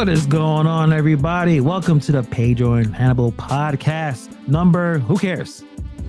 What 0.00 0.08
is 0.08 0.24
going 0.24 0.66
on, 0.66 0.94
everybody? 0.94 1.60
Welcome 1.60 2.00
to 2.00 2.12
the 2.12 2.22
Pedro 2.22 2.72
and 2.72 2.96
Hannibal 2.96 3.32
podcast. 3.32 4.30
Number, 4.48 4.98
who 5.00 5.18
cares? 5.18 5.62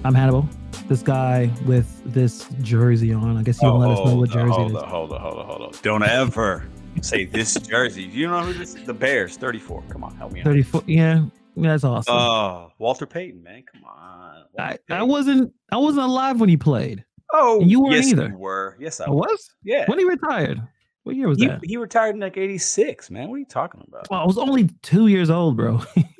I'm 0.05 0.15
Hannibal. 0.15 0.47
This 0.87 1.01
guy 1.01 1.51
with 1.65 2.01
this 2.05 2.47
jersey 2.61 3.11
on. 3.11 3.35
I 3.35 3.43
guess 3.43 3.61
you 3.61 3.67
Oh, 3.67 3.75
let 3.75 3.91
us 3.91 4.05
know 4.05 4.15
what 4.15 4.29
jersey 4.29 4.49
hold 4.49 4.71
is. 4.71 4.77
on, 4.77 4.87
hold 4.87 5.11
on, 5.11 5.19
hold 5.19 5.39
on, 5.39 5.45
hold 5.45 5.61
on. 5.63 5.71
Don't 5.81 6.03
ever 6.03 6.65
say 7.01 7.25
this 7.25 7.55
jersey. 7.55 8.07
Do 8.07 8.17
you 8.17 8.29
know 8.29 8.39
who 8.39 8.53
this 8.53 8.75
is? 8.75 8.85
The 8.85 8.93
Bears, 8.93 9.35
34. 9.35 9.83
Come 9.89 10.05
on, 10.05 10.15
help 10.15 10.31
me 10.31 10.39
out. 10.39 10.45
34. 10.45 10.83
Yeah, 10.87 11.25
that's 11.57 11.83
awesome. 11.83 12.15
Oh, 12.15 12.71
Walter 12.79 13.05
Payton, 13.05 13.43
man. 13.43 13.65
Come 13.73 13.83
on. 13.83 14.45
I, 14.57 14.77
I 14.89 15.03
wasn't 15.03 15.53
I 15.69 15.75
wasn't 15.75 16.05
alive 16.05 16.39
when 16.39 16.47
he 16.47 16.55
played. 16.55 17.03
Oh, 17.33 17.59
and 17.59 17.69
you 17.69 17.81
weren't 17.81 17.95
yes, 17.95 18.07
either. 18.13 18.29
You 18.29 18.37
were. 18.37 18.77
Yes, 18.79 19.01
I 19.01 19.07
I 19.07 19.09
was. 19.09 19.27
was? 19.29 19.49
Yeah. 19.65 19.83
When 19.87 19.99
he 19.99 20.05
retired. 20.05 20.61
What 21.03 21.15
year 21.15 21.27
was 21.27 21.39
He, 21.39 21.47
that? 21.47 21.59
he 21.63 21.77
retired 21.77 22.15
in 22.15 22.21
like 22.21 22.37
86, 22.37 23.09
man. 23.09 23.29
What 23.29 23.35
are 23.35 23.39
you 23.39 23.45
talking 23.45 23.83
about? 23.87 24.07
Well, 24.11 24.19
I 24.19 24.25
was 24.25 24.37
only 24.37 24.69
two 24.83 25.07
years 25.07 25.29
old, 25.29 25.57
bro. 25.57 25.81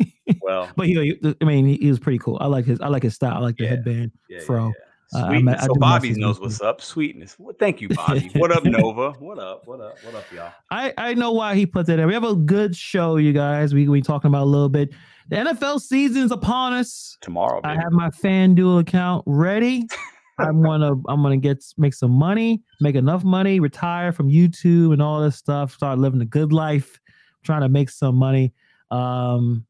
Well, 0.42 0.70
but 0.78 0.88
he, 0.88 0.94
he- 1.22 1.36
I 1.42 1.46
mean, 1.46 1.66
he, 1.66 1.76
he 1.78 1.90
was 1.90 2.00
pretty 2.00 2.18
cool. 2.18 2.38
I 2.40 2.46
like 2.48 2.66
his 2.66 2.80
I 2.80 2.88
like 2.88 3.04
his 3.04 3.16
style. 3.16 3.34
I 3.36 3.40
like 3.40 3.58
the 3.58 3.64
Yeah. 3.66 3.70
headband. 3.72 4.12
yeah, 4.30 4.38
yeah, 4.40 4.46
Fro. 4.46 4.72
yeah. 5.14 5.20
Uh, 5.22 5.26
I 5.26 5.54
I 5.54 5.66
so 5.66 5.74
Bobby 5.76 6.12
knows 6.14 6.40
what's 6.40 6.62
up. 6.62 6.80
Sweetness. 6.82 7.36
Well, 7.38 7.54
thank 7.60 7.82
you, 7.82 7.90
Bobby. 7.96 8.30
what 8.36 8.50
up, 8.52 8.64
Nova? 8.64 9.12
What 9.20 9.40
up? 9.40 9.68
What 9.68 9.82
up? 9.82 9.98
What 10.06 10.16
up, 10.16 10.24
y'all? 10.34 10.52
I, 10.70 10.94
I 10.98 11.14
know 11.16 11.34
why 11.34 11.56
he 11.56 11.66
put 11.66 11.86
that 11.88 12.00
in. 12.00 12.08
We 12.08 12.14
have 12.14 12.24
a 12.24 12.36
good 12.36 12.76
show, 12.78 13.18
you 13.18 13.34
guys. 13.34 13.74
We 13.74 13.88
we 13.90 14.02
talking 14.02 14.30
about 14.30 14.44
a 14.44 14.46
little 14.50 14.70
bit. 14.70 14.92
The 15.28 15.36
NFL 15.38 15.82
season's 15.82 16.32
upon 16.32 16.74
us. 16.74 17.18
Tomorrow, 17.22 17.60
I 17.66 17.76
have 17.76 17.92
my 17.92 18.10
FanDuel 18.10 18.80
account 18.82 19.24
ready. 19.28 19.88
I'm 20.44 20.62
gonna 20.64 20.94
I'm 21.08 21.22
gonna 21.22 21.38
get 21.38 21.64
make 21.78 21.94
some 21.94 22.12
money, 22.12 22.62
make 22.80 22.96
enough 22.96 23.24
money, 23.24 23.60
retire 23.60 24.12
from 24.12 24.30
YouTube 24.30 24.94
and 24.94 25.02
all 25.02 25.22
this 25.22 25.36
stuff, 25.36 25.74
start 25.74 26.00
living 26.00 26.22
a 26.22 26.26
good 26.26 26.52
life, 26.54 27.00
trying 27.44 27.62
to 27.62 27.70
make 27.70 27.90
some 27.90 28.16
money. 28.16 28.54
Um, 28.90 29.66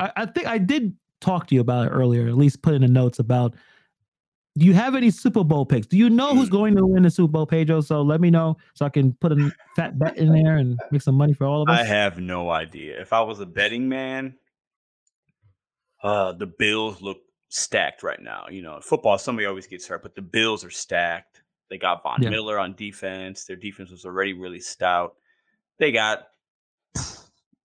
I, 0.00 0.10
I 0.16 0.26
think 0.26 0.46
I 0.46 0.58
did 0.58 0.96
talk 1.20 1.46
to 1.48 1.54
you 1.54 1.60
about 1.60 1.86
it 1.86 1.90
earlier, 1.90 2.26
at 2.28 2.36
least 2.36 2.62
put 2.62 2.74
in 2.74 2.82
the 2.82 2.88
notes 2.88 3.18
about. 3.18 3.54
Do 4.58 4.66
you 4.66 4.74
have 4.74 4.94
any 4.94 5.10
Super 5.10 5.44
Bowl 5.44 5.64
picks? 5.64 5.86
Do 5.86 5.96
you 5.96 6.10
know 6.10 6.34
who's 6.34 6.48
Mm. 6.50 6.52
going 6.52 6.76
to 6.76 6.84
win 6.84 7.04
the 7.04 7.10
Super 7.10 7.32
Bowl, 7.32 7.46
Pedro? 7.46 7.80
So 7.80 8.02
let 8.02 8.20
me 8.20 8.28
know 8.28 8.58
so 8.74 8.84
I 8.84 8.90
can 8.90 9.14
put 9.14 9.32
a 9.32 9.50
fat 9.74 9.98
bet 9.98 10.18
in 10.18 10.30
there 10.30 10.58
and 10.58 10.78
make 10.90 11.00
some 11.00 11.14
money 11.14 11.32
for 11.32 11.46
all 11.46 11.62
of 11.62 11.70
us. 11.70 11.80
I 11.80 11.84
have 11.84 12.18
no 12.18 12.50
idea. 12.50 13.00
If 13.00 13.14
I 13.14 13.22
was 13.22 13.40
a 13.40 13.46
betting 13.46 13.88
man, 13.88 14.34
uh, 16.02 16.32
the 16.32 16.44
Bills 16.46 17.00
look 17.00 17.22
stacked 17.52 18.02
right 18.02 18.20
now. 18.20 18.46
You 18.50 18.62
know, 18.62 18.80
football, 18.80 19.18
somebody 19.18 19.46
always 19.46 19.66
gets 19.66 19.86
hurt, 19.86 20.02
but 20.02 20.14
the 20.14 20.22
Bills 20.22 20.64
are 20.64 20.70
stacked. 20.70 21.42
They 21.68 21.78
got 21.78 22.02
Von 22.02 22.22
Yeah. 22.22 22.30
Miller 22.30 22.58
on 22.58 22.74
defense. 22.74 23.44
Their 23.44 23.56
defense 23.56 23.90
was 23.90 24.04
already 24.04 24.32
really 24.32 24.60
stout. 24.60 25.16
They 25.78 25.92
got, 25.92 26.28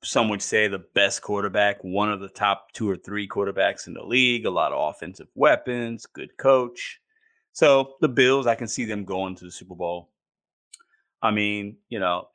some 0.03 0.29
would 0.29 0.41
say, 0.41 0.67
the 0.67 0.79
best 0.93 1.21
quarterback, 1.21 1.83
one 1.83 2.11
of 2.11 2.19
the 2.19 2.29
top 2.29 2.71
two 2.73 2.89
or 2.89 2.97
three 2.97 3.27
quarterbacks 3.27 3.87
in 3.87 3.93
the 3.93 4.03
league, 4.03 4.45
a 4.45 4.49
lot 4.49 4.73
of 4.73 4.95
offensive 4.95 5.27
weapons, 5.35 6.05
good 6.05 6.35
coach. 6.37 6.99
So 7.53 7.95
the 8.01 8.09
Bills, 8.09 8.45
I 8.45 8.55
can 8.55 8.67
see 8.67 8.85
them 8.85 9.05
going 9.05 9.35
to 9.35 9.45
the 9.45 9.51
Super 9.51 9.75
Bowl. 9.75 10.09
I 11.21 11.31
mean, 11.31 11.77
you 11.89 11.99
know, 11.99 12.27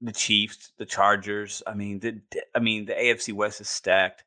the 0.00 0.12
Chiefs, 0.12 0.72
the 0.78 0.86
Chargers. 0.86 1.62
I 1.66 1.74
mean, 1.74 2.00
the 2.00 2.20
I 2.54 2.58
mean 2.58 2.86
the 2.86 2.94
AFC 2.94 3.32
West 3.32 3.60
is 3.60 3.68
stacked. 3.68 4.24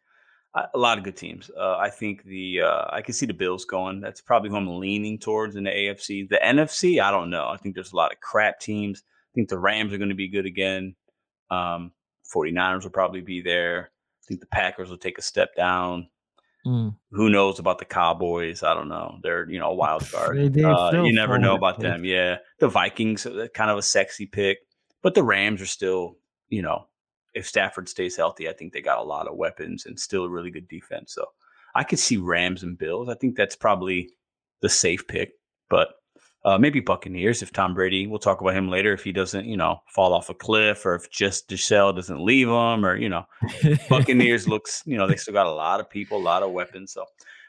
A 0.55 0.67
a 0.73 0.77
lot 0.77 0.97
of 0.97 1.03
good 1.03 1.17
teams. 1.17 1.51
Uh, 1.57 1.77
I 1.77 1.89
think 1.89 2.23
the 2.23 2.61
uh, 2.61 2.85
I 2.89 3.01
can 3.01 3.13
see 3.13 3.25
the 3.25 3.33
Bills 3.33 3.65
going. 3.65 3.99
That's 4.01 4.21
probably 4.21 4.49
who 4.49 4.55
I'm 4.57 4.79
leaning 4.79 5.19
towards 5.19 5.55
in 5.55 5.63
the 5.65 5.71
AFC. 5.71 6.27
The 6.29 6.39
NFC, 6.43 7.01
I 7.01 7.11
don't 7.11 7.29
know. 7.29 7.47
I 7.49 7.57
think 7.57 7.75
there's 7.75 7.93
a 7.93 7.95
lot 7.97 8.11
of 8.11 8.19
crap 8.19 8.59
teams. 8.59 9.03
I 9.05 9.31
think 9.35 9.49
the 9.49 9.59
Rams 9.59 9.91
are 9.93 9.97
going 9.97 10.09
to 10.09 10.15
be 10.15 10.29
good 10.29 10.45
again. 10.45 10.95
Um, 11.51 11.91
49ers 12.33 12.83
will 12.83 12.89
probably 12.91 13.21
be 13.21 13.41
there. 13.41 13.91
I 13.91 14.23
think 14.27 14.39
the 14.39 14.47
Packers 14.47 14.89
will 14.89 14.97
take 14.97 15.17
a 15.17 15.21
step 15.21 15.55
down. 15.55 16.07
Mm. 16.65 16.95
Who 17.11 17.29
knows 17.29 17.59
about 17.59 17.77
the 17.77 17.85
Cowboys? 17.85 18.63
I 18.63 18.73
don't 18.73 18.87
know. 18.89 19.19
They're 19.21 19.47
you 19.49 19.59
know 19.59 19.69
a 19.71 19.75
wild 19.75 20.09
card. 20.11 20.35
They- 20.53 20.63
Uh, 20.63 20.89
you 21.05 21.13
never 21.13 21.37
know 21.37 21.55
about 21.55 21.79
them. 21.79 22.05
Yeah, 22.05 22.37
the 22.59 22.67
Vikings, 22.69 23.25
are 23.27 23.47
kind 23.49 23.69
of 23.69 23.77
a 23.77 23.83
sexy 23.83 24.25
pick, 24.25 24.59
but 25.03 25.13
the 25.13 25.21
Rams 25.23 25.61
are 25.61 25.67
still, 25.67 26.17
you 26.49 26.63
know, 26.63 26.87
if 27.35 27.45
Stafford 27.45 27.89
stays 27.89 28.15
healthy, 28.15 28.49
I 28.49 28.53
think 28.53 28.73
they 28.73 28.81
got 28.81 28.97
a 28.97 29.03
lot 29.03 29.27
of 29.27 29.35
weapons 29.35 29.85
and 29.85 29.99
still 29.99 30.23
a 30.23 30.29
really 30.29 30.51
good 30.51 30.67
defense. 30.67 31.13
So 31.13 31.25
I 31.75 31.83
could 31.83 31.99
see 31.99 32.17
Rams 32.17 32.63
and 32.63 32.77
Bills. 32.77 33.09
I 33.09 33.15
think 33.15 33.35
that's 33.35 33.55
probably 33.55 34.09
the 34.61 34.69
safe 34.69 35.05
pick, 35.07 35.33
but 35.69 35.89
uh, 36.45 36.59
maybe 36.59 36.79
Buccaneers 36.79 37.41
if 37.41 37.51
Tom 37.51 37.73
Brady. 37.73 38.05
We'll 38.05 38.19
talk 38.19 38.39
about 38.39 38.55
him 38.55 38.69
later 38.69 38.93
if 38.93 39.03
he 39.03 39.11
doesn't, 39.11 39.45
you 39.45 39.57
know, 39.57 39.81
fall 39.87 40.13
off 40.13 40.29
a 40.29 40.33
cliff 40.35 40.85
or 40.85 40.93
if 40.95 41.09
just 41.09 41.49
Gisele 41.49 41.93
doesn't 41.93 42.23
leave 42.23 42.47
him 42.47 42.85
or 42.85 42.95
you 42.95 43.09
know, 43.09 43.25
Buccaneers 43.89 44.47
looks, 44.47 44.83
you 44.85 44.95
know, 44.95 45.07
they 45.07 45.15
still 45.15 45.33
got 45.33 45.47
a 45.47 45.51
lot 45.51 45.79
of 45.79 45.89
people, 45.89 46.19
a 46.19 46.19
lot 46.19 46.43
of 46.43 46.51
weapons. 46.51 46.93
So 46.93 47.03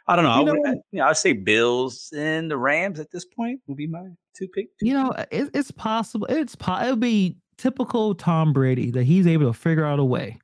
I 0.09 0.17
don't 0.17 0.25
know. 0.25 0.41
You 0.41 0.49
I 0.49 0.53
would? 0.53 0.69
I, 0.69 0.73
you 0.93 0.99
know, 1.01 1.07
I'd 1.07 1.17
say 1.19 1.35
Bills 1.35 2.13
and 2.17 2.51
the 2.51 2.57
Rams 2.57 2.99
at 2.99 3.11
this 3.11 3.27
point 3.27 3.61
would 3.67 3.77
be 3.77 3.87
my 3.87 4.07
two 4.35 4.49
pick. 4.49 4.69
you 4.81 4.95
know, 4.95 5.13
it, 5.31 5.51
it's 5.53 5.71
possible. 5.71 6.27
It's 6.31 6.57
po- 6.57 6.81
it'll 6.83 6.97
be 6.97 7.37
typical 7.59 8.15
Tom 8.15 8.53
Brady 8.53 8.91
that 8.93 9.05
he's 9.05 9.27
able 9.27 9.47
to 9.47 9.59
figure 9.59 9.85
out 9.85 9.99
a 9.99 10.05
way 10.05 10.39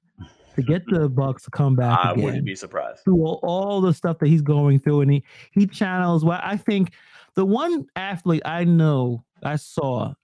to 0.56 0.62
get 0.62 0.82
the 0.86 1.08
Bucs 1.10 1.42
to 1.44 1.50
come 1.50 1.76
back 1.76 1.98
I 2.04 2.12
again 2.12 2.24
wouldn't 2.24 2.44
be 2.44 2.54
surprised. 2.54 3.04
through 3.04 3.22
all, 3.24 3.80
the 3.80 3.92
stuff 3.94 4.18
that 4.18 4.28
he's 4.28 4.42
going 4.42 4.78
through, 4.78 5.02
and 5.02 5.10
he 5.10 5.24
he 5.52 5.66
channels. 5.66 6.24
What 6.24 6.40
I 6.42 6.56
think 6.56 6.92
the 7.34 7.44
one 7.44 7.86
athlete 7.96 8.42
I 8.44 8.64
know 8.64 9.24
I 9.42 9.56
saw 9.56 10.14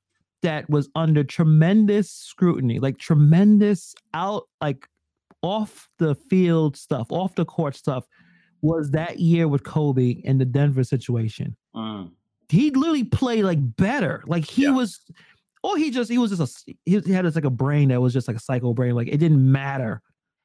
that 0.43 0.69
was 0.71 0.89
under 0.95 1.25
tremendous 1.25 2.11
scrutiny, 2.11 2.79
like 2.79 2.99
tremendous 2.99 3.95
out, 4.15 4.49
like 4.61 4.87
off 5.43 5.89
the 5.99 6.15
field 6.15 6.77
stuff, 6.77 7.07
off 7.11 7.35
the 7.35 7.45
court 7.45 7.75
stuff, 7.77 8.05
was 8.63 8.91
that 8.93 9.19
year 9.19 9.49
with 9.49 9.65
Kobe 9.65 10.11
in 10.25 10.39
the 10.39 10.45
Denver 10.45 10.85
situation 10.85 11.57
Mm. 11.75 12.11
he 12.49 12.71
literally 12.71 13.05
played 13.05 13.45
like 13.45 13.59
better. 13.77 14.23
Like 14.27 14.45
he 14.45 14.63
Yeah. 14.65 14.71
was, 14.71 15.01
or 15.63 15.77
he 15.77 15.91
just 15.91 16.11
he 16.11 16.19
was 16.19 16.37
just 16.37 16.59
a 16.69 16.75
he 16.85 17.01
he 17.01 17.13
had 17.13 17.25
this 17.25 17.35
like 17.35 17.45
a 17.45 17.51
brain 17.51 17.89
that 17.89 18.01
was 18.01 18.13
just 18.13 18.29
like 18.29 18.37
a 18.37 18.41
psycho 18.41 18.73
brain. 18.75 18.95
Like 18.95 19.09
it 19.09 19.19
didn't 19.19 19.51
matter 19.51 20.01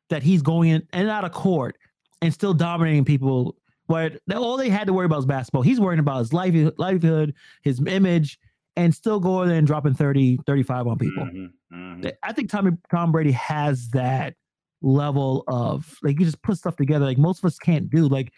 that 0.10 0.24
he's 0.24 0.42
going 0.42 0.70
in 0.70 0.88
and 0.94 1.10
out 1.10 1.24
of 1.26 1.32
court 1.32 1.78
and 2.22 2.34
still 2.34 2.54
dominating 2.54 3.06
people. 3.06 3.56
Where 3.88 4.12
that- 4.28 4.38
all 4.38 4.56
they 4.58 4.70
had 4.70 4.88
to 4.88 4.94
worry 4.94 5.06
about 5.06 5.18
was 5.18 5.26
basketball. 5.26 5.62
He's 5.62 5.80
worrying 5.80 6.00
about 6.00 6.20
his 6.20 6.32
life, 6.34 6.56
livelihood, 6.78 7.34
his 7.64 7.82
image, 7.86 8.40
and 8.78 8.94
still 8.96 9.20
going 9.20 9.50
there 9.50 9.58
and 9.58 9.68
dropping 9.68 9.94
30, 9.94 10.40
35 10.48 10.88
on 10.88 10.98
people. 10.98 11.26
Mhm, 11.26 11.50
mhm. 11.74 12.14
I 12.24 12.32
think 12.34 12.50
Tommy 12.50 12.72
Tom 12.90 13.12
Brady 13.12 13.32
has 13.34 13.90
that 13.90 14.36
level 14.82 15.44
of 15.48 15.98
like 16.04 16.20
you 16.20 16.26
just 16.26 16.42
put 16.42 16.58
stuff 16.58 16.76
together 16.76 17.06
like 17.06 17.18
most 17.18 17.40
of 17.40 17.46
us 17.46 17.58
can't 17.58 17.90
do. 17.90 18.08
Like 18.08 18.32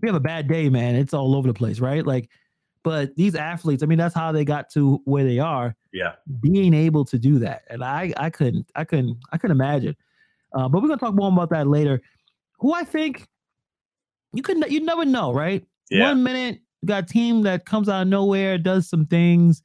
we 0.00 0.08
have 0.08 0.14
a 0.16 0.20
bad 0.20 0.46
day, 0.48 0.68
man. 0.68 0.94
It's 0.94 1.12
all 1.14 1.34
over 1.34 1.48
the 1.48 1.54
place, 1.54 1.80
right? 1.80 2.06
Like, 2.06 2.30
but 2.82 3.14
these 3.16 3.34
athletes, 3.34 3.82
I 3.82 3.86
mean, 3.86 3.98
that's 3.98 4.14
how 4.14 4.32
they 4.32 4.44
got 4.44 4.70
to 4.70 5.00
where 5.04 5.24
they 5.24 5.38
are, 5.38 5.74
Yeah. 5.92 6.14
being 6.40 6.74
able 6.74 7.04
to 7.06 7.18
do 7.18 7.38
that. 7.40 7.62
And 7.70 7.82
I 7.84 8.12
I 8.16 8.30
couldn't, 8.30 8.70
I 8.74 8.84
couldn't, 8.84 9.18
I 9.32 9.38
couldn't 9.38 9.56
imagine. 9.56 9.96
Uh, 10.52 10.68
but 10.68 10.80
we're 10.82 10.88
gonna 10.88 11.00
talk 11.00 11.14
more 11.14 11.28
about 11.28 11.50
that 11.50 11.66
later. 11.66 12.00
Who 12.60 12.72
I 12.72 12.84
think 12.84 13.26
you 14.32 14.42
could 14.42 14.70
you 14.70 14.80
never 14.80 15.04
know, 15.04 15.32
right? 15.32 15.64
Yeah. 15.90 16.08
One 16.08 16.22
minute 16.22 16.60
you 16.82 16.86
got 16.86 17.04
a 17.04 17.06
team 17.06 17.42
that 17.42 17.64
comes 17.66 17.88
out 17.88 18.02
of 18.02 18.08
nowhere, 18.08 18.58
does 18.58 18.88
some 18.88 19.06
things. 19.06 19.62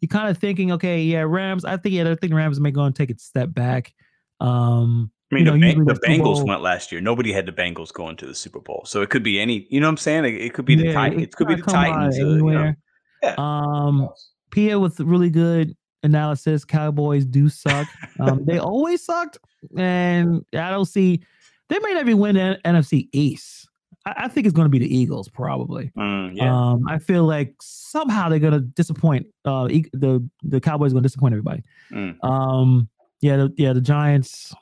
You're 0.00 0.08
kind 0.08 0.28
of 0.28 0.38
thinking, 0.38 0.72
okay, 0.72 1.00
yeah, 1.02 1.22
Rams. 1.26 1.64
I 1.64 1.76
think 1.76 1.94
yeah, 1.94 2.10
I 2.10 2.14
think 2.14 2.32
Rams 2.34 2.60
may 2.60 2.70
go 2.70 2.82
and 2.84 2.94
take 2.94 3.10
a 3.10 3.18
step 3.18 3.52
back. 3.54 3.92
Um, 4.40 5.10
I 5.32 5.34
mean, 5.34 5.46
you 5.46 5.50
know, 5.50 5.58
the, 5.58 5.66
usually 5.66 5.84
the 5.86 5.94
the 5.94 6.06
Bengals 6.06 6.46
went 6.46 6.62
last 6.62 6.92
year. 6.92 7.00
Nobody 7.00 7.32
had 7.32 7.46
the 7.46 7.52
Bengals 7.52 7.92
going 7.92 8.16
to 8.16 8.26
the 8.26 8.34
Super 8.34 8.60
Bowl, 8.60 8.82
so 8.86 9.02
it 9.02 9.10
could 9.10 9.22
be 9.22 9.40
any. 9.40 9.66
You 9.70 9.80
know 9.80 9.86
what 9.86 9.92
I'm 9.92 9.96
saying? 9.96 10.24
It, 10.26 10.34
it 10.34 10.54
could 10.54 10.64
be 10.64 10.74
the 10.74 10.86
yeah, 10.86 10.92
Titans. 10.92 11.22
It 11.22 11.32
could 11.32 11.48
be 11.48 11.54
the 11.54 11.62
kinda 11.62 11.72
come 11.72 11.92
out 11.92 12.08
of 12.08 12.12
Titans. 12.12 12.18
uh, 12.18 12.46
you 12.46 12.50
know. 12.50 12.74
Yeah. 13.22 13.34
Um, 13.38 14.10
Pia 14.50 14.78
with 14.78 15.00
really 15.00 15.30
good 15.30 15.74
analysis. 16.02 16.64
Cowboys 16.64 17.24
do 17.24 17.48
suck. 17.48 17.88
Um, 18.20 18.44
they 18.44 18.58
always 18.58 19.04
sucked, 19.04 19.38
and 19.76 20.44
I 20.52 20.70
don't 20.70 20.84
see 20.84 21.22
they 21.68 21.78
may 21.78 21.94
not 21.94 22.02
even 22.02 22.18
win 22.18 22.36
the 22.36 22.60
NFC 22.64 23.08
East. 23.12 23.68
I, 24.06 24.14
I 24.16 24.28
think 24.28 24.46
it's 24.46 24.54
going 24.54 24.66
to 24.66 24.70
be 24.70 24.78
the 24.78 24.94
Eagles 24.94 25.28
probably. 25.28 25.90
Mm, 25.96 26.36
yeah. 26.36 26.54
Um, 26.54 26.86
I 26.88 26.98
feel 26.98 27.24
like 27.24 27.54
somehow 27.60 28.28
they're 28.28 28.38
going 28.38 28.52
to 28.52 28.60
disappoint. 28.60 29.26
Uh, 29.44 29.64
the 29.64 30.26
the 30.42 30.60
Cowboys 30.60 30.92
going 30.92 31.02
to 31.02 31.08
disappoint 31.08 31.32
everybody. 31.32 31.62
Mm. 31.90 32.22
Um, 32.24 32.88
yeah, 33.20 33.36
the, 33.36 33.54
yeah, 33.56 33.72
the 33.72 33.80
Giants. 33.80 34.54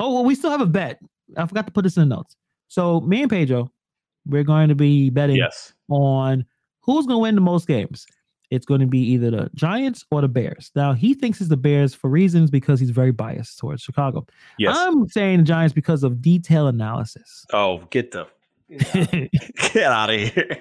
Oh, 0.00 0.14
well, 0.14 0.24
we 0.24 0.34
still 0.34 0.50
have 0.50 0.60
a 0.60 0.66
bet. 0.66 0.98
I 1.36 1.46
forgot 1.46 1.66
to 1.66 1.72
put 1.72 1.84
this 1.84 1.96
in 1.96 2.08
the 2.08 2.16
notes. 2.16 2.34
So 2.68 3.00
me 3.02 3.22
and 3.22 3.30
Pedro, 3.30 3.70
we're 4.26 4.44
going 4.44 4.68
to 4.68 4.74
be 4.74 5.10
betting 5.10 5.36
yes. 5.36 5.72
on 5.88 6.44
who's 6.80 7.06
going 7.06 7.18
to 7.18 7.22
win 7.22 7.34
the 7.34 7.40
most 7.40 7.68
games. 7.68 8.06
It's 8.50 8.66
going 8.66 8.80
to 8.80 8.86
be 8.86 8.98
either 8.98 9.30
the 9.30 9.50
Giants 9.54 10.04
or 10.10 10.22
the 10.22 10.28
Bears. 10.28 10.72
Now 10.74 10.92
he 10.92 11.14
thinks 11.14 11.40
it's 11.40 11.50
the 11.50 11.56
Bears 11.56 11.94
for 11.94 12.10
reasons 12.10 12.50
because 12.50 12.80
he's 12.80 12.90
very 12.90 13.12
biased 13.12 13.58
towards 13.58 13.82
Chicago. 13.82 14.26
Yes. 14.58 14.76
I'm 14.76 15.08
saying 15.08 15.38
the 15.38 15.44
Giants 15.44 15.72
because 15.72 16.02
of 16.02 16.20
detailed 16.20 16.74
analysis. 16.74 17.46
oh, 17.52 17.78
get 17.90 18.10
the 18.10 18.26
Get 19.72 19.84
out 19.84 20.10
of 20.10 20.20
here. 20.20 20.58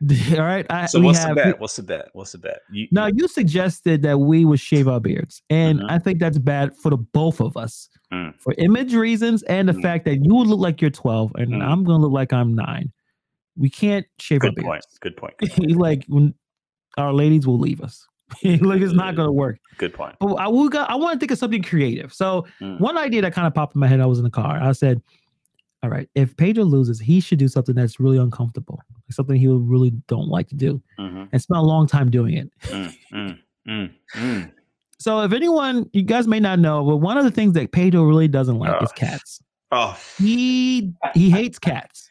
All 0.38 0.44
right. 0.44 0.66
I, 0.70 0.86
So 0.86 1.00
what's 1.00 1.18
have- 1.18 1.30
the 1.30 1.34
bet? 1.42 1.60
What's 1.60 1.76
the 1.76 1.82
bet? 1.82 2.08
What's 2.12 2.32
the 2.32 2.38
bet? 2.38 2.60
You, 2.70 2.88
Now 2.90 3.06
you 3.06 3.28
suggested 3.28 4.02
that 4.02 4.18
we 4.18 4.44
would 4.44 4.60
shave 4.60 4.88
our 4.88 5.00
beards, 5.00 5.42
and 5.50 5.80
Mhm. 5.80 5.90
I 5.90 5.98
think 5.98 6.18
that's 6.18 6.38
bad 6.38 6.76
for 6.76 6.90
the 6.90 6.96
both 6.96 7.40
of 7.40 7.56
us, 7.56 7.88
Mm. 8.12 8.34
for 8.38 8.54
image 8.58 8.94
reasons 8.94 9.42
and 9.44 9.68
the 9.68 9.72
Mm. 9.72 9.82
fact 9.82 10.04
that 10.04 10.24
you 10.24 10.34
would 10.34 10.46
look 10.46 10.60
like 10.60 10.80
you're 10.80 10.90
12 10.90 11.32
and 11.36 11.52
Mm. 11.54 11.62
I'm 11.66 11.84
gonna 11.84 12.02
look 12.02 12.12
like 12.12 12.32
I'm 12.32 12.54
nine. 12.54 12.92
We 13.56 13.68
can't 13.70 14.06
shave 14.18 14.40
good 14.40 14.50
our 14.58 14.64
point. 14.64 14.82
beards. 14.84 14.98
Good 15.00 15.16
point. 15.16 15.34
like 15.78 16.04
when 16.08 16.34
our 16.98 17.12
ladies 17.12 17.46
will 17.46 17.58
leave 17.58 17.80
us. 17.80 18.06
like 18.44 18.80
it's 18.80 18.94
not 18.94 19.14
gonna 19.14 19.30
work. 19.32 19.58
Good 19.78 19.92
point. 19.94 20.14
But 20.20 20.34
I 20.34 20.48
will 20.48 20.68
got 20.70 20.88
I 20.90 20.94
want 20.94 21.12
to 21.14 21.18
think 21.18 21.32
of 21.32 21.38
something 21.38 21.62
creative. 21.62 22.12
So 22.14 22.46
Mm. 22.60 22.80
one 22.80 22.96
idea 22.98 23.20
that 23.22 23.32
kind 23.34 23.46
of 23.46 23.54
popped 23.54 23.74
in 23.76 23.80
my 23.80 23.86
head, 23.86 24.00
I 24.00 24.06
was 24.06 24.18
in 24.18 24.24
the 24.24 24.30
car. 24.30 24.58
I 24.62 24.72
said, 24.72 25.02
All 25.82 25.90
right, 25.90 26.08
if 26.14 26.36
Pedro 26.36 26.62
loses, 26.64 27.00
he 27.00 27.18
should 27.20 27.38
do 27.38 27.48
something 27.48 27.74
that's 27.74 27.98
really 27.98 28.18
uncomfortable, 28.18 28.80
something 29.10 29.34
he 29.36 29.48
would 29.48 29.68
really 29.68 29.90
don't 30.06 30.28
like 30.28 30.48
to 30.48 30.54
do, 30.54 30.80
hmm 30.98 31.24
and 31.32 31.42
spend 31.42 31.58
a 31.58 31.62
long 31.62 31.86
time 31.86 32.10
doing 32.10 32.34
it. 32.36 32.50
Mm, 32.66 32.94
mm, 33.12 33.38
mm, 33.68 33.90
mm. 34.14 34.52
So 34.98 35.22
if 35.22 35.32
anyone, 35.32 35.90
you 35.92 36.02
guys 36.02 36.28
may 36.28 36.38
not 36.38 36.58
know, 36.60 36.84
but 36.84 36.98
one 36.98 37.18
of 37.18 37.24
the 37.24 37.30
things 37.32 37.54
that 37.54 37.72
Pedro 37.72 38.04
really 38.04 38.28
doesn't 38.28 38.58
like 38.58 38.80
is 38.82 38.92
cats. 38.92 39.42
Oh, 39.72 39.98
He 40.18 40.92
he 41.14 41.30
hates 41.30 41.58
cats. 41.58 42.08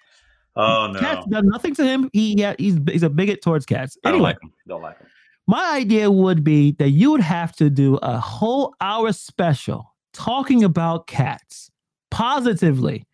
oh 0.57 0.88
no. 0.91 1.00
Cats 1.00 1.25
done 1.27 1.47
nothing 1.47 1.73
to 1.75 1.83
him. 1.85 2.09
He 2.12 2.35
yeah, 2.38 2.56
he's 2.59 2.77
he's 2.89 3.03
a 3.03 3.09
bigot 3.09 3.41
towards 3.41 3.65
cats. 3.65 3.97
I 4.03 4.12
don't 4.12 4.21
like 4.21 4.41
him. 4.41 4.51
Don't 4.68 4.81
like 4.81 4.97
him. 5.00 5.07
my 5.47 5.75
idea 5.77 6.12
would 6.12 6.44
be 6.44 6.71
that 6.73 6.89
you 6.89 7.12
would 7.12 7.21
have 7.21 7.56
to 7.57 7.69
do 7.69 7.95
a 8.01 8.19
whole 8.19 8.75
hour 8.81 9.13
special 9.13 9.95
talking 10.12 10.63
about 10.65 11.07
cats 11.07 11.71
positively. 12.09 13.06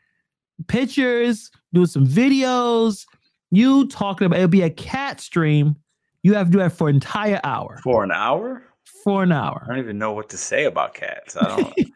Pictures, 0.67 1.51
do 1.73 1.85
some 1.85 2.05
videos, 2.07 3.05
you 3.51 3.87
talking 3.87 4.25
about 4.25 4.37
it'll 4.37 4.49
be 4.49 4.63
a 4.63 4.69
cat 4.69 5.21
stream. 5.21 5.75
You 6.23 6.33
have 6.33 6.47
to 6.47 6.51
do 6.51 6.57
that 6.59 6.73
for 6.73 6.89
an 6.89 6.95
entire 6.95 7.39
hour. 7.43 7.79
For 7.83 8.03
an 8.03 8.11
hour? 8.11 8.63
For 9.03 9.23
an 9.23 9.31
hour. 9.31 9.63
I 9.63 9.67
don't 9.69 9.79
even 9.79 9.97
know 9.97 10.11
what 10.11 10.29
to 10.29 10.37
say 10.37 10.65
about 10.65 10.93
cats. 10.93 11.37
I 11.37 11.47
don't. 11.47 11.73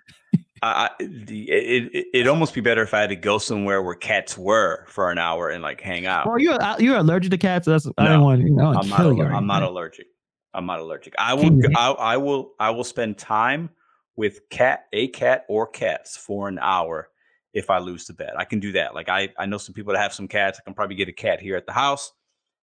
I, 0.64 0.90
I 1.00 1.04
the, 1.04 1.50
it, 1.50 1.90
it 1.94 2.06
it'd 2.14 2.28
almost 2.28 2.54
be 2.54 2.62
better 2.62 2.84
if 2.84 2.94
I 2.94 3.02
had 3.02 3.10
to 3.10 3.16
go 3.16 3.40
somewhere 3.40 3.82
where 3.82 3.96
cats 3.96 4.38
were 4.38 4.86
for 4.88 5.12
an 5.12 5.18
hour 5.18 5.50
and 5.50 5.64
like 5.64 5.82
hang 5.82 6.06
out. 6.06 6.28
Or 6.28 6.40
you're 6.40 6.62
uh, 6.62 6.78
you're 6.78 6.98
allergic 6.98 7.32
to 7.32 7.38
cats. 7.38 7.66
That's 7.66 7.88
I 7.98 8.04
don't 8.06 8.20
No, 8.20 8.26
want 8.26 8.42
you 8.42 8.52
know 8.52 8.68
I'm 8.68 8.88
not. 8.88 8.98
kill 8.98 9.14
you. 9.18 9.24
I'm 9.24 9.48
not 9.48 9.64
allergic. 9.64 10.06
I'm 10.54 10.68
not 10.68 10.80
allergic. 10.80 11.16
I 11.18 11.34
will. 11.34 11.60
I, 11.76 11.92
I 11.92 12.18
will. 12.18 12.52
I 12.60 12.70
will 12.70 12.84
spend 12.84 13.18
time 13.18 13.72
with 14.16 14.48
cat, 14.50 14.86
a 14.94 15.08
cat 15.08 15.46
or 15.50 15.66
cats 15.66 16.16
for 16.16 16.48
an 16.48 16.60
hour 16.60 17.10
if 17.54 17.70
I 17.70 17.80
lose 17.80 18.06
the 18.06 18.14
bet. 18.14 18.38
I 18.38 18.46
can 18.46 18.60
do 18.60 18.72
that. 18.74 18.96
Like 18.96 19.10
I, 19.10 19.30
I 19.38 19.46
know 19.46 19.58
some 19.58 19.74
people 19.74 19.94
that 19.94 20.00
have 20.00 20.14
some 20.14 20.28
cats. 20.28 20.60
I 20.60 20.64
can 20.64 20.74
probably 20.74 20.96
get 20.96 21.10
a 21.10 21.14
cat 21.14 21.42
here 21.42 21.56
at 21.56 21.66
the 21.66 21.74
house. 21.74 22.12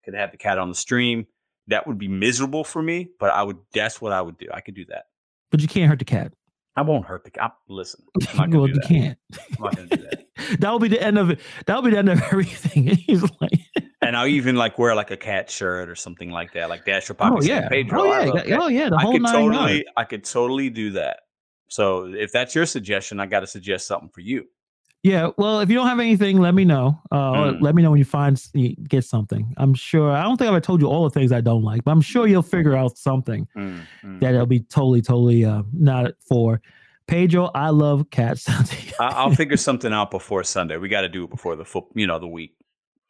Could 0.04 0.14
have 0.14 0.30
the 0.30 0.36
cat 0.38 0.58
on 0.58 0.68
the 0.68 0.74
stream. 0.74 1.26
That 1.68 1.86
would 1.86 1.98
be 1.98 2.06
miserable 2.08 2.62
for 2.62 2.80
me, 2.80 3.08
but 3.18 3.30
I 3.30 3.42
would. 3.42 3.58
That's 3.74 4.00
what 4.00 4.12
I 4.12 4.22
would 4.22 4.38
do. 4.38 4.46
I 4.52 4.60
could 4.60 4.74
do 4.74 4.84
that. 4.86 5.06
But 5.50 5.60
you 5.60 5.68
can't 5.68 5.88
hurt 5.88 5.98
the 5.98 6.04
cat. 6.04 6.32
I 6.76 6.82
won't 6.82 7.06
hurt 7.06 7.24
the 7.24 7.30
cat. 7.30 7.54
Listen, 7.68 8.04
I'm 8.34 8.50
not 8.50 8.58
well, 8.58 8.68
you 8.68 8.80
can't. 8.86 9.18
I'm 9.58 9.64
not 9.64 9.76
gonna 9.76 9.88
do 9.88 9.96
that. 9.96 10.26
that 10.60 10.70
will 10.70 10.78
be 10.78 10.88
the 10.88 11.02
end 11.02 11.18
of 11.18 11.30
it. 11.30 11.40
That 11.66 11.74
will 11.76 11.82
be 11.82 11.90
the 11.90 11.98
end 11.98 12.08
of 12.08 12.22
everything. 12.30 12.86
He's 12.96 13.22
like, 13.40 13.60
And 14.02 14.16
I'll 14.16 14.26
even 14.26 14.56
like 14.56 14.78
wear 14.78 14.94
like 14.94 15.10
a 15.10 15.16
cat 15.16 15.50
shirt 15.50 15.88
or 15.88 15.96
something 15.96 16.30
like 16.30 16.52
that, 16.52 16.68
like 16.68 16.84
Dash 16.84 17.08
Dasher 17.08 17.16
oh 17.18 17.40
yeah, 17.42 17.68
Pedro, 17.68 18.02
oh 18.02 18.20
yeah, 18.20 18.30
that- 18.32 18.60
oh 18.60 18.68
yeah, 18.68 18.88
the 18.90 18.98
whole 18.98 19.10
I 19.10 19.14
could 19.14 19.22
nine 19.22 19.32
totally, 19.32 19.72
yards. 19.72 19.84
I 19.96 20.04
could 20.04 20.24
totally 20.24 20.70
do 20.70 20.90
that. 20.92 21.20
So 21.68 22.12
if 22.14 22.30
that's 22.30 22.54
your 22.54 22.66
suggestion, 22.66 23.18
I 23.18 23.26
got 23.26 23.40
to 23.40 23.46
suggest 23.46 23.88
something 23.88 24.10
for 24.10 24.20
you. 24.20 24.46
Yeah, 25.06 25.30
well, 25.38 25.60
if 25.60 25.68
you 25.70 25.76
don't 25.76 25.86
have 25.86 26.00
anything, 26.00 26.38
let 26.38 26.52
me 26.54 26.64
know. 26.64 27.00
Uh, 27.12 27.32
Mm. 27.36 27.60
Let 27.60 27.74
me 27.76 27.82
know 27.82 27.90
when 27.92 27.98
you 27.98 28.04
find 28.04 28.42
you 28.54 28.74
get 28.88 29.04
something. 29.04 29.54
I'm 29.56 29.72
sure. 29.72 30.10
I 30.10 30.22
don't 30.24 30.36
think 30.36 30.50
I've 30.50 30.62
told 30.62 30.80
you 30.80 30.88
all 30.88 31.04
the 31.04 31.10
things 31.10 31.30
I 31.30 31.40
don't 31.40 31.62
like, 31.62 31.84
but 31.84 31.92
I'm 31.92 32.00
sure 32.00 32.26
you'll 32.26 32.42
figure 32.42 32.74
out 32.74 32.98
something 32.98 33.46
Mm, 33.56 33.80
mm. 34.04 34.20
that 34.20 34.34
it'll 34.34 34.46
be 34.46 34.60
totally, 34.60 35.02
totally 35.02 35.44
uh, 35.44 35.62
not 35.72 36.12
for. 36.28 36.60
Pedro, 37.06 37.50
I 37.54 37.70
love 37.70 38.10
cats. 38.10 38.48
I, 38.98 39.06
I'll 39.18 39.30
figure 39.32 39.56
something 39.56 39.92
out 39.92 40.10
before 40.10 40.42
Sunday. 40.42 40.76
We 40.76 40.88
got 40.88 41.02
to 41.02 41.08
do 41.08 41.22
it 41.24 41.30
before 41.30 41.54
the 41.54 41.64
foot, 41.64 41.84
you 41.94 42.06
know, 42.08 42.18
the 42.18 42.26
week 42.26 42.56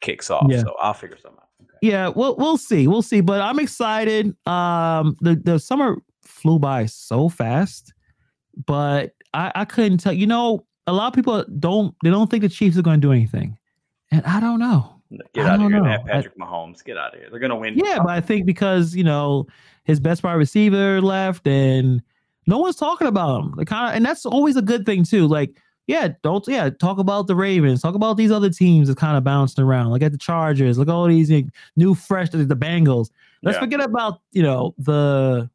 kicks 0.01 0.29
off. 0.29 0.45
Yeah. 0.49 0.61
So 0.61 0.75
I'll 0.79 0.93
figure 0.93 1.17
something 1.17 1.39
out. 1.41 1.49
Okay. 1.63 1.79
yeah, 1.81 2.09
we'll 2.09 2.35
we'll 2.35 2.57
see, 2.57 2.85
we'll 2.87 3.01
see. 3.01 3.21
But 3.21 3.41
I'm 3.41 3.57
excited. 3.59 4.35
Um, 4.45 5.17
the 5.21 5.35
the 5.35 5.57
summer 5.57 5.97
flew 6.21 6.59
by 6.59 6.85
so 6.85 7.27
fast, 7.27 7.91
but 8.67 9.13
I 9.33 9.51
I 9.55 9.65
couldn't 9.65 9.97
tell. 9.97 10.13
You 10.13 10.27
know, 10.27 10.67
a 10.87 10.93
lot 10.93 11.07
of 11.07 11.13
people 11.13 11.43
don't 11.59 11.93
they 12.03 12.09
don't 12.09 12.29
think 12.29 12.41
the 12.41 12.49
Chiefs 12.49 12.77
are 12.77 12.81
going 12.81 12.99
to 12.99 13.05
do 13.07 13.11
anything, 13.11 13.57
and 14.11 14.23
I 14.25 14.39
don't 14.39 14.59
know. 14.59 14.93
Get 15.33 15.45
out 15.45 15.55
of 15.55 15.61
here. 15.61 15.69
know. 15.69 15.83
Have 15.85 16.01
I- 16.05 16.11
Patrick 16.11 16.37
Mahomes. 16.37 16.83
Get 16.83 16.97
out 16.97 17.13
of 17.13 17.19
here. 17.19 17.29
They're 17.29 17.39
gonna 17.39 17.55
win. 17.55 17.77
Yeah, 17.77 17.99
but 17.99 18.09
I 18.09 18.19
think 18.21 18.45
because 18.45 18.95
you 18.95 19.03
know 19.03 19.47
his 19.85 19.99
best 19.99 20.23
wide 20.23 20.33
receiver 20.33 20.99
left, 21.01 21.47
and 21.47 22.01
no 22.45 22.57
one's 22.57 22.75
talking 22.75 23.07
about 23.07 23.41
him. 23.43 23.51
Like 23.55 23.67
kind 23.67 23.89
of, 23.91 23.95
and 23.95 24.05
that's 24.05 24.25
always 24.25 24.55
a 24.57 24.61
good 24.61 24.85
thing 24.85 25.03
too. 25.03 25.25
Like, 25.27 25.55
yeah, 25.87 26.09
don't 26.23 26.45
yeah 26.47 26.69
talk 26.69 26.97
about 26.97 27.27
the 27.27 27.35
Ravens, 27.37 27.81
talk 27.81 27.95
about 27.95 28.17
these 28.17 28.31
other 28.31 28.49
teams 28.49 28.89
that 28.89 28.97
kind 28.97 29.17
of 29.17 29.23
bouncing 29.23 29.63
around. 29.63 29.91
Look 29.91 30.01
at 30.01 30.11
the 30.11 30.17
Chargers, 30.17 30.77
look 30.77 30.89
at 30.89 30.93
all 30.93 31.07
these 31.07 31.31
like, 31.31 31.45
new 31.77 31.95
fresh 31.95 32.29
the 32.29 32.39
Bengals. 32.45 33.09
Let's 33.43 33.55
Yeah. 33.55 33.61
forget 33.61 33.79
about 33.81 34.19
you 34.33 34.43
know 34.43 34.75
the 34.77 35.49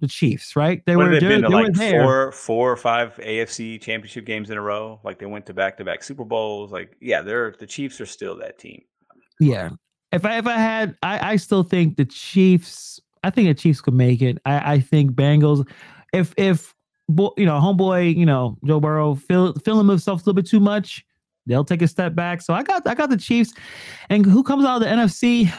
the 0.00 0.08
Chiefs, 0.08 0.56
right? 0.56 0.82
They 0.86 0.96
What 0.96 1.08
were 1.08 1.20
doing, 1.20 1.20
they, 1.20 1.28
they 1.28 1.40
been 1.42 1.50
to 1.50 1.56
were 1.56 1.62
like 1.64 1.72
there. 1.74 2.02
four, 2.02 2.32
four 2.32 2.72
or 2.72 2.76
five 2.76 3.14
AFC 3.16 3.80
championship 3.80 4.24
games 4.24 4.50
in 4.50 4.58
a 4.58 4.62
row? 4.62 5.00
Like 5.04 5.18
they 5.18 5.26
went 5.26 5.46
to 5.46 5.54
back 5.54 5.76
to 5.78 5.84
back 5.84 6.02
Super 6.02 6.24
Bowls. 6.24 6.72
Like, 6.72 6.96
yeah, 7.00 7.22
they're 7.22 7.54
the 7.58 7.66
Chiefs 7.66 8.00
are 8.00 8.06
still 8.06 8.36
that 8.38 8.58
team. 8.58 8.82
Yeah. 9.38 9.70
If 10.12 10.24
I 10.24 10.38
if 10.38 10.46
I 10.46 10.56
had 10.56 10.96
I 11.02 11.32
I 11.32 11.36
still 11.36 11.62
think 11.62 11.96
the 11.96 12.04
Chiefs 12.04 13.00
I 13.22 13.30
think 13.30 13.48
the 13.48 13.54
Chiefs 13.54 13.80
could 13.80 13.94
make 13.94 14.22
it. 14.22 14.38
I 14.44 14.74
I 14.74 14.80
think 14.80 15.12
Bengals 15.12 15.68
if 16.12 16.34
if 16.36 16.74
you 17.08 17.46
know 17.46 17.60
homeboy, 17.60 18.16
you 18.16 18.26
know, 18.26 18.56
Joe 18.64 18.80
Burrow 18.80 19.14
feel 19.14 19.52
feeling 19.64 19.88
himself 19.88 20.20
a 20.20 20.22
little 20.22 20.34
bit 20.34 20.46
too 20.46 20.60
much, 20.60 21.04
they'll 21.46 21.64
take 21.64 21.82
a 21.82 21.88
step 21.88 22.14
back. 22.14 22.42
So 22.42 22.54
I 22.54 22.62
got 22.62 22.86
I 22.86 22.94
got 22.94 23.10
the 23.10 23.16
Chiefs. 23.16 23.52
And 24.08 24.24
who 24.24 24.42
comes 24.42 24.64
out 24.64 24.76
of 24.76 24.82
the 24.82 24.88
NFC? 24.88 25.52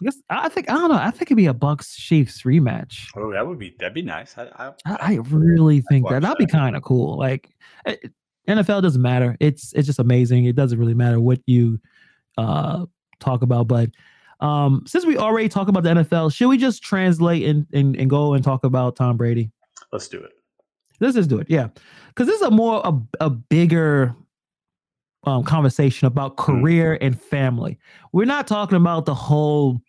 I 0.00 0.04
guess 0.04 0.16
I 0.30 0.48
think 0.48 0.70
I 0.70 0.74
don't 0.74 0.90
know. 0.90 0.96
I 0.96 1.10
think 1.10 1.22
it'd 1.22 1.36
be 1.36 1.46
a 1.46 1.54
Bucs 1.54 1.96
Chiefs 1.96 2.42
rematch. 2.42 3.08
Oh, 3.16 3.32
that 3.32 3.46
would 3.46 3.58
be 3.58 3.74
that'd 3.78 3.94
be 3.94 4.02
nice. 4.02 4.36
I, 4.38 4.44
I, 4.56 4.72
I, 4.86 4.96
I 5.00 5.14
really 5.30 5.80
think 5.82 6.08
that 6.08 6.22
that'd 6.22 6.38
be 6.38 6.46
kind 6.46 6.76
of 6.76 6.82
cool. 6.82 7.18
Like 7.18 7.50
eh, 7.84 7.96
NFL 8.48 8.82
doesn't 8.82 9.02
matter. 9.02 9.36
It's 9.40 9.72
it's 9.72 9.86
just 9.86 9.98
amazing. 9.98 10.44
It 10.44 10.54
doesn't 10.54 10.78
really 10.78 10.94
matter 10.94 11.20
what 11.20 11.40
you 11.46 11.80
uh 12.36 12.86
talk 13.18 13.42
about. 13.42 13.66
But 13.66 13.90
um 14.40 14.84
since 14.86 15.04
we 15.04 15.18
already 15.18 15.48
talk 15.48 15.66
about 15.66 15.82
the 15.82 15.90
NFL, 15.90 16.32
should 16.32 16.48
we 16.48 16.58
just 16.58 16.82
translate 16.82 17.44
and 17.44 17.66
and, 17.72 17.96
and 17.96 18.08
go 18.08 18.34
and 18.34 18.44
talk 18.44 18.64
about 18.64 18.94
Tom 18.96 19.16
Brady? 19.16 19.50
let's 19.92 20.08
do 20.08 20.18
it. 20.18 20.32
Let's 21.00 21.14
just 21.14 21.28
do 21.28 21.38
it. 21.38 21.48
Yeah. 21.48 21.68
Because 22.08 22.26
this 22.26 22.36
is 22.36 22.46
a 22.46 22.50
more 22.50 22.82
a, 22.84 22.92
a 23.24 23.30
bigger 23.30 24.14
um 25.24 25.42
conversation 25.42 26.06
about 26.06 26.36
career 26.36 26.98
and 27.00 27.20
family. 27.20 27.78
We're 28.12 28.26
not 28.26 28.46
talking 28.46 28.76
about 28.76 29.04
the 29.04 29.14
whole 29.14 29.80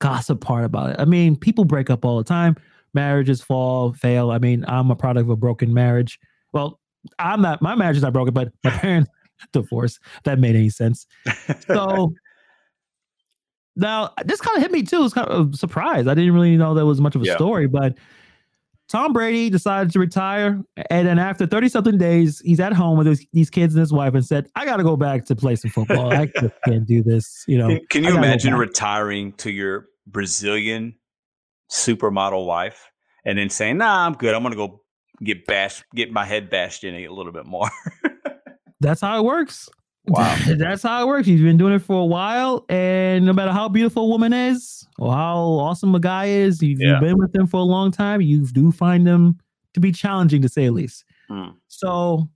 gossip 0.00 0.40
part 0.40 0.64
about 0.64 0.90
it. 0.90 0.96
I 0.98 1.04
mean, 1.04 1.36
people 1.36 1.64
break 1.64 1.90
up 1.90 2.04
all 2.04 2.18
the 2.18 2.24
time. 2.24 2.56
Marriages 2.94 3.42
fall, 3.42 3.92
fail. 3.92 4.30
I 4.30 4.38
mean, 4.38 4.64
I'm 4.68 4.90
a 4.90 4.96
product 4.96 5.24
of 5.24 5.30
a 5.30 5.36
broken 5.36 5.72
marriage. 5.74 6.18
Well, 6.52 6.80
I'm 7.18 7.42
not. 7.42 7.60
My 7.62 7.74
marriage 7.74 7.96
is 7.96 8.02
not 8.02 8.12
broken, 8.12 8.32
but 8.34 8.52
my 8.64 8.70
parents 8.78 9.10
divorced. 9.52 9.98
That 10.24 10.38
made 10.38 10.56
any 10.56 10.70
sense. 10.70 11.06
So 11.66 12.12
now 13.76 14.12
this 14.24 14.40
kind 14.40 14.56
of 14.56 14.62
hit 14.62 14.72
me 14.72 14.82
too. 14.82 15.04
It's 15.04 15.14
kind 15.14 15.28
of 15.28 15.52
a 15.54 15.56
surprise. 15.56 16.06
I 16.06 16.14
didn't 16.14 16.32
really 16.34 16.56
know 16.56 16.74
there 16.74 16.86
was 16.86 17.00
much 17.00 17.14
of 17.14 17.22
a 17.22 17.26
Yeah. 17.26 17.34
story, 17.36 17.66
but 17.66 17.96
Tom 18.88 19.12
Brady 19.12 19.50
decided 19.50 19.92
to 19.92 19.98
retire, 19.98 20.62
and 20.90 21.08
then 21.08 21.18
after 21.18 21.44
30 21.44 21.68
something 21.68 21.98
days, 21.98 22.40
he's 22.44 22.60
at 22.60 22.72
home 22.72 22.96
with 22.96 23.08
his, 23.08 23.26
these 23.32 23.50
kids 23.50 23.74
and 23.74 23.80
his 23.80 23.92
wife, 23.92 24.14
and 24.14 24.24
said, 24.24 24.48
"I 24.54 24.64
got 24.64 24.76
to 24.76 24.84
go 24.84 24.96
back 24.96 25.24
to 25.26 25.34
play 25.34 25.56
some 25.56 25.70
football. 25.70 26.12
I 26.12 26.26
just 26.26 26.54
can't 26.64 26.86
do 26.86 27.02
this." 27.02 27.44
You 27.48 27.58
know, 27.58 27.68
Can, 27.68 27.86
can 27.90 28.04
you 28.04 28.16
imagine 28.16 28.54
retiring 28.54 29.32
to 29.34 29.50
your 29.50 29.88
Brazilian 30.06 30.94
supermodel 31.70 32.46
wife 32.46 32.90
and 33.24 33.38
then 33.38 33.50
saying, 33.50 33.78
"Nah, 33.78 34.06
I'm 34.06 34.12
good. 34.12 34.34
I'm 34.34 34.42
gonna 34.44 34.54
go 34.54 34.82
get 35.24 35.46
bashed, 35.46 35.82
get 35.94 36.12
my 36.12 36.24
head 36.24 36.48
bashed 36.48 36.84
in 36.84 36.94
a 36.94 37.08
little 37.08 37.32
bit 37.32 37.46
more." 37.46 37.68
That's 38.80 39.00
how 39.00 39.18
it 39.18 39.24
works. 39.24 39.68
Wow. 40.08 40.36
That's 40.56 40.82
how 40.82 41.02
it 41.02 41.06
works. 41.06 41.26
He's 41.26 41.40
been 41.40 41.56
doing 41.56 41.72
it 41.74 41.80
for 41.80 42.00
a 42.00 42.04
while, 42.04 42.64
and 42.68 43.24
no 43.26 43.32
matter 43.32 43.52
how 43.52 43.68
beautiful 43.68 44.04
a 44.04 44.08
woman 44.08 44.32
is 44.32 44.86
or 44.98 45.12
how 45.12 45.36
awesome 45.38 45.94
a 45.94 46.00
guy 46.00 46.26
is, 46.26 46.62
you've, 46.62 46.78
Yeah. 46.80 46.92
you've 46.92 47.00
been 47.00 47.18
with 47.18 47.32
them 47.32 47.46
for 47.46 47.58
a 47.58 47.64
long 47.64 47.90
time. 47.90 48.20
You 48.20 48.46
do 48.46 48.70
find 48.72 49.06
them 49.06 49.38
to 49.74 49.80
be 49.80 49.92
challenging, 49.92 50.42
to 50.42 50.48
say 50.48 50.66
the 50.66 50.72
least. 50.72 51.04
Hmm. 51.28 51.48
So 51.68 52.28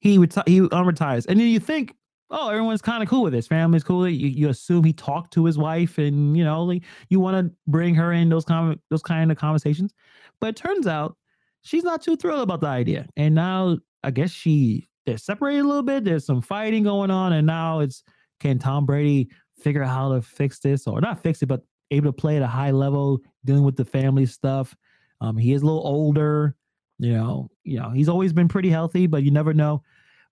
he 0.00 0.18
reti- 0.18 0.46
he 0.48 0.60
unretires, 0.60 1.26
and 1.26 1.40
then 1.40 1.48
you 1.48 1.58
think, 1.60 1.94
oh, 2.30 2.48
everyone's 2.48 2.82
kind 2.82 3.02
of 3.02 3.08
cool 3.08 3.22
with 3.24 3.32
this. 3.32 3.46
Family's 3.48 3.82
cool. 3.82 4.08
You, 4.08 4.28
you 4.28 4.48
assume 4.48 4.84
he 4.84 4.92
talked 4.92 5.32
to 5.34 5.44
his 5.44 5.58
wife, 5.58 5.98
and 5.98 6.36
you 6.36 6.44
know, 6.44 6.62
like, 6.62 6.84
you 7.08 7.18
want 7.20 7.36
to 7.46 7.52
bring 7.66 7.94
her 7.96 8.12
in 8.12 8.28
those 8.28 8.44
com- 8.44 8.80
those 8.90 9.02
kind 9.02 9.32
of 9.32 9.36
conversations. 9.38 9.92
But 10.40 10.50
it 10.50 10.56
turns 10.56 10.86
out 10.86 11.16
she's 11.62 11.82
not 11.84 12.02
too 12.02 12.16
thrilled 12.16 12.42
about 12.42 12.60
the 12.60 12.68
idea, 12.68 13.08
and 13.16 13.34
now 13.34 13.78
I 14.04 14.12
guess 14.12 14.30
she 14.30 14.88
they're 15.08 15.16
separated 15.16 15.60
a 15.60 15.66
little 15.66 15.82
bit. 15.82 16.04
There's 16.04 16.26
some 16.26 16.42
fighting 16.42 16.82
going 16.82 17.10
on, 17.10 17.32
and 17.32 17.46
now 17.46 17.80
it's 17.80 18.04
can 18.40 18.58
Tom 18.58 18.84
Brady 18.84 19.30
figure 19.58 19.82
out 19.82 19.88
how 19.88 20.12
to 20.12 20.22
fix 20.22 20.60
this 20.60 20.86
or 20.86 21.00
not 21.00 21.22
fix 21.22 21.42
it, 21.42 21.46
but 21.46 21.62
able 21.90 22.08
to 22.08 22.12
play 22.12 22.36
at 22.36 22.42
a 22.42 22.46
high 22.46 22.70
level, 22.70 23.20
dealing 23.44 23.64
with 23.64 23.76
the 23.76 23.84
family 23.84 24.26
stuff. 24.26 24.76
Um, 25.20 25.36
he 25.36 25.52
is 25.52 25.62
a 25.62 25.64
little 25.64 25.86
older, 25.86 26.54
you 26.98 27.12
know. 27.12 27.50
You 27.64 27.80
know, 27.80 27.90
he's 27.90 28.08
always 28.08 28.32
been 28.32 28.48
pretty 28.48 28.68
healthy, 28.68 29.06
but 29.06 29.22
you 29.22 29.30
never 29.30 29.54
know. 29.54 29.82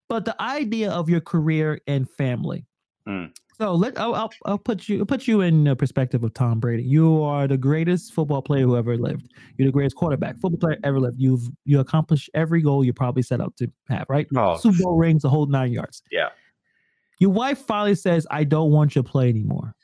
But 0.09 0.25
the 0.25 0.40
idea 0.40 0.90
of 0.90 1.09
your 1.09 1.21
career 1.21 1.80
and 1.87 2.09
family. 2.09 2.66
Mm. 3.09 3.35
So 3.59 3.75
let 3.75 3.99
I'll, 3.99 4.15
I'll, 4.15 4.33
I'll 4.45 4.59
put 4.59 4.87
you 4.89 5.05
put 5.07 5.27
you 5.27 5.41
in 5.41 5.65
the 5.65 5.75
perspective 5.75 6.23
of 6.23 6.35
Tom 6.35 6.61
Brady. 6.61 6.83
You 6.83 7.23
are 7.23 7.49
the 7.49 7.57
greatest 7.57 8.13
football 8.13 8.43
player 8.43 8.65
who 8.65 8.77
ever 8.77 8.99
lived. 8.99 9.33
You're 9.57 9.69
the 9.69 9.73
greatest 9.73 9.97
quarterback, 9.97 10.35
football 10.39 10.59
player 10.59 10.77
ever 10.85 11.01
lived. 11.01 11.17
You've 11.19 11.49
you 11.65 11.81
accomplished 11.81 12.29
every 12.35 12.61
goal 12.61 12.85
you 12.85 12.93
probably 12.93 13.23
set 13.23 13.41
out 13.41 13.57
to 13.57 13.71
have. 13.89 14.05
Right? 14.11 14.27
Oh, 14.37 14.57
Super 14.59 14.83
Bowl 14.83 14.97
rings, 14.99 15.23
the 15.23 15.31
whole 15.31 15.47
nine 15.47 15.73
yards. 15.73 16.03
yeah. 16.11 16.29
Your 17.19 17.31
wife 17.31 17.59
finally 17.59 17.95
says, 17.95 18.27
"I 18.31 18.45
don't 18.45 18.73
want 18.73 18.95
you 18.95 19.03
to 19.03 19.09
play 19.09 19.31
anymore," 19.31 19.75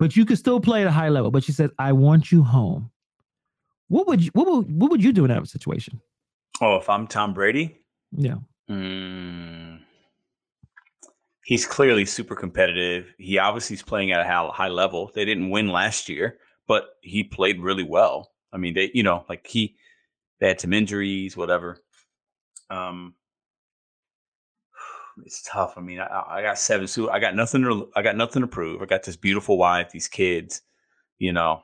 but 0.00 0.16
you 0.16 0.24
can 0.26 0.34
still 0.36 0.58
play 0.58 0.80
at 0.80 0.88
a 0.88 0.90
high 0.90 1.08
level. 1.08 1.30
But 1.30 1.44
she 1.44 1.52
says, 1.52 1.70
"I 1.78 1.92
want 1.92 2.32
you 2.32 2.42
home." 2.42 2.90
What 3.86 4.08
would 4.08 4.24
you 4.24 4.30
what 4.32 4.48
would 4.48 4.80
what 4.80 4.90
would 4.90 5.04
you 5.04 5.12
do 5.12 5.24
in 5.24 5.30
that 5.30 5.46
situation? 5.46 6.00
Oh, 6.60 6.76
if 6.78 6.90
I'm 6.90 7.06
Tom 7.06 7.32
Brady, 7.32 7.78
Yeah. 8.10 8.38
Mm. 8.68 9.63
He's 11.44 11.66
clearly 11.66 12.06
super 12.06 12.34
competitive. 12.34 13.12
He 13.18 13.38
obviously 13.38 13.74
is 13.74 13.82
playing 13.82 14.12
at 14.12 14.20
a 14.20 14.50
high, 14.50 14.68
level. 14.68 15.10
They 15.14 15.24
didn't 15.24 15.50
win 15.50 15.68
last 15.68 16.08
year, 16.08 16.38
but 16.66 16.96
he 17.02 17.22
played 17.22 17.60
really 17.60 17.82
well. 17.82 18.32
I 18.52 18.56
mean, 18.56 18.74
they, 18.74 18.90
you 18.94 19.02
know, 19.02 19.24
like 19.28 19.46
he, 19.46 19.76
they 20.40 20.48
had 20.48 20.60
some 20.60 20.72
injuries, 20.72 21.36
whatever. 21.36 21.78
Um, 22.70 23.14
it's 25.24 25.42
tough. 25.42 25.74
I 25.76 25.82
mean, 25.82 26.00
I, 26.00 26.24
I 26.26 26.42
got 26.42 26.58
seven. 26.58 26.86
So 26.86 27.10
I 27.10 27.18
got 27.18 27.36
nothing 27.36 27.62
to, 27.62 27.90
I 27.94 28.02
got 28.02 28.16
nothing 28.16 28.42
to 28.42 28.48
prove. 28.48 28.80
I 28.80 28.86
got 28.86 29.02
this 29.02 29.16
beautiful 29.16 29.58
wife, 29.58 29.90
these 29.90 30.08
kids. 30.08 30.62
You 31.18 31.32
know, 31.32 31.62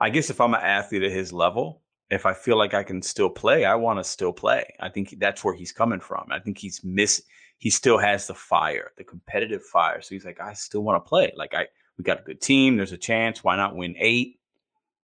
I 0.00 0.10
guess 0.10 0.30
if 0.30 0.40
I'm 0.40 0.54
an 0.54 0.60
athlete 0.60 1.02
at 1.02 1.12
his 1.12 1.32
level, 1.32 1.82
if 2.10 2.26
I 2.26 2.34
feel 2.34 2.56
like 2.56 2.74
I 2.74 2.82
can 2.82 3.02
still 3.02 3.30
play, 3.30 3.64
I 3.64 3.74
want 3.74 3.98
to 3.98 4.04
still 4.04 4.32
play. 4.32 4.64
I 4.80 4.88
think 4.88 5.16
that's 5.18 5.44
where 5.44 5.54
he's 5.54 5.72
coming 5.72 6.00
from. 6.00 6.26
I 6.30 6.38
think 6.38 6.58
he's 6.58 6.82
miss. 6.84 7.22
He 7.64 7.70
still 7.70 7.96
has 7.96 8.26
the 8.26 8.34
fire, 8.34 8.92
the 8.98 9.04
competitive 9.04 9.64
fire. 9.64 10.02
So 10.02 10.14
he's 10.14 10.26
like, 10.26 10.38
I 10.40 10.52
still 10.52 10.82
want 10.82 11.02
to 11.02 11.08
play. 11.08 11.32
Like 11.34 11.54
I, 11.54 11.66
we 11.96 12.04
got 12.04 12.20
a 12.20 12.22
good 12.22 12.40
team. 12.40 12.76
There's 12.76 12.92
a 12.92 12.98
chance. 12.98 13.42
Why 13.42 13.56
not 13.56 13.74
win 13.74 13.94
eight? 13.98 14.38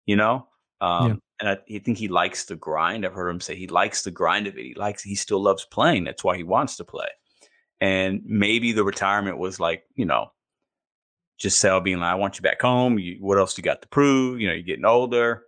You 0.05 0.15
know. 0.15 0.47
Um, 0.79 1.07
Yeah. 1.07 1.15
And 1.39 1.49
I, 1.49 1.75
I 1.75 1.79
think 1.79 1.97
he 1.97 2.07
likes 2.07 2.45
the 2.45 2.55
grind. 2.55 3.05
I've 3.05 3.13
heard 3.13 3.29
him 3.29 3.41
say 3.41 3.55
he 3.55 3.67
likes 3.67 4.03
the 4.03 4.11
grind 4.11 4.47
of 4.47 4.57
it. 4.57 4.63
He 4.63 4.73
likes. 4.75 5.03
He 5.03 5.15
still 5.15 5.41
loves 5.41 5.65
playing. 5.65 6.03
That's 6.05 6.23
why 6.23 6.37
he 6.37 6.43
wants 6.43 6.77
to 6.77 6.85
play. 6.85 7.07
And 7.81 8.21
maybe 8.25 8.71
the 8.71 8.83
retirement 8.83 9.37
was 9.39 9.59
like, 9.59 9.83
you 9.95 10.05
know, 10.05 10.31
Gisele 11.39 11.81
being 11.81 11.99
like, 11.99 12.13
I 12.13 12.15
want 12.15 12.37
you 12.37 12.43
back 12.43 12.61
home. 12.61 12.97
You, 12.97 13.17
what 13.19 13.37
else 13.37 13.57
you 13.57 13.63
got 13.63 13.81
to 13.81 13.87
prove? 13.89 14.39
You 14.39 14.47
know, 14.47 14.53
you're 14.53 14.63
getting 14.63 14.85
older 14.85 15.43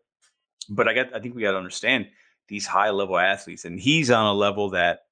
but 0.69 0.87
I 0.87 0.93
got 0.93 1.15
I 1.15 1.19
think 1.19 1.35
we 1.35 1.41
got 1.41 1.51
to 1.51 1.57
understand 1.57 2.07
these 2.47 2.65
high 2.65 2.89
level 2.89 3.17
athletes, 3.17 3.65
and 3.65 3.79
he's 3.79 4.11
on 4.11 4.25
a 4.25 4.33
level 4.33 4.71
that 4.71 5.04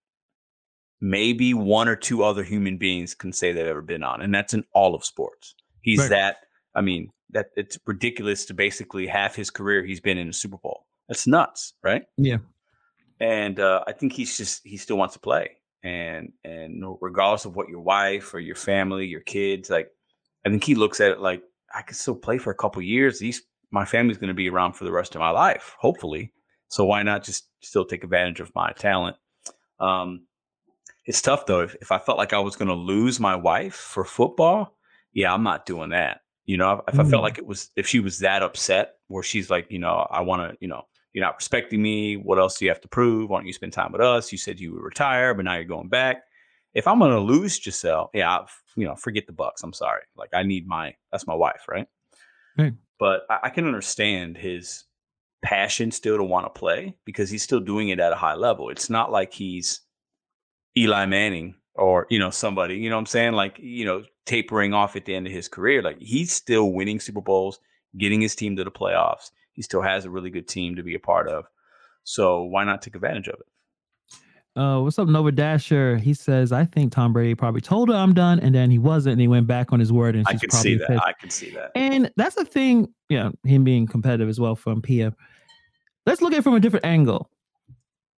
maybe 1.01 1.53
one 1.53 1.87
or 1.87 1.95
two 1.95 2.23
other 2.23 2.43
human 2.43 2.77
beings 2.77 3.13
can 3.13 3.33
say 3.33 3.51
they've 3.51 3.65
ever 3.65 3.81
been 3.81 4.03
on, 4.03 4.21
and 4.21 4.33
that's 4.33 4.53
in 4.53 4.63
all 4.73 4.95
of 4.95 5.03
sports. 5.03 5.55
He's 5.81 5.99
Right. 5.99 6.09
that. 6.09 6.37
I 6.75 6.81
mean, 6.81 7.09
that 7.31 7.47
it's 7.55 7.77
ridiculous 7.85 8.45
to 8.45 8.53
basically 8.53 9.07
half 9.07 9.35
his 9.35 9.49
career 9.49 9.83
he's 9.83 9.99
been 9.99 10.17
in 10.17 10.29
a 10.29 10.33
Super 10.33 10.57
Bowl. 10.57 10.85
That's 11.07 11.27
nuts, 11.27 11.73
right? 11.83 12.03
Yeah. 12.17 12.37
And 13.19 13.59
uh, 13.59 13.83
I 13.87 13.91
think 13.91 14.13
he's 14.13 14.37
just 14.37 14.61
he 14.65 14.77
still 14.77 14.97
wants 14.97 15.13
to 15.13 15.19
play, 15.19 15.57
and 15.83 16.31
and 16.43 16.83
regardless 17.01 17.45
of 17.45 17.55
what 17.55 17.69
your 17.69 17.81
wife 17.81 18.33
or 18.33 18.39
your 18.39 18.55
family, 18.55 19.05
your 19.05 19.21
kids, 19.21 19.69
like 19.69 19.89
I 20.45 20.49
think 20.49 20.63
he 20.63 20.75
looks 20.75 20.99
at 20.99 21.11
it 21.11 21.19
like 21.19 21.43
I 21.73 21.81
could 21.81 21.95
still 21.95 22.15
play 22.15 22.37
for 22.37 22.51
a 22.51 22.55
couple 22.55 22.81
years. 22.81 23.19
These 23.19 23.43
my 23.71 23.85
family's 23.85 24.17
going 24.17 24.27
to 24.29 24.33
be 24.33 24.49
around 24.49 24.73
for 24.73 24.83
the 24.83 24.91
rest 24.91 25.15
of 25.15 25.19
my 25.19 25.29
life, 25.31 25.75
hopefully. 25.79 26.31
So 26.69 26.85
why 26.85 27.03
not 27.03 27.23
just 27.23 27.47
still 27.61 27.85
take 27.85 28.03
advantage 28.03 28.39
of 28.39 28.53
my 28.55 28.71
talent? 28.73 29.15
Um, 29.79 30.25
it's 31.05 31.21
tough 31.21 31.45
though. 31.45 31.61
If, 31.61 31.75
if 31.81 31.91
I 31.91 31.99
felt 31.99 32.17
like 32.17 32.33
I 32.33 32.39
was 32.39 32.55
going 32.55 32.69
to 32.69 32.73
lose 32.73 33.19
my 33.19 33.35
wife 33.35 33.75
for 33.75 34.05
football, 34.05 34.77
yeah, 35.11 35.33
I'm 35.33 35.43
not 35.43 35.65
doing 35.65 35.89
that. 35.89 36.21
You 36.45 36.57
know, 36.57 36.73
if, 36.73 36.93
if 36.93 36.99
I 36.99 37.03
Mm. 37.03 37.09
felt 37.09 37.23
like 37.23 37.37
it 37.37 37.45
was, 37.45 37.69
if 37.75 37.87
she 37.87 37.99
was 37.99 38.19
that 38.19 38.43
upset, 38.43 38.95
where 39.07 39.23
she's 39.23 39.49
like, 39.49 39.67
you 39.69 39.79
know, 39.79 40.07
I 40.09 40.21
want 40.21 40.51
to, 40.51 40.57
you 40.59 40.67
know, 40.67 40.83
you're 41.13 41.23
not 41.23 41.35
respecting 41.35 41.81
me. 41.81 42.17
What 42.17 42.39
else 42.39 42.57
do 42.57 42.65
you 42.65 42.71
have 42.71 42.81
to 42.81 42.87
prove? 42.87 43.29
Why 43.29 43.37
don't 43.39 43.47
you 43.47 43.53
spend 43.53 43.73
time 43.73 43.91
with 43.91 44.01
us? 44.01 44.31
You 44.31 44.37
said 44.37 44.59
you 44.59 44.73
would 44.73 44.81
retire, 44.81 45.33
but 45.33 45.45
now 45.45 45.53
you're 45.55 45.65
going 45.65 45.89
back. 45.89 46.23
If 46.73 46.87
I'm 46.87 46.97
going 46.97 47.11
to 47.11 47.19
lose 47.19 47.59
Gisele, 47.59 48.09
yeah, 48.15 48.39
I've, 48.39 48.63
you 48.75 48.85
know, 48.85 48.95
forget 48.95 49.27
the 49.27 49.33
Bucs. 49.33 49.63
I'm 49.63 49.73
sorry. 49.73 50.01
Like 50.15 50.31
I 50.33 50.41
need 50.41 50.67
my, 50.67 50.95
that's 51.11 51.27
my 51.27 51.35
wife, 51.35 51.65
right? 51.69 51.85
Right. 52.57 52.73
But 52.97 53.23
I, 53.29 53.39
I 53.43 53.49
can 53.49 53.67
understand 53.67 54.37
his 54.37 54.85
passion 55.43 55.91
still 55.91 56.17
to 56.17 56.23
want 56.23 56.45
to 56.45 56.59
play 56.59 56.95
because 57.05 57.29
he's 57.29 57.43
still 57.43 57.59
doing 57.59 57.89
it 57.89 57.99
at 57.99 58.13
a 58.13 58.15
high 58.15 58.33
level. 58.35 58.69
It's 58.69 58.89
not 58.89 59.11
like 59.11 59.33
he's 59.33 59.81
Eli 60.77 61.05
Manning 61.05 61.55
or, 61.75 62.07
you 62.09 62.19
know, 62.19 62.29
somebody, 62.29 62.75
you 62.75 62.89
know 62.89 62.95
what 62.95 63.01
I'm 63.01 63.05
saying? 63.07 63.33
Like, 63.33 63.59
you 63.59 63.85
know, 63.85 64.03
tapering 64.25 64.73
off 64.73 64.95
at 64.95 65.05
the 65.05 65.15
end 65.15 65.27
of 65.27 65.33
his 65.33 65.47
career. 65.47 65.81
Like 65.81 65.99
he's 65.99 66.31
still 66.31 66.71
winning 66.71 66.99
Super 66.99 67.21
Bowls, 67.21 67.59
getting 67.97 68.21
his 68.21 68.35
team 68.35 68.55
to 68.55 68.63
the 68.63 68.71
playoffs. 68.71 69.31
He 69.53 69.61
still 69.61 69.81
has 69.81 70.05
a 70.05 70.09
really 70.09 70.29
good 70.29 70.47
team 70.47 70.75
to 70.75 70.83
be 70.83 70.95
a 70.95 70.99
part 70.99 71.27
of. 71.27 71.45
So 72.03 72.43
why 72.43 72.63
not 72.63 72.81
take 72.81 72.95
advantage 72.95 73.27
of 73.27 73.39
it? 73.39 73.47
Uh, 74.55 74.79
what's 74.81 74.99
up, 74.99 75.07
Nova 75.07 75.31
Dasher? 75.31 75.97
He 75.97 76.13
says, 76.13 76.51
I 76.51 76.65
think 76.65 76.91
Tom 76.91 77.11
Brady 77.11 77.33
probably 77.33 77.61
told 77.61 77.89
her 77.89 77.95
I'm 77.95 78.13
done, 78.13 78.39
and 78.39 78.53
then 78.53 78.69
he 78.69 78.77
wasn't, 78.77 79.13
and 79.13 79.21
he 79.21 79.27
went 79.27 79.47
back 79.47 79.73
on 79.73 79.79
his 79.79 79.91
word, 79.91 80.15
and 80.15 80.27
she's 80.27 80.35
I 80.35 80.39
can 80.39 80.49
probably 80.49 80.71
see 80.71 80.77
that. 80.77 80.87
pissed. 80.89 81.03
I 81.03 81.13
can 81.13 81.29
see 81.31 81.49
that. 81.51 81.71
And 81.73 82.11
that's 82.17 82.35
the 82.35 82.45
thing, 82.45 82.93
you 83.09 83.17
know, 83.17 83.31
him 83.45 83.63
being 83.63 83.87
competitive 83.87 84.29
as 84.29 84.39
well 84.39 84.55
from 84.55 84.79
Pia. 84.79 85.15
Let's 86.05 86.21
look 86.21 86.33
at 86.33 86.39
it 86.39 86.43
from 86.43 86.53
a 86.53 86.59
different 86.59 86.85
angle. 86.85 87.31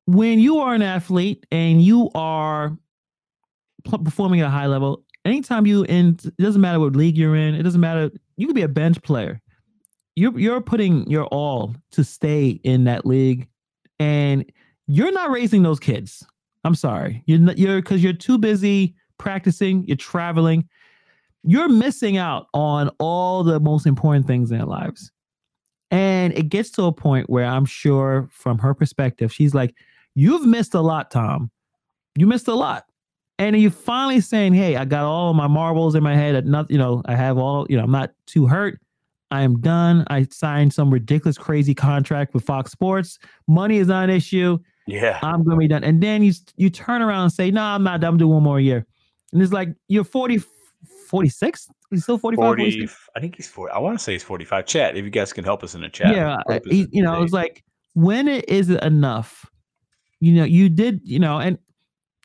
When 0.07 0.39
you 0.39 0.59
are 0.59 0.73
an 0.73 0.81
athlete 0.81 1.45
and 1.51 1.81
you 1.81 2.09
are 2.13 2.77
performing 3.83 4.41
at 4.41 4.47
a 4.47 4.51
high 4.51 4.67
level, 4.67 5.03
anytime 5.23 5.65
you 5.65 5.83
in, 5.83 6.19
it 6.23 6.37
doesn't 6.37 6.61
matter 6.61 6.79
what 6.79 6.95
league 6.95 7.17
you're 7.17 7.35
in, 7.35 7.55
it 7.55 7.63
doesn't 7.63 7.81
matter. 7.81 8.11
You 8.37 8.47
could 8.47 8.55
be 8.55 8.61
a 8.61 8.67
bench 8.67 9.01
player. 9.01 9.41
You're 10.15 10.37
you're 10.39 10.61
putting 10.61 11.09
your 11.09 11.25
all 11.25 11.75
to 11.91 12.03
stay 12.03 12.59
in 12.63 12.85
that 12.85 13.05
league, 13.05 13.47
and 13.99 14.49
you're 14.87 15.11
not 15.11 15.31
raising 15.31 15.63
those 15.63 15.79
kids. 15.79 16.25
I'm 16.63 16.75
sorry, 16.75 17.23
you're 17.25 17.51
you're 17.53 17.81
because 17.81 18.03
you're 18.03 18.13
too 18.13 18.37
busy 18.37 18.95
practicing. 19.17 19.83
You're 19.85 19.97
traveling 19.97 20.69
you're 21.45 21.69
missing 21.69 22.17
out 22.17 22.47
on 22.53 22.89
all 22.99 23.43
the 23.43 23.59
most 23.59 23.85
important 23.85 24.25
things 24.25 24.51
in 24.51 24.57
their 24.57 24.65
lives. 24.65 25.11
And 25.91 26.33
it 26.33 26.49
gets 26.49 26.71
to 26.71 26.83
a 26.83 26.91
point 26.91 27.29
where 27.29 27.45
I'm 27.45 27.65
sure 27.65 28.27
from 28.31 28.57
her 28.57 28.73
perspective, 28.73 29.31
she's 29.31 29.53
like, 29.53 29.75
You've 30.15 30.45
missed 30.45 30.73
a 30.73 30.81
lot, 30.81 31.11
Tom. 31.11 31.51
You 32.17 32.25
missed 32.25 32.47
a 32.47 32.53
lot. 32.53 32.85
And 33.37 33.59
you 33.59 33.69
finally 33.69 34.21
saying, 34.21 34.53
Hey, 34.53 34.77
I 34.77 34.85
got 34.85 35.03
all 35.03 35.29
of 35.31 35.35
my 35.35 35.47
marbles 35.47 35.95
in 35.95 36.03
my 36.03 36.15
head. 36.15 36.35
At 36.35 36.45
Nothing, 36.45 36.73
you 36.73 36.77
know, 36.77 37.01
I 37.05 37.15
have 37.15 37.37
all, 37.37 37.67
you 37.69 37.77
know, 37.77 37.83
I'm 37.83 37.91
not 37.91 38.11
too 38.25 38.47
hurt. 38.47 38.79
I 39.31 39.41
am 39.41 39.59
done. 39.59 40.05
I 40.07 40.25
signed 40.31 40.73
some 40.73 40.91
ridiculous, 40.91 41.37
crazy 41.37 41.75
contract 41.75 42.33
with 42.33 42.45
Fox 42.45 42.71
Sports. 42.71 43.19
Money 43.47 43.77
is 43.77 43.87
not 43.87 44.05
an 44.09 44.15
issue. 44.15 44.57
Yeah. 44.87 45.19
I'm 45.21 45.43
gonna 45.43 45.57
be 45.57 45.67
done. 45.67 45.83
And 45.83 46.01
then 46.01 46.23
you 46.23 46.31
you 46.55 46.69
turn 46.69 47.01
around 47.01 47.23
and 47.23 47.33
say, 47.33 47.51
No, 47.51 47.61
I'm 47.61 47.83
not 47.83 47.99
done. 47.99 48.13
I'm 48.13 48.17
doing 48.17 48.33
one 48.35 48.43
more 48.43 48.59
year. 48.59 48.85
And 49.33 49.41
it's 49.41 49.51
like 49.51 49.69
you're 49.89 50.05
40, 50.05 50.41
46? 51.09 51.67
He's 51.91 52.03
still 52.03 52.17
45, 52.17 52.45
40, 52.45 52.63
46? 52.63 53.09
I 53.15 53.19
think 53.19 53.35
he's 53.35 53.47
40. 53.47 53.73
I 53.73 53.79
want 53.79 53.97
to 53.97 54.03
say 54.03 54.13
he's 54.13 54.23
45. 54.23 54.65
Chat, 54.65 54.95
if 54.95 55.03
you 55.03 55.11
guys 55.11 55.33
can 55.33 55.43
help 55.43 55.63
us 55.63 55.75
in 55.75 55.81
the 55.81 55.89
chat. 55.89 56.15
Yeah, 56.15 56.37
he, 56.65 56.87
you 56.91 57.03
know, 57.03 57.21
it's 57.21 57.33
like 57.33 57.63
when 57.93 58.27
it 58.27 58.47
is 58.47 58.69
enough. 58.69 59.45
You 60.21 60.33
know, 60.33 60.43
you 60.43 60.69
did, 60.69 61.01
you 61.03 61.19
know, 61.19 61.39
and 61.39 61.57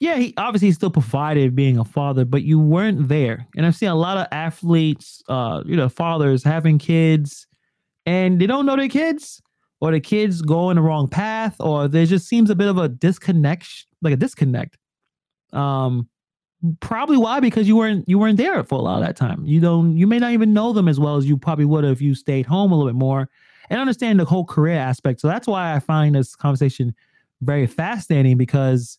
yeah, 0.01 0.17
he 0.17 0.33
obviously 0.37 0.73
still 0.73 0.91
provided 0.91 1.55
being 1.55 1.79
a 1.79 1.85
father, 1.85 2.25
but 2.25 2.43
you 2.43 2.59
weren't 2.59 3.09
there. 3.09 3.47
And 3.57 3.67
I've 3.67 3.77
seen 3.77 3.91
a 3.91 3.95
lot 3.95 4.17
of 4.17 4.27
athletes, 4.33 5.23
uh, 5.29 5.63
you 5.67 5.77
know, 5.77 5.89
fathers 5.89 6.43
having 6.43 6.79
kids, 6.79 7.47
and 8.07 8.41
they 8.41 8.47
don't 8.47 8.65
know 8.65 8.77
their 8.77 8.89
kids, 8.89 9.43
or 9.81 9.93
the 9.93 10.01
kids 10.01 10.41
go 10.41 10.71
in 10.71 10.77
the 10.77 10.83
wrong 10.83 11.07
path, 11.07 11.57
or 11.61 11.87
there 11.87 12.07
just 12.07 12.29
seems 12.29 12.49
a 12.49 12.55
bit 12.55 12.69
of 12.69 12.79
a 12.79 12.89
disconnect, 12.89 13.67
like 14.01 14.15
a 14.15 14.17
disconnect. 14.17 14.79
Um, 15.53 16.09
probably 16.81 17.17
why 17.17 17.41
because 17.41 17.67
you 17.67 17.77
weren't 17.77 18.09
you 18.09 18.19
weren't 18.19 18.37
there 18.37 18.63
for 18.65 18.79
a 18.79 18.83
lot 18.83 19.01
of 19.01 19.07
that 19.07 19.17
time. 19.17 19.45
You 19.45 19.61
don't 19.61 19.97
you 19.97 20.07
may 20.07 20.19
not 20.19 20.33
even 20.33 20.53
know 20.53 20.73
them 20.73 20.89
as 20.89 21.01
well 21.01 21.17
as 21.17 21.27
you 21.27 21.37
probably 21.37 21.65
would 21.65 21.85
have 21.85 21.95
if 21.95 22.03
you 22.03 22.15
stayed 22.15 22.47
home 22.47 22.73
a 22.73 22.77
little 22.77 22.91
bit 22.91 22.99
more 22.99 23.29
and 23.71 23.81
understand 23.81 24.21
the 24.21 24.25
whole 24.25 24.45
career 24.45 24.77
aspect. 24.77 25.21
So 25.21 25.29
that's 25.29 25.47
why 25.47 25.75
I 25.75 25.79
find 25.79 26.15
this 26.15 26.35
conversation 26.35 26.95
very 27.43 27.67
fascinating 27.67 28.37
because 28.37 28.97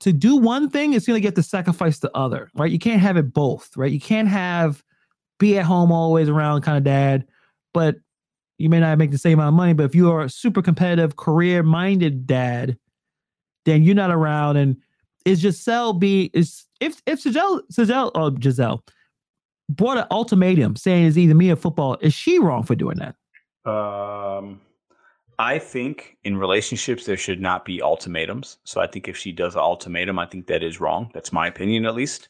to 0.00 0.12
do 0.12 0.36
one 0.36 0.70
thing 0.70 0.92
is 0.92 1.06
going 1.06 1.16
to 1.16 1.20
get 1.20 1.34
to 1.34 1.42
sacrifice 1.42 1.98
the 1.98 2.10
other, 2.16 2.50
right? 2.54 2.70
You 2.70 2.78
can't 2.78 3.00
have 3.00 3.16
it 3.16 3.32
both, 3.32 3.76
right? 3.76 3.90
You 3.90 4.00
can't 4.00 4.28
have 4.28 4.82
be 5.38 5.58
at 5.58 5.64
home 5.64 5.92
always 5.92 6.28
around 6.28 6.62
kind 6.62 6.76
of 6.76 6.84
dad, 6.84 7.26
but 7.72 7.96
you 8.58 8.68
may 8.68 8.80
not 8.80 8.98
make 8.98 9.10
the 9.10 9.18
same 9.18 9.38
amount 9.38 9.48
of 9.48 9.54
money. 9.54 9.72
But 9.72 9.84
if 9.84 9.94
you 9.94 10.10
are 10.10 10.22
a 10.22 10.30
super 10.30 10.62
competitive, 10.62 11.16
career 11.16 11.62
minded 11.62 12.26
dad, 12.26 12.76
then 13.64 13.82
you're 13.82 13.94
not 13.94 14.10
around. 14.10 14.56
And 14.56 14.76
is 15.24 15.42
Gisele 15.42 15.92
be 15.94 16.30
is 16.32 16.64
if 16.80 17.02
if 17.06 17.20
giselle 17.20 17.62
giselle 17.72 18.10
or 18.14 18.32
giselle 18.40 18.84
brought 19.68 19.98
an 19.98 20.06
ultimatum 20.10 20.76
saying 20.76 21.06
it's 21.06 21.16
either 21.16 21.34
me 21.34 21.50
or 21.50 21.56
football, 21.56 21.98
is 22.00 22.14
she 22.14 22.38
wrong 22.38 22.62
for 22.62 22.74
doing 22.74 22.98
that? 22.98 23.70
Um, 23.70 24.60
I 25.38 25.58
think 25.58 26.16
in 26.24 26.36
relationships 26.36 27.04
there 27.04 27.16
should 27.16 27.40
not 27.40 27.64
be 27.64 27.80
ultimatums. 27.80 28.58
So 28.64 28.80
I 28.80 28.88
think 28.88 29.06
if 29.06 29.16
she 29.16 29.30
does 29.30 29.54
an 29.54 29.60
ultimatum, 29.60 30.18
I 30.18 30.26
think 30.26 30.46
that 30.48 30.64
is 30.64 30.80
wrong. 30.80 31.10
That's 31.14 31.32
my 31.32 31.46
opinion, 31.46 31.86
at 31.86 31.94
least. 31.94 32.28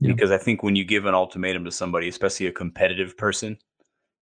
Yeah. 0.00 0.12
Because 0.12 0.30
I 0.30 0.38
think 0.38 0.62
when 0.62 0.76
you 0.76 0.84
give 0.84 1.04
an 1.06 1.14
ultimatum 1.14 1.64
to 1.64 1.72
somebody, 1.72 2.08
especially 2.08 2.46
a 2.46 2.52
competitive 2.52 3.16
person, 3.16 3.58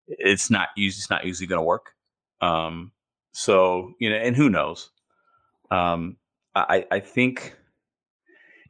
it's 0.09 0.51
not 0.51 0.69
usually 0.77 1.01
it's 1.01 1.11
not 1.11 1.25
usually 1.25 1.47
going 1.47 1.61
to 1.61 1.65
work. 1.65 1.93
Um, 2.41 2.93
so 3.33 3.93
you 4.01 4.11
know, 4.11 4.17
and 4.17 4.35
who 4.35 4.49
knows? 4.49 4.91
Um, 5.71 6.17
I 6.55 6.87
I 6.91 7.01
think 7.01 7.55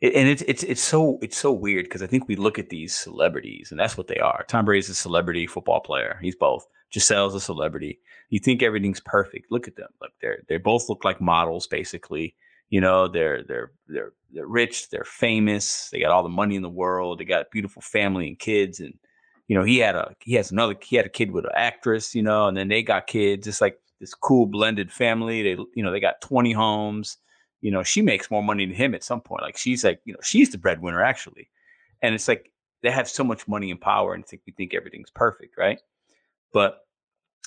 it, 0.00 0.14
and 0.14 0.28
it's 0.28 0.42
it's 0.42 0.64
it's 0.64 0.82
so 0.82 1.18
it's 1.22 1.36
so 1.36 1.52
weird 1.52 1.84
because 1.84 2.02
I 2.02 2.06
think 2.06 2.28
we 2.28 2.36
look 2.36 2.58
at 2.58 2.68
these 2.68 2.94
celebrities 2.94 3.70
and 3.70 3.78
that's 3.78 3.96
what 3.96 4.08
they 4.08 4.18
are. 4.18 4.44
Tom 4.48 4.64
Brady's 4.64 4.88
a 4.88 4.94
celebrity 4.94 5.46
football 5.46 5.80
player. 5.80 6.18
He's 6.20 6.36
both. 6.36 6.66
Gisele's 6.92 7.34
a 7.34 7.40
celebrity. 7.40 8.00
You 8.30 8.38
think 8.38 8.62
everything's 8.62 9.00
perfect. 9.00 9.50
Look 9.50 9.68
at 9.68 9.76
them. 9.76 9.88
Look, 10.00 10.12
they're 10.20 10.42
they 10.48 10.56
both 10.58 10.88
look 10.88 11.04
like 11.04 11.20
models 11.20 11.66
basically. 11.66 12.34
You 12.70 12.80
know, 12.80 13.08
they're 13.08 13.42
they're 13.44 13.72
they're 13.86 14.12
they're 14.32 14.48
rich, 14.48 14.90
they're 14.90 15.04
famous, 15.04 15.88
they 15.90 16.00
got 16.00 16.10
all 16.10 16.22
the 16.22 16.28
money 16.28 16.56
in 16.56 16.62
the 16.62 16.68
world, 16.68 17.18
they 17.18 17.24
got 17.24 17.42
a 17.42 17.46
beautiful 17.52 17.82
family 17.82 18.28
and 18.28 18.38
kids 18.38 18.80
and 18.80 18.94
you 19.48 19.56
know, 19.56 19.62
he 19.64 19.78
had 19.78 19.94
a 19.94 20.14
he 20.20 20.34
has 20.34 20.50
another 20.50 20.74
he 20.82 20.96
had 20.96 21.06
a 21.06 21.10
kid 21.10 21.30
with 21.30 21.44
an 21.44 21.52
actress, 21.54 22.14
you 22.14 22.22
know, 22.22 22.48
and 22.48 22.56
then 22.56 22.68
they 22.68 22.82
got 22.82 23.06
kids. 23.06 23.46
It's 23.46 23.60
like 23.60 23.78
this 24.00 24.14
cool 24.14 24.46
blended 24.46 24.92
family. 24.92 25.42
They 25.42 25.62
you 25.74 25.82
know, 25.82 25.92
they 25.92 26.00
got 26.00 26.20
20 26.20 26.52
homes 26.52 27.18
you 27.60 27.70
know, 27.70 27.82
she 27.82 28.02
makes 28.02 28.30
more 28.30 28.42
money 28.42 28.66
than 28.66 28.74
him 28.74 28.94
at 28.94 29.02
some 29.02 29.20
point. 29.20 29.42
Like 29.42 29.56
she's 29.56 29.84
like, 29.84 30.00
you 30.04 30.12
know, 30.12 30.20
she's 30.22 30.50
the 30.50 30.58
breadwinner 30.58 31.02
actually. 31.02 31.50
And 32.02 32.14
it's 32.14 32.28
like 32.28 32.52
they 32.82 32.90
have 32.90 33.08
so 33.08 33.24
much 33.24 33.48
money 33.48 33.70
and 33.70 33.80
power 33.80 34.14
and 34.14 34.24
think 34.24 34.42
we 34.46 34.52
think 34.52 34.74
everything's 34.74 35.10
perfect, 35.10 35.56
right? 35.58 35.80
But 36.52 36.85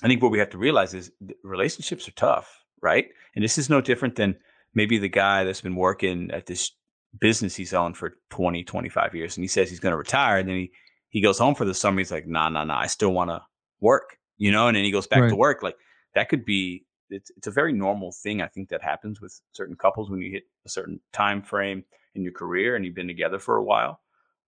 I 0.02 0.08
think 0.08 0.22
what 0.22 0.30
we 0.30 0.38
have 0.38 0.50
to 0.50 0.58
realize 0.58 0.94
is 0.94 1.12
relationships 1.42 2.08
are 2.08 2.12
tough, 2.12 2.64
right? 2.80 3.08
And 3.34 3.44
this 3.44 3.58
is 3.58 3.68
no 3.68 3.80
different 3.80 4.16
than 4.16 4.36
maybe 4.74 4.98
the 4.98 5.08
guy 5.08 5.44
that's 5.44 5.60
been 5.60 5.76
working 5.76 6.30
at 6.30 6.46
this 6.46 6.70
business 7.18 7.56
he's 7.56 7.74
owned 7.74 7.96
for 7.96 8.16
20, 8.30 8.62
25 8.64 9.14
years 9.14 9.36
and 9.36 9.42
he 9.44 9.48
says 9.48 9.68
he's 9.68 9.80
going 9.80 9.92
to 9.92 9.96
retire 9.96 10.38
and 10.38 10.48
then 10.48 10.56
he 10.56 10.72
he 11.08 11.20
goes 11.20 11.38
home 11.38 11.56
for 11.56 11.64
the 11.64 11.74
summer 11.74 11.98
he's 11.98 12.12
like, 12.12 12.28
"Nah, 12.28 12.48
nah, 12.48 12.62
nah, 12.62 12.78
I 12.78 12.86
still 12.86 13.12
want 13.12 13.30
to 13.30 13.42
work." 13.80 14.16
You 14.38 14.52
know, 14.52 14.68
and 14.68 14.76
then 14.76 14.84
he 14.84 14.92
goes 14.92 15.08
back 15.08 15.22
right. 15.22 15.28
to 15.28 15.36
work 15.36 15.62
like 15.62 15.76
that 16.14 16.28
could 16.28 16.44
be 16.44 16.86
it's 17.10 17.30
it's 17.36 17.46
a 17.48 17.50
very 17.50 17.72
normal 17.72 18.12
thing 18.12 18.40
I 18.40 18.46
think 18.46 18.68
that 18.68 18.82
happens 18.82 19.20
with 19.20 19.38
certain 19.52 19.76
couples 19.76 20.08
when 20.08 20.22
you 20.22 20.30
hit 20.30 20.44
a 20.64 20.68
certain 20.68 21.00
time 21.12 21.42
frame 21.42 21.84
in 22.14 22.22
your 22.22 22.32
career 22.32 22.76
and 22.76 22.84
you've 22.84 22.94
been 22.94 23.08
together 23.08 23.38
for 23.38 23.56
a 23.56 23.64
while. 23.64 24.00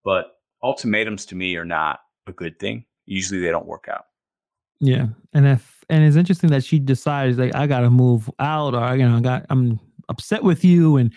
But 0.04 0.36
ultimatums 0.62 1.26
to 1.26 1.34
me 1.34 1.56
are 1.56 1.64
not 1.64 2.00
a 2.26 2.32
good 2.32 2.58
thing. 2.58 2.84
Usually 3.06 3.40
they 3.40 3.50
don't 3.50 3.66
work 3.66 3.88
out. 3.90 4.06
Yeah, 4.82 5.06
and 5.32 5.46
if 5.46 5.84
and 5.88 6.04
it's 6.04 6.16
interesting 6.16 6.50
that 6.50 6.64
she 6.64 6.78
decides 6.78 7.38
like 7.38 7.54
I 7.54 7.66
got 7.66 7.80
to 7.80 7.90
move 7.90 8.28
out 8.38 8.74
or 8.74 8.96
you 8.96 9.08
know 9.08 9.16
I 9.16 9.20
got 9.20 9.46
I'm 9.48 9.80
upset 10.08 10.42
with 10.42 10.64
you 10.64 10.96
and 10.96 11.12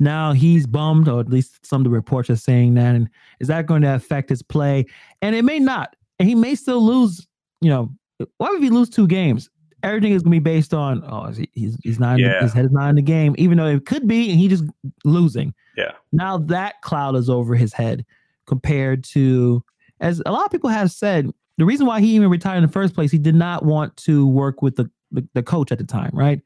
now 0.00 0.32
he's 0.32 0.66
bummed 0.66 1.06
or 1.06 1.20
at 1.20 1.28
least 1.28 1.64
some 1.64 1.82
of 1.82 1.84
the 1.84 1.90
reports 1.90 2.30
are 2.30 2.36
saying 2.36 2.74
that 2.74 2.94
and 2.94 3.08
is 3.38 3.48
that 3.48 3.66
going 3.66 3.82
to 3.82 3.94
affect 3.94 4.30
his 4.30 4.42
play 4.42 4.86
and 5.20 5.36
it 5.36 5.44
may 5.44 5.60
not 5.60 5.94
and 6.18 6.28
he 6.28 6.34
may 6.34 6.54
still 6.54 6.84
lose 6.84 7.26
you 7.60 7.70
know 7.70 7.92
why 8.38 8.50
would 8.50 8.62
he 8.62 8.70
lose 8.70 8.88
two 8.88 9.06
games 9.06 9.50
everything 9.82 10.12
is 10.12 10.22
gonna 10.22 10.30
be 10.30 10.38
based 10.38 10.74
on 10.74 11.02
oh 11.06 11.32
he's 11.52 11.76
he's 11.82 11.98
not 11.98 12.18
yeah. 12.18 12.40
his 12.42 12.52
head 12.52 12.64
is 12.64 12.72
not 12.72 12.88
in 12.88 12.96
the 12.96 13.02
game, 13.02 13.34
even 13.38 13.58
though 13.58 13.66
it 13.66 13.86
could 13.86 14.06
be, 14.06 14.30
and 14.30 14.38
he 14.38 14.48
just 14.48 14.64
losing. 15.04 15.54
Yeah. 15.76 15.92
Now 16.12 16.38
that 16.38 16.80
cloud 16.82 17.16
is 17.16 17.28
over 17.28 17.54
his 17.54 17.72
head 17.72 18.04
compared 18.46 19.04
to 19.04 19.64
as 20.02 20.20
a 20.26 20.32
lot 20.32 20.44
of 20.44 20.50
people 20.50 20.68
have 20.68 20.90
said, 20.90 21.30
the 21.56 21.64
reason 21.64 21.86
why 21.86 22.00
he 22.00 22.08
even 22.14 22.28
retired 22.28 22.58
in 22.58 22.62
the 22.62 22.72
first 22.72 22.94
place, 22.94 23.10
he 23.10 23.18
did 23.18 23.34
not 23.34 23.64
want 23.64 23.96
to 23.98 24.26
work 24.26 24.60
with 24.60 24.76
the 24.76 24.90
the, 25.12 25.26
the 25.34 25.42
coach 25.42 25.70
at 25.70 25.78
the 25.78 25.84
time, 25.84 26.10
right? 26.12 26.40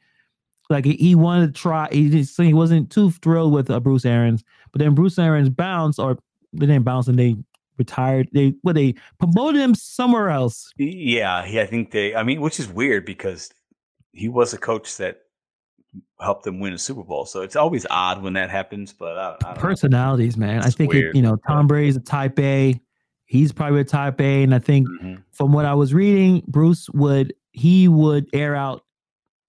Like 0.69 0.85
he, 0.85 0.95
he 0.95 1.15
wanted 1.15 1.55
to 1.55 1.61
try. 1.61 1.89
He 1.91 2.11
just 2.11 2.41
he 2.41 2.53
wasn't 2.53 2.91
too 2.91 3.11
thrilled 3.11 3.53
with 3.53 3.71
uh, 3.71 3.81
Bruce 3.81 4.05
Arians, 4.05 4.45
but 4.73 4.81
then 4.81 4.95
Bruce 4.95 5.19
Arians 5.19 5.49
bounced, 5.49 5.99
or 5.99 6.19
they 6.53 6.67
didn't 6.67 6.85
bounce, 6.85 7.09
and 7.09 7.19
they 7.19 7.37
retired. 7.79 8.29
They 8.33 8.55
what 8.63 8.75
they 8.75 8.95
promoted 9.19 9.61
him 9.61 9.75
somewhere 9.75 10.29
else. 10.29 10.73
Yeah, 10.77 11.47
yeah, 11.47 11.63
I 11.63 11.67
think 11.67 11.93
they. 11.93 12.15
I 12.15 12.25
mean, 12.25 12.41
which 12.41 12.59
is 12.59 12.69
weird 12.69 13.07
because 13.07 13.51
he 14.13 14.29
was 14.29 14.53
a 14.53 14.59
coach 14.59 14.97
that 14.97 15.21
helped 16.21 16.45
them 16.45 16.59
win 16.59 16.73
a 16.73 16.79
Super 16.79 17.05
Bowl. 17.05 17.27
So 17.27 17.43
it's 17.43 17.57
always 17.57 17.87
odd 17.89 18.23
when 18.23 18.33
that 18.33 18.51
happens. 18.51 18.93
But 18.93 19.17
I, 19.17 19.37
I 19.45 19.55
personalities, 19.55 20.37
know. 20.37 20.47
man. 20.47 20.59
It's 20.59 20.67
I 20.67 20.71
think 20.71 20.95
it, 20.95 21.15
you 21.15 21.23
know 21.23 21.37
Tom 21.47 21.69
Brady's 21.69 21.97
a 21.97 22.01
Type 22.01 22.39
A. 22.41 22.81
He's 23.27 23.53
probably 23.53 23.81
a 23.81 23.85
Type 23.85 24.21
A, 24.21 24.43
and 24.45 24.55
I 24.55 24.61
think 24.61 24.89
mm-hmm. 24.89 25.17
from 25.33 25.53
what 25.53 25.65
I 25.65 25.75
was 25.75 25.93
reading, 25.93 26.43
Bruce 26.47 26.89
would 26.91 27.35
he 27.51 27.89
would 27.89 28.29
air 28.33 28.55
out 28.55 28.85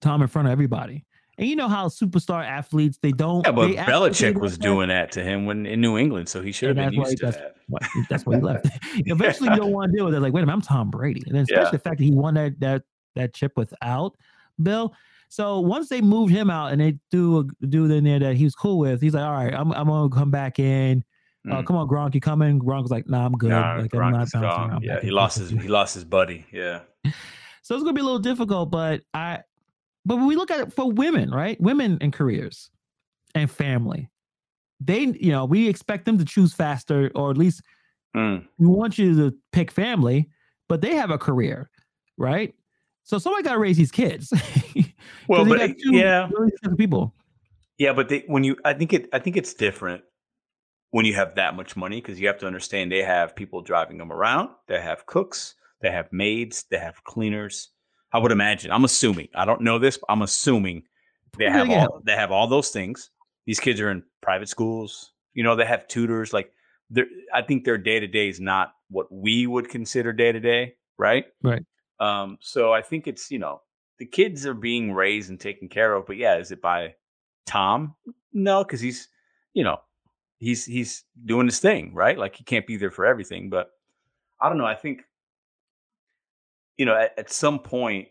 Tom 0.00 0.22
in 0.22 0.28
front 0.28 0.48
of 0.48 0.52
everybody. 0.52 1.04
And 1.38 1.46
you 1.46 1.54
know 1.54 1.68
how 1.68 1.86
superstar 1.86 2.44
athletes 2.44 2.98
they 3.00 3.12
don't. 3.12 3.46
Yeah, 3.46 3.52
but 3.52 3.70
Belichick 3.70 4.40
was 4.40 4.58
doing 4.58 4.88
that 4.88 5.12
to 5.12 5.22
him 5.22 5.46
when 5.46 5.66
in 5.66 5.80
New 5.80 5.96
England, 5.96 6.28
so 6.28 6.42
he 6.42 6.50
should 6.50 6.76
have 6.76 6.90
been 6.90 7.00
used 7.00 7.18
to 7.18 7.26
that's, 7.26 7.36
that. 7.36 7.56
What, 7.68 7.82
that's 8.10 8.26
why 8.26 8.36
he 8.36 8.42
left. 8.42 8.66
Eventually, 9.06 9.50
you 9.50 9.56
don't 9.56 9.72
want 9.72 9.92
to 9.92 9.96
deal 9.96 10.06
with 10.06 10.14
it. 10.14 10.20
Like, 10.20 10.32
wait 10.32 10.42
a 10.42 10.46
minute, 10.46 10.54
I'm 10.54 10.62
Tom 10.62 10.90
Brady, 10.90 11.22
and 11.26 11.36
then 11.36 11.42
especially 11.42 11.64
yeah. 11.64 11.70
the 11.70 11.78
fact 11.78 11.98
that 11.98 12.04
he 12.04 12.10
won 12.10 12.34
that 12.34 12.58
that 12.58 12.82
that 13.14 13.34
chip 13.34 13.52
without 13.56 14.16
Bill. 14.60 14.92
So 15.28 15.60
once 15.60 15.88
they 15.88 16.00
moved 16.00 16.32
him 16.32 16.50
out 16.50 16.72
and 16.72 16.80
they 16.80 16.98
threw 17.10 17.40
a 17.40 17.66
dude 17.66 17.90
in 17.92 18.04
there 18.04 18.18
that 18.18 18.34
he 18.34 18.44
was 18.44 18.54
cool 18.54 18.78
with, 18.78 19.00
he's 19.00 19.14
like, 19.14 19.24
all 19.24 19.32
right, 19.32 19.54
I'm 19.54 19.70
I'm 19.72 19.86
gonna 19.86 20.08
come 20.08 20.32
back 20.32 20.58
in. 20.58 21.04
Uh, 21.48 21.56
mm. 21.56 21.66
come 21.66 21.76
on, 21.76 21.88
Gronk, 21.88 22.14
you 22.14 22.20
coming? 22.20 22.58
Gronk's 22.58 22.90
like, 22.90 23.08
nah, 23.08 23.26
I'm 23.26 23.32
good. 23.32 23.50
Nah, 23.50 23.76
like, 23.76 23.90
Gronk 23.90 24.04
I'm 24.04 24.12
not 24.12 24.32
bouncing 24.32 24.42
around. 24.42 24.82
Yeah, 24.82 25.00
he 25.00 25.10
lost 25.10 25.38
his 25.38 25.50
he 25.50 25.68
lost 25.68 25.94
his 25.94 26.04
buddy. 26.04 26.44
Yeah. 26.52 26.80
so 27.62 27.74
it's 27.74 27.84
gonna 27.84 27.92
be 27.92 28.00
a 28.00 28.04
little 28.04 28.18
difficult, 28.18 28.70
but 28.70 29.02
I 29.14 29.40
but 30.04 30.16
when 30.16 30.26
we 30.26 30.36
look 30.36 30.50
at 30.50 30.60
it 30.60 30.72
for 30.72 30.90
women, 30.90 31.30
right? 31.30 31.60
Women 31.60 31.98
and 32.00 32.12
careers 32.12 32.70
and 33.34 33.50
family, 33.50 34.08
they, 34.80 35.00
you 35.00 35.30
know, 35.30 35.44
we 35.44 35.68
expect 35.68 36.04
them 36.06 36.18
to 36.18 36.24
choose 36.24 36.54
faster, 36.54 37.10
or 37.14 37.30
at 37.30 37.36
least 37.36 37.62
mm. 38.16 38.44
we 38.58 38.66
want 38.66 38.98
you 38.98 39.14
to 39.16 39.36
pick 39.52 39.70
family, 39.70 40.28
but 40.68 40.80
they 40.80 40.94
have 40.94 41.10
a 41.10 41.18
career, 41.18 41.70
right? 42.16 42.54
So 43.04 43.18
somebody 43.18 43.42
got 43.42 43.52
to 43.54 43.58
raise 43.58 43.76
these 43.76 43.90
kids. 43.90 44.32
well, 45.28 45.44
but 45.44 45.74
yeah, 45.78 46.28
people. 46.76 47.14
Yeah, 47.78 47.92
but 47.92 48.08
they, 48.08 48.24
when 48.26 48.44
you, 48.44 48.56
I 48.64 48.74
think 48.74 48.92
it, 48.92 49.08
I 49.12 49.18
think 49.18 49.36
it's 49.36 49.54
different 49.54 50.02
when 50.90 51.04
you 51.04 51.14
have 51.14 51.34
that 51.34 51.54
much 51.54 51.76
money 51.76 52.00
because 52.00 52.20
you 52.20 52.26
have 52.26 52.38
to 52.38 52.46
understand 52.46 52.90
they 52.90 53.02
have 53.02 53.36
people 53.36 53.62
driving 53.62 53.98
them 53.98 54.12
around, 54.12 54.50
they 54.66 54.80
have 54.80 55.06
cooks, 55.06 55.54
they 55.82 55.90
have 55.90 56.12
maids, 56.12 56.64
they 56.70 56.78
have 56.78 57.02
cleaners, 57.04 57.70
I 58.12 58.18
would 58.18 58.32
imagine. 58.32 58.72
I'm 58.72 58.84
assuming. 58.84 59.28
I 59.34 59.44
don't 59.44 59.60
know 59.60 59.78
this, 59.78 59.98
but 59.98 60.06
I'm 60.08 60.22
assuming 60.22 60.84
they 61.36 61.50
have 61.50 61.68
yeah. 61.68 61.86
all 61.86 62.00
they 62.04 62.14
have 62.14 62.30
all 62.30 62.46
those 62.46 62.70
things. 62.70 63.10
These 63.46 63.60
kids 63.60 63.80
are 63.80 63.90
in 63.90 64.02
private 64.22 64.48
schools. 64.48 65.12
You 65.34 65.44
know, 65.44 65.56
they 65.56 65.66
have 65.66 65.88
tutors. 65.88 66.32
Like, 66.32 66.52
I 67.34 67.42
think 67.42 67.64
their 67.64 67.78
day 67.78 68.00
to 68.00 68.06
day 68.06 68.28
is 68.28 68.40
not 68.40 68.72
what 68.90 69.12
we 69.12 69.46
would 69.46 69.68
consider 69.68 70.12
day 70.12 70.32
to 70.32 70.40
day, 70.40 70.74
right? 70.96 71.26
Right. 71.42 71.62
Um. 72.00 72.38
So 72.40 72.72
I 72.72 72.80
think 72.80 73.06
it's 73.06 73.30
you 73.30 73.38
know 73.38 73.60
the 73.98 74.06
kids 74.06 74.46
are 74.46 74.54
being 74.54 74.92
raised 74.92 75.28
and 75.28 75.38
taken 75.38 75.68
care 75.68 75.92
of. 75.94 76.06
But 76.06 76.16
yeah, 76.16 76.38
is 76.38 76.50
it 76.50 76.62
by 76.62 76.94
Tom? 77.46 77.94
No, 78.32 78.64
because 78.64 78.80
he's 78.80 79.08
you 79.52 79.64
know 79.64 79.80
he's 80.38 80.64
he's 80.64 81.04
doing 81.24 81.46
his 81.46 81.58
thing, 81.58 81.92
right? 81.94 82.18
Like 82.18 82.36
he 82.36 82.44
can't 82.44 82.66
be 82.66 82.76
there 82.76 82.90
for 82.90 83.04
everything. 83.04 83.50
But 83.50 83.70
I 84.40 84.48
don't 84.48 84.58
know. 84.58 84.66
I 84.66 84.74
think 84.74 85.02
you 86.78 86.86
know, 86.86 86.94
at, 86.94 87.18
at 87.18 87.30
some 87.30 87.58
point, 87.58 88.08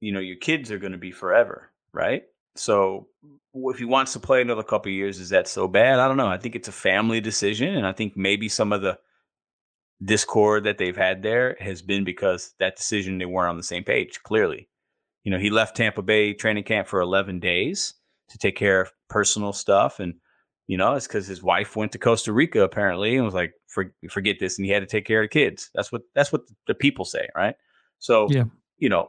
you 0.00 0.12
know, 0.12 0.20
your 0.20 0.36
kids 0.36 0.70
are 0.70 0.78
going 0.78 0.92
to 0.92 0.98
be 0.98 1.12
forever, 1.12 1.70
right? 1.92 2.24
So 2.56 3.06
if 3.54 3.78
he 3.78 3.84
wants 3.84 4.12
to 4.12 4.20
play 4.20 4.42
another 4.42 4.64
couple 4.64 4.90
years, 4.90 5.20
is 5.20 5.30
that 5.30 5.48
so 5.48 5.68
bad? 5.68 6.00
I 6.00 6.08
don't 6.08 6.16
know. 6.16 6.26
I 6.26 6.38
think 6.38 6.56
it's 6.56 6.68
a 6.68 6.72
family 6.72 7.20
decision, 7.20 7.76
and 7.76 7.86
I 7.86 7.92
think 7.92 8.16
maybe 8.16 8.48
some 8.48 8.72
of 8.72 8.82
the 8.82 8.98
discord 10.04 10.64
that 10.64 10.78
they've 10.78 10.96
had 10.96 11.22
there 11.22 11.56
has 11.60 11.82
been 11.82 12.04
because 12.04 12.54
that 12.58 12.76
decision 12.76 13.18
they 13.18 13.26
weren't 13.26 13.50
on 13.50 13.56
the 13.56 13.62
same 13.62 13.84
page. 13.84 14.22
Clearly, 14.22 14.68
you 15.24 15.30
know, 15.30 15.38
he 15.38 15.50
left 15.50 15.76
Tampa 15.76 16.02
Bay 16.02 16.34
training 16.34 16.64
camp 16.64 16.88
for 16.88 17.00
11 17.00 17.40
days 17.40 17.94
to 18.28 18.38
take 18.38 18.56
care 18.56 18.80
of 18.80 18.92
personal 19.08 19.52
stuff, 19.52 20.00
and 20.00 20.14
you 20.68 20.76
know, 20.76 20.94
it's 20.94 21.06
because 21.06 21.26
his 21.26 21.42
wife 21.42 21.76
went 21.76 21.92
to 21.92 21.98
Costa 21.98 22.32
Rica 22.32 22.62
apparently 22.62 23.16
and 23.16 23.24
was 23.24 23.34
like, 23.34 23.54
For, 23.66 23.92
"Forget 24.10 24.36
this," 24.38 24.58
and 24.58 24.66
he 24.66 24.70
had 24.70 24.80
to 24.80 24.86
take 24.86 25.06
care 25.06 25.22
of 25.22 25.24
the 25.24 25.28
kids. 25.28 25.70
That's 25.74 25.90
what 25.90 26.02
that's 26.14 26.30
what 26.30 26.42
the 26.66 26.74
people 26.74 27.06
say, 27.06 27.26
right? 27.34 27.56
So, 27.98 28.28
yeah. 28.30 28.44
you 28.76 28.90
know, 28.90 29.08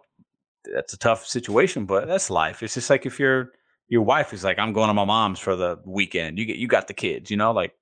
that's 0.74 0.94
a 0.94 0.98
tough 0.98 1.28
situation, 1.28 1.86
but 1.86 2.08
that's 2.08 2.30
life. 2.30 2.64
It's 2.64 2.74
just 2.74 2.90
like 2.90 3.06
if 3.06 3.20
your 3.20 3.52
your 3.90 4.04
wife 4.04 4.34
is 4.34 4.44
like, 4.44 4.58
I'm 4.58 4.72
going 4.72 4.88
to 4.88 4.94
my 4.94 5.04
mom's 5.04 5.40
for 5.40 5.58
the 5.58 5.78
weekend. 5.86 6.40
You 6.40 6.46
get 6.46 6.56
you 6.56 6.68
got 6.68 6.88
the 6.88 6.94
kids, 6.94 7.30
you 7.30 7.36
know, 7.36 7.52
like 7.52 7.74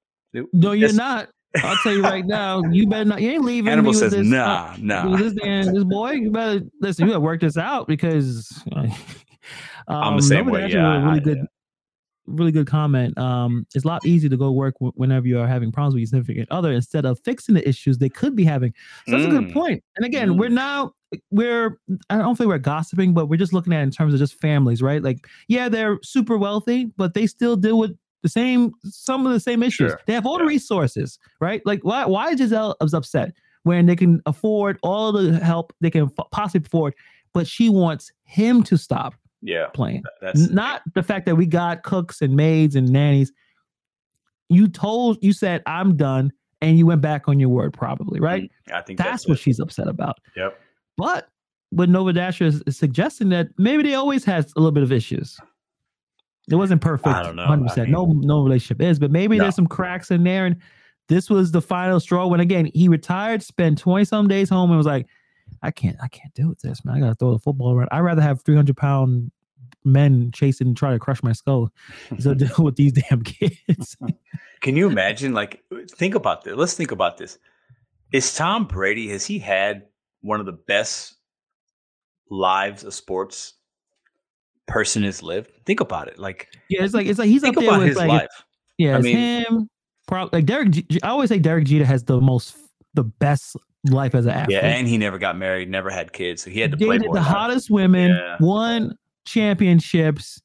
no, 0.54 0.72
you're 0.72 0.94
not. 0.94 1.30
I'll 1.64 1.78
tell 1.78 1.94
you 1.94 2.04
right 2.04 2.26
now, 2.26 2.64
you 2.64 2.88
better 2.88 3.06
not. 3.06 3.22
You 3.22 3.32
ain't 3.32 3.46
leaving. 3.46 3.72
Animal 3.72 3.94
says, 3.94 4.12
this, 4.12 4.28
"Nah, 4.28 4.72
uh, 4.72 4.78
nah." 4.80 5.16
This, 5.18 5.34
this 5.34 5.84
boy, 5.84 6.12
you 6.14 6.32
better 6.32 6.62
listen. 6.82 7.06
You 7.06 7.14
gotta 7.14 7.22
work 7.22 7.42
this 7.42 7.58
out 7.58 7.88
because 7.88 8.64
um, 8.76 8.92
I'm 9.88 10.18
the 10.18 10.24
same 10.24 10.48
way. 10.48 10.68
Yeah, 10.68 11.06
really 11.06 11.20
good. 11.20 11.48
Really 12.28 12.52
good 12.52 12.68
comment. 12.68 13.18
Um, 13.18 13.66
it's 13.74 13.86
a 13.86 13.88
lot 13.88 14.06
easier 14.06 14.30
to 14.30 14.38
go 14.38 14.52
work 14.52 14.76
w- 14.80 14.92
whenever 14.96 15.26
you 15.28 15.40
are 15.40 15.48
having 15.48 15.72
problems 15.72 15.94
with 15.96 16.02
your 16.02 16.08
significant 16.08 16.52
other 16.52 16.72
instead 16.74 17.06
of 17.06 17.20
fixing 17.24 17.56
the 17.56 17.68
issues 17.68 17.98
they 17.98 18.10
could 18.10 18.36
be 18.36 18.44
having. 18.44 18.74
So 19.06 19.14
that's 19.14 19.26
a 19.26 19.30
good 19.30 19.46
Mm. 19.50 19.54
point. 19.54 19.84
And 19.96 20.06
again, 20.06 20.30
Mm. 20.32 20.38
we're 20.38 20.50
now 20.50 20.92
we're 21.32 21.80
I 22.10 22.18
don't 22.18 22.36
think 22.38 22.50
we're 22.50 22.58
gossiping, 22.58 23.14
but 23.14 23.28
we're 23.28 23.38
just 23.38 23.54
looking 23.54 23.72
at 23.72 23.80
it 23.80 23.84
in 23.84 23.92
terms 23.92 24.14
of 24.14 24.20
just 24.20 24.34
families, 24.42 24.82
right? 24.82 25.02
Like, 25.02 25.26
yeah, 25.48 25.70
they're 25.70 26.00
super 26.04 26.38
wealthy, 26.38 26.92
but 26.98 27.14
they 27.14 27.28
still 27.28 27.56
deal 27.56 27.80
with 27.80 27.96
the 28.24 28.30
same 28.30 28.74
some 28.84 29.26
of 29.26 29.32
the 29.32 29.40
same 29.40 29.64
issues. 29.64 29.92
Sure. 29.92 30.00
They 30.06 30.14
have 30.14 30.26
all 30.26 30.38
the 30.38 30.44
resources, 30.46 31.18
right? 31.40 31.62
Like, 31.66 31.80
why 31.86 32.06
why 32.06 32.32
is 32.32 32.40
Gisele 32.42 32.76
is 32.82 32.94
upset 32.94 33.34
when 33.64 33.86
they 33.86 33.96
can 33.96 34.22
afford 34.26 34.80
all 34.84 35.14
the 35.14 35.40
help 35.40 35.72
they 35.80 35.90
can 35.90 36.04
f- 36.20 36.28
possibly 36.32 36.66
afford, 36.66 36.94
but 37.34 37.48
she 37.48 37.70
wants 37.70 38.12
him 38.26 38.62
to 38.64 38.78
stop 38.78 39.14
Yeah, 39.42 39.68
playing? 39.68 40.04
that's 40.22 40.50
not 40.50 40.82
the 40.96 41.04
fact 41.04 41.26
that 41.28 41.36
we 41.36 41.46
got 41.46 41.84
cooks 41.84 42.22
and 42.22 42.36
maids 42.36 42.76
and 42.76 42.90
nannies. 42.90 43.32
You 44.50 44.68
told 44.68 45.18
you 45.22 45.34
said 45.34 45.62
I'm 45.66 45.98
done, 45.98 46.32
and 46.62 46.78
you 46.78 46.86
went 46.86 47.02
back 47.02 47.28
on 47.28 47.40
your 47.40 47.50
word, 47.50 47.74
probably 47.74 48.20
right. 48.20 48.44
Mm, 48.70 48.74
I 48.74 48.82
think 48.82 48.98
That's, 48.98 49.10
that's, 49.10 49.28
what 49.28 49.38
it. 49.38 49.42
she's 49.42 49.60
upset 49.60 49.88
about. 49.88 50.18
Yep. 50.36 50.60
But 50.98 51.28
what 51.70 51.90
Nova 51.90 52.14
Dasher 52.14 52.46
is, 52.46 52.64
is 52.66 52.78
suggesting 52.78 53.30
that 53.30 53.48
maybe 53.58 53.84
they 53.84 53.94
always 53.94 54.24
has 54.26 54.52
a 54.56 54.60
little 54.60 54.72
bit 54.72 54.84
of 54.84 54.92
issues. 54.92 55.38
It 56.50 56.56
wasn't 56.56 56.82
perfect. 56.82 57.08
I 57.14 57.24
don't 57.24 57.36
know. 57.36 57.46
100%. 57.46 57.90
no, 57.90 58.06
no 58.06 58.42
relationship 58.42 58.82
is, 58.82 58.98
but 59.00 59.12
maybe 59.12 59.38
No. 59.38 59.44
there's 59.44 59.56
some 59.56 59.68
cracks 59.68 60.10
in 60.12 60.24
there. 60.24 60.46
And 60.46 60.56
this 61.10 61.30
was 61.30 61.52
the 61.52 61.62
final 61.62 62.00
straw 62.00 62.26
when 62.26 62.40
again 62.40 62.72
he 62.74 62.88
retired, 62.88 63.44
spent 63.44 63.78
20 63.78 64.06
some 64.06 64.28
days 64.30 64.50
home, 64.50 64.70
and 64.72 64.78
was 64.78 64.88
like, 64.88 65.08
I 65.62 65.72
can't, 65.72 65.98
I 66.02 66.08
can't 66.08 66.34
deal 66.34 66.50
with 66.50 66.60
this, 66.60 66.84
man. 66.86 66.96
I 66.96 67.00
gotta 67.00 67.16
throw 67.16 67.32
the 67.34 67.40
football 67.40 67.74
around. 67.74 67.90
I'd 67.92 68.00
rather 68.00 68.22
have 68.22 68.42
300 68.44 68.76
pound 68.78 69.32
men 69.86 70.32
chasing 70.34 70.68
and 70.68 70.78
try 70.78 70.92
to 70.92 71.00
crush 71.00 71.24
my 71.24 71.32
skull 71.32 71.70
so 72.20 72.34
deal 72.36 72.50
with 72.60 72.76
these 72.76 72.92
damn 72.94 73.24
kids. 73.24 73.96
Can 74.62 74.76
you 74.76 74.88
imagine? 74.88 75.34
Like, 75.34 75.64
think 75.92 76.16
about 76.16 76.44
this. 76.44 76.56
Let's 76.56 76.74
think 76.74 76.92
about 76.92 77.18
this. 77.18 77.38
Is 78.12 78.34
Tom 78.36 78.66
Brady, 78.66 79.10
has 79.10 79.26
he 79.26 79.40
had 79.40 79.84
one 80.22 80.40
of 80.40 80.46
the 80.46 80.54
best 80.54 81.16
lives 82.30 82.84
a 82.84 82.92
sports 82.92 83.54
person 84.68 85.04
has 85.04 85.22
lived? 85.24 85.52
Think 85.66 85.80
about 85.80 86.08
it. 86.08 86.18
Like, 86.20 86.48
yeah, 86.70 86.84
it's 86.84 86.94
like 86.94 87.08
it's 87.08 87.20
like 87.20 87.28
he's 87.30 87.42
think 87.42 87.58
up 87.58 87.62
there 87.62 87.70
about 87.70 87.80
with 87.80 87.90
his 87.90 87.98
like 87.98 88.10
life. 88.10 88.44
Yeah, 88.78 88.94
I 88.94 88.98
it's 88.98 89.04
mean- 89.06 89.18
him. 89.18 89.70
Probably 90.08 90.38
like 90.40 90.46
Derek. 90.46 90.70
G- 90.72 91.00
I 91.04 91.10
always 91.10 91.28
say 91.28 91.38
Derek 91.38 91.66
Jeter 91.66 91.84
has 91.84 92.06
the 92.06 92.22
most, 92.22 92.56
the 92.94 93.04
best 93.04 93.58
life 93.86 94.16
as 94.16 94.26
an 94.26 94.32
athlete. 94.32 94.58
Yeah, 94.62 94.68
and 94.68 94.88
he 94.88 94.98
never 94.98 95.18
got 95.18 95.38
married, 95.38 95.70
never 95.70 95.90
had 95.90 96.12
kids, 96.14 96.44
so 96.44 96.50
he 96.50 96.60
had 96.60 96.72
to 96.72 96.78
play 96.78 96.98
the 96.98 97.06
life. 97.10 97.24
hottest 97.24 97.70
women, 97.70 98.12
Yeah. 98.12 98.38
won 98.40 98.98
championships. 99.26 100.42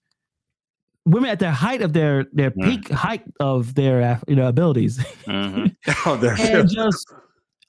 Women 1.04 1.30
at 1.30 1.40
their 1.40 1.50
height 1.50 1.82
of 1.82 1.92
their 1.94 2.26
their 2.32 2.52
Mm. 2.52 2.64
peak 2.64 2.88
height 2.90 3.24
of 3.40 3.74
their 3.74 4.20
you 4.28 4.36
know 4.36 4.46
abilities, 4.48 4.98
Mhm. 5.26 5.74
oh, 6.06 6.16
there 6.16 6.36
and 6.38 6.68
just 6.70 7.12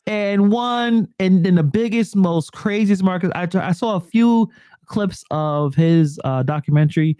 and 0.06 0.52
won 0.52 1.08
and 1.19 1.47
in 1.47 1.56
the 1.56 1.63
biggest, 1.63 2.15
most 2.15 2.52
craziest 2.54 3.02
markets. 3.04 3.32
I 3.36 3.47
I 3.67 3.71
saw 3.71 3.95
a 3.95 4.02
few 4.02 4.49
clips 4.86 5.23
of 5.32 5.73
his 5.73 6.19
uh, 6.23 6.43
documentary. 6.43 7.17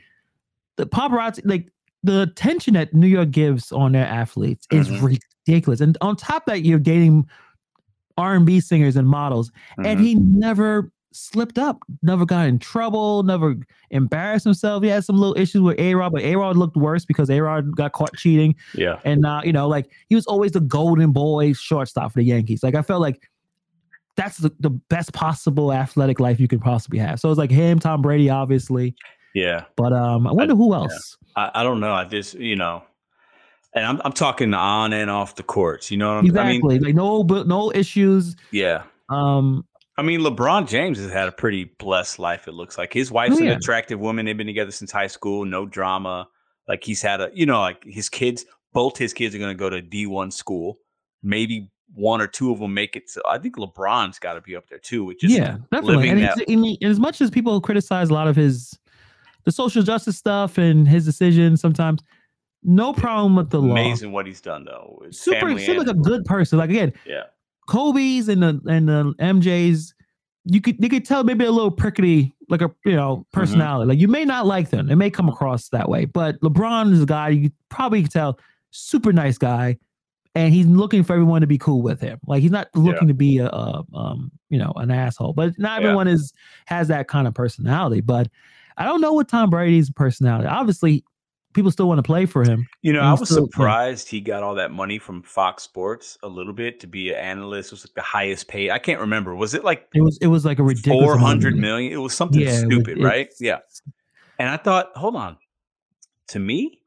The 0.76 0.86
paparazzi, 0.86 1.42
like 1.46 1.70
the 2.04 2.22
attention 2.24 2.74
that 2.76 2.94
New 2.94 3.08
York 3.08 3.32
gives 3.32 3.72
on 3.72 3.94
their 3.94 4.06
athletes 4.06 4.68
is 4.72 4.90
Mhm. 4.90 5.18
ridiculous. 5.48 5.80
And 5.82 5.98
on 6.02 6.16
top 6.18 6.44
of 6.48 6.54
that, 6.54 6.64
you're 6.64 6.78
dating 6.78 7.26
R 8.18 8.36
and 8.36 8.46
B 8.46 8.60
singers 8.60 8.96
and 8.96 9.08
models, 9.08 9.52
and 9.78 10.00
Mhm. 10.00 10.04
he 10.04 10.16
never 10.16 10.92
slipped 11.16 11.60
up, 11.60 11.80
never 12.02 12.26
got 12.26 12.48
in 12.48 12.58
trouble, 12.58 13.22
never 13.24 13.56
embarrassed 13.92 14.46
himself. 14.46 14.82
He 14.82 14.90
had 14.90 15.04
some 15.06 15.18
little 15.18 15.38
issues 15.38 15.62
with 15.62 15.80
A 15.80 15.94
Rod, 15.94 16.12
but 16.12 16.24
A 16.24 16.36
Rod 16.36 16.58
looked 16.58 16.76
worse 16.76 17.06
because 17.06 17.30
A 17.30 17.40
Rod 17.40 17.76
got 17.76 17.92
caught 17.94 18.16
cheating. 18.18 18.56
yeah, 18.74 18.98
And 19.06 19.24
uh, 19.26 19.42
you 19.44 19.54
know, 19.54 19.68
like 19.68 19.92
he 20.10 20.16
was 20.16 20.26
always 20.26 20.52
the 20.54 20.60
golden 20.60 21.12
boy 21.12 21.54
shortstop 21.54 22.12
for 22.14 22.20
the 22.20 22.26
Yankees. 22.26 22.64
Like 22.64 22.74
I 22.76 22.82
felt 22.82 23.00
like 23.02 23.30
that's 24.16 24.38
the, 24.38 24.52
the 24.60 24.70
best 24.70 25.14
possible 25.14 25.72
athletic 25.74 26.20
life 26.20 26.40
you 26.40 26.48
could 26.48 26.62
possibly 26.62 27.00
have. 27.00 27.20
So 27.20 27.30
it's 27.30 27.38
like 27.40 27.52
him, 27.52 27.80
Tom 27.80 28.02
Brady, 28.02 28.30
obviously. 28.30 28.96
yeah. 29.36 29.66
But 29.76 29.94
um, 29.94 30.26
I 30.28 30.32
wonder 30.32 30.56
who 30.56 30.74
else. 30.74 31.18
I, 31.36 31.50
I 31.56 31.64
don't 31.64 31.80
know. 31.80 31.94
I 31.94 32.06
just 32.06 32.36
you 32.36 32.56
know, 32.56 32.84
and 33.76 33.86
I'm 33.86 34.02
I'm 34.06 34.14
talking 34.14 34.54
on 34.54 34.94
and 34.94 35.10
off 35.10 35.36
the 35.36 35.44
courts. 35.44 35.92
You 35.92 35.98
know 35.98 36.10
what 36.10 36.20
I'm, 36.20 36.26
Exactly. 36.26 36.76
I 36.76 36.80
mean? 36.80 36.82
like 36.84 36.96
no, 36.96 37.24
but 37.24 37.48
no 37.48 37.72
issues. 37.74 38.36
Yeah. 38.52 38.84
Um, 39.10 39.66
I 39.98 40.02
mean, 40.02 40.22
LeBron 40.22 40.68
James 40.68 40.98
has 40.98 41.12
had 41.12 41.28
a 41.28 41.32
pretty 41.32 41.66
blessed 41.78 42.18
life. 42.18 42.48
It 42.48 42.54
looks 42.54 42.78
like 42.78 42.92
his 42.94 43.12
wife's 43.12 43.40
Oh, 43.40 43.44
an 43.44 43.50
attractive 43.52 44.00
woman. 44.00 44.26
They've 44.26 44.36
been 44.38 44.48
together 44.48 44.72
since 44.72 44.92
high 44.92 45.08
school. 45.08 45.46
No 45.46 45.66
drama. 45.66 46.28
Like 46.68 46.84
he's 46.84 47.02
had 47.02 47.22
a, 47.22 47.30
you 47.34 47.46
know, 47.46 47.60
like 47.60 47.84
his 47.86 48.10
kids. 48.10 48.46
Both 48.74 48.98
his 48.98 49.14
kids 49.14 49.36
are 49.36 49.38
going 49.38 49.52
to 49.56 49.60
go 49.60 49.70
to 49.70 49.82
D 49.82 50.08
one 50.08 50.32
school. 50.32 50.80
Maybe 51.22 51.70
one 51.94 52.22
or 52.22 52.28
two 52.28 52.52
of 52.52 52.58
them 52.60 52.74
make 52.74 52.96
it. 52.96 53.08
So 53.10 53.22
I 53.30 53.38
think 53.38 53.56
LeBron's 53.58 54.18
got 54.18 54.34
to 54.34 54.42
be 54.42 54.56
up 54.56 54.68
there 54.68 54.80
too. 54.80 55.04
With 55.06 55.20
just 55.20 55.36
yeah, 55.36 55.58
definitely. 55.72 56.10
And, 56.10 56.24
that- 56.24 56.50
and 56.50 56.78
as 56.84 57.00
much 57.00 57.22
as 57.22 57.30
people 57.30 57.62
criticize 57.62 58.10
a 58.10 58.14
lot 58.14 58.28
of 58.28 58.36
his 58.36 58.78
the 59.44 59.52
social 59.52 59.84
justice 59.84 60.18
stuff 60.18 60.58
and 60.58 60.88
his 60.88 61.06
decisions, 61.06 61.62
sometimes 61.62 62.02
no 62.64 62.94
problem 62.94 63.36
with 63.36 63.50
the 63.50 63.62
law. 63.62 63.76
amazing 63.76 64.12
what 64.12 64.26
he's 64.26 64.42
done 64.42 64.66
though. 64.66 65.02
His 65.06 65.20
Super, 65.20 65.58
seems 65.60 65.78
like 65.86 65.88
a 65.88 66.00
good 66.00 66.26
person. 66.26 66.58
Like 66.60 66.70
again, 66.70 66.94
yeah, 67.06 67.24
Kobe's 67.68 68.28
and 68.30 68.44
the 68.44 68.60
and 68.68 68.88
the 68.88 69.14
MJ's, 69.20 69.94
you 70.46 70.62
could 70.62 70.82
you 70.82 70.90
could 70.90 71.06
tell 71.06 71.24
maybe 71.24 71.46
a 71.46 71.52
little 71.52 71.72
prickly, 71.72 72.34
like 72.50 72.62
a 72.62 72.72
you 72.86 72.96
know 72.96 73.18
Mm-hmm. 73.18 73.40
personality. 73.40 73.90
Like 73.90 74.00
you 74.00 74.08
may 74.08 74.26
not 74.26 74.46
like 74.46 74.70
them, 74.70 74.90
it 74.90 74.96
may 74.96 75.10
come 75.10 75.30
across 75.30 75.70
that 75.70 75.90
way. 75.90 76.06
But 76.06 76.40
LeBron 76.42 76.92
is 76.94 77.02
a 77.04 77.06
guy 77.06 77.30
you 77.30 77.52
probably 77.70 78.02
could 78.04 78.12
tell, 78.12 78.40
super 78.72 79.14
nice 79.14 79.38
guy, 79.38 79.78
and 80.36 80.54
he's 80.54 80.66
looking 80.68 81.04
for 81.04 81.14
everyone 81.14 81.42
to 81.42 81.48
be 81.48 81.58
cool 81.58 81.82
with 81.82 82.02
him. 82.02 82.20
Like 82.28 82.42
he's 82.42 82.52
not 82.52 82.68
looking 82.76 83.08
to 83.08 83.14
be 83.14 83.38
a, 83.40 83.48
a 83.48 83.84
um 83.94 84.32
you 84.50 84.58
know 84.60 84.74
an 84.76 84.92
asshole. 84.92 85.34
But 85.34 85.58
not 85.58 85.82
Yeah. 85.82 85.88
everyone 85.88 86.08
is 86.08 86.34
has 86.66 86.88
that 86.90 87.08
kind 87.08 87.28
of 87.28 87.34
personality. 87.34 88.02
But 88.02 88.28
I 88.78 88.86
don't 88.86 89.02
know 89.02 89.14
what 89.14 89.28
Tom 89.30 89.50
Brady's 89.52 89.90
personality. 89.92 90.48
Obviously, 90.48 91.04
people 91.54 91.72
still 91.72 91.88
want 91.88 92.00
to 92.00 92.04
play 92.04 92.26
for 92.26 92.44
him. 92.44 92.68
You 92.82 92.94
know, 92.94 93.02
I 93.02 93.14
was 93.14 93.30
surprised 93.30 94.10
he 94.10 94.20
got 94.22 94.44
all 94.44 94.56
that 94.56 94.72
money 94.72 95.00
from 95.00 95.22
Fox 95.24 95.64
Sports 95.64 96.18
a 96.24 96.28
little 96.28 96.54
bit 96.54 96.80
to 96.82 96.88
be 96.88 97.10
an 97.12 97.16
analyst. 97.16 97.70
It 97.72 97.74
was 97.76 97.86
like 97.86 97.94
the 97.96 98.02
highest 98.02 98.48
paid. 98.48 98.70
I 98.72 98.80
can't 98.80 99.00
remember. 99.00 99.36
Was 99.36 99.54
it 99.54 99.64
like 99.64 99.88
It 99.94 100.02
was 100.02 100.18
it 100.22 100.28
was 100.28 100.46
like 100.46 100.60
a 100.60 100.64
ridiculous 100.64 101.04
four 101.04 101.18
hundred 101.18 101.56
million? 101.56 101.94
It 101.94 101.98
was 101.98 102.14
something 102.14 102.42
Yeah, 102.42 102.50
it 102.50 102.66
was- 102.68 102.76
stupid, 102.76 103.02
right? 103.04 103.30
Yeah. 103.40 103.60
And 104.40 104.50
I 104.50 104.58
thought, 104.58 104.92
hold 104.96 105.16
on. 105.16 105.38
To 106.30 106.40
me, 106.40 106.82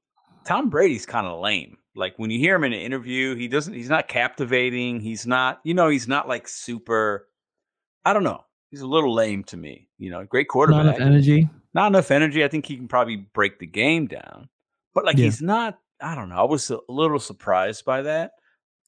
Tom 0.44 0.68
Brady's 0.70 1.06
kind 1.06 1.26
of 1.26 1.40
lame. 1.40 1.76
Like 1.94 2.14
when 2.18 2.30
you 2.30 2.38
hear 2.38 2.54
him 2.56 2.64
in 2.64 2.72
an 2.72 2.80
interview, 2.80 3.34
he 3.36 3.48
doesn't. 3.48 3.72
He's 3.72 3.88
not 3.88 4.08
captivating. 4.08 5.00
He's 5.00 5.26
not. 5.26 5.60
You 5.64 5.74
know, 5.74 5.88
he's 5.88 6.08
not 6.08 6.28
like 6.28 6.46
super. 6.48 7.28
I 8.04 8.12
don't 8.12 8.24
know. 8.24 8.44
He's 8.70 8.80
a 8.82 8.86
little 8.86 9.14
lame 9.14 9.44
to 9.44 9.56
me. 9.56 9.88
You 9.98 10.10
know, 10.10 10.24
great 10.24 10.48
quarterback. 10.48 10.84
Not 10.84 10.96
enough 10.96 11.06
energy. 11.06 11.48
not 11.72 11.86
enough 11.86 12.10
energy. 12.10 12.44
I 12.44 12.48
think 12.48 12.66
he 12.66 12.76
can 12.76 12.88
probably 12.88 13.16
break 13.16 13.58
the 13.60 13.66
game 13.66 14.06
down, 14.08 14.48
but 14.96 15.04
like 15.04 15.16
Yeah. 15.16 15.26
he's 15.26 15.40
not. 15.40 15.78
I 16.00 16.14
don't 16.16 16.28
know. 16.30 16.36
I 16.36 16.42
was 16.42 16.68
a 16.70 16.78
little 16.88 17.18
surprised 17.20 17.84
by 17.84 18.02
that, 18.02 18.32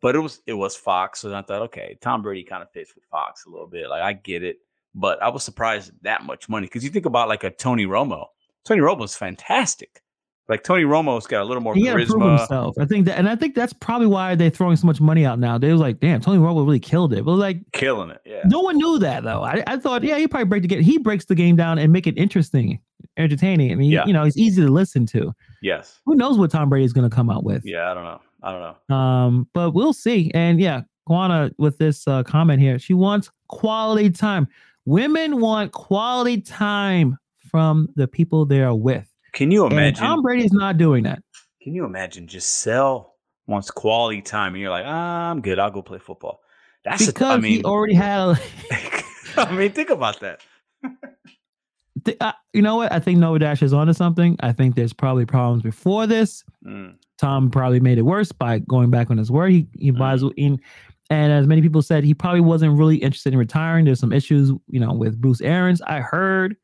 but 0.02 0.16
it 0.16 0.18
was 0.18 0.40
it 0.46 0.54
was 0.54 0.74
Fox, 0.74 1.22
and 1.24 1.34
I 1.36 1.42
thought, 1.42 1.62
okay, 1.62 1.96
Tom 2.00 2.22
Brady 2.22 2.42
kind 2.44 2.62
of 2.62 2.70
fits 2.72 2.94
with 2.94 3.04
Fox 3.10 3.46
a 3.46 3.50
little 3.50 3.68
bit. 3.68 3.88
Like 3.88 4.02
I 4.02 4.12
get 4.14 4.42
it, 4.42 4.56
but 4.94 5.22
I 5.22 5.28
was 5.28 5.44
surprised 5.44 5.92
that 6.02 6.24
much 6.24 6.48
money 6.48 6.66
because 6.66 6.82
you 6.82 6.90
think 6.90 7.06
about 7.06 7.28
like 7.28 7.44
a 7.44 7.50
Tony 7.50 7.86
Romo. 7.86 8.26
Tony 8.64 8.80
Romo's 8.80 9.16
fantastic. 9.16 10.02
Like 10.48 10.64
Tony 10.64 10.84
Romo's 10.84 11.26
got 11.26 11.42
a 11.42 11.44
little 11.44 11.62
more 11.62 11.74
He 11.74 11.84
got 11.84 11.96
to 11.96 12.06
prove 12.06 12.22
charisma. 12.22 12.38
himself. 12.38 12.76
I 12.78 12.86
think 12.86 13.04
that, 13.04 13.18
and 13.18 13.28
I 13.28 13.36
think 13.36 13.54
that's 13.54 13.72
probably 13.74 14.06
why 14.06 14.34
they're 14.34 14.48
throwing 14.48 14.76
so 14.76 14.86
much 14.86 14.98
money 15.00 15.26
out 15.26 15.38
now. 15.38 15.58
They 15.58 15.70
was 15.70 15.80
like, 15.80 16.00
"Damn, 16.00 16.20
Tony 16.22 16.38
Romo 16.38 16.64
really 16.64 16.80
killed 16.80 17.12
it." 17.12 17.24
But 17.24 17.32
like, 17.34 17.58
Killing 17.72 18.10
it, 18.10 18.20
yeah. 18.24 18.42
no 18.46 18.60
one 18.60 18.76
knew 18.78 18.98
that 19.00 19.24
though. 19.24 19.42
I, 19.42 19.62
I 19.66 19.76
thought, 19.76 20.02
yeah, 20.04 20.16
he 20.16 20.26
probably 20.26 20.46
break 20.46 20.62
the 20.62 20.68
game. 20.68 20.82
He 20.82 20.96
breaks 20.98 21.26
the 21.26 21.34
game 21.34 21.54
down 21.56 21.78
and 21.78 21.92
make 21.92 22.06
it 22.06 22.16
interesting, 22.16 22.80
entertaining. 23.18 23.72
I 23.72 23.74
mean, 23.74 23.90
Yeah. 23.90 24.06
you 24.06 24.12
know, 24.14 24.24
he's 24.24 24.38
easy 24.38 24.62
to 24.62 24.68
listen 24.68 25.04
to. 25.06 25.34
Yes. 25.60 26.00
Who 26.06 26.14
knows 26.14 26.38
what 26.38 26.50
Tom 26.50 26.68
Brady 26.70 26.84
is 26.86 26.92
going 26.94 27.08
to 27.08 27.14
come 27.14 27.28
out 27.28 27.44
with? 27.44 27.66
Yeah, 27.66 27.90
I 27.90 27.94
don't 27.94 28.04
know. 28.04 28.20
I 28.42 28.52
don't 28.52 28.76
know. 28.88 28.96
Um, 28.96 29.48
but 29.52 29.72
we'll 29.72 29.92
see. 29.92 30.30
And 30.32 30.60
yeah, 30.60 30.82
Kwana 31.08 31.52
with 31.58 31.76
this 31.78 32.06
uh, 32.08 32.22
comment 32.22 32.60
here, 32.60 32.78
she 32.78 32.94
wants 32.94 33.30
quality 33.48 34.08
time. 34.10 34.48
Women 34.86 35.40
want 35.40 35.72
quality 35.72 36.40
time 36.40 37.18
from 37.50 37.88
the 37.96 38.06
people 38.08 38.46
they 38.46 38.62
are 38.62 38.74
with. 38.74 39.12
Can 39.38 39.52
you 39.52 39.62
And 39.64 39.72
imagine? 39.72 40.04
Tom 40.04 40.20
Brady 40.22 40.44
is 40.44 40.52
not 40.52 40.78
doing 40.78 41.04
that. 41.04 41.22
Can 41.62 41.72
you 41.72 41.84
imagine 41.84 42.26
Gisele 42.26 43.14
wants 43.46 43.70
quality 43.70 44.20
time 44.20 44.54
and 44.54 44.60
you're 44.60 44.70
like, 44.70 44.84
ah, 44.84 45.30
I'm 45.30 45.40
good. 45.40 45.60
I'll 45.60 45.70
go 45.70 45.80
play 45.80 46.00
football. 46.00 46.40
That's 46.84 47.04
a- 47.04 47.12
because 47.12 47.36
I 47.36 47.40
mean, 47.40 47.58
he 47.58 47.64
already 47.64 47.94
had. 47.94 48.18
A, 48.30 48.38
I 49.36 49.52
mean, 49.54 49.70
think 49.70 49.90
about 49.90 50.18
that. 50.20 50.40
th- 52.04 52.16
uh, 52.20 52.32
you 52.52 52.62
know 52.62 52.76
what? 52.76 52.90
I 52.92 52.98
think 52.98 53.18
Noah 53.20 53.38
Dash 53.38 53.62
is 53.62 53.72
onto 53.72 53.92
something. 53.92 54.36
I 54.40 54.52
think 54.52 54.74
there's 54.74 54.92
probably 54.92 55.24
problems 55.24 55.62
before 55.62 56.06
this. 56.08 56.42
Mm, 56.66 56.96
Tom 57.18 57.50
probably 57.50 57.78
made 57.80 57.98
it 57.98 58.02
worse 58.02 58.32
by 58.32 58.58
going 58.60 58.90
back 58.90 59.08
on 59.10 59.18
his 59.18 59.30
word. 59.30 59.52
He 59.52 59.68
he 59.78 59.92
Mm. 59.92 59.98
buys 59.98 60.22
in, 60.36 60.60
and 61.10 61.32
as 61.32 61.46
many 61.46 61.62
people 61.62 61.82
said, 61.82 62.02
he 62.04 62.14
probably 62.14 62.40
wasn't 62.40 62.76
really 62.76 62.96
interested 62.96 63.32
in 63.32 63.38
retiring. 63.38 63.84
There's 63.84 64.00
some 64.00 64.12
issues, 64.12 64.50
you 64.68 64.80
know, 64.80 64.92
with 64.92 65.20
Bruce 65.20 65.40
Arians. 65.40 65.80
I 65.82 66.00
heard 66.00 66.56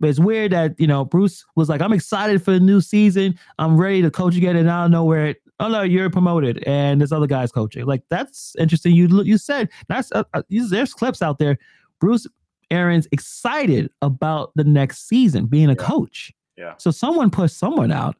But 0.00 0.10
it's 0.10 0.18
weird 0.20 0.52
that 0.52 0.78
you 0.78 0.86
know 0.86 1.04
Bruce 1.04 1.44
was 1.56 1.68
like, 1.68 1.80
"I'm 1.80 1.92
excited 1.92 2.42
for 2.42 2.50
the 2.52 2.60
new 2.60 2.80
season. 2.80 3.38
I'm 3.58 3.76
ready 3.78 4.02
to 4.02 4.10
coach 4.10 4.36
again," 4.36 4.56
and 4.56 4.70
I 4.70 4.82
don't 4.82 4.90
know 4.90 5.04
where 5.04 5.26
it. 5.26 5.42
Oh 5.58 5.68
no, 5.68 5.82
you're 5.82 6.10
promoted, 6.10 6.62
and 6.66 7.00
this 7.00 7.12
other 7.12 7.26
guy's 7.26 7.50
coaching. 7.50 7.86
Like 7.86 8.02
that's 8.10 8.54
interesting. 8.58 8.94
You 8.94 9.22
you 9.22 9.38
said 9.38 9.70
that's 9.88 10.12
uh, 10.12 10.24
uh, 10.34 10.42
there's 10.50 10.92
clips 10.92 11.22
out 11.22 11.38
there. 11.38 11.58
Bruce 11.98 12.26
Arians 12.70 13.08
excited 13.12 13.90
about 14.02 14.52
the 14.54 14.64
next 14.64 15.08
season 15.08 15.46
being 15.46 15.68
a 15.68 15.72
Yeah. 15.72 15.74
coach. 15.86 16.32
Yeah. 16.58 16.74
So 16.78 16.90
someone 16.90 17.30
pushed 17.30 17.56
someone 17.58 17.90
out. 17.92 18.16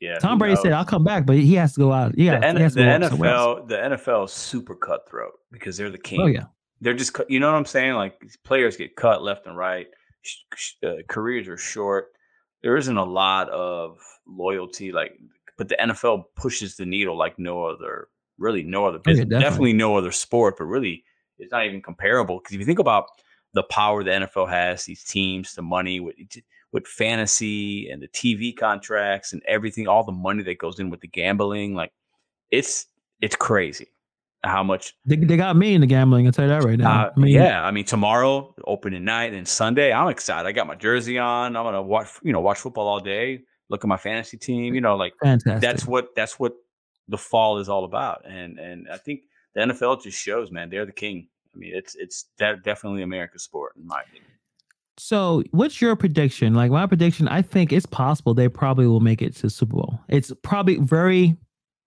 Yeah. 0.00 0.18
Tom 0.18 0.38
Brady 0.38 0.56
said, 0.56 0.72
"I'll 0.72 0.86
come 0.86 1.04
back," 1.04 1.26
but 1.26 1.36
he 1.36 1.54
has 1.56 1.74
to 1.74 1.80
go 1.80 1.92
out. 1.92 2.16
Yeah, 2.16 2.38
the, 2.40 2.46
N- 2.46 2.54
the 2.54 2.68
to 2.70 2.98
go 3.00 3.08
somewhere 3.08 3.30
else. 3.34 3.60
NFL, 3.60 3.68
the 3.68 3.76
NFL 3.76 4.24
is 4.24 4.32
super 4.32 4.74
cutthroat 4.74 5.32
because 5.52 5.76
they're 5.76 5.90
the 5.90 5.98
king. 5.98 6.22
Oh 6.22 6.26
yeah, 6.26 6.44
They're 6.80 6.94
just, 6.94 7.12
cut- 7.12 7.30
you 7.30 7.40
know 7.40 7.50
what 7.52 7.58
I'm 7.58 7.66
saying? 7.66 7.92
Like 7.94 8.22
players 8.42 8.78
get 8.78 8.96
cut 8.96 9.22
left 9.22 9.46
and 9.46 9.54
right. 9.56 9.88
Uh, 10.84 10.96
careers 11.08 11.48
are 11.48 11.56
short. 11.56 12.08
There 12.62 12.76
isn't 12.76 12.96
a 12.96 13.04
lot 13.04 13.48
of 13.50 13.98
loyalty, 14.26 14.92
like, 14.92 15.18
but 15.56 15.68
the 15.68 15.76
NFL 15.76 16.24
pushes 16.36 16.76
the 16.76 16.86
needle 16.86 17.16
like 17.16 17.38
no 17.38 17.64
other, 17.64 18.08
really 18.38 18.62
no 18.62 18.86
other 18.86 18.98
Oh, 18.98 19.02
business. 19.02 19.26
definitely. 19.26 19.42
definitely 19.44 19.72
no 19.74 19.96
other 19.96 20.12
sport, 20.12 20.56
but 20.58 20.64
really 20.64 21.04
it's 21.38 21.52
not 21.52 21.64
even 21.66 21.80
comparable. 21.82 22.38
Because 22.38 22.54
if 22.54 22.60
you 22.60 22.66
think 22.66 22.78
about 22.78 23.06
the 23.54 23.62
power 23.64 24.04
the 24.04 24.10
NFL 24.10 24.48
has, 24.50 24.84
these 24.84 25.04
teams, 25.04 25.54
the 25.54 25.62
money 25.62 26.00
with 26.00 26.16
with 26.72 26.86
fantasy 26.86 27.90
and 27.90 28.00
the 28.00 28.08
TV 28.08 28.56
contracts 28.56 29.32
and 29.32 29.42
everything, 29.46 29.88
all 29.88 30.04
the 30.04 30.12
money 30.12 30.42
that 30.44 30.58
goes 30.58 30.78
in 30.78 30.88
with 30.90 31.00
the 31.00 31.08
gambling, 31.08 31.74
like 31.74 31.92
it's 32.50 32.86
it's 33.20 33.36
crazy 33.36 33.88
how 34.42 34.62
much. 34.62 34.94
they, 35.04 35.16
they 35.16 35.36
got 35.36 35.56
me 35.56 35.74
in 35.74 35.80
the 35.80 35.86
gambling. 35.86 36.26
I'll 36.26 36.32
tell 36.32 36.46
you 36.46 36.50
that 36.50 36.64
right 36.64 36.78
now. 36.78 37.06
Uh, 37.06 37.10
I 37.14 37.20
mean, 37.20 37.34
yeah, 37.34 37.62
I 37.62 37.70
mean 37.70 37.84
tomorrow 37.84 38.54
opening 38.66 39.04
night 39.04 39.34
and 39.34 39.46
Sunday, 39.46 39.92
I'm 39.92 40.08
excited. 40.08 40.48
I 40.48 40.52
got 40.52 40.66
my 40.66 40.74
jersey 40.74 41.18
on. 41.18 41.56
I'm 41.56 41.64
gonna 41.64 41.82
watch 41.82 42.08
you 42.22 42.32
know 42.32 42.40
watch 42.40 42.58
football 42.58 42.88
all 42.88 43.00
day. 43.00 43.42
Look 43.68 43.84
at 43.84 43.88
my 43.88 43.96
fantasy 43.96 44.36
team. 44.36 44.74
You 44.74 44.80
know, 44.80 44.96
like 44.96 45.14
fantastic. 45.22 45.60
that's 45.60 45.86
what 45.86 46.08
that's 46.16 46.38
what 46.38 46.54
the 47.08 47.18
fall 47.18 47.58
is 47.58 47.68
all 47.68 47.84
about. 47.84 48.22
And 48.26 48.58
and 48.58 48.86
I 48.90 48.96
think 48.96 49.22
the 49.54 49.62
NFL 49.62 50.02
just 50.02 50.18
shows, 50.18 50.50
man, 50.50 50.70
they're 50.70 50.86
the 50.86 50.92
king. 50.92 51.28
I 51.54 51.58
mean, 51.58 51.72
it's 51.74 51.94
it's 51.96 52.26
de- 52.38 52.60
definitely 52.64 53.02
America's 53.02 53.42
sport 53.42 53.74
in 53.76 53.86
my 53.86 54.00
opinion. 54.02 54.30
So, 55.02 55.42
what's 55.52 55.80
your 55.80 55.96
prediction? 55.96 56.52
Like 56.52 56.70
my 56.70 56.86
prediction, 56.86 57.26
I 57.26 57.40
think 57.40 57.72
it's 57.72 57.86
possible 57.86 58.34
they 58.34 58.48
probably 58.48 58.86
will 58.86 59.00
make 59.00 59.22
it 59.22 59.34
to 59.36 59.48
Super 59.48 59.76
Bowl. 59.76 59.98
It's 60.08 60.30
probably 60.42 60.76
very, 60.76 61.38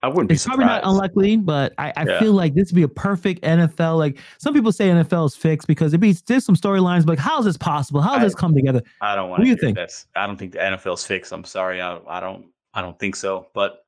I 0.04 0.08
wouldn't 0.08 0.28
be 0.28 0.36
it's 0.36 0.46
probably 0.46 0.66
not 0.66 0.82
unlikely, 0.84 1.38
but 1.38 1.74
I, 1.78 1.94
I 1.96 2.04
Yeah. 2.06 2.20
feel 2.20 2.34
like 2.34 2.54
this 2.54 2.72
would 2.72 2.76
be 2.76 2.84
a 2.84 2.88
perfect 2.89 3.42
NFL. 3.42 3.98
Like 3.98 4.20
some 4.38 4.54
people 4.54 4.72
say 4.74 4.89
NFL 4.89 5.28
is 5.28 5.36
fixed 5.36 5.66
because 5.68 5.94
it 5.94 6.00
be 6.00 6.12
there's 6.28 6.46
some 6.46 6.56
storylines, 6.56 7.06
but 7.06 7.13
like 7.13 7.20
how 7.20 7.39
is 7.39 7.46
this 7.46 7.58
possible? 7.58 8.02
How 8.02 8.16
does 8.20 8.34
this 8.34 8.36
come 8.36 8.54
together? 8.54 8.82
I 9.02 9.16
don't 9.16 9.30
want 9.30 9.39
What 9.39 9.46
to 9.46 9.46
do 9.46 9.50
you 9.52 9.56
think? 9.56 9.78
That's 9.78 10.06
I 10.16 10.28
don't 10.28 10.38
think 10.38 10.52
the 10.52 10.60
NFL's 10.60 11.06
fixed. 11.06 11.32
I'm 11.32 11.46
sorry. 11.46 11.82
I, 11.82 12.00
I 12.08 12.20
don't 12.20 12.48
I 12.74 12.82
don't 12.82 13.00
think 13.00 13.16
so. 13.16 13.48
But 13.54 13.86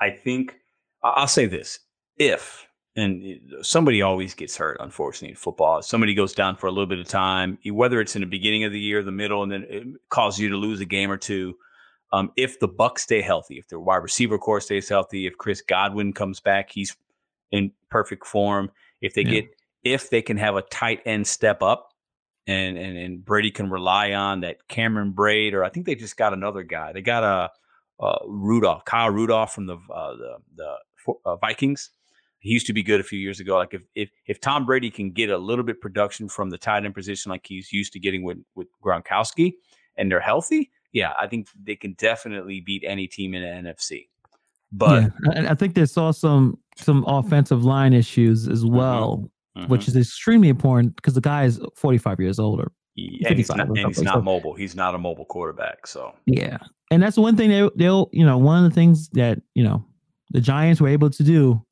I 0.00 0.10
think 0.10 0.56
I'll 1.02 1.26
say 1.26 1.46
this: 1.46 1.80
if 2.18 2.66
and 2.94 3.40
somebody 3.62 4.02
always 4.02 4.34
gets 4.34 4.56
hurt, 4.56 4.76
unfortunately, 4.80 5.30
in 5.30 5.36
football. 5.36 5.82
Somebody 5.82 6.14
goes 6.14 6.34
down 6.34 6.56
for 6.56 6.66
a 6.66 6.70
little 6.70 6.86
bit 6.86 6.98
of 6.98 7.08
time, 7.08 7.58
whether 7.66 8.00
it's 8.00 8.14
in 8.14 8.20
the 8.20 8.26
beginning 8.26 8.64
of 8.64 8.72
the 8.72 8.78
year, 8.78 9.02
the 9.02 9.10
middle, 9.10 9.42
and 9.42 9.50
then 9.50 9.66
it 9.68 9.86
causes 10.10 10.38
you 10.38 10.50
to 10.50 10.56
lose 10.56 10.80
a 10.80 10.84
game 10.84 11.10
or 11.10 11.16
two. 11.16 11.56
Um, 12.12 12.30
if 12.36 12.60
the 12.60 12.68
Bucs 12.68 12.98
stay 13.00 13.22
healthy, 13.22 13.58
if 13.58 13.68
their 13.68 13.80
wide 13.80 13.96
receiver 13.96 14.38
corps 14.38 14.60
stays 14.60 14.88
healthy, 14.88 15.26
if 15.26 15.38
Chris 15.38 15.62
Godwin 15.62 16.12
comes 16.12 16.40
back, 16.40 16.70
he's 16.70 16.94
in 17.50 17.72
perfect 17.90 18.26
form. 18.26 18.70
If 19.00 19.14
they 19.14 19.22
Yeah. 19.22 19.30
get, 19.30 19.46
if 19.82 20.10
they 20.10 20.22
can 20.22 20.36
have 20.36 20.56
a 20.56 20.62
tight 20.62 21.00
end 21.06 21.26
step 21.26 21.62
up, 21.62 21.88
and 22.46 22.76
and 22.76 22.98
and 22.98 23.24
Brady 23.24 23.50
can 23.50 23.70
rely 23.70 24.12
on 24.12 24.40
that 24.40 24.66
Cameron 24.68 25.12
Brate, 25.12 25.52
or 25.52 25.64
I 25.64 25.70
think 25.70 25.86
they 25.86 25.94
just 25.94 26.16
got 26.16 26.32
another 26.32 26.62
guy. 26.62 26.92
They 26.92 27.00
got 27.00 27.22
a, 27.24 27.50
uh 28.04 28.18
Rudolph, 28.26 28.84
Kyle 28.84 29.10
Rudolph 29.10 29.54
from 29.54 29.66
the 29.66 29.76
uh, 29.76 30.16
the 30.16 30.36
the 30.56 30.76
uh, 31.24 31.36
Vikings. 31.36 31.90
He 32.40 32.50
used 32.50 32.66
to 32.66 32.72
be 32.72 32.82
good 32.82 32.98
a 32.98 33.04
few 33.04 33.20
years 33.20 33.38
ago. 33.38 33.56
Like 33.56 33.74
if 33.74 33.82
if 33.94 34.10
if 34.26 34.40
Tom 34.40 34.66
Brady 34.66 34.90
can 34.90 35.12
get 35.12 35.30
a 35.30 35.38
little 35.38 35.64
bit 35.64 35.80
production 35.80 36.28
from 36.28 36.50
the 36.50 36.58
tight 36.58 36.84
end 36.84 36.94
position, 36.94 37.30
like 37.30 37.46
he's 37.46 37.72
used 37.72 37.92
to 37.92 38.00
getting 38.00 38.24
with 38.24 38.38
with 38.56 38.66
Gronkowski, 38.84 39.54
and 39.96 40.10
they're 40.10 40.20
healthy, 40.20 40.70
yeah, 40.92 41.12
I 41.18 41.26
think 41.26 41.48
they 41.62 41.76
can 41.76 41.94
definitely 41.94 42.60
beat 42.60 42.84
any 42.86 43.06
team 43.06 43.34
in 43.34 43.42
the 43.42 43.70
NFC. 43.70 44.08
But 44.70 45.12
yeah, 45.34 45.50
I 45.50 45.54
think 45.54 45.74
they 45.74 45.86
saw 45.86 46.10
some 46.10 46.58
some 46.76 47.04
offensive 47.06 47.64
line 47.64 47.92
issues 47.92 48.48
as 48.48 48.64
well, 48.64 49.30
which 49.66 49.82
mhm. 49.82 49.88
is 49.88 49.96
extremely 49.96 50.48
important 50.48 50.96
because 50.96 51.14
the 51.14 51.20
guy 51.20 51.44
is 51.44 51.60
45 51.76 52.20
years 52.20 52.38
older. 52.38 52.72
Yeah, 52.94 53.28
and 53.28 53.38
he's 53.38 53.48
not, 53.48 53.68
and 53.68 53.78
he's 53.78 54.02
not 54.02 54.14
so- 54.14 54.22
mobile. 54.22 54.54
He's 54.54 54.74
not 54.74 54.94
a 54.94 54.98
mobile 54.98 55.24
quarterback. 55.24 55.86
So 55.86 56.14
Yeah. 56.26 56.58
And 56.90 57.02
that's 57.02 57.16
one 57.16 57.36
thing 57.36 57.48
they 57.48 57.68
they'll, 57.76 58.10
you 58.12 58.24
know, 58.24 58.36
one 58.36 58.62
of 58.62 58.70
the 58.70 58.74
things 58.74 59.08
that, 59.10 59.40
you 59.54 59.64
know, 59.64 59.84
the 60.30 60.40
Giants 60.40 60.80
were 60.80 60.88
able 60.88 61.08
to 61.08 61.22
do, 61.22 61.64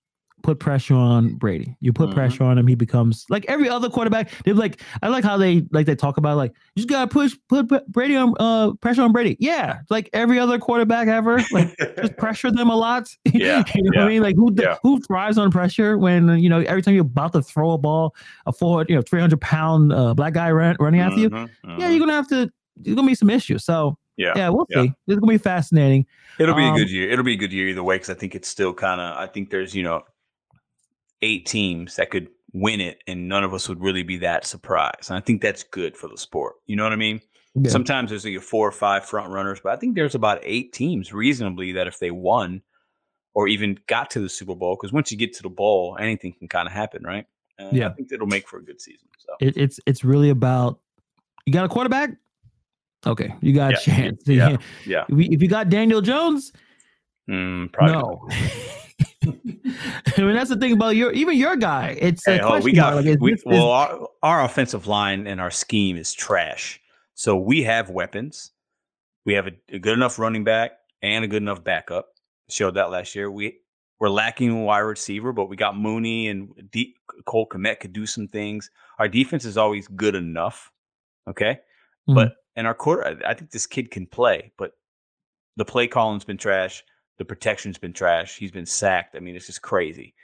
put 0.43 0.59
pressure 0.59 0.95
on 0.95 1.35
Brady. 1.35 1.77
You 1.81 1.93
put 1.93 2.11
Mhm. 2.11 2.15
pressure 2.15 2.45
on 2.45 2.59
him, 2.59 2.67
he 2.67 2.75
becomes 2.75 3.25
like 3.29 3.45
every 3.49 3.69
other 3.69 3.89
quarterback. 3.89 4.31
They're 4.45 4.55
like, 4.55 4.81
I 5.03 5.09
like 5.09 5.25
how 5.25 5.37
they 5.37 5.63
like 5.73 5.87
they 5.87 5.95
talk 5.95 6.17
about 6.17 6.37
like 6.37 6.53
you 6.75 6.83
just 6.83 6.89
gotta 6.89 7.07
push 7.09 7.35
put, 7.49 7.69
Brady 7.89 8.17
on 8.17 8.35
uh 8.41 8.73
pressure 8.81 9.03
on 9.03 9.13
Brady. 9.13 9.37
Yeah. 9.41 9.81
Like 9.91 10.11
every 10.13 10.39
other 10.39 10.59
quarterback 10.59 11.09
ever. 11.09 11.41
Like 11.53 11.77
just 12.01 12.17
pressure 12.19 12.51
them 12.51 12.71
a 12.71 12.77
lot. 12.77 13.09
Yeah, 13.33 13.63
you 13.75 13.83
know 13.83 13.91
what 14.01 14.07
I 14.07 14.09
mean? 14.09 14.23
Like 14.23 14.37
who 14.37 14.55
yeah. 14.59 14.77
who 14.83 15.01
thrives 15.01 15.39
on 15.39 15.51
pressure 15.51 15.97
when 15.99 16.39
you 16.39 16.49
know 16.49 16.61
every 16.61 16.83
time 16.83 16.95
you're 16.95 17.03
about 17.03 17.33
to 17.35 17.43
throw 17.43 17.73
a 17.73 17.79
ball, 17.79 18.15
a 18.47 18.53
four, 18.53 18.85
you 18.89 18.95
know, 18.95 19.03
300 19.03 19.41
pound 19.41 19.93
uh, 19.93 20.15
black 20.15 20.35
guy 20.35 20.51
run, 20.51 20.77
running 20.81 21.01
after 21.01 21.21
you. 21.21 21.31
Mhm, 21.31 21.49
Yeah, 21.65 21.71
mhm. 21.71 21.91
you're 21.91 21.99
gonna 22.01 22.13
have 22.13 22.29
to. 22.29 22.51
There's 22.77 22.95
gonna 22.97 23.07
be 23.09 23.15
some 23.15 23.31
issues. 23.31 23.65
So 23.65 23.97
yeah. 24.17 24.33
yeah, 24.37 24.49
we'll 24.51 24.67
yeah. 24.71 24.83
see. 24.83 24.93
It's 25.07 25.19
gonna 25.21 25.31
be 25.33 25.39
fascinating. 25.39 26.07
It'll 26.39 26.55
be 26.55 26.63
Um, 26.63 26.75
a 26.75 26.79
good 26.79 26.91
year. 26.91 27.11
It'll 27.11 27.25
be 27.25 27.35
a 27.35 27.37
good 27.37 27.53
year 27.53 27.69
either 27.69 27.83
way 27.83 27.97
because 27.97 28.11
I 28.11 28.15
think 28.15 28.35
it's 28.35 28.49
still 28.49 28.73
kind 28.73 29.01
of. 29.01 29.17
I 29.17 29.27
think 29.27 29.51
there's 29.51 29.75
you 29.75 29.83
know 29.83 30.03
eight 31.23 31.47
teams 31.47 31.97
that 31.97 32.11
could 32.11 32.29
win 32.53 32.81
it, 32.81 33.03
and 33.07 33.29
none 33.29 33.45
of 33.45 33.55
us 33.55 33.69
would 33.69 33.81
really 33.81 34.03
be 34.03 34.17
that 34.19 34.45
surprised. 34.45 35.11
And 35.11 35.17
I 35.17 35.21
think 35.21 35.41
that's 35.43 35.63
good 35.63 35.97
for 35.97 36.09
the 36.09 36.17
sport. 36.19 36.55
You 36.67 36.77
know 36.77 36.83
what 36.85 36.93
I 36.93 36.97
mean? 36.97 37.21
Yeah. 37.55 37.71
Sometimes 37.71 38.11
there's 38.11 38.25
like 38.25 38.41
four 38.41 38.67
or 38.69 38.73
five 38.73 39.05
front 39.05 39.31
runners, 39.33 39.61
but 39.63 39.73
I 39.73 39.77
think 39.77 39.95
there's 39.97 40.15
about 40.15 40.41
eight 40.43 40.73
teams 40.73 41.13
reasonably 41.13 41.73
that 41.73 41.87
if 41.87 41.99
they 41.99 42.11
won 42.11 42.63
or 43.35 43.49
even 43.49 43.79
got 43.87 44.11
to 44.11 44.21
the 44.21 44.29
Super 44.29 44.55
Bowl, 44.55 44.77
because 44.77 44.93
once 44.93 45.11
you 45.13 45.19
get 45.19 45.33
to 45.35 45.43
the 45.43 45.49
bowl, 45.51 45.97
anything 46.01 46.33
can 46.33 46.49
kind 46.49 46.67
of 46.67 46.73
happen, 46.73 47.03
right? 47.05 47.27
And 47.59 47.77
Yeah. 47.77 47.89
I 47.89 47.93
think 47.93 48.11
it'll 48.13 48.27
make 48.27 48.49
for 48.49 48.59
a 48.59 48.65
good 48.65 48.81
season. 48.81 49.09
So 49.19 49.35
It, 49.41 49.57
it's 49.57 49.79
it's 49.87 50.05
really 50.05 50.31
about 50.31 50.81
you 51.47 51.53
got 51.53 51.65
a 51.65 51.69
quarterback. 51.69 52.11
Okay, 53.07 53.35
you 53.41 53.53
got 53.55 53.73
a 53.75 53.77
chance. 53.79 54.23
yeah, 54.27 54.57
yeah, 54.87 55.05
If 55.09 55.43
you- 55.43 55.49
got 55.49 55.71
Daniel 55.71 56.01
Jones, 56.03 56.53
mm, 57.29 57.73
probably 57.73 57.95
no. 57.95 58.29
I 59.25 59.33
mean 60.19 60.35
that's 60.35 60.51
the 60.51 60.57
thing 60.59 60.73
about 60.73 60.97
your 60.97 61.13
even 61.13 61.37
your 61.37 61.57
guy. 61.57 61.97
It's 62.01 62.27
a 62.27 62.33
Hey, 62.33 62.41
oh, 62.41 62.47
question 62.49 62.65
we 62.65 62.73
got. 62.73 63.05
Like, 63.05 63.21
we, 63.21 63.33
this- 63.33 63.43
well, 63.45 63.71
our, 63.71 64.09
our 64.23 64.45
offensive 64.45 64.87
line 64.87 65.27
and 65.27 65.41
our 65.41 65.51
scheme 65.51 65.97
is 65.97 66.13
trash. 66.13 66.81
So 67.15 67.37
we 67.37 67.63
have 67.65 67.91
weapons. 67.91 68.53
We 69.27 69.35
have 69.35 69.47
a, 69.47 69.53
a 69.69 69.79
good 69.79 69.93
enough 69.93 70.19
running 70.19 70.45
back 70.45 70.73
and 71.03 71.25
a 71.25 71.29
good 71.29 71.43
enough 71.43 71.63
backup. 71.63 72.09
Showed 72.49 72.75
that 72.75 72.91
last 72.91 73.15
year. 73.15 73.31
We 73.31 73.59
we're 73.99 74.09
lacking 74.09 74.51
a 74.51 74.63
wide 74.65 74.79
receiver, 74.79 75.33
but 75.33 75.47
we 75.51 75.57
got 75.57 75.77
Mooney 75.77 76.29
and 76.29 76.51
D, 76.73 76.95
Cole 77.27 77.47
Kmet 77.47 77.81
could 77.81 77.93
do 77.93 78.07
some 78.07 78.27
things. 78.29 78.71
Our 78.99 79.09
defense 79.09 79.45
is 79.45 79.59
always 79.59 79.87
good 79.89 80.15
enough. 80.15 80.73
Okay, 81.29 81.61
Mhm. 82.09 82.15
but 82.15 82.37
and 82.57 82.67
our 82.67 82.75
quarter, 82.75 83.21
I 83.27 83.35
think 83.35 83.51
this 83.51 83.67
kid 83.67 83.91
can 83.91 84.07
play, 84.07 84.53
but 84.57 84.73
the 85.57 85.65
play 85.65 85.87
calling's 85.87 86.25
been 86.25 86.39
trash. 86.39 86.83
The 87.21 87.27
protection's 87.27 87.77
been 87.77 87.93
trash. 87.93 88.39
He's 88.39 88.51
been 88.51 88.65
sacked. 88.65 89.15
I 89.15 89.21
mean, 89.21 89.37
it's 89.37 89.45
just 89.45 89.61
crazy. 89.61 90.15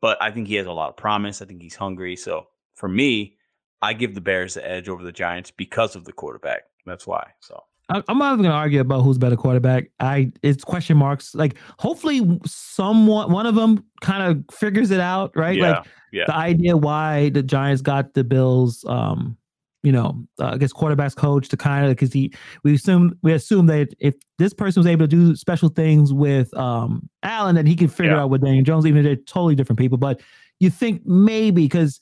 But 0.00 0.16
I 0.22 0.30
think 0.30 0.48
he 0.48 0.54
has 0.54 0.66
a 0.66 0.72
lot 0.72 0.88
of 0.88 0.96
promise. 0.96 1.42
I 1.42 1.44
think 1.44 1.60
he's 1.60 1.74
hungry. 1.76 2.16
So 2.16 2.46
for 2.76 2.88
me, 2.88 3.36
I 3.82 3.92
give 3.92 4.14
the 4.14 4.22
Bears 4.22 4.54
the 4.54 4.66
edge 4.66 4.88
over 4.88 5.04
the 5.04 5.12
Giants 5.12 5.50
because 5.50 5.96
of 5.96 6.06
the 6.06 6.14
quarterback. 6.14 6.62
That's 6.86 7.06
why. 7.06 7.26
So 7.40 7.62
I'm 7.90 8.18
not 8.18 8.32
even 8.32 8.44
gonna 8.44 8.54
argue 8.54 8.80
about 8.80 9.02
who's 9.02 9.18
better 9.18 9.36
quarterback. 9.36 9.90
I 10.00 10.32
it's 10.42 10.64
question 10.64 10.96
marks. 10.96 11.34
Like 11.34 11.56
hopefully 11.78 12.40
someone 12.46 13.30
one 13.30 13.44
of 13.44 13.54
them 13.54 13.84
kind 14.00 14.22
of 14.22 14.54
figures 14.54 14.90
it 14.90 15.00
out, 15.00 15.36
right? 15.36 15.58
yeah, 15.58 15.70
Like 15.70 15.86
yeah. 16.10 16.24
the 16.26 16.34
idea 16.34 16.76
why 16.76 17.28
the 17.28 17.42
Giants 17.42 17.82
got 17.82 18.14
the 18.14 18.24
Bills, 18.24 18.82
um, 18.88 19.36
you 19.82 19.92
know, 19.92 20.22
uh, 20.38 20.50
I 20.52 20.56
guess 20.58 20.72
quarterbacks 20.72 21.16
coach 21.16 21.48
to 21.48 21.56
kind 21.56 21.86
of 21.86 21.92
because 21.92 22.12
he 22.12 22.32
we 22.64 22.74
assume 22.74 23.18
we 23.22 23.32
assume 23.32 23.66
that 23.66 23.88
if 23.98 24.14
this 24.38 24.52
person 24.52 24.80
was 24.80 24.86
able 24.86 25.04
to 25.04 25.08
do 25.08 25.34
special 25.36 25.68
things 25.70 26.12
with 26.12 26.54
um 26.56 27.08
Allen, 27.22 27.54
then 27.54 27.66
he 27.66 27.76
could 27.76 27.92
figure 27.92 28.12
Yeah. 28.12 28.22
out 28.22 28.30
with 28.30 28.42
Daniel 28.42 28.64
Jones, 28.64 28.84
even 28.86 28.98
if 28.98 29.04
they're 29.04 29.16
totally 29.24 29.54
different 29.54 29.78
people. 29.78 29.96
But 29.98 30.20
you 30.58 30.68
think 30.70 31.06
maybe 31.06 31.62
because 31.62 32.00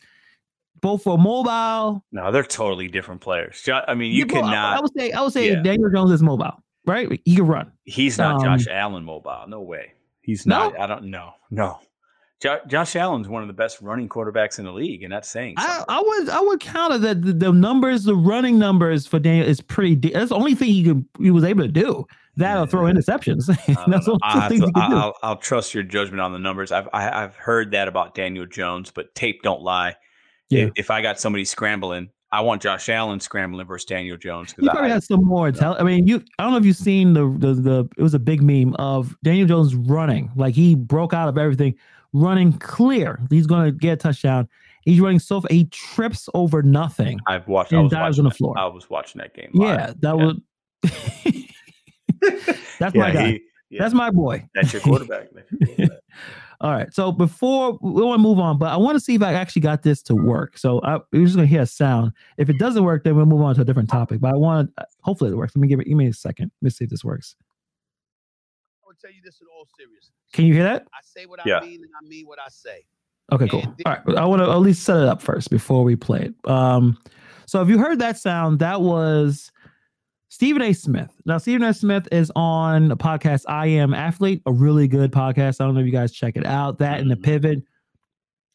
both 0.81 1.03
for 1.03 1.19
mobile, 1.19 2.05
no, 2.13 2.31
they're 2.33 2.43
totally 2.43 2.89
different 2.89 3.21
players. 3.21 3.69
I 3.89 3.95
mean, 3.95 4.13
you 4.13 4.27
well, 4.33 4.45
I- 4.45 4.77
I, 4.77 4.81
would 4.81 4.93
say 4.97 5.13
I 5.13 5.21
would 5.23 5.33
say 5.33 5.51
Yeah. 5.51 5.63
Daniel 5.63 5.91
Jones 5.91 6.11
is 6.13 6.23
mobile, 6.23 6.63
right? 6.87 7.21
He 7.25 7.37
can 7.37 7.47
run. 7.47 7.73
He's 7.85 8.19
not 8.19 8.37
um, 8.37 8.59
Josh 8.59 8.67
Allen 8.69 9.05
mobile. 9.05 9.45
No 9.49 9.61
way. 9.61 9.93
He's 10.23 10.47
No? 10.47 10.71
not. 10.71 10.81
I 10.81 10.87
don't 10.87 11.05
know. 11.05 11.33
No. 11.51 11.79
Jo- 12.41 12.61
Josh 12.69 12.95
Allen's 12.95 13.29
one 13.29 13.43
of 13.43 13.49
the 13.49 13.55
best 13.55 13.81
running 13.81 14.09
quarterbacks 14.09 14.59
in 14.59 14.65
the 14.65 14.73
league, 14.73 15.03
and 15.03 15.13
that's 15.13 15.29
saying 15.29 15.55
I. 15.57 15.85
I 15.89 16.01
would 16.01 16.29
I 16.29 16.41
would 16.41 16.61
counter 16.61 16.99
that 16.99 17.23
the, 17.23 17.33
the 17.33 17.53
numbers, 17.53 18.05
the 18.05 18.15
running 18.15 18.59
numbers 18.59 19.07
for 19.07 19.19
Daniel 19.19 19.47
is 19.47 19.61
pretty. 19.61 19.97
De- 19.97 20.13
that's 20.13 20.29
the 20.29 20.37
only 20.37 20.55
thing 20.55 20.69
he 20.69 20.85
could 20.85 21.05
he 21.19 21.31
was 21.31 21.45
able 21.45 21.65
to 21.65 21.69
do. 21.69 22.07
That 22.37 22.57
or 22.57 22.67
throw 22.69 22.83
interceptions. 22.83 23.51
I 23.77 23.91
that's 23.91 24.07
the 24.07 24.19
only 24.23 24.49
to- 24.49 24.55
he 24.55 24.61
could 24.61 24.75
do. 24.75 24.97
I'll, 24.97 25.15
I'll 25.25 25.37
trust 25.37 25.75
your 25.75 25.83
judgment 25.83 26.21
on 26.21 26.33
the 26.33 26.39
numbers. 26.39 26.71
I've 26.71 26.89
I, 26.93 27.25
I've 27.25 27.35
heard 27.35 27.73
that 27.73 27.89
about 27.89 28.15
Daniel 28.15 28.47
Jones, 28.47 28.93
but 28.93 29.13
tape 29.17 29.43
don't 29.43 29.63
lie. 29.63 29.97
Yeah. 30.49 30.67
If, 30.67 30.73
if 30.77 30.91
I 30.93 31.03
got 31.03 31.19
somebody 31.19 31.45
scrambling, 31.45 32.11
I 32.31 32.43
want 32.43 32.63
Josh 32.63 32.89
Allen 32.89 33.21
scrambling 33.21 33.67
versus 33.67 33.87
Daniel 33.87 34.17
Jones 34.17 34.55
He 34.59 34.67
probably 34.67 34.91
I, 34.91 34.95
has 34.95 35.07
some 35.07 35.25
more. 35.25 35.51
I 35.61 35.83
mean, 35.83 36.07
you. 36.07 36.23
I 36.39 36.45
don't 36.45 36.53
know 36.53 36.59
if 36.59 36.65
you've 36.65 36.77
seen 36.77 37.15
the, 37.15 37.35
the 37.39 37.55
the. 37.55 37.89
It 37.97 38.03
was 38.03 38.15
a 38.15 38.19
big 38.19 38.43
meme 38.43 38.75
of 38.75 39.17
Daniel 39.25 39.49
Jones 39.49 39.75
running 39.75 40.31
like 40.37 40.55
he 40.55 40.75
broke 40.75 41.13
out 41.13 41.29
of 41.29 41.39
everything, 41.39 41.75
running 42.13 42.53
clear. 42.55 43.21
He's 43.31 43.47
going 43.47 43.67
to 43.67 43.73
get 43.73 43.93
a 43.93 43.97
touchdown. 43.97 44.49
He's 44.83 45.01
running 45.01 45.19
so 45.19 45.41
far, 45.41 45.49
he 45.51 45.65
trips 45.67 46.29
over 46.35 46.63
nothing. 46.63 47.21
I've 47.27 47.47
watched. 47.49 47.73
I 47.73 47.81
was 47.81 47.91
dives 47.93 48.19
watching 48.19 48.21
on 48.21 48.25
the 48.25 48.31
that- 48.31 48.37
floor. 48.37 48.59
I 48.59 48.67
was 48.67 48.89
watching 48.89 49.19
that 49.21 49.35
game. 49.35 49.51
live. 49.55 49.79
Yeah, 49.79 49.93
that 50.01 50.17
Yeah. 50.19 50.25
was. 50.25 50.37
That's 52.79 52.95
my 52.95 53.11
guy. 53.11 53.27
he- 53.33 53.43
yeah. 53.71 53.83
That's 53.83 53.93
my 53.95 54.11
boy. 54.11 54.49
That's 54.55 54.73
your 54.73 54.81
quarterback. 54.81 55.29
That's 55.33 55.51
your 55.61 55.69
quarterback. 55.77 55.99
All 56.63 56.71
right. 56.73 56.93
So 56.95 57.13
before 57.13 57.79
we 57.83 58.03
want 58.03 58.19
to 58.19 58.23
move 58.23 58.39
on, 58.39 58.59
but 58.59 58.71
I 58.73 58.77
want 58.79 58.97
to 58.97 59.01
see 59.01 59.15
if 59.15 59.23
I 59.23 59.35
actually 59.35 59.61
got 59.63 59.83
this 59.83 60.03
to 60.05 60.15
work. 60.15 60.57
So 60.57 60.81
I, 60.83 60.99
we're 61.13 61.25
just 61.25 61.37
gonna 61.37 61.47
hear 61.47 61.61
a 61.63 61.67
sound. 61.67 62.13
If 62.39 62.49
it 62.49 62.59
doesn't 62.59 62.83
work, 62.83 63.05
then 63.05 63.15
we'll 63.15 63.27
move 63.27 63.43
on 63.43 63.55
to 63.57 63.61
a 63.61 63.65
different 63.65 63.91
topic. 63.91 64.21
But 64.21 64.33
I 64.33 64.37
want 64.39 64.75
to 64.75 64.83
uh, 64.83 64.87
hopefully 65.03 65.31
it 65.31 65.37
works. 65.37 65.55
Let 65.55 65.61
me 65.61 65.69
give 65.69 65.79
it. 65.81 65.85
Give 65.85 65.97
me 65.99 66.07
a 66.09 66.13
second. 66.15 66.51
Let 66.63 66.67
me 66.67 66.71
see 66.71 66.85
if 66.85 66.91
this 66.91 67.05
works. 67.05 67.37
I 68.83 68.87
would 68.87 68.99
tell 68.99 69.13
you 69.13 69.21
this 69.23 69.39
in 69.43 69.47
all 69.55 69.67
seriousness. 69.79 70.11
Can 70.33 70.45
you 70.47 70.55
hear 70.55 70.65
that? 70.65 70.87
I 70.93 70.99
say 71.03 71.27
what 71.27 71.41
Yeah. 71.47 71.59
I 71.59 71.61
mean 71.67 71.81
and 71.83 71.91
I 72.01 72.07
mean 72.07 72.27
what 72.27 72.39
I 72.39 72.49
say. 72.49 72.85
Okay, 73.33 73.49
cool. 73.49 73.63
And 73.63 73.75
All 73.87 73.93
right. 74.07 74.17
I 74.19 74.25
want 74.25 74.41
to 74.43 74.51
at 74.51 74.57
least 74.61 74.85
set 74.85 74.97
it 74.97 75.05
up 75.07 75.21
first 75.21 75.51
before 75.51 75.85
we 75.85 75.97
play 75.97 76.21
it. 76.23 76.51
Um, 76.51 76.99
so 77.47 77.61
if 77.63 77.69
you 77.69 77.79
heard 77.79 77.99
that 77.99 78.17
sound, 78.19 78.59
that 78.61 78.81
was 78.81 79.51
Stephen 80.31 80.63
A. 80.63 80.73
Smith. 80.73 81.11
Now, 81.27 81.39
Stephen 81.39 81.63
A. 81.63 81.75
Smith 81.75 82.09
is 82.13 82.31
on 82.37 82.91
a 82.91 82.97
podcast, 82.97 83.45
I 83.49 83.67
Am 83.67 83.93
Athlete, 83.95 84.43
a 84.47 84.53
really 84.53 84.89
good 84.89 85.13
podcast. 85.13 85.61
I 85.61 85.65
don't 85.65 85.75
know 85.75 85.81
if 85.81 85.87
you 85.87 85.93
guys 85.93 86.13
check 86.13 86.37
it 86.37 86.47
out. 86.47 86.79
That 86.79 87.01
and 87.01 87.11
the 87.11 87.17
Mhm. 87.17 87.23
pivot, 87.23 87.63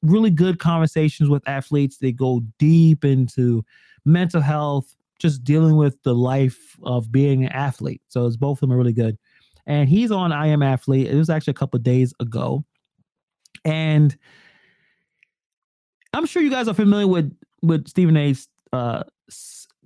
really 0.02 0.32
good 0.32 0.60
conversations 0.60 1.30
with 1.30 1.48
athletes. 1.48 1.98
They 1.98 2.12
go 2.12 2.42
deep 2.60 3.06
into 3.06 3.64
mental 4.06 4.42
health, 4.42 4.96
just 5.20 5.44
dealing 5.44 5.76
with 5.78 6.02
the 6.04 6.14
life 6.16 6.78
of 6.84 7.12
being 7.12 7.46
an 7.46 7.52
athlete. 7.52 8.02
So 8.08 8.26
it's 8.28 8.38
both 8.38 8.58
of 8.58 8.62
them 8.62 8.74
are 8.74 8.78
really 8.78 8.94
good. 8.94 9.18
And 9.66 9.88
he's 9.88 10.12
on 10.12 10.32
I 10.32 10.48
Am 10.48 10.62
Athlete. 10.62 11.08
It 11.08 11.16
was 11.16 11.30
actually 11.30 11.52
a 11.52 11.56
couple 11.56 11.80
days 11.80 12.14
ago. 12.20 12.66
And 13.66 14.16
I'm 16.14 16.26
sure 16.26 16.42
you 16.42 16.50
guys 16.50 16.68
are 16.68 16.74
familiar 16.74 17.08
with 17.08 17.36
with 17.62 17.88
Stephen 17.88 18.18
A's 18.18 18.48
uh 18.72 19.04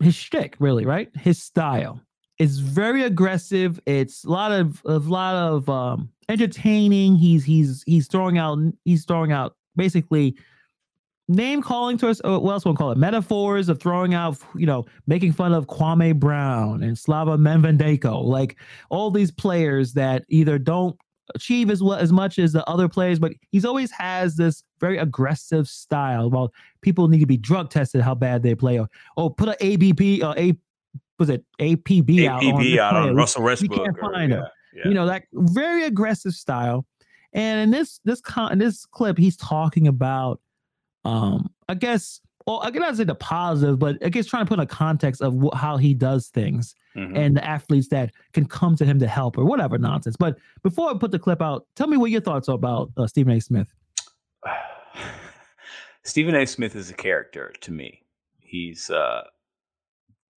his 0.02 0.16
shtick, 0.16 0.56
really, 0.60 0.86
right? 0.86 1.10
His 1.16 1.42
style. 1.42 2.02
It's 2.38 2.58
very 2.58 3.04
aggressive. 3.04 3.80
It's 3.86 4.24
a 4.24 4.30
lot 4.30 4.52
of 4.52 4.82
a 4.86 5.00
lot 5.00 5.36
of 5.36 5.70
um 5.70 6.10
entertaining. 6.30 7.16
He's 7.16 7.46
he's 7.46 7.84
he's 7.86 8.08
throwing 8.08 8.38
out 8.38 8.60
he's 8.86 9.06
throwing 9.06 9.32
out 9.32 9.56
basically 9.76 10.36
name 11.28 11.62
calling 11.62 11.98
to 11.98 12.08
us. 12.10 12.22
uh, 12.24 12.40
What 12.40 12.54
else 12.54 12.64
to 12.64 12.74
call 12.74 12.92
it? 12.92 12.98
Metaphors 12.98 13.70
of 13.70 13.80
throwing 13.80 14.14
out, 14.14 14.38
you 14.56 14.66
know, 14.66 14.86
making 15.08 15.34
fun 15.34 15.54
of 15.54 15.68
Kwame 15.68 16.16
Brown 16.16 16.84
and 16.84 16.98
Slava 16.98 17.38
Medvedenko, 17.38 18.24
like 18.24 18.58
all 18.90 19.12
these 19.12 19.32
players 19.32 19.94
that 19.94 20.24
either 20.30 20.58
don't 20.58 20.96
achieve 21.36 21.70
as 21.70 21.84
well 21.84 21.98
as 21.98 22.12
much 22.14 22.40
as 22.40 22.54
the 22.54 22.66
other 22.70 22.88
players, 22.88 23.20
but 23.20 23.34
he's 23.52 23.66
always 23.66 23.92
has 23.92 24.36
this 24.38 24.64
very 24.80 24.98
aggressive 24.98 25.68
style. 25.68 26.30
Well, 26.30 26.54
people 26.82 27.10
need 27.10 27.20
to 27.20 27.26
be 27.26 27.36
drug 27.38 27.70
tested 27.70 28.02
how 28.02 28.16
bad 28.16 28.44
they 28.44 28.56
play, 28.56 28.80
or 28.80 28.88
oh, 29.18 29.30
put 29.30 29.50
an 29.50 29.56
ABP 29.60 30.24
or 30.24 30.34
a 30.38 30.56
was 31.20 31.30
it 31.30 31.44
APB 31.60 32.28
out 32.28 32.44
on, 32.44 32.80
out 32.80 32.96
on. 33.10 33.16
Russell 33.16 33.44
Westbrook. 33.44 33.78
can't 33.84 33.98
or- 34.02 34.14
find 34.14 34.32
him. 34.32 34.40
yeah, 34.42 34.48
yeah. 34.84 34.88
You 34.88 34.94
know 34.94 35.06
that 35.08 35.24
very 35.34 35.84
aggressive 35.84 36.34
style. 36.34 36.86
And 37.34 37.60
in 37.60 37.72
this 37.72 38.00
this 38.06 38.22
con 38.22 38.54
in 38.54 38.60
this 38.60 38.86
clip, 38.86 39.18
he's 39.18 39.36
talking 39.36 39.88
about, 39.88 40.40
um, 41.08 41.50
I 41.70 41.74
guess, 41.74 42.20
well, 42.46 42.62
I 42.64 42.72
cannot 42.72 42.96
say 42.98 43.04
the 43.04 43.16
positive, 43.16 43.80
but 43.80 43.98
I 44.04 44.10
guess 44.10 44.26
trying 44.26 44.46
to 44.46 44.50
put 44.50 44.60
in 44.60 44.64
a 44.64 44.68
context 44.68 45.22
of 45.22 45.34
wh- 45.42 45.56
how 45.58 45.78
he 45.78 45.94
does 45.94 46.28
things 46.28 46.76
Mhm. 46.96 47.18
and 47.18 47.38
the 47.38 47.46
athletes 47.46 47.88
that 47.90 48.12
can 48.34 48.46
come 48.46 48.76
to 48.78 48.86
him 48.86 49.00
to 49.00 49.08
help 49.08 49.38
or 49.38 49.46
whatever 49.46 49.78
nonsense. 49.78 50.16
But 50.18 50.38
before 50.64 50.90
I 50.90 50.98
put 50.98 51.12
the 51.12 51.20
clip 51.20 51.42
out, 51.42 51.66
tell 51.76 51.88
me 51.88 51.98
what 51.98 52.12
your 52.12 52.22
thoughts 52.22 52.50
are 52.50 52.56
about 52.56 52.92
uh, 52.98 53.06
Stephen 53.08 53.34
A. 53.34 53.40
Smith. 53.42 53.74
Stephen 56.04 56.36
A. 56.36 56.46
Smith 56.46 56.76
is 56.76 56.90
a 56.90 56.94
character 56.94 57.54
to 57.62 57.72
me. 57.72 58.02
He's 58.40 58.90
a 58.90 59.24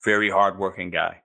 very 0.05 0.31
hardworking 0.31 0.91
guy. 0.91 1.23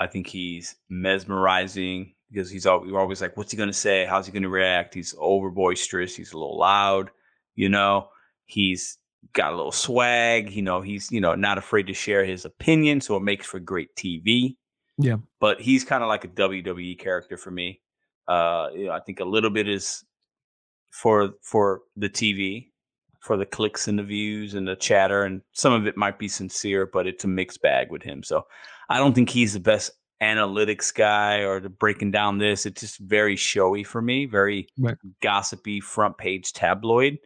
I 0.00 0.06
think 0.06 0.26
he's 0.26 0.76
mesmerizing 0.88 2.14
because 2.30 2.50
he's 2.50 2.66
always, 2.66 2.92
always 2.92 3.20
like, 3.20 3.36
what's 3.36 3.50
he 3.52 3.56
going 3.58 3.68
to 3.68 3.72
say? 3.74 4.06
How's 4.06 4.26
he 4.26 4.32
going 4.32 4.42
to 4.42 4.48
react? 4.48 4.94
He's 4.94 5.14
over 5.18 5.50
boisterous. 5.50 6.16
He's 6.16 6.32
a 6.32 6.38
little 6.38 6.58
loud, 6.58 7.10
you 7.54 7.68
know. 7.68 8.08
He's 8.46 8.98
got 9.34 9.52
a 9.52 9.56
little 9.56 9.72
swag. 9.72 10.50
You 10.52 10.62
know, 10.62 10.80
he's 10.82 11.10
you 11.10 11.20
know 11.20 11.34
not 11.34 11.58
afraid 11.58 11.86
to 11.86 11.94
share 11.94 12.24
his 12.24 12.44
opinion, 12.44 13.00
so 13.00 13.16
it 13.16 13.22
makes 13.22 13.46
for 13.46 13.60
great 13.60 13.94
TV. 13.96 14.56
Yeah. 14.98 15.16
but 15.40 15.60
he's 15.60 15.84
kind 15.84 16.02
of 16.04 16.08
like 16.08 16.24
a 16.24 16.28
WWE 16.28 16.98
character 16.98 17.36
for 17.38 17.50
me. 17.50 17.80
Uh, 18.28 18.68
you 18.74 18.86
know, 18.86 18.92
I 18.92 19.00
think 19.00 19.20
a 19.20 19.24
little 19.24 19.48
bit 19.50 19.66
is 19.68 20.04
for 20.90 21.30
for 21.42 21.80
the 21.96 22.10
TV, 22.10 22.68
for 23.20 23.36
the 23.36 23.46
clicks 23.46 23.88
and 23.88 23.98
the 23.98 24.02
views 24.02 24.54
and 24.54 24.68
the 24.68 24.76
chatter, 24.76 25.22
and 25.24 25.40
some 25.52 25.72
of 25.72 25.86
it 25.86 25.96
might 25.96 26.18
be 26.18 26.28
sincere, 26.28 26.86
but 26.86 27.06
it's 27.06 27.24
a 27.24 27.28
mixed 27.28 27.62
bag 27.62 27.90
with 27.90 28.02
him. 28.02 28.22
So 28.22 28.46
I 28.90 28.98
don't 28.98 29.14
think 29.14 29.30
he's 29.30 29.54
the 29.54 29.60
best 29.60 29.92
analytics 30.22 30.94
guy 30.94 31.38
or 31.38 31.58
the 31.58 31.68
breaking 31.70 32.10
down 32.12 32.38
this. 32.38 32.66
It's 32.66 32.80
just 32.82 32.98
very 33.00 33.34
showy 33.34 33.82
for 33.82 34.00
me, 34.02 34.26
very 34.26 34.68
Right. 34.78 34.96
gossipy 35.22 35.80
front 35.80 36.16
page 36.18 36.52
tabloid. 36.52 37.18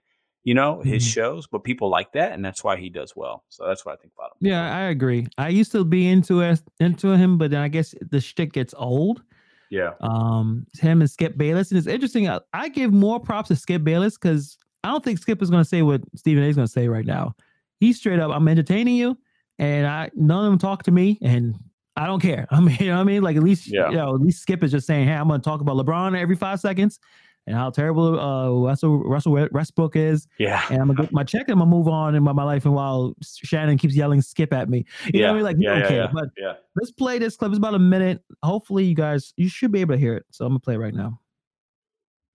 You 0.46 0.54
know 0.54 0.80
his 0.80 1.02
Mhm. 1.04 1.12
shows, 1.12 1.46
but 1.48 1.64
people 1.64 1.88
like 1.90 2.12
that, 2.12 2.30
and 2.32 2.44
that's 2.44 2.62
why 2.62 2.76
he 2.76 2.88
does 2.88 3.14
well. 3.16 3.42
So 3.48 3.66
that's 3.66 3.84
what 3.84 3.94
I 3.94 3.96
think 4.00 4.12
about 4.16 4.30
him. 4.30 4.46
Yeah, 4.48 4.74
I 4.76 4.82
agree. 4.82 5.26
I 5.36 5.48
used 5.48 5.72
to 5.72 5.84
be 5.84 6.06
into 6.06 6.40
it, 6.40 6.62
into 6.78 7.08
him, 7.10 7.36
but 7.36 7.50
then 7.50 7.60
I 7.60 7.66
guess 7.68 7.96
the 8.12 8.20
shtick 8.20 8.52
gets 8.52 8.72
old. 8.78 9.22
Yeah, 9.70 9.94
um 10.00 10.64
him 10.78 11.00
and 11.00 11.10
Skip 11.10 11.36
Bayless. 11.36 11.72
And 11.72 11.78
it's 11.78 11.88
interesting. 11.88 12.28
I, 12.28 12.38
I 12.52 12.68
give 12.68 12.92
more 12.92 13.18
props 13.18 13.48
to 13.48 13.56
Skip 13.56 13.82
Bayless 13.82 14.16
because 14.16 14.56
I 14.84 14.92
don't 14.92 15.02
think 15.02 15.18
Skip 15.18 15.42
is 15.42 15.50
gonna 15.50 15.64
say 15.64 15.82
what 15.82 16.02
Stephen 16.14 16.44
A 16.44 16.46
is 16.46 16.54
gonna 16.54 16.68
say 16.68 16.86
right 16.86 17.04
now. 17.04 17.34
He's 17.80 17.98
straight 17.98 18.20
up, 18.20 18.30
I'm 18.30 18.46
entertaining 18.46 18.94
you, 18.94 19.18
and 19.58 19.84
I 19.84 20.10
none 20.14 20.44
of 20.44 20.52
them 20.52 20.58
talk 20.60 20.84
to 20.84 20.92
me, 20.92 21.18
and 21.22 21.56
I 21.96 22.06
don't 22.06 22.20
care. 22.22 22.46
I 22.52 22.60
mean, 22.60 22.76
you 22.78 22.86
know 22.86 22.94
what 22.94 23.00
I 23.00 23.04
mean? 23.04 23.22
Like 23.24 23.36
at 23.36 23.42
least 23.42 23.66
Yeah. 23.66 23.90
you 23.90 23.96
know, 23.96 24.14
at 24.14 24.20
least 24.20 24.42
Skip 24.42 24.62
is 24.62 24.70
just 24.70 24.86
saying, 24.86 25.08
Hey, 25.08 25.14
I'm 25.14 25.26
gonna 25.26 25.42
talk 25.42 25.60
about 25.60 25.76
LeBron 25.76 26.16
every 26.16 26.36
five 26.36 26.60
seconds 26.60 27.00
and 27.46 27.56
how 27.56 27.70
terrible 27.70 28.18
uh 28.18 28.50
Russell 28.50 28.98
Russell 28.98 29.32
Westbrook 29.52 29.96
is, 29.96 30.26
yeah, 30.38 30.64
and 30.68 30.80
I'm 30.80 30.88
gonna 30.88 31.02
get 31.02 31.12
my 31.12 31.24
check 31.24 31.42
and 31.48 31.52
I'm 31.52 31.58
gonna 31.60 31.70
move 31.70 31.88
on 31.88 32.14
in 32.14 32.22
my, 32.22 32.32
my 32.32 32.42
life. 32.42 32.64
And 32.64 32.74
while 32.74 33.14
Shannon 33.22 33.78
keeps 33.78 33.94
yelling 33.94 34.20
Skip 34.22 34.52
at 34.52 34.68
me, 34.68 34.84
you 35.12 35.20
know 35.20 35.28
what 35.28 35.30
I 35.30 35.34
mean? 35.34 35.44
Like, 35.44 35.56
you 35.58 35.68
yeah, 35.68 35.78
don't 35.80 35.92
yeah, 35.92 35.96
yeah, 35.96 36.10
But 36.12 36.28
yeah. 36.36 36.52
let's 36.74 36.90
play 36.90 37.18
this 37.18 37.36
clip. 37.36 37.50
It's 37.50 37.58
about 37.58 37.74
a 37.74 37.78
minute. 37.78 38.22
Hopefully, 38.42 38.84
you 38.84 38.94
guys 38.94 39.32
you 39.36 39.48
should 39.48 39.72
be 39.72 39.80
able 39.80 39.94
to 39.94 40.00
hear 40.00 40.14
it. 40.14 40.24
So 40.30 40.44
I'm 40.44 40.50
gonna 40.50 40.60
play 40.60 40.74
it 40.74 40.78
right 40.78 40.94
now. 40.94 41.20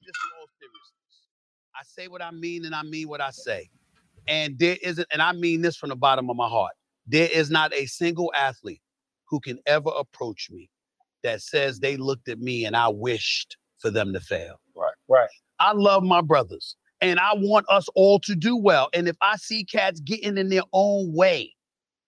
Just 0.04 0.18
in 0.18 0.40
all 0.40 0.48
seriousness. 0.60 1.28
I 1.76 1.84
say 1.84 2.08
what 2.08 2.22
I 2.22 2.32
mean 2.32 2.66
and 2.66 2.74
I 2.74 2.84
mean 2.84 3.10
what 3.10 3.22
I 3.22 3.32
say. 3.32 3.70
And 4.28 4.58
there 4.60 4.78
isn't, 4.82 5.08
and 5.12 5.22
I 5.22 5.32
mean 5.34 5.62
this 5.62 5.76
from 5.76 5.90
the 5.90 5.96
bottom 5.96 6.30
of 6.30 6.36
my 6.36 6.48
heart. 6.48 6.74
There 7.08 7.28
is 7.30 7.50
not 7.50 7.74
a 7.74 7.86
single 7.88 8.32
athlete 8.38 8.82
who 9.28 9.40
can 9.40 9.58
ever 9.66 9.90
approach 9.98 10.50
me 10.52 10.70
that 11.24 11.42
says 11.42 11.80
they 11.80 11.98
looked 11.98 12.30
at 12.30 12.40
me 12.40 12.66
and 12.66 12.76
I 12.76 12.88
wished 12.88 13.58
for 13.80 13.90
them 13.90 14.14
to 14.14 14.20
fail. 14.20 14.61
Right. 15.12 15.30
I 15.60 15.74
love 15.74 16.04
my 16.04 16.22
brothers 16.22 16.76
and 17.02 17.20
I 17.20 17.34
want 17.36 17.66
us 17.70 17.88
all 17.96 18.20
to 18.22 18.36
do 18.36 18.56
well. 18.56 18.90
And 18.94 19.08
if 19.08 19.18
I 19.22 19.36
see 19.36 19.66
cats 19.66 20.00
getting 20.00 20.38
in 20.38 20.50
their 20.50 20.64
own 20.72 21.14
way, 21.14 21.54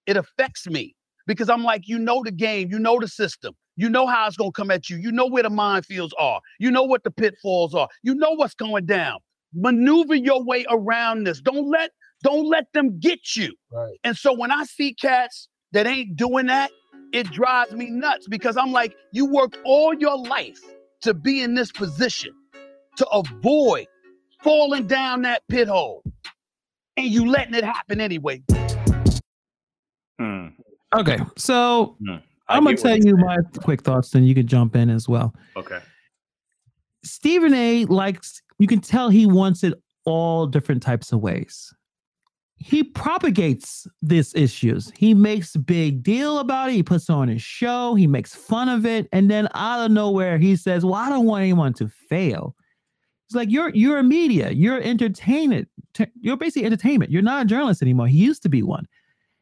it 0.05 0.15
affects 0.15 0.67
me 0.67 0.95
because 1.27 1.49
I'm 1.49 1.63
like, 1.63 1.87
you 1.87 1.99
know 1.99 2.21
the 2.23 2.31
game, 2.31 2.69
you 2.71 2.79
know 2.79 2.99
the 2.99 3.07
system, 3.07 3.53
you 3.75 3.89
know 3.89 4.07
how 4.07 4.27
it's 4.27 4.37
gonna 4.37 4.51
come 4.51 4.71
at 4.71 4.89
you, 4.89 4.97
you 4.97 5.11
know 5.11 5.25
where 5.25 5.43
the 5.43 5.49
minefields 5.49 6.11
are, 6.17 6.39
you 6.59 6.71
know 6.71 6.83
what 6.83 7.03
the 7.03 7.11
pitfalls 7.11 7.75
are, 7.75 7.89
you 8.03 8.15
know 8.15 8.31
what's 8.31 8.55
going 8.55 8.85
down. 8.85 9.19
Maneuver 9.53 10.15
your 10.15 10.43
way 10.43 10.65
around 10.69 11.25
this. 11.25 11.41
Don't 11.41 11.69
let 11.69 11.91
don't 12.23 12.47
let 12.47 12.71
them 12.73 12.99
get 12.99 13.35
you. 13.35 13.53
Right. 13.71 13.97
And 14.03 14.15
so 14.15 14.33
when 14.33 14.49
I 14.49 14.63
see 14.63 14.93
cats 14.93 15.49
that 15.73 15.85
ain't 15.85 16.15
doing 16.15 16.45
that, 16.45 16.71
it 17.11 17.29
drives 17.31 17.73
me 17.73 17.89
nuts 17.89 18.27
because 18.29 18.55
I'm 18.55 18.71
like, 18.71 18.95
you 19.11 19.25
worked 19.25 19.57
all 19.65 19.93
your 19.93 20.17
life 20.17 20.59
to 21.01 21.13
be 21.13 21.41
in 21.41 21.53
this 21.53 21.71
position 21.71 22.33
to 22.97 23.07
avoid 23.09 23.87
falling 24.43 24.87
down 24.87 25.21
that 25.23 25.43
pit 25.49 25.67
hole. 25.67 26.03
And 26.97 27.07
you 27.07 27.27
letting 27.27 27.55
it 27.55 27.63
happen 27.63 27.99
anyway. 27.99 28.43
Hmm. 30.19 30.47
Okay, 30.95 31.17
so 31.37 31.97
I 32.47 32.57
I'm 32.57 32.65
gonna 32.65 32.77
tell 32.77 32.95
you 32.95 33.01
saying. 33.01 33.17
my 33.17 33.37
quick 33.63 33.81
thoughts, 33.81 34.11
then 34.11 34.23
you 34.23 34.35
can 34.35 34.45
jump 34.45 34.75
in 34.75 34.89
as 34.89 35.09
well. 35.09 35.33
Okay. 35.55 35.79
Stephen 37.03 37.53
A 37.53 37.85
likes, 37.85 38.41
you 38.59 38.67
can 38.67 38.79
tell 38.79 39.09
he 39.09 39.25
wants 39.25 39.63
it 39.63 39.73
all 40.05 40.45
different 40.45 40.83
types 40.83 41.11
of 41.11 41.21
ways. 41.21 41.73
He 42.57 42.83
propagates 42.83 43.87
these 44.01 44.33
issues. 44.35 44.91
He 44.95 45.13
makes 45.13 45.55
big 45.57 46.03
deal 46.03 46.39
about 46.39 46.69
it. 46.69 46.73
He 46.73 46.83
puts 46.83 47.09
on 47.09 47.27
his 47.27 47.41
show. 47.41 47.95
He 47.95 48.07
makes 48.07 48.33
fun 48.33 48.69
of 48.69 48.85
it. 48.85 49.09
And 49.11 49.29
then 49.29 49.49
out 49.53 49.83
of 49.83 49.91
nowhere, 49.91 50.37
he 50.37 50.55
says, 50.55 50.85
Well, 50.85 50.93
I 50.93 51.09
don't 51.09 51.25
want 51.25 51.41
anyone 51.41 51.73
to 51.73 51.89
fail. 51.89 52.55
It's 53.33 53.35
like 53.35 53.49
you're 53.49 53.69
you're 53.69 53.97
a 53.97 54.03
media, 54.03 54.51
you're 54.51 54.79
entertainment, 54.79 55.67
you're 56.21 56.37
basically 56.37 56.67
entertainment. 56.67 57.09
You're 57.09 57.23
not 57.23 57.41
a 57.41 57.45
journalist 57.45 57.81
anymore. 57.81 58.05
He 58.05 58.19
used 58.19 58.43
to 58.43 58.49
be 58.49 58.61
one. 58.61 58.87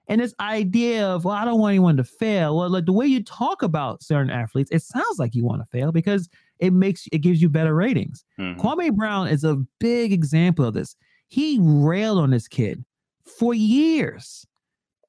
And 0.07 0.21
this 0.21 0.33
idea 0.39 1.05
of, 1.05 1.25
well, 1.25 1.35
I 1.35 1.43
don't 1.43 1.59
want 1.59 1.71
anyone 1.71 1.97
to 1.97 2.05
fail. 2.05 2.57
Well, 2.57 2.69
like 2.69 2.85
the 2.85 2.93
way 2.93 3.05
you 3.05 3.21
talk 3.21 3.61
about 3.63 4.01
certain 4.01 4.31
athletes, 4.31 4.71
it 4.71 4.81
sounds 4.81 5.19
like 5.19 5.35
you 5.35 5.43
want 5.43 5.61
to 5.61 5.65
fail 5.65 5.91
because 5.91 6.29
it 6.59 6.71
makes 6.71 7.05
it 7.11 7.17
gives 7.17 7.41
you 7.41 7.49
better 7.49 7.75
ratings. 7.75 8.23
Mm-hmm. 8.39 8.61
Kwame 8.61 8.95
Brown 8.95 9.27
is 9.27 9.43
a 9.43 9.57
big 9.81 10.13
example 10.13 10.63
of 10.63 10.73
this. 10.73 10.95
He 11.27 11.59
railed 11.61 12.19
on 12.19 12.29
this 12.29 12.47
kid 12.47 12.85
for 13.25 13.53
years. 13.53 14.47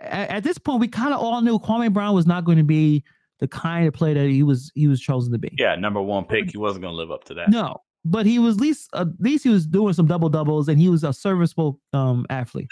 At, 0.00 0.28
at 0.30 0.44
this 0.44 0.58
point, 0.58 0.80
we 0.80 0.88
kind 0.88 1.14
of 1.14 1.20
all 1.20 1.40
knew 1.40 1.60
Kwame 1.60 1.92
Brown 1.92 2.16
was 2.16 2.26
not 2.26 2.44
going 2.44 2.58
to 2.58 2.64
be 2.64 3.04
the 3.38 3.46
kind 3.46 3.86
of 3.86 3.94
player 3.94 4.14
that 4.14 4.28
he 4.28 4.42
was 4.42 4.72
he 4.74 4.88
was 4.88 5.00
chosen 5.00 5.32
to 5.32 5.38
be. 5.38 5.54
Yeah, 5.56 5.76
number 5.76 6.02
one 6.02 6.24
pick. 6.24 6.50
He 6.50 6.58
wasn't 6.58 6.82
going 6.82 6.92
to 6.92 6.96
live 6.96 7.12
up 7.12 7.22
to 7.24 7.34
that. 7.34 7.48
No, 7.48 7.76
but 8.04 8.26
he 8.26 8.38
was 8.38 8.56
at 8.56 8.60
least 8.60 8.90
at 8.94 9.08
least 9.20 9.44
he 9.44 9.50
was 9.50 9.66
doing 9.66 9.94
some 9.94 10.06
double 10.06 10.28
doubles 10.28 10.68
and 10.68 10.80
he 10.80 10.88
was 10.88 11.04
a 11.04 11.12
serviceable 11.12 11.78
um 11.92 12.26
athlete. 12.30 12.68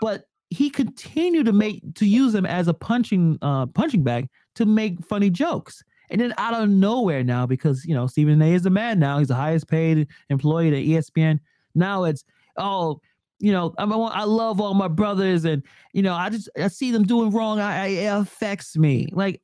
But 0.00 0.24
he 0.50 0.70
continued 0.70 1.46
to 1.46 1.52
make 1.52 1.82
to 1.96 2.06
use 2.06 2.34
him 2.34 2.46
as 2.46 2.68
a 2.68 2.74
punching 2.74 3.38
uh 3.42 3.66
punching 3.66 4.04
bag 4.04 4.28
to 4.56 4.66
make 4.66 5.04
funny 5.04 5.30
jokes. 5.30 5.82
And 6.08 6.20
then 6.20 6.34
out 6.38 6.54
of 6.54 6.68
nowhere 6.68 7.24
now, 7.24 7.46
because 7.46 7.84
you 7.84 7.94
know 7.94 8.06
Stephen 8.06 8.40
A 8.42 8.52
is 8.52 8.62
the 8.62 8.70
man 8.70 8.98
now, 8.98 9.18
he's 9.18 9.28
the 9.28 9.34
highest 9.34 9.68
paid 9.68 10.08
employee 10.30 10.68
at 10.68 11.02
ESPN. 11.04 11.40
Now 11.74 12.04
it's 12.04 12.24
oh, 12.56 13.00
you 13.38 13.52
know, 13.52 13.74
I 13.78 13.84
I 13.84 14.24
love 14.24 14.60
all 14.60 14.74
my 14.74 14.88
brothers, 14.88 15.44
and 15.44 15.62
you 15.92 16.02
know, 16.02 16.14
I 16.14 16.28
just 16.30 16.48
I 16.56 16.68
see 16.68 16.90
them 16.92 17.04
doing 17.04 17.30
wrong. 17.30 17.60
I, 17.60 17.86
it 17.88 18.06
affects 18.06 18.76
me. 18.76 19.08
Like, 19.12 19.42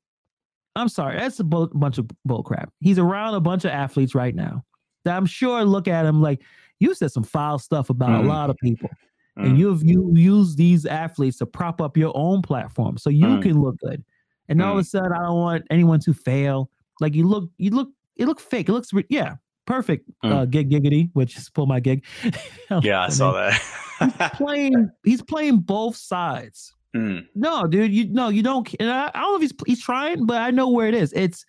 I'm 0.76 0.88
sorry, 0.88 1.18
that's 1.18 1.40
a 1.40 1.44
bunch 1.44 1.98
of 1.98 2.08
bull 2.24 2.42
crap. 2.42 2.72
He's 2.80 2.98
around 2.98 3.34
a 3.34 3.40
bunch 3.40 3.64
of 3.64 3.72
athletes 3.72 4.14
right 4.14 4.34
now 4.34 4.64
that 5.04 5.16
I'm 5.16 5.26
sure 5.26 5.64
look 5.64 5.88
at 5.88 6.04
him 6.06 6.20
like 6.20 6.42
you 6.82 6.94
said 6.94 7.12
some 7.12 7.22
foul 7.22 7.58
stuff 7.58 7.90
about 7.90 8.10
mm. 8.10 8.24
a 8.24 8.28
lot 8.28 8.50
of 8.50 8.56
people. 8.58 8.90
Mm. 9.38 9.46
And 9.46 9.58
you've 9.58 9.82
you 9.84 10.10
use 10.14 10.56
these 10.56 10.84
athletes 10.84 11.38
to 11.38 11.46
prop 11.46 11.80
up 11.80 11.96
your 11.96 12.12
own 12.14 12.42
platform 12.42 12.98
so 12.98 13.08
you 13.08 13.26
mm. 13.26 13.42
can 13.42 13.60
look 13.60 13.76
good. 13.78 14.04
And 14.48 14.60
all 14.60 14.72
of 14.72 14.78
a 14.78 14.82
mm. 14.82 14.86
sudden, 14.86 15.12
I 15.12 15.22
don't 15.22 15.36
want 15.36 15.64
anyone 15.70 16.00
to 16.00 16.12
fail. 16.12 16.70
Like 17.00 17.14
you 17.14 17.26
look, 17.26 17.48
you 17.56 17.70
look, 17.70 17.88
it 18.16 18.26
look 18.26 18.40
fake. 18.40 18.68
It 18.68 18.72
looks, 18.72 18.90
yeah, 19.08 19.36
perfect. 19.64 20.10
Mm. 20.24 20.32
Uh, 20.32 20.44
gig 20.44 20.70
giggity, 20.70 21.10
which 21.14 21.36
is 21.36 21.48
pull 21.48 21.66
my 21.66 21.80
gig. 21.80 22.04
yeah, 22.82 23.02
I 23.02 23.08
saw 23.08 23.32
that. 23.32 23.60
he's 24.00 24.30
playing. 24.34 24.90
He's 25.04 25.22
playing 25.22 25.60
both 25.60 25.96
sides. 25.96 26.74
Mm. 26.94 27.26
No, 27.34 27.66
dude, 27.66 27.92
you 27.92 28.12
no, 28.12 28.28
you 28.28 28.42
don't. 28.42 28.68
I, 28.80 29.10
I, 29.14 29.20
don't 29.20 29.32
know 29.32 29.36
if 29.36 29.42
he's 29.42 29.54
he's 29.66 29.82
trying, 29.82 30.26
but 30.26 30.42
I 30.42 30.50
know 30.50 30.68
where 30.68 30.88
it 30.88 30.94
is. 30.94 31.12
It's 31.14 31.46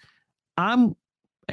I'm 0.56 0.96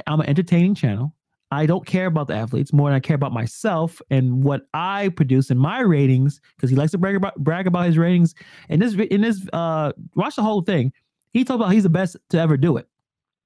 I'm 0.07 0.21
an 0.21 0.29
entertaining 0.29 0.75
channel. 0.75 1.13
I 1.51 1.65
don't 1.65 1.85
care 1.85 2.05
about 2.05 2.27
the 2.27 2.35
athletes 2.35 2.71
more 2.71 2.89
than 2.89 2.95
I 2.95 3.01
care 3.01 3.15
about 3.15 3.33
myself 3.33 4.01
and 4.09 4.43
what 4.43 4.67
I 4.73 5.09
produce 5.09 5.51
in 5.51 5.57
my 5.57 5.81
ratings 5.81 6.39
because 6.55 6.69
he 6.69 6.77
likes 6.77 6.91
to 6.91 6.97
brag 6.97 7.17
about 7.17 7.35
brag 7.35 7.67
about 7.67 7.85
his 7.85 7.97
ratings. 7.97 8.35
And 8.69 8.81
this 8.81 8.93
in 8.93 9.21
this 9.21 9.45
uh 9.51 9.91
watch 10.15 10.37
the 10.37 10.43
whole 10.43 10.61
thing. 10.61 10.93
He 11.33 11.43
talked 11.43 11.61
about 11.61 11.73
he's 11.73 11.83
the 11.83 11.89
best 11.89 12.17
to 12.29 12.39
ever 12.39 12.55
do 12.55 12.77
it. 12.77 12.87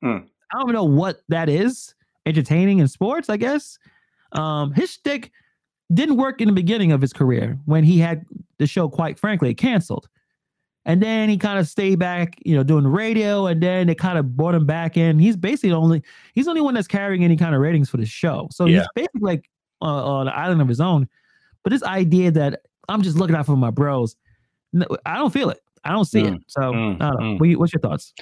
Mm. 0.03 0.27
I 0.53 0.59
don't 0.59 0.73
know 0.73 0.83
what 0.83 1.21
that 1.29 1.49
is. 1.49 1.95
Entertaining 2.27 2.79
in 2.79 2.87
sports, 2.87 3.29
I 3.29 3.37
guess. 3.37 3.77
Um, 4.31 4.73
his 4.73 4.91
stick 4.91 5.31
didn't 5.93 6.17
work 6.17 6.41
in 6.41 6.47
the 6.47 6.53
beginning 6.53 6.91
of 6.91 7.01
his 7.01 7.13
career 7.13 7.59
when 7.65 7.83
he 7.83 7.99
had 7.99 8.25
the 8.57 8.67
show, 8.67 8.89
quite 8.89 9.19
frankly, 9.19 9.53
canceled. 9.53 10.07
And 10.85 11.01
then 11.01 11.29
he 11.29 11.37
kind 11.37 11.57
of 11.57 11.67
stayed 11.67 11.97
back, 11.97 12.37
you 12.45 12.55
know, 12.55 12.63
doing 12.63 12.83
the 12.83 12.89
radio, 12.89 13.47
and 13.47 13.61
then 13.61 13.87
they 13.87 13.95
kind 13.95 14.19
of 14.19 14.37
brought 14.37 14.53
him 14.53 14.67
back 14.67 14.97
in. 14.97 15.17
He's 15.17 15.35
basically 15.35 15.71
the 15.71 15.77
only 15.77 16.03
he's 16.33 16.45
the 16.45 16.51
only 16.51 16.61
one 16.61 16.75
that's 16.75 16.87
carrying 16.87 17.23
any 17.23 17.35
kind 17.35 17.55
of 17.55 17.61
ratings 17.61 17.89
for 17.89 17.97
the 17.97 18.05
show. 18.05 18.47
So 18.51 18.65
yeah. 18.65 18.79
he's 18.79 18.87
basically 18.95 19.21
like 19.21 19.49
uh, 19.81 19.85
on 19.85 20.27
an 20.27 20.33
island 20.35 20.61
of 20.61 20.67
his 20.67 20.79
own. 20.79 21.09
But 21.63 21.71
this 21.71 21.83
idea 21.83 22.29
that 22.31 22.61
I'm 22.87 23.01
just 23.01 23.17
looking 23.17 23.35
out 23.35 23.47
for 23.47 23.55
my 23.55 23.71
bros, 23.71 24.15
I 25.05 25.17
don't 25.17 25.33
feel 25.33 25.49
it. 25.49 25.59
I 25.83 25.91
don't 25.91 26.05
see 26.05 26.21
mm, 26.21 26.35
it. 26.35 26.41
So 26.47 26.61
mm, 26.61 27.01
I 27.01 27.09
don't 27.09 27.19
know. 27.19 27.39
Mm. 27.39 27.57
What's 27.57 27.73
your 27.73 27.81
thoughts? 27.81 28.13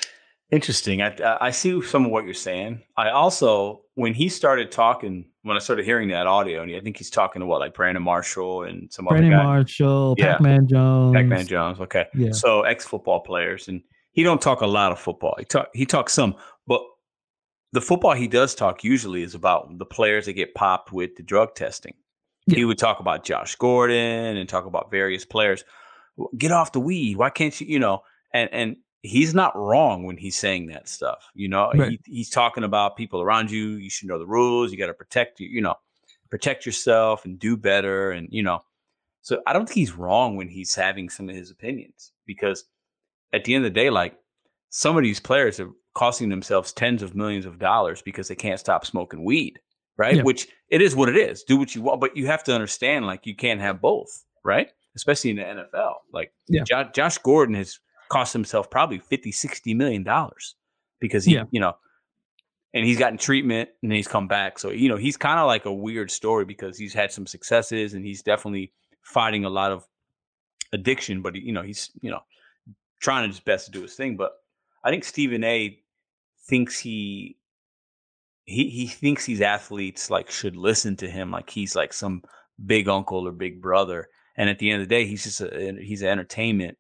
Interesting. 0.52 1.02
I 1.02 1.38
I 1.42 1.52
see 1.52 1.82
some 1.82 2.06
of 2.06 2.12
what 2.12 2.24
you're 2.26 2.34
saying. 2.34 2.82
I 2.96 3.10
also 3.10 3.83
when 3.96 4.14
he 4.14 4.30
started 4.30 4.72
talking, 4.72 5.26
when 5.44 5.56
I 5.56 5.60
started 5.60 5.86
hearing 5.86 6.10
that 6.10 6.26
audio, 6.26 6.64
and 6.64 6.76
I 6.76 6.80
think 6.80 6.98
he's 6.98 7.10
talking 7.10 7.40
to 7.42 7.46
what 7.46 7.60
like 7.60 7.74
Brandon 7.74 8.04
Marshall 8.04 8.64
and 8.64 8.92
some 8.92 9.06
Brandon 9.06 9.34
other 9.34 9.44
guy. 9.44 9.46
Marshall, 9.46 10.16
yeah. 10.18 10.34
Pac-Man 10.34 10.68
Jones, 10.68 11.16
Pac-Man 11.16 11.48
Jones. 11.48 11.80
Okay, 11.80 12.06
yeah. 12.16 12.32
So 12.32 12.64
ex 12.64 12.86
football 12.86 13.20
players, 13.20 13.68
and 13.68 13.82
he 14.12 14.24
don't 14.24 14.42
talk 14.42 14.62
a 14.62 14.68
lot 14.68 14.92
of 14.92 15.00
football. 15.00 15.36
He 15.38 15.46
talk 15.46 15.70
he 15.74 15.86
talks 15.86 16.14
some, 16.14 16.36
but 16.66 16.82
the 17.72 17.82
football 17.82 18.14
he 18.14 18.28
does 18.28 18.56
talk 18.56 18.84
usually 18.84 19.24
is 19.24 19.36
about 19.36 19.78
the 19.78 19.86
players 19.86 20.26
that 20.26 20.34
get 20.34 20.56
popped 20.56 20.92
with 20.92 21.16
the 21.16 21.24
drug 21.24 21.56
testing. 21.56 21.94
Yeah. 22.48 22.58
He 22.58 22.66
would 22.66 22.78
talk 22.78 23.00
about 23.00 23.24
Josh 23.24 23.56
Gordon 23.56 24.38
and 24.38 24.50
talk 24.50 24.66
about 24.66 24.92
various 24.92 25.26
players. 25.26 25.64
Get 26.38 26.52
off 26.52 26.72
the 26.72 26.80
weed. 26.80 27.18
Why 27.18 27.30
can't 27.30 27.60
you? 27.60 27.68
You 27.68 27.80
know, 27.80 28.04
and 28.34 28.50
and 28.52 28.76
he's 29.04 29.36
not 29.36 29.56
wrong 29.56 30.06
when 30.06 30.18
he's 30.18 30.38
saying 30.38 30.68
that 30.68 30.90
stuff. 30.90 31.30
You 31.36 31.50
know, 31.50 31.72
right. 31.76 31.92
he, 31.92 32.00
he's 32.06 32.30
talking 32.30 32.64
about 32.64 32.98
people 32.98 33.22
around 33.22 33.52
you. 33.52 33.72
You 33.72 33.90
should 33.90 34.08
know 34.08 34.18
the 34.18 34.26
rules. 34.26 34.72
You 34.72 34.78
got 34.78 34.88
to 34.88 34.94
protect 34.94 35.40
you. 35.40 35.48
You 35.48 35.62
know, 35.62 35.76
protect 36.32 36.66
yourself 36.66 37.26
and 37.26 37.38
do 37.38 37.56
better. 37.56 38.12
And 38.12 38.30
you 38.32 38.42
know, 38.42 38.62
so 39.22 39.42
I 39.46 39.54
don't 39.54 39.68
think 39.68 39.76
he's 39.76 39.94
wrong 39.94 40.36
when 40.36 40.48
he's 40.48 40.74
having 40.74 41.10
some 41.10 41.30
of 41.30 41.36
his 41.36 41.52
opinions 41.52 42.14
because 42.26 42.64
at 43.34 43.44
the 43.44 43.54
end 43.54 43.66
of 43.66 43.74
the 43.74 43.80
day, 43.80 43.90
like 43.90 44.18
some 44.70 44.98
of 44.98 45.04
these 45.04 45.20
players 45.20 45.60
are 45.60 45.70
costing 45.94 46.30
themselves 46.30 46.72
tens 46.72 47.04
of 47.04 47.14
millions 47.14 47.46
of 47.46 47.60
dollars 47.60 48.02
because 48.02 48.28
they 48.28 48.36
can't 48.36 48.60
stop 48.60 48.86
smoking 48.86 49.24
weed. 49.24 49.60
Right. 49.96 50.16
Yeah. 50.16 50.24
Which 50.24 50.48
it 50.70 50.82
is 50.82 50.96
what 50.96 51.10
it 51.10 51.18
is. 51.18 51.44
Do 51.44 51.58
what 51.58 51.76
you 51.76 51.84
want, 51.84 52.02
but 52.02 52.18
you 52.18 52.26
have 52.26 52.44
to 52.46 52.54
understand 52.54 53.06
like 53.06 53.28
you 53.28 53.36
can't 53.36 53.62
have 53.62 53.80
both. 53.80 54.24
Right. 54.44 54.70
Especially 54.96 55.30
in 55.30 55.36
the 55.36 55.44
NFL. 55.44 55.94
Like 56.12 56.34
yeah. 56.48 56.64
Josh, 56.64 56.88
Josh 56.94 57.18
Gordon 57.20 57.56
has 57.56 57.80
cost 58.10 58.34
himself 58.34 58.70
probably 58.70 59.00
50, 59.00 59.32
60 59.32 59.74
million 59.74 60.04
dollars 60.04 60.56
because 61.00 61.26
he, 61.26 61.36
yeah. 61.36 61.44
you 61.52 61.60
know, 61.60 61.74
and 62.74 62.86
he's 62.86 62.98
gotten 62.98 63.18
treatment 63.18 63.70
and 63.84 63.92
he's 63.92 64.08
come 64.08 64.28
back. 64.28 64.58
So, 64.58 64.72
you 64.72 64.90
know, 64.90 64.98
he's 64.98 65.18
kind 65.18 65.40
of 65.40 65.48
like 65.48 65.66
a 65.66 65.74
weird 65.74 66.10
story 66.10 66.46
because 66.46 66.78
he's 66.78 66.94
had 66.94 67.12
some 67.12 67.28
successes 67.28 67.94
and 67.94 68.04
he's 68.04 68.24
definitely 68.24 68.72
fighting 69.04 69.46
a 69.46 69.50
lot 69.50 69.72
of 69.72 69.86
addiction, 70.72 71.22
but, 71.22 71.36
you 71.36 71.54
know, 71.54 71.62
he's, 71.62 71.92
you 72.02 72.10
know, 72.10 72.22
trying 73.00 73.30
his 73.30 73.40
best 73.40 73.66
to 73.66 73.72
do 73.72 73.82
his 73.82 73.96
thing. 73.96 74.18
But 74.18 74.32
I 74.84 74.90
think 74.90 75.04
Stephen 75.04 75.44
A 75.44 75.78
thinks 76.48 76.80
he, 76.80 77.38
he, 78.46 78.70
he 78.70 78.88
thinks 78.88 79.26
these 79.26 79.42
athletes 79.42 80.10
like 80.10 80.32
should 80.32 80.58
listen 80.58 80.98
to 80.98 81.10
him 81.10 81.32
like 81.32 81.50
he's 81.50 81.76
like 81.76 81.94
some 81.94 82.24
big 82.66 82.90
uncle 82.90 83.28
or 83.28 83.32
big 83.32 83.62
brother. 83.62 84.08
And 84.36 84.50
at 84.50 84.58
the 84.58 84.72
end 84.72 84.82
of 84.82 84.90
the 84.90 84.96
day, 84.96 85.06
he's 85.06 85.24
just 85.24 85.42
a, 85.42 85.78
he's 85.80 86.02
an 86.02 86.10
entertainment 86.10 86.78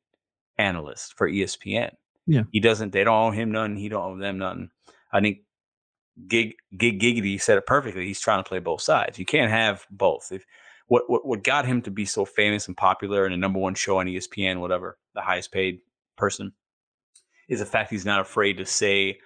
analyst 0.57 1.13
for 1.17 1.29
ESPN. 1.29 1.91
Yeah. 2.25 2.43
He 2.51 2.59
doesn't, 2.59 2.91
they 2.91 3.03
don't 3.03 3.13
owe 3.13 3.31
him 3.31 3.51
nothing. 3.51 3.77
He 3.77 3.89
don't 3.89 4.03
owe 4.03 4.17
them 4.17 4.37
nothing. 4.37 4.69
I 5.11 5.21
think 5.21 5.39
Gig 6.27 6.55
Gig 6.77 6.99
Giggity 6.99 7.41
said 7.41 7.57
it 7.57 7.65
perfectly. 7.65 8.05
He's 8.05 8.21
trying 8.21 8.43
to 8.43 8.47
play 8.47 8.59
both 8.59 8.81
sides. 8.81 9.17
You 9.17 9.25
can't 9.25 9.51
have 9.51 9.85
both. 9.89 10.31
If 10.31 10.45
what, 10.87 11.09
what 11.09 11.25
what 11.25 11.43
got 11.43 11.65
him 11.65 11.81
to 11.83 11.91
be 11.91 12.05
so 12.05 12.25
famous 12.25 12.67
and 12.67 12.77
popular 12.77 13.25
and 13.25 13.33
the 13.33 13.37
number 13.37 13.59
one 13.59 13.75
show 13.75 13.97
on 13.97 14.05
ESPN, 14.05 14.59
whatever, 14.59 14.97
the 15.15 15.21
highest 15.21 15.51
paid 15.51 15.79
person, 16.17 16.53
is 17.49 17.59
the 17.59 17.65
fact 17.65 17.89
he's 17.89 18.05
not 18.05 18.21
afraid 18.21 18.57
to 18.57 18.65
say 18.65 19.19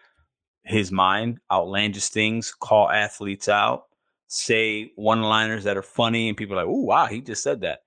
his 0.64 0.92
mind, 0.92 1.40
outlandish 1.52 2.10
things, 2.10 2.54
call 2.54 2.90
athletes 2.90 3.48
out, 3.48 3.84
say 4.28 4.92
one-liners 4.96 5.64
that 5.64 5.78
are 5.78 5.84
funny, 5.84 6.28
and 6.28 6.38
people 6.38 6.56
are 6.58 6.66
like, 6.66 6.74
"Oh, 6.74 6.84
wow, 6.84 7.06
he 7.06 7.22
just 7.22 7.44
said 7.44 7.62
that." 7.62 7.80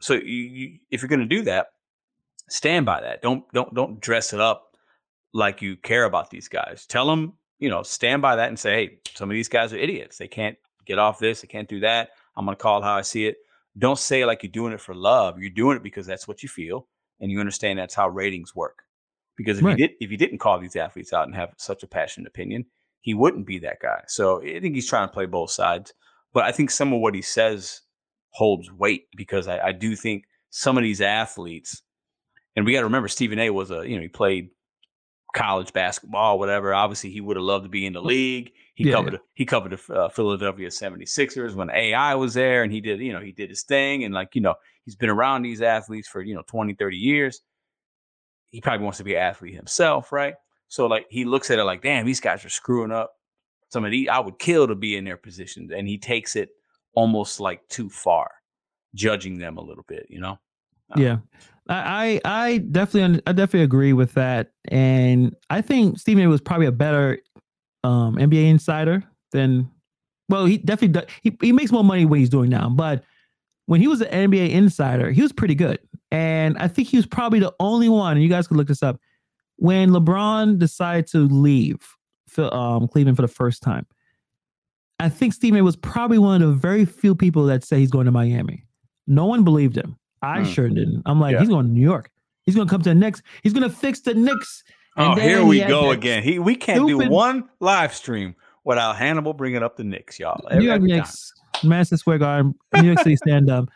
So 0.00 0.14
you, 0.14 0.22
you, 0.22 0.78
if 0.90 1.02
you're 1.02 1.08
going 1.08 1.20
to 1.20 1.26
do 1.26 1.42
that, 1.42 1.68
stand 2.48 2.86
by 2.86 3.00
that. 3.00 3.22
Don't 3.22 3.44
don't 3.52 3.74
don't 3.74 4.00
dress 4.00 4.32
it 4.32 4.40
up 4.40 4.76
like 5.32 5.62
you 5.62 5.76
care 5.76 6.04
about 6.04 6.30
these 6.30 6.48
guys. 6.48 6.86
Tell 6.86 7.06
them, 7.06 7.34
you 7.58 7.68
know, 7.68 7.82
stand 7.82 8.22
by 8.22 8.36
that 8.36 8.48
and 8.48 8.58
say, 8.58 8.72
hey, 8.72 8.98
some 9.14 9.30
of 9.30 9.34
these 9.34 9.48
guys 9.48 9.72
are 9.72 9.78
idiots. 9.78 10.18
They 10.18 10.28
can't 10.28 10.56
get 10.86 10.98
off 10.98 11.18
this. 11.18 11.40
They 11.42 11.48
can't 11.48 11.68
do 11.68 11.80
that. 11.80 12.10
I'm 12.36 12.44
gonna 12.44 12.56
call 12.56 12.80
it 12.80 12.84
how 12.84 12.94
I 12.94 13.02
see 13.02 13.26
it. 13.26 13.36
Don't 13.76 13.98
say 13.98 14.24
like 14.24 14.42
you're 14.42 14.52
doing 14.52 14.72
it 14.72 14.80
for 14.80 14.94
love. 14.94 15.38
You're 15.38 15.50
doing 15.50 15.76
it 15.76 15.82
because 15.82 16.06
that's 16.06 16.26
what 16.26 16.42
you 16.42 16.48
feel, 16.48 16.86
and 17.20 17.30
you 17.30 17.40
understand 17.40 17.78
that's 17.78 17.94
how 17.94 18.08
ratings 18.08 18.54
work. 18.54 18.82
Because 19.36 19.58
if 19.58 19.64
right. 19.64 19.78
you 19.78 19.88
did, 19.88 19.96
if 20.00 20.10
you 20.10 20.16
didn't 20.16 20.38
call 20.38 20.58
these 20.58 20.76
athletes 20.76 21.12
out 21.12 21.26
and 21.26 21.34
have 21.34 21.54
such 21.56 21.82
a 21.82 21.86
passionate 21.86 22.28
opinion, 22.28 22.66
he 23.00 23.14
wouldn't 23.14 23.46
be 23.46 23.58
that 23.60 23.80
guy. 23.80 24.02
So 24.08 24.42
I 24.42 24.60
think 24.60 24.74
he's 24.74 24.88
trying 24.88 25.08
to 25.08 25.12
play 25.12 25.26
both 25.26 25.50
sides. 25.50 25.94
But 26.32 26.44
I 26.44 26.52
think 26.52 26.70
some 26.70 26.92
of 26.92 27.00
what 27.00 27.14
he 27.14 27.22
says 27.22 27.82
holds 28.30 28.70
weight 28.70 29.06
because 29.16 29.48
I, 29.48 29.58
I 29.68 29.72
do 29.72 29.96
think 29.96 30.24
some 30.50 30.76
of 30.76 30.82
these 30.82 31.00
athletes 31.00 31.82
and 32.58 32.66
we 32.66 32.72
got 32.72 32.80
to 32.80 32.86
remember 32.86 33.06
Stephen 33.06 33.38
A 33.38 33.50
was 33.50 33.70
a, 33.70 33.88
you 33.88 33.94
know, 33.94 34.02
he 34.02 34.08
played 34.08 34.50
college 35.32 35.72
basketball, 35.72 36.40
whatever. 36.40 36.74
Obviously, 36.74 37.08
he 37.08 37.20
would 37.20 37.36
have 37.36 37.44
loved 37.44 37.66
to 37.66 37.68
be 37.68 37.86
in 37.86 37.92
the 37.92 38.02
league. 38.02 38.50
He 38.74 38.82
Yeah, 38.82 38.94
covered 38.94 39.20
he 39.34 39.46
covered 39.46 39.78
the 39.78 39.94
uh, 39.94 40.08
Philadelphia 40.08 40.66
76ers 40.66 41.54
when 41.54 41.70
AI 41.70 42.16
was 42.16 42.34
there 42.34 42.64
and 42.64 42.72
he 42.72 42.80
did, 42.80 42.98
you 42.98 43.12
know, 43.12 43.20
he 43.20 43.30
did 43.30 43.48
his 43.48 43.62
thing 43.62 44.02
and 44.02 44.12
like, 44.12 44.34
you 44.34 44.40
know, 44.40 44.56
he's 44.84 44.96
been 44.96 45.08
around 45.08 45.42
these 45.42 45.62
athletes 45.62 46.08
for, 46.08 46.20
you 46.20 46.34
know, 46.34 46.42
20, 46.48 46.74
30 46.74 46.96
years. 46.96 47.42
He 48.50 48.60
probably 48.60 48.82
wants 48.82 48.98
to 48.98 49.04
be 49.04 49.14
an 49.14 49.22
athlete 49.22 49.54
himself, 49.54 50.10
right? 50.10 50.34
So 50.66 50.86
like 50.86 51.06
he 51.10 51.24
looks 51.24 51.52
at 51.52 51.60
it 51.60 51.64
like, 51.64 51.82
damn, 51.82 52.06
these 52.06 52.18
guys 52.20 52.44
are 52.44 52.50
screwing 52.50 52.90
up. 52.90 53.12
Some 53.68 53.84
of 53.84 53.92
these 53.92 54.08
I 54.08 54.18
would 54.18 54.40
kill 54.40 54.66
to 54.66 54.74
be 54.74 54.96
in 54.96 55.04
their 55.04 55.16
positions 55.16 55.70
and 55.70 55.86
he 55.86 55.96
takes 55.96 56.34
it 56.34 56.48
almost 56.92 57.38
like 57.38 57.68
too 57.68 57.88
far, 57.88 58.32
judging 58.96 59.38
them 59.38 59.58
a 59.58 59.62
little 59.62 59.84
bit, 59.86 60.06
you 60.10 60.18
know? 60.20 60.40
Yeah, 60.96 61.18
I 61.68 62.20
I 62.24 62.58
definitely 62.58 63.22
I 63.26 63.32
definitely 63.32 63.64
agree 63.64 63.92
with 63.92 64.14
that, 64.14 64.52
and 64.68 65.36
I 65.50 65.60
think 65.60 65.98
Stephen 65.98 66.28
was 66.28 66.40
probably 66.40 66.66
a 66.66 66.72
better 66.72 67.18
um, 67.84 68.16
NBA 68.16 68.48
insider 68.48 69.04
than. 69.32 69.70
Well, 70.30 70.44
he 70.44 70.58
definitely 70.58 71.00
does, 71.00 71.04
he 71.22 71.36
he 71.40 71.52
makes 71.52 71.72
more 71.72 71.84
money 71.84 72.04
what 72.04 72.18
he's 72.18 72.28
doing 72.28 72.50
now, 72.50 72.68
but 72.68 73.02
when 73.66 73.80
he 73.80 73.88
was 73.88 74.00
an 74.00 74.30
NBA 74.30 74.50
insider, 74.50 75.10
he 75.10 75.22
was 75.22 75.32
pretty 75.32 75.54
good, 75.54 75.78
and 76.10 76.56
I 76.58 76.68
think 76.68 76.88
he 76.88 76.96
was 76.96 77.06
probably 77.06 77.38
the 77.38 77.54
only 77.60 77.88
one. 77.88 78.12
And 78.12 78.22
you 78.22 78.28
guys 78.28 78.46
could 78.46 78.56
look 78.56 78.68
this 78.68 78.82
up. 78.82 79.00
When 79.56 79.90
LeBron 79.90 80.58
decided 80.58 81.06
to 81.08 81.18
leave 81.18 81.78
Phil- 82.28 82.52
um, 82.54 82.88
Cleveland 82.88 83.16
for 83.16 83.22
the 83.22 83.28
first 83.28 83.62
time, 83.62 83.86
I 85.00 85.08
think 85.08 85.32
Stephen 85.32 85.64
was 85.64 85.76
probably 85.76 86.18
one 86.18 86.42
of 86.42 86.48
the 86.48 86.54
very 86.54 86.84
few 86.84 87.14
people 87.14 87.44
that 87.46 87.64
say 87.64 87.78
he's 87.78 87.90
going 87.90 88.06
to 88.06 88.12
Miami. 88.12 88.64
No 89.06 89.26
one 89.26 89.44
believed 89.44 89.76
him. 89.76 89.96
I 90.22 90.40
Hmm. 90.40 90.44
sure 90.50 90.68
didn't. 90.68 91.02
I'm 91.06 91.20
like, 91.20 91.34
Yeah. 91.34 91.40
he's 91.40 91.48
going 91.48 91.66
to 91.66 91.72
New 91.72 91.80
York. 91.82 92.10
He's 92.44 92.54
going 92.54 92.66
to 92.66 92.70
come 92.70 92.82
to 92.82 92.88
the 92.90 92.94
Knicks. 92.94 93.22
He's 93.42 93.52
going 93.52 93.68
to 93.68 93.74
fix 93.74 94.00
the 94.00 94.14
Knicks. 94.14 94.64
Oh, 94.96 95.14
here 95.14 95.44
we 95.44 95.58
had 95.60 95.68
go 95.68 95.90
again. 95.92 96.22
He 96.22 96.38
we 96.38 96.56
can't 96.56 96.86
do 96.88 97.08
one 97.08 97.48
live 97.60 97.94
stream 97.94 98.34
without 98.64 98.96
Hannibal 98.96 99.32
bringing 99.32 99.62
up 99.62 99.76
the 99.76 99.84
Knicks, 99.84 100.18
y'all. 100.18 100.40
New 100.52 100.62
York 100.64 100.76
Every 100.76 100.88
time. 100.88 100.98
Knicks, 100.98 101.32
Madison 101.62 101.98
Square 101.98 102.18
Garden, 102.18 102.54
New 102.74 102.82
York 102.82 102.98
City 103.00 103.16
stand 103.16 103.48
up. 103.50 103.68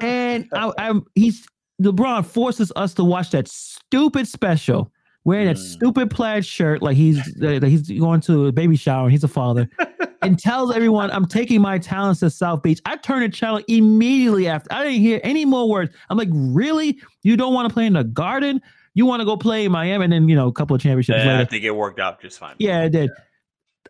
And 0.00 0.48
I, 0.52 0.72
I'm 0.78 1.04
he's 1.14 1.46
LeBron 1.80 2.24
forces 2.24 2.72
us 2.76 2.94
to 2.94 3.04
watch 3.04 3.30
that 3.30 3.48
stupid 3.48 4.26
special 4.28 4.90
wearing 5.24 5.46
that 5.46 5.56
Mm. 5.56 5.72
stupid 5.72 6.10
plaid 6.10 6.44
shirt 6.44 6.82
like 6.82 6.96
he's 6.96 7.22
that 7.34 7.62
he's 7.62 7.88
going 7.90 8.20
to 8.22 8.46
a 8.46 8.52
baby 8.52 8.76
shower 8.76 9.04
and 9.04 9.12
he's 9.12 9.24
a 9.24 9.28
father 9.28 9.68
and 10.24 10.38
tells 10.38 10.74
everyone 10.74 11.10
I'm 11.10 11.26
taking 11.26 11.60
my 11.60 11.78
talents 11.78 12.20
to 12.20 12.30
South 12.30 12.62
Beach. 12.62 12.80
I 12.84 12.96
turned 12.96 13.24
the 13.24 13.28
channel 13.28 13.60
immediately 13.68 14.48
after. 14.48 14.72
I 14.72 14.84
didn't 14.84 15.00
hear 15.00 15.20
any 15.22 15.44
more 15.44 15.68
words. 15.68 15.94
I'm 16.10 16.16
like, 16.16 16.30
really? 16.32 17.00
You 17.22 17.36
don't 17.36 17.54
want 17.54 17.68
to 17.68 17.74
play 17.74 17.86
in 17.86 17.92
the 17.94 18.04
garden? 18.04 18.60
You 18.94 19.06
want 19.06 19.20
to 19.20 19.26
go 19.26 19.36
play 19.36 19.64
in 19.64 19.72
Miami? 19.72 20.04
And 20.04 20.12
then 20.12 20.28
you 20.28 20.36
know, 20.36 20.48
a 20.48 20.52
couple 20.52 20.74
of 20.74 20.82
championships 20.82 21.24
Yeah, 21.24 21.40
I 21.40 21.44
think 21.44 21.64
it 21.64 21.72
worked 21.72 22.00
out 22.00 22.20
just 22.20 22.38
fine. 22.38 22.56
Yeah, 22.58 22.84
it 22.84 22.90
did. 22.90 23.10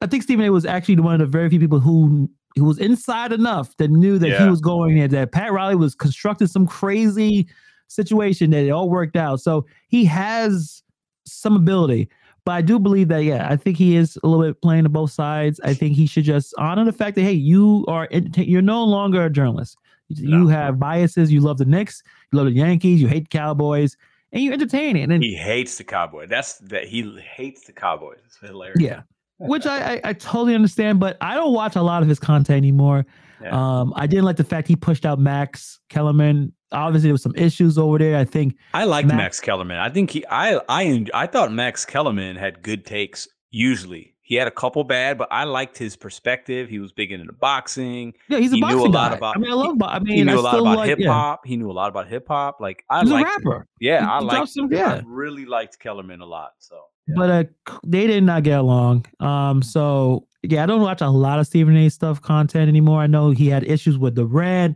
I 0.00 0.06
think 0.06 0.22
Stephen 0.22 0.44
A 0.44 0.50
was 0.50 0.64
actually 0.64 0.96
one 0.96 1.14
of 1.14 1.20
the 1.20 1.26
very 1.26 1.48
few 1.48 1.60
people 1.60 1.80
who 1.80 2.28
who 2.56 2.64
was 2.64 2.78
inside 2.78 3.32
enough 3.32 3.76
that 3.78 3.90
knew 3.90 4.18
that 4.18 4.38
he 4.40 4.48
was 4.48 4.60
going 4.60 4.96
there. 4.96 5.08
That 5.08 5.32
Pat 5.32 5.52
Riley 5.52 5.74
was 5.74 5.94
constructing 5.94 6.46
some 6.46 6.66
crazy 6.66 7.48
situation 7.88 8.50
that 8.50 8.64
it 8.64 8.70
all 8.70 8.88
worked 8.88 9.16
out. 9.16 9.40
So 9.40 9.66
he 9.88 10.04
has 10.04 10.82
some 11.26 11.56
ability, 11.56 12.08
but 12.44 12.52
I 12.52 12.60
do 12.62 12.78
believe 12.78 13.08
that 13.08 13.24
yeah, 13.24 13.46
I 13.50 13.56
think 13.56 13.76
he 13.78 13.96
is 13.96 14.18
a 14.22 14.26
little 14.26 14.44
bit 14.44 14.60
playing 14.62 14.84
to 14.84 14.88
both 14.88 15.10
sides. 15.12 15.60
I 15.64 15.74
think 15.74 15.94
he 15.96 16.06
should 16.06 16.24
just 16.24 16.54
honor 16.58 16.84
the 16.84 16.92
fact 16.92 17.16
that 17.16 17.22
hey, 17.22 17.32
you 17.32 17.84
are 17.88 18.08
you're 18.36 18.62
no 18.62 18.84
longer 18.84 19.24
a 19.24 19.30
journalist. 19.30 19.76
You 20.08 20.40
No. 20.40 20.46
have 20.48 20.78
biases. 20.78 21.32
You 21.32 21.40
love 21.40 21.58
the 21.58 21.64
Knicks. 21.64 22.02
You 22.32 22.36
love 22.38 22.46
the 22.46 22.52
Yankees. 22.52 23.00
You 23.00 23.08
hate 23.08 23.30
the 23.30 23.38
Cowboys, 23.38 23.96
and 24.32 24.42
you 24.42 24.52
entertain 24.52 24.96
it. 24.96 25.10
And 25.10 25.22
He 25.22 25.34
hates 25.34 25.78
the 25.78 25.84
Cowboy. 25.84 26.26
That's 26.26 26.58
that 26.58 26.84
he 26.84 27.18
hates 27.18 27.64
the 27.64 27.72
Cowboys. 27.72 28.18
It's 28.26 28.36
hilarious. 28.38 28.76
Yeah. 28.80 29.02
Which 29.38 29.66
I, 29.66 29.94
I 29.94 30.00
I 30.04 30.12
totally 30.12 30.54
understand, 30.54 31.00
but 31.00 31.16
I 31.20 31.34
don't 31.34 31.54
watch 31.54 31.74
a 31.76 31.82
lot 31.82 32.02
of 32.02 32.08
his 32.08 32.18
content 32.18 32.56
anymore. 32.58 33.04
Yeah. 33.42 33.50
Um, 33.80 33.92
I 33.96 34.06
didn't 34.06 34.24
like 34.24 34.36
the 34.36 34.44
fact 34.44 34.68
he 34.68 34.76
pushed 34.76 35.04
out 35.04 35.18
Max 35.18 35.80
Kellerman. 35.88 36.52
Obviously, 36.74 37.08
there 37.08 37.14
was 37.14 37.22
some 37.22 37.34
issues 37.36 37.78
over 37.78 37.98
there. 37.98 38.16
I 38.16 38.24
think 38.24 38.56
I 38.74 38.84
liked 38.84 39.08
Max- 39.08 39.16
Max, 39.16 39.40
Kellerman. 39.40 39.78
I 39.78 39.88
think 39.90 40.10
he 40.10 40.24
I 40.30 40.60
I 40.68 41.06
I 41.14 41.26
thought 41.26 41.52
Max 41.52 41.84
Kellerman 41.84 42.36
had 42.36 42.62
good 42.62 42.84
takes 42.84 43.26
usually. 43.50 44.10
He 44.26 44.36
had 44.36 44.48
a 44.48 44.50
couple 44.50 44.82
bad, 44.84 45.18
but 45.18 45.28
I 45.30 45.44
liked 45.44 45.76
his 45.76 45.96
perspective. 45.96 46.68
He 46.70 46.78
was 46.78 46.92
big 46.92 47.12
into 47.12 47.30
boxing. 47.34 48.14
yeah, 48.30 48.38
he's 48.38 48.52
a 48.52 48.54
He 48.54 48.60
knew 48.62 48.66
a 48.68 48.70
boxing 48.88 48.92
lot 48.92 49.10
guy. 49.10 49.16
about- 49.18 49.36
I 49.36 49.38
mean, 49.38 49.50
I 49.50 49.54
love. 49.54 49.76
I 49.82 49.98
mean, 49.98 50.16
he 50.16 50.24
knew 50.24 50.32
I 50.32 50.36
a 50.36 50.40
lot 50.40 50.54
about 50.60 50.76
like, 50.78 50.88
hip 50.88 50.98
yeah. 50.98 51.12
hop. 51.12 51.46
He 51.46 51.56
knew 51.58 51.70
a 51.70 51.72
lot 51.74 51.90
about 51.90 52.08
hip 52.08 52.26
hop. 52.28 52.58
Like 52.58 52.84
I 52.88 53.00
He's 53.02 53.10
a 53.10 53.14
liked 53.14 53.28
rapper. 53.28 53.66
Yeah, 53.80 54.00
He- 54.00 54.26
I 54.26 54.30
drops 54.30 54.54
some- 54.54 54.72
I 54.72 54.76
yeah. 54.76 55.00
really 55.04 55.44
liked 55.44 55.78
Kellerman 55.78 56.20
a 56.22 56.26
lot. 56.26 56.52
So 56.58 56.76
Yeah. 57.06 57.14
but 57.18 57.30
uh, 57.30 57.44
they 57.86 58.06
did 58.06 58.24
not 58.24 58.44
get 58.44 58.58
along. 58.60 59.04
Um, 59.20 59.62
so 59.62 60.26
yeah, 60.42 60.62
I 60.62 60.66
don't 60.66 60.80
watch 60.80 61.02
a 61.02 61.08
lot 61.10 61.38
of 61.38 61.46
Stephen 61.46 61.76
A. 61.76 61.90
stuff 61.90 62.22
content 62.22 62.68
anymore. 62.70 63.00
I 63.00 63.06
know 63.06 63.30
he 63.30 63.48
had 63.48 63.62
issues 63.64 63.98
with 63.98 64.14
the 64.14 64.24
red 64.26 64.74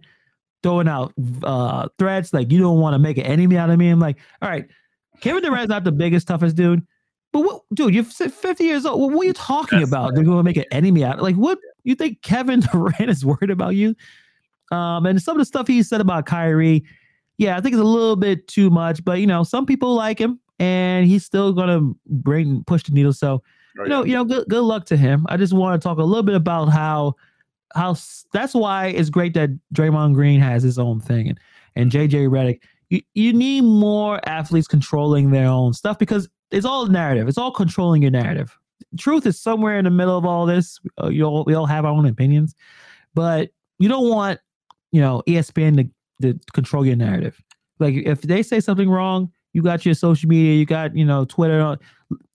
throwing 0.63 0.89
out 0.89 1.13
uh 1.45 1.89
threats 1.99 2.33
like 2.33 2.51
you 2.51 2.59
don't 2.59 2.79
want 2.81 2.95
to 2.95 2.99
make 2.99 3.17
an 3.17 3.25
enemy 3.27 3.57
out 3.57 3.71
of 3.71 3.79
me. 3.79 3.89
I'm 3.89 4.01
like, 4.01 4.19
all 4.43 4.49
right, 4.49 4.67
Kevin 5.21 5.43
Durant's 5.43 5.69
not 5.69 5.85
the 5.85 5.93
biggest, 5.93 6.27
toughest 6.29 6.57
dude. 6.57 6.87
But 7.33 7.41
what, 7.41 7.63
dude, 7.75 7.95
you're 7.95 8.05
50 8.05 8.65
years 8.65 8.87
old. 8.87 9.13
What 9.13 9.23
are 9.23 9.27
you 9.27 9.33
talking 9.35 9.81
That's- 9.81 9.91
about? 9.91 10.15
They're 10.15 10.25
going 10.25 10.39
to 10.39 10.43
make 10.43 10.57
an 10.57 10.65
enemy 10.73 11.05
out. 11.05 11.17
Of 11.17 11.21
like, 11.21 11.37
what 11.37 11.59
you 11.85 11.95
think 11.95 12.23
Kevin 12.23 12.61
Durant 12.73 13.11
is 13.11 13.25
worried 13.25 13.51
about 13.51 13.75
you? 13.75 13.95
Um, 14.73 15.05
and 15.05 15.21
some 15.21 15.37
of 15.37 15.39
the 15.39 15.45
stuff 15.45 15.67
he 15.67 15.83
said 15.83 16.01
about 16.01 16.25
Kyrie, 16.25 16.85
yeah, 17.37 17.57
I 17.57 17.61
think 17.61 17.75
it's 17.75 17.81
a 17.83 17.85
little 17.85 18.17
bit 18.17 18.49
too 18.49 18.71
much. 18.71 19.05
But 19.05 19.21
you 19.21 19.27
know, 19.27 19.45
some 19.45 19.67
people 19.67 19.95
like 19.95 20.19
him, 20.19 20.41
and 20.59 21.07
he's 21.07 21.25
still 21.25 21.53
gonna 21.53 21.93
bring 22.07 22.65
push 22.65 22.83
the 22.83 22.93
needle. 22.93 23.13
So 23.13 23.43
Oh, 23.79 23.85
you 23.85 23.89
know, 23.89 24.05
you 24.05 24.15
know, 24.15 24.25
good 24.25 24.49
good 24.49 24.63
luck 24.63 24.87
to 24.87 24.97
him. 24.97 25.25
I 25.29 25.37
just 25.37 25.53
want 25.53 25.81
to 25.81 25.87
talk 25.87 25.99
a 25.99 26.03
little 26.03 26.25
bit 26.25 26.35
about 26.35 26.67
how 26.67 27.15
how 27.75 27.97
that's 28.33 28.55
why 28.55 28.87
it's 28.87 29.11
great 29.11 29.35
that 29.35 29.51
Draymond 29.75 30.15
Green 30.15 30.41
has 30.41 30.63
his 30.63 30.79
own 30.79 31.01
thing 31.01 31.29
and 31.29 31.41
and 31.77 31.91
JJ 31.91 32.29
Redick. 32.29 32.61
You 32.91 33.03
you 33.15 33.33
need 33.33 33.63
more 33.63 34.21
athletes 34.29 34.67
controlling 34.67 35.31
their 35.31 35.47
own 35.47 35.73
stuff 35.73 35.99
because 35.99 36.29
it's 36.51 36.67
all 36.67 36.87
narrative. 36.87 37.29
It's 37.29 37.39
all 37.39 37.53
controlling 37.53 38.03
your 38.03 38.11
narrative. 38.11 38.57
Truth 38.99 39.27
is 39.27 39.41
somewhere 39.41 39.79
in 39.79 39.85
the 39.85 39.91
middle 39.91 40.17
of 40.17 40.25
all 40.25 40.47
this. 40.47 40.81
Uh, 40.99 41.11
all 41.23 41.45
we 41.45 41.55
all 41.55 41.67
have 41.67 41.85
our 41.85 41.93
own 41.93 42.07
opinions, 42.07 42.55
but 43.15 43.51
you 43.79 43.89
don't 43.89 44.09
want 44.09 44.41
you 44.93 45.01
know 45.01 45.23
ESPN 45.27 45.91
to, 46.23 46.33
to 46.33 46.39
control 46.53 46.87
your 46.87 46.97
narrative. 46.97 47.41
Like 47.79 47.95
if 47.95 48.23
they 48.23 48.43
say 48.43 48.61
something 48.61 48.89
wrong, 48.89 49.31
you 49.53 49.63
got 49.63 49.85
your 49.85 49.95
social 49.95 50.29
media, 50.29 50.55
you 50.55 50.65
got 50.65 50.97
you 50.97 51.05
know 51.05 51.25
Twitter, 51.27 51.77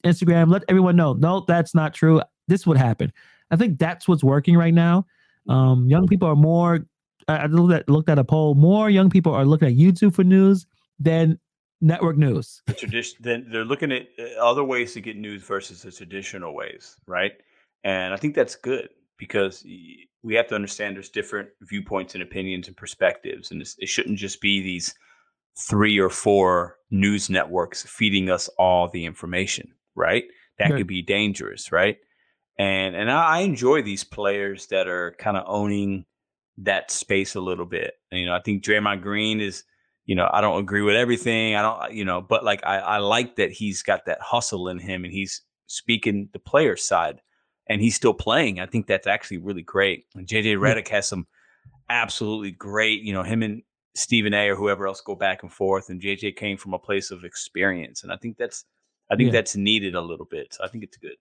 Instagram. 0.06 0.52
Let 0.52 0.64
everyone 0.68 0.96
know. 0.96 1.14
No, 1.14 1.44
that's 1.48 1.74
not 1.74 1.94
true. 1.94 2.22
This 2.48 2.68
would 2.68 2.78
happen. 2.78 3.12
I 3.52 3.56
think 3.56 3.80
that's 3.80 4.08
what's 4.08 4.24
working 4.24 4.56
right 4.58 4.74
now. 4.74 5.06
Um, 5.50 5.88
young 5.88 6.08
people 6.08 6.28
are 6.28 6.36
more. 6.36 6.86
I 7.28 7.46
looked 7.48 7.74
at, 7.74 7.90
looked 7.90 8.10
at 8.10 8.20
a 8.20 8.24
poll. 8.24 8.56
More 8.56 8.90
young 8.90 9.10
people 9.10 9.34
are 9.34 9.46
looking 9.46 9.68
at 9.70 9.76
YouTube 9.76 10.14
for 10.16 10.24
news 10.24 10.66
than 11.00 11.40
network 11.82 12.18
news. 12.18 12.62
the 12.68 12.74
tradition 12.74 13.18
then 13.20 13.46
they're 13.52 13.66
looking 13.66 13.92
at 13.92 14.08
uh, 14.18 14.24
other 14.42 14.64
ways 14.64 14.94
to 14.94 15.02
get 15.02 15.18
news 15.18 15.44
versus 15.44 15.82
the 15.82 15.92
traditional 15.92 16.56
ways 16.56 16.96
right 17.08 17.34
and 17.84 18.14
i 18.14 18.16
think 18.16 18.34
that's 18.34 18.56
good 18.56 18.88
because 19.18 19.66
we 20.24 20.34
have 20.34 20.48
to 20.48 20.56
understand 20.56 20.96
there's 20.96 21.10
different 21.10 21.50
viewpoints 21.64 22.14
and 22.14 22.24
opinions 22.24 22.70
and 22.70 22.78
perspectives 22.78 23.52
and 23.52 23.62
it 23.62 23.90
shouldn't 23.90 24.18
just 24.18 24.40
be 24.40 24.62
these 24.64 24.96
three 25.60 26.00
or 26.00 26.10
four 26.10 26.78
news 26.90 27.30
networks 27.30 27.84
feeding 27.84 28.30
us 28.30 28.48
all 28.58 28.88
the 28.88 29.04
information 29.06 29.70
right 29.96 30.24
that 30.60 30.70
Right. 30.72 30.78
could 30.78 30.88
be 30.88 31.02
dangerous 31.02 31.70
right 31.74 31.98
and 32.58 32.96
and 32.96 33.10
i, 33.12 33.38
I 33.38 33.40
enjoy 33.40 33.82
these 33.82 34.04
players 34.04 34.68
that 34.68 34.88
are 34.88 35.16
kind 35.20 35.38
of 35.38 35.44
owning 35.48 36.06
that 36.60 36.92
space 36.92 37.36
a 37.36 37.42
little 37.42 37.66
bit 37.66 37.94
And, 38.12 38.20
you 38.22 38.28
know 38.28 38.36
i 38.36 38.42
think 38.42 38.64
Draymond 38.64 39.02
green 39.02 39.42
is 39.42 39.64
you 40.06 40.16
know, 40.16 40.30
I 40.32 40.42
don't 40.42 40.60
agree 40.60 40.82
with 40.82 40.96
everything. 40.96 41.56
I 41.56 41.62
don't, 41.62 41.94
you 41.94 42.04
know, 42.04 42.22
but 42.22 42.44
like 42.44 42.62
I, 42.66 42.78
I 42.80 42.98
like 42.98 43.38
that 43.38 43.52
he's 43.52 43.82
got 43.84 44.06
that 44.06 44.20
hustle 44.22 44.68
in 44.68 44.78
him 44.80 45.06
and 45.06 45.14
he's 45.14 45.42
speaking 45.68 46.30
the 46.34 46.40
player 46.40 46.76
side 46.76 47.22
and 47.68 47.82
he's 47.82 47.96
still 47.96 48.14
playing. 48.14 48.60
I 48.60 48.66
think 48.66 48.86
that's 48.86 49.08
actually 49.08 49.38
really 49.38 49.62
great. 49.62 50.06
And 50.16 50.28
JJ 50.28 50.58
Redick 50.58 50.90
has 50.90 51.08
some 51.08 51.26
absolutely 51.90 52.52
great, 52.52 53.02
you 53.04 53.14
know, 53.14 53.24
him 53.24 53.44
and 53.44 53.62
Stephen 53.96 54.34
A 54.34 54.50
or 54.50 54.56
whoever 54.56 54.88
else 54.88 55.00
go 55.00 55.16
back 55.16 55.44
and 55.44 55.52
forth. 55.54 55.90
And 55.90 56.02
JJ 56.02 56.36
came 56.36 56.58
from 56.58 56.74
a 56.74 56.80
place 56.80 57.10
of 57.10 57.24
experience. 57.24 58.04
And 58.04 58.12
I 58.12 58.18
think 58.18 58.38
that's, 58.38 58.66
I 59.10 59.16
think 59.16 59.28
Yeah. 59.28 59.40
that's 59.40 59.56
needed 59.56 59.96
a 59.96 60.02
little 60.02 60.26
bit. 60.26 60.54
So 60.54 60.66
I 60.66 60.68
think 60.68 60.84
it's 60.84 60.98
good. 60.98 61.16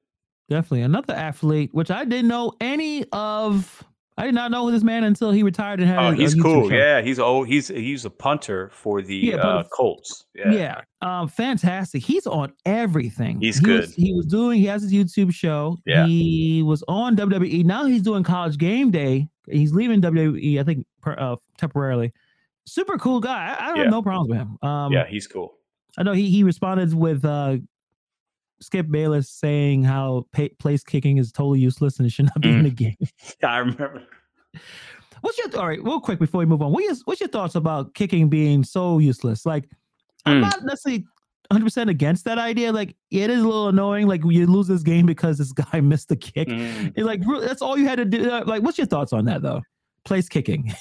Definitely 0.49 0.82
another 0.82 1.14
athlete, 1.14 1.70
which 1.72 1.90
I 1.90 2.05
didn't 2.05 2.28
know 2.28 2.53
any 2.61 3.05
of. 3.12 3.84
I 4.18 4.26
did 4.26 4.34
not 4.34 4.51
know 4.51 4.70
this 4.70 4.82
man 4.82 5.05
until 5.05 5.30
he 5.30 5.43
retired 5.43 5.80
and 5.80 5.88
had. 5.88 5.99
Oh, 5.99 6.11
he's 6.11 6.34
cool. 6.34 6.68
show. 6.68 6.74
Yeah. 6.76 7.01
He's, 7.01 7.18
old. 7.18 7.49
he's, 7.49 7.68
he's 7.68 8.05
a 8.05 8.11
punter 8.11 8.68
for 8.70 9.01
the 9.01 9.16
Yeah, 9.16 9.36
uh, 9.36 9.64
Colts. 9.74 10.26
Yeah. 10.34 10.53
Yeah. 10.53 10.80
Um, 11.01 11.28
fantastic. 11.28 12.03
He's 12.03 12.26
on 12.26 12.53
everything. 12.66 13.40
He's 13.40 13.59
he 13.59 13.64
good. 13.64 13.80
Was, 13.80 13.95
he 13.95 14.12
was 14.12 14.26
doing, 14.26 14.61
he 14.61 14.66
has 14.66 14.82
his 14.82 14.93
YouTube 14.93 15.32
show. 15.32 15.78
Yeah. 15.86 16.05
He 16.07 16.62
was 16.62 16.84
on 16.88 17.16
WWE. 17.16 17.64
Now 17.64 17.86
he's 17.86 18.03
doing 18.03 18.22
college 18.22 18.59
game 18.59 18.90
day. 18.90 19.28
He's 19.51 19.72
leaving 19.72 20.03
WWE, 20.03 20.61
I 20.61 20.62
think, 20.64 20.86
per, 21.01 21.14
uh, 21.18 21.36
temporarily. 21.57 22.12
Super 22.66 22.99
cool 22.99 23.18
guy. 23.18 23.57
I, 23.59 23.64
I 23.64 23.66
don't 23.68 23.76
Yeah. 23.78 23.82
have 23.84 23.93
no 23.93 24.03
problems 24.03 24.28
with 24.28 24.38
him. 24.38 24.59
Um, 24.62 24.93
yeah. 24.93 25.07
He's 25.09 25.26
cool. 25.26 25.55
I 25.97 26.03
know 26.03 26.12
he, 26.12 26.28
he 26.30 26.45
responded 26.45 26.93
with 26.93 27.24
uh, 27.24 27.57
Skip 28.63 28.91
Bayless 28.91 29.29
saying 29.29 29.85
how 29.85 30.27
pa- 30.33 30.49
place 30.59 30.83
kicking 30.85 31.19
is 31.19 31.33
totally 31.33 31.61
useless 31.61 31.99
and 31.99 32.07
it 32.07 32.11
should 32.11 32.27
not 32.27 32.41
be 32.41 32.51
in 32.51 32.63
the 32.65 32.71
game. 32.71 32.97
Yeah, 33.43 33.53
I 33.53 33.59
remember. 33.59 34.03
What's 35.21 35.39
your 35.39 35.49
all 35.61 35.69
right? 35.69 35.83
Real 35.83 36.01
quick 36.01 36.19
before 36.19 36.39
we 36.41 36.47
move 36.47 36.63
on, 36.63 36.73
what 36.73 36.83
is 36.85 37.03
what's 37.05 37.21
your 37.21 37.29
thoughts 37.29 37.55
about 37.55 37.95
kicking 37.95 38.29
being 38.29 38.65
so 38.65 38.99
useless? 38.99 39.47
Like, 39.47 39.69
I'm 40.27 40.39
Mm. 40.39 40.41
not 40.43 40.63
necessarily 40.65 41.05
100 41.49 41.65
percent 41.65 41.91
against 41.91 42.25
that 42.25 42.39
idea. 42.39 42.73
Like, 42.73 42.97
it 43.11 43.31
is 43.31 43.41
a 43.43 43.47
little 43.47 43.69
annoying. 43.69 44.07
Like, 44.09 44.23
you 44.25 44.47
lose 44.47 44.67
this 44.69 44.83
game 44.83 45.07
because 45.07 45.39
this 45.39 45.53
guy 45.73 45.81
missed 45.81 46.09
the 46.09 46.17
kick. 46.17 46.49
Mm. 46.49 46.93
It's 46.97 47.05
like 47.07 47.21
that's 47.43 47.63
all 47.63 47.79
you 47.79 47.87
had 47.87 47.97
to 47.99 48.05
do. 48.05 48.31
Uh, 48.31 48.43
Like, 48.47 48.63
what's 48.63 48.79
your 48.79 48.87
thoughts 48.87 49.13
on 49.13 49.25
that 49.27 49.43
though? 49.43 49.63
Place 50.05 50.29
kicking. 50.29 50.73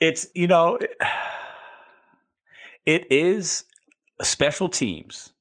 It's 0.00 0.28
you 0.34 0.46
know, 0.46 0.78
it 2.86 3.10
is 3.10 3.64
special 4.22 4.68
teams. 4.68 5.32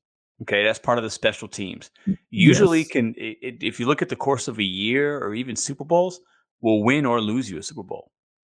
Okay, 0.44 0.64
that's 0.64 0.80
part 0.80 0.98
of 0.98 1.04
the 1.04 1.10
special 1.10 1.48
teams. 1.48 1.92
Usually, 2.30 2.80
Yes. 2.80 2.88
can 2.88 3.16
i 3.20 3.36
i- 3.44 3.58
if 3.62 3.80
you 3.80 3.86
look 3.86 4.02
at 4.02 4.10
the 4.10 4.16
course 4.16 4.48
of 4.48 4.58
a 4.58 4.64
year 4.64 5.18
or 5.20 5.34
even 5.36 5.56
Super 5.56 5.84
Bowls, 5.84 6.22
will 6.62 6.84
win 6.84 7.06
or 7.06 7.20
lose 7.22 7.50
you 7.50 7.58
a 7.58 7.64
Super 7.64 7.84
Bowl. 7.84 8.12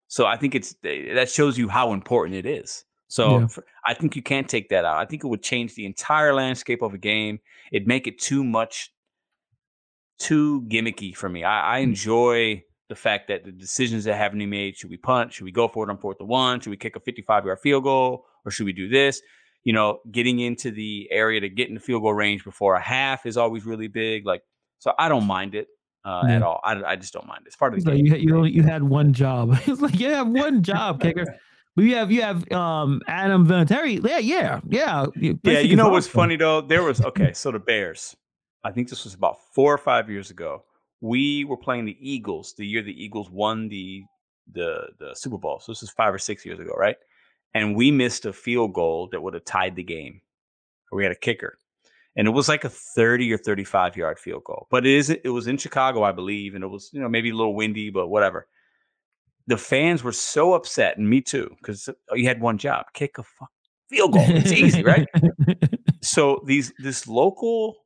So 0.09 0.27
I 0.27 0.37
think 0.37 0.55
it's 0.55 0.75
eh, 0.85 1.15
that 1.15 1.31
shows 1.31 1.57
you 1.59 1.69
how 1.69 1.93
important 1.93 2.37
it 2.37 2.47
is. 2.47 2.85
So 3.09 3.39
Yeah. 3.41 3.47
for- 3.47 3.65
I 3.85 3.95
think 3.95 4.17
you 4.17 4.23
can't 4.23 4.49
take 4.49 4.69
that 4.71 4.85
out. 4.85 4.97
I 4.99 5.05
think 5.07 5.23
it 5.25 5.29
would 5.29 5.43
change 5.43 5.75
the 5.75 5.87
entire 5.87 6.35
landscape 6.35 6.83
of 6.83 6.93
a 6.95 6.99
game. 6.99 7.39
It'd 7.73 7.87
make 7.89 8.07
it 8.09 8.19
too 8.19 8.43
much, 8.45 8.91
too 10.19 10.63
gimmicky 10.63 11.15
for 11.17 11.29
me. 11.29 11.45
I, 11.45 11.77
I 11.77 11.79
enjoy 11.79 12.63
the 12.89 12.95
fact 12.97 13.29
that 13.29 13.45
the 13.45 13.53
decisions 13.53 14.05
that 14.05 14.17
have 14.17 14.33
to 14.33 14.39
be 14.39 14.47
made 14.47 14.77
should 14.77 14.91
we 14.91 14.97
punt? 14.97 15.33
Should 15.33 15.45
we 15.45 15.53
go 15.53 15.69
for 15.69 15.89
it 15.89 15.91
on 15.91 15.99
fourth 15.99 16.19
and 16.21 16.29
one? 16.29 16.61
Should 16.61 16.71
we 16.71 16.77
kick 16.77 16.97
a 16.97 17.01
55 17.01 17.45
yard 17.45 17.61
field 17.61 17.85
goal? 17.85 18.25
Or 18.45 18.51
should 18.51 18.67
we 18.67 18.73
do 18.73 18.89
this? 18.89 19.21
You 19.67 19.73
know, 19.73 19.99
getting 20.13 20.39
into 20.39 20.71
the 20.71 21.09
area 21.11 21.41
to 21.41 21.49
get 21.49 21.69
in 21.69 21.75
the 21.75 21.81
field 21.81 22.03
goal 22.03 22.15
range 22.15 22.45
before 22.45 22.77
a 22.77 22.81
half 22.81 23.27
is 23.27 23.37
always 23.37 23.67
really 23.67 23.89
big. 23.89 24.25
Like, 24.25 24.43
so 24.79 24.93
I 24.97 25.09
don't 25.09 25.27
mind 25.27 25.57
it 25.57 25.67
uh, 26.05 26.23
Yeah. 26.29 26.37
at 26.37 26.43
all. 26.43 26.61
I, 26.63 26.73
I 26.93 26.95
just 26.97 27.13
don't 27.13 27.27
mind 27.27 27.41
it. 27.45 27.49
It's 27.49 27.57
part 27.57 27.75
of 27.75 27.83
the 27.83 27.91
like 27.91 27.97
game. 27.97 28.07
you, 28.07 28.15
you 28.17 28.37
only- 28.37 28.53
you 28.53 28.63
had 28.63 28.85
one 28.85 29.13
job. 29.13 29.59
It's 29.67 29.81
like 29.81 29.99
you 29.99 30.11
have 30.11 30.29
one 30.47 30.63
job, 30.63 31.01
kicker. 31.01 31.27
But 31.75 31.85
you 31.85 31.97
have 31.97 32.11
you 32.13 32.23
have 32.23 32.51
um 32.53 33.03
Adam 33.09 33.45
Vinatieri. 33.47 33.95
Yeah, 34.09 34.19
yeah, 34.19 34.61
yeah. 34.69 35.07
Yeah, 35.43 35.59
you 35.61 35.75
know 35.77 35.89
what's 35.91 36.07
funny 36.07 36.37
though? 36.37 36.61
There 36.61 36.85
was 36.85 37.05
okay, 37.11 37.33
so 37.35 37.51
the 37.51 37.59
Bears. 37.59 38.17
I 38.65 38.71
think 38.71 38.89
this 38.89 39.03
was 39.05 39.15
about 39.15 39.37
four 39.53 39.75
or 39.75 39.79
five 39.79 40.09
years 40.09 40.31
ago. 40.31 40.63
We 41.01 41.45
were 41.45 41.57
playing 41.59 41.85
the 41.87 41.97
Eagles 42.01 42.55
the 42.57 42.65
year 42.67 42.83
the 42.83 42.95
Eagles 43.05 43.29
won 43.31 43.69
the 43.69 44.05
the 44.53 44.87
the 45.01 45.15
Super 45.15 45.39
Bowl. 45.39 45.59
So 45.61 45.73
this 45.73 45.83
is 45.83 45.91
five 45.91 46.15
or 46.15 46.19
six 46.19 46.47
years 46.47 46.61
ago, 46.61 46.73
right? 46.79 46.97
And 47.55 47.75
we 47.75 47.91
missed 47.91 48.27
a 48.27 48.33
field 48.33 48.75
goal 48.75 49.09
that 49.13 49.23
would 49.23 49.35
have 49.35 49.45
tied 49.45 49.77
the 49.77 49.83
game. 49.83 50.21
We 50.93 51.03
had 51.03 51.13
a 51.13 51.17
kicker, 51.17 51.59
and 52.17 52.29
it 52.29 52.31
was 52.31 52.49
like 52.49 52.65
a 52.65 52.69
thirty 52.69 53.33
or 53.33 53.39
thirty-five 53.39 53.97
yard 53.97 54.19
field 54.19 54.45
goal. 54.45 54.67
But 54.71 54.87
it 54.87 54.93
is 54.93 55.11
it 55.11 55.29
was 55.29 55.47
in 55.47 55.57
Chicago, 55.57 56.03
I 56.03 56.13
believe, 56.13 56.55
and 56.55 56.63
it 56.63 56.69
was 56.69 56.91
you 56.93 57.01
know 57.01 57.09
maybe 57.09 57.31
a 57.31 57.35
little 57.35 57.55
windy, 57.55 57.91
but 57.91 58.09
whatever. 58.09 58.47
The 59.49 59.57
fans 59.57 60.03
were 60.03 60.13
so 60.13 60.55
upset, 60.55 60.99
and 60.99 61.09
me 61.09 61.21
too, 61.21 61.55
because 61.59 61.89
you 62.13 62.27
had 62.27 62.41
one 62.41 62.59
job: 62.59 62.87
kick 62.95 63.19
a 63.19 63.23
fuck 63.23 63.51
field 63.89 64.13
goal. 64.13 64.25
It's 64.29 64.53
easy, 64.53 64.83
right? 64.83 65.09
so 66.03 66.43
these 66.47 66.73
this 66.79 67.07
local 67.07 67.77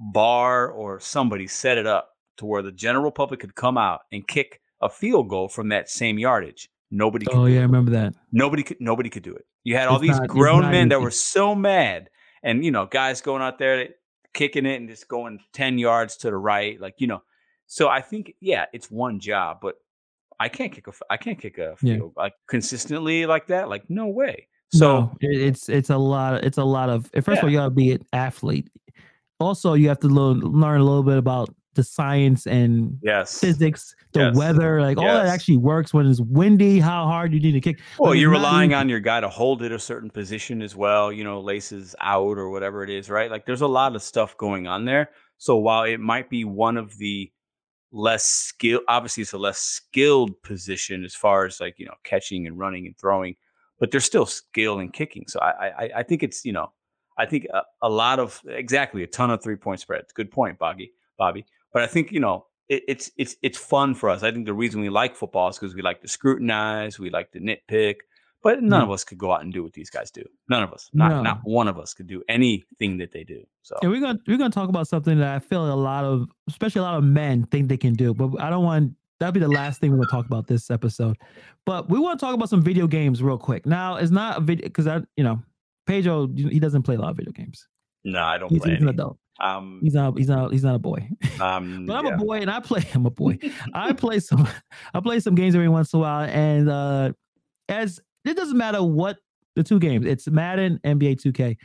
bar 0.00 0.70
or 0.70 0.98
somebody 1.00 1.46
set 1.46 1.78
it 1.78 1.86
up 1.86 2.10
to 2.38 2.46
where 2.46 2.62
the 2.62 2.72
general 2.72 3.10
public 3.10 3.40
could 3.40 3.54
come 3.54 3.76
out 3.76 4.00
and 4.12 4.26
kick 4.26 4.60
a 4.80 4.88
field 4.88 5.28
goal 5.28 5.48
from 5.48 5.68
that 5.68 5.90
same 5.90 6.18
yardage. 6.18 6.70
Nobody 6.90 7.26
could 7.26 7.36
oh 7.36 7.46
yeah, 7.46 7.60
I 7.60 7.62
remember 7.62 7.92
that. 7.92 8.14
Nobody 8.32 8.62
could 8.62 8.80
nobody 8.80 9.08
could 9.10 9.22
do 9.22 9.34
it. 9.34 9.44
You 9.64 9.76
had 9.76 9.88
all 9.88 9.96
It's 9.96 10.02
these 10.02 10.18
not- 10.18 10.28
grown 10.28 10.62
men 10.70 10.88
that 10.88 11.00
were 11.00 11.10
so 11.10 11.54
mad 11.54 12.10
and 12.42 12.64
you 12.64 12.70
know, 12.70 12.86
guys 12.86 13.20
going 13.20 13.42
out 13.42 13.58
there 13.58 13.88
kicking 14.34 14.66
it 14.66 14.76
and 14.80 14.88
just 14.88 15.06
going 15.08 15.38
10 15.52 15.78
yards 15.78 16.16
to 16.18 16.30
the 16.30 16.36
right 16.36 16.80
like, 16.80 16.94
you 16.98 17.06
know. 17.06 17.22
So 17.66 17.88
I 17.88 18.00
think 18.00 18.34
yeah, 18.40 18.66
it's 18.72 18.90
one 18.90 19.20
job, 19.20 19.58
but 19.62 19.76
I 20.40 20.48
can't 20.48 20.72
kick 20.72 20.88
a 20.88 20.92
I 21.08 21.16
can't 21.16 21.38
kick 21.38 21.58
a 21.58 21.76
Yeah. 21.82 21.98
like 22.16 22.32
consistently 22.48 23.26
like 23.26 23.46
that. 23.48 23.68
Like 23.68 23.88
no 23.88 24.06
way. 24.08 24.48
So 24.72 24.88
no, 24.88 25.12
it's 25.20 25.68
it's 25.68 25.90
a 25.90 25.96
lot. 25.98 26.42
It's 26.44 26.58
a 26.58 26.64
lot 26.64 26.88
of. 26.88 27.10
First 27.22 27.38
of 27.38 27.44
all, 27.44 27.50
you 27.50 27.58
gotta 27.58 27.70
be 27.70 27.92
an 27.92 28.04
athlete. 28.12 28.68
Also, 29.40 29.74
you 29.74 29.88
have 29.88 29.98
to 30.00 30.08
learn 30.08 30.40
learn 30.40 30.80
a 30.80 30.84
little 30.84 31.02
bit 31.02 31.18
about 31.18 31.54
the 31.80 31.84
science 31.84 32.46
and 32.46 32.98
yes. 33.02 33.40
physics, 33.40 33.94
the 34.12 34.20
Yes. 34.20 34.36
weather, 34.36 34.82
like 34.82 34.98
all 34.98 35.04
that 35.04 35.26
actually 35.26 35.56
works 35.56 35.94
when 35.94 36.06
it's 36.06 36.20
windy. 36.20 36.78
How 36.78 37.06
hard 37.06 37.32
you 37.32 37.40
need 37.40 37.52
to 37.52 37.60
kick. 37.60 37.80
Well, 37.98 38.14
you're 38.14 38.30
relying 38.30 38.72
easy. 38.72 38.74
on 38.76 38.88
your 38.90 39.00
guy 39.00 39.20
to 39.20 39.28
hold 39.30 39.62
it 39.62 39.72
a 39.72 39.78
certain 39.78 40.10
position 40.10 40.60
as 40.60 40.76
well, 40.76 41.10
you 41.10 41.24
know, 41.24 41.40
laces 41.40 41.94
out 42.00 42.36
or 42.36 42.50
whatever 42.50 42.84
it 42.84 42.90
is, 42.90 43.08
right? 43.08 43.30
Like 43.30 43.46
there's 43.46 43.62
a 43.62 43.66
lot 43.66 43.96
of 43.96 44.02
stuff 44.02 44.36
going 44.36 44.66
on 44.66 44.84
there. 44.84 45.10
So 45.38 45.56
while 45.56 45.84
it 45.84 46.00
might 46.00 46.28
be 46.28 46.44
one 46.44 46.76
of 46.76 46.98
the 46.98 47.32
less 47.92 48.24
skill 48.24 48.80
obviously 48.86 49.22
it's 49.22 49.32
a 49.32 49.38
less 49.38 49.58
skilled 49.58 50.40
position 50.42 51.02
as 51.04 51.14
far 51.14 51.46
as 51.46 51.60
like, 51.60 51.76
you 51.78 51.86
know, 51.86 51.94
catching 52.04 52.46
and 52.46 52.58
running 52.58 52.86
and 52.86 52.96
throwing, 52.98 53.34
but 53.78 53.90
there's 53.90 54.04
still 54.04 54.26
skill 54.26 54.80
in 54.80 54.90
kicking. 54.90 55.24
So 55.28 55.40
I 55.40 55.68
I, 55.68 55.90
I 55.96 56.02
think 56.02 56.22
it's, 56.22 56.44
you 56.44 56.52
know, 56.52 56.70
I 57.16 57.26
think 57.26 57.46
a, 57.52 57.62
a 57.82 57.88
lot 57.88 58.18
of 58.18 58.40
exactly 58.48 59.02
a 59.02 59.06
ton 59.06 59.30
of 59.30 59.42
three 59.42 59.56
point 59.56 59.80
spreads. 59.80 60.12
Good 60.12 60.30
point, 60.30 60.58
Bobby. 60.58 60.92
Bobby. 61.18 61.44
But 61.72 61.82
I 61.82 61.86
think, 61.86 62.12
you 62.12 62.20
know, 62.20 62.46
it, 62.68 62.82
it's 62.88 63.10
it's 63.16 63.36
it's 63.42 63.58
fun 63.58 63.94
for 63.94 64.08
us. 64.08 64.22
I 64.22 64.30
think 64.32 64.46
the 64.46 64.54
reason 64.54 64.80
we 64.80 64.88
like 64.88 65.16
football 65.16 65.48
is 65.48 65.58
because 65.58 65.74
we 65.74 65.82
like 65.82 66.00
to 66.02 66.08
scrutinize, 66.08 66.98
we 66.98 67.10
like 67.10 67.30
to 67.32 67.40
nitpick, 67.40 67.96
but 68.42 68.62
none 68.62 68.80
Yeah. 68.80 68.84
of 68.84 68.90
us 68.90 69.04
could 69.04 69.18
go 69.18 69.32
out 69.32 69.42
and 69.42 69.52
do 69.52 69.62
what 69.62 69.72
these 69.72 69.90
guys 69.90 70.10
do. 70.10 70.22
None 70.48 70.62
of 70.62 70.72
us, 70.72 70.88
not 70.92 71.10
No. 71.10 71.22
not 71.22 71.40
one 71.44 71.68
of 71.68 71.78
us, 71.78 71.94
could 71.94 72.06
do 72.06 72.22
anything 72.28 72.98
that 72.98 73.12
they 73.12 73.24
do. 73.24 73.42
So 73.62 73.76
And 73.82 73.90
we're 73.90 74.00
gonna 74.00 74.18
we're 74.26 74.36
gonna 74.38 74.50
talk 74.50 74.68
about 74.68 74.88
something 74.88 75.18
that 75.18 75.34
I 75.34 75.38
feel 75.40 75.72
a 75.72 75.74
lot 75.74 76.04
of, 76.04 76.28
especially 76.48 76.80
a 76.80 76.84
lot 76.84 76.96
of 76.98 77.04
men, 77.04 77.44
think 77.46 77.68
they 77.68 77.76
can 77.76 77.94
do. 77.94 78.14
But 78.14 78.40
I 78.40 78.50
don't 78.50 78.64
want 78.64 78.94
that'll 79.18 79.32
be 79.32 79.40
the 79.40 79.48
last 79.48 79.80
thing 79.80 79.96
we'll 79.98 80.08
talk 80.08 80.26
about 80.26 80.46
this 80.46 80.70
episode. 80.70 81.16
But 81.66 81.90
we 81.90 81.98
want 81.98 82.18
to 82.18 82.24
talk 82.26 82.34
about 82.34 82.48
some 82.48 82.62
video 82.62 82.86
games 82.86 83.22
real 83.22 83.36
quick. 83.38 83.66
Now 83.66 83.96
it's 83.96 84.10
not 84.12 84.38
a 84.38 84.40
video 84.40 84.64
because 84.66 84.86
I, 84.86 85.00
you 85.16 85.24
know, 85.24 85.42
Pedro 85.86 86.28
he 86.34 86.58
doesn't 86.60 86.82
play 86.82 86.94
a 86.94 86.98
lot 87.00 87.10
of 87.10 87.16
video 87.16 87.32
games. 87.32 87.66
no, 88.04 88.22
I 88.22 88.38
don't 88.38 88.48
He's, 88.50 88.62
play 88.62 88.72
he's 88.72 88.82
an 88.82 88.88
adult. 88.88 89.18
Um, 89.40 89.80
He's 89.82 89.94
not. 89.94 90.16
He's 90.18 90.28
not. 90.28 90.52
He's 90.52 90.62
not 90.64 90.74
a 90.74 90.78
boy. 90.78 91.08
um, 91.40 91.86
But 91.86 91.96
I'm 91.96 92.06
yeah. 92.06 92.14
a 92.14 92.16
boy, 92.18 92.38
and 92.38 92.50
I 92.50 92.60
play. 92.60 92.84
I'm 92.94 93.06
a 93.06 93.10
boy. 93.10 93.38
I 93.74 93.92
play 93.92 94.20
some. 94.20 94.46
I 94.94 95.00
play 95.00 95.20
some 95.20 95.34
games 95.34 95.54
every 95.54 95.68
once 95.68 95.92
in 95.92 95.98
a 95.98 96.02
while, 96.02 96.24
and 96.28 96.68
uh 96.68 97.12
as 97.68 98.00
it 98.24 98.36
doesn't 98.36 98.58
matter 98.58 98.82
what 98.82 99.16
the 99.56 99.62
two 99.62 99.78
games. 99.78 100.04
It's 100.06 100.28
Madden, 100.28 100.78
NBA 100.84 101.20
2K. 101.22 101.56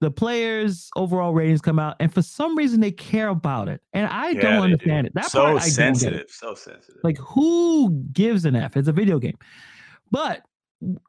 The 0.00 0.10
players' 0.10 0.88
overall 0.96 1.34
ratings 1.34 1.60
come 1.60 1.78
out, 1.78 1.96
and 2.00 2.12
for 2.12 2.22
some 2.22 2.56
reason 2.56 2.80
they 2.80 2.90
care 2.92 3.28
about 3.28 3.68
it, 3.68 3.82
and 3.92 4.06
I 4.06 4.30
Yeah, 4.30 4.40
don't 4.40 4.52
they 4.52 4.56
do. 4.58 4.62
understand 4.62 5.06
it. 5.08 5.14
That 5.14 5.30
so 5.30 5.40
part 5.42 5.48
I 5.48 5.52
don't 5.52 5.58
get 5.58 5.64
it. 5.64 5.70
sensitive, 5.72 6.26
so 6.30 6.54
sensitive. 6.54 7.00
Like, 7.04 7.18
who 7.18 7.90
gives 8.12 8.46
an 8.46 8.56
F? 8.56 8.76
It's 8.78 8.88
a 8.88 8.92
video 8.92 9.18
game. 9.18 9.36
But 10.10 10.42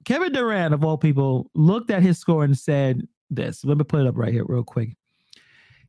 Kevin 0.04 0.34
Durant, 0.34 0.74
of 0.74 0.84
all 0.84 0.98
people, 0.98 1.50
looked 1.56 1.90
at 1.90 2.02
his 2.02 2.18
score 2.20 2.44
and 2.44 2.58
said 2.58 3.08
this. 3.30 3.64
Let 3.64 3.78
me 3.78 3.86
put 3.86 4.02
it 4.02 4.08
up 4.08 4.18
right 4.18 4.34
here, 4.34 4.44
real 4.46 4.64
quick. 4.64 4.98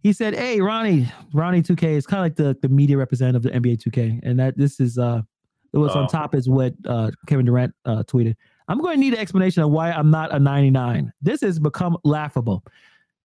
He 0.03 0.12
said, 0.12 0.34
Hey, 0.34 0.61
Ronnie, 0.61 1.09
Ronnie 1.32 1.62
2K 1.62 1.84
is 1.96 2.07
kind 2.07 2.18
of 2.20 2.24
like 2.24 2.36
the, 2.36 2.59
the 2.61 2.68
media 2.68 2.96
representative 2.96 3.44
of 3.46 3.53
the 3.53 3.59
NBA 3.68 3.78
2K. 3.82 4.20
And 4.22 4.38
that 4.40 4.57
this 4.59 4.80
is 4.80 4.98
uh 4.98 5.22
what's 5.70 5.94
Oh. 5.94 6.00
on 6.00 6.09
top 6.09 6.34
is 6.34 6.48
what 6.48 6.74
uh 6.86 7.11
Kevin 7.26 7.46
Durant 7.46 7.74
uh 7.84 8.03
tweeted. 8.05 8.34
I'm 8.68 8.78
going 8.80 8.94
to 8.94 9.00
need 9.00 9.12
an 9.14 9.18
explanation 9.20 9.62
of 9.62 9.70
why 9.70 9.90
I'm 9.90 10.11
not 10.11 10.32
a 10.34 10.38
99. 10.38 11.12
This 11.20 11.40
has 11.42 11.59
become 11.59 11.96
laughable. 12.05 12.64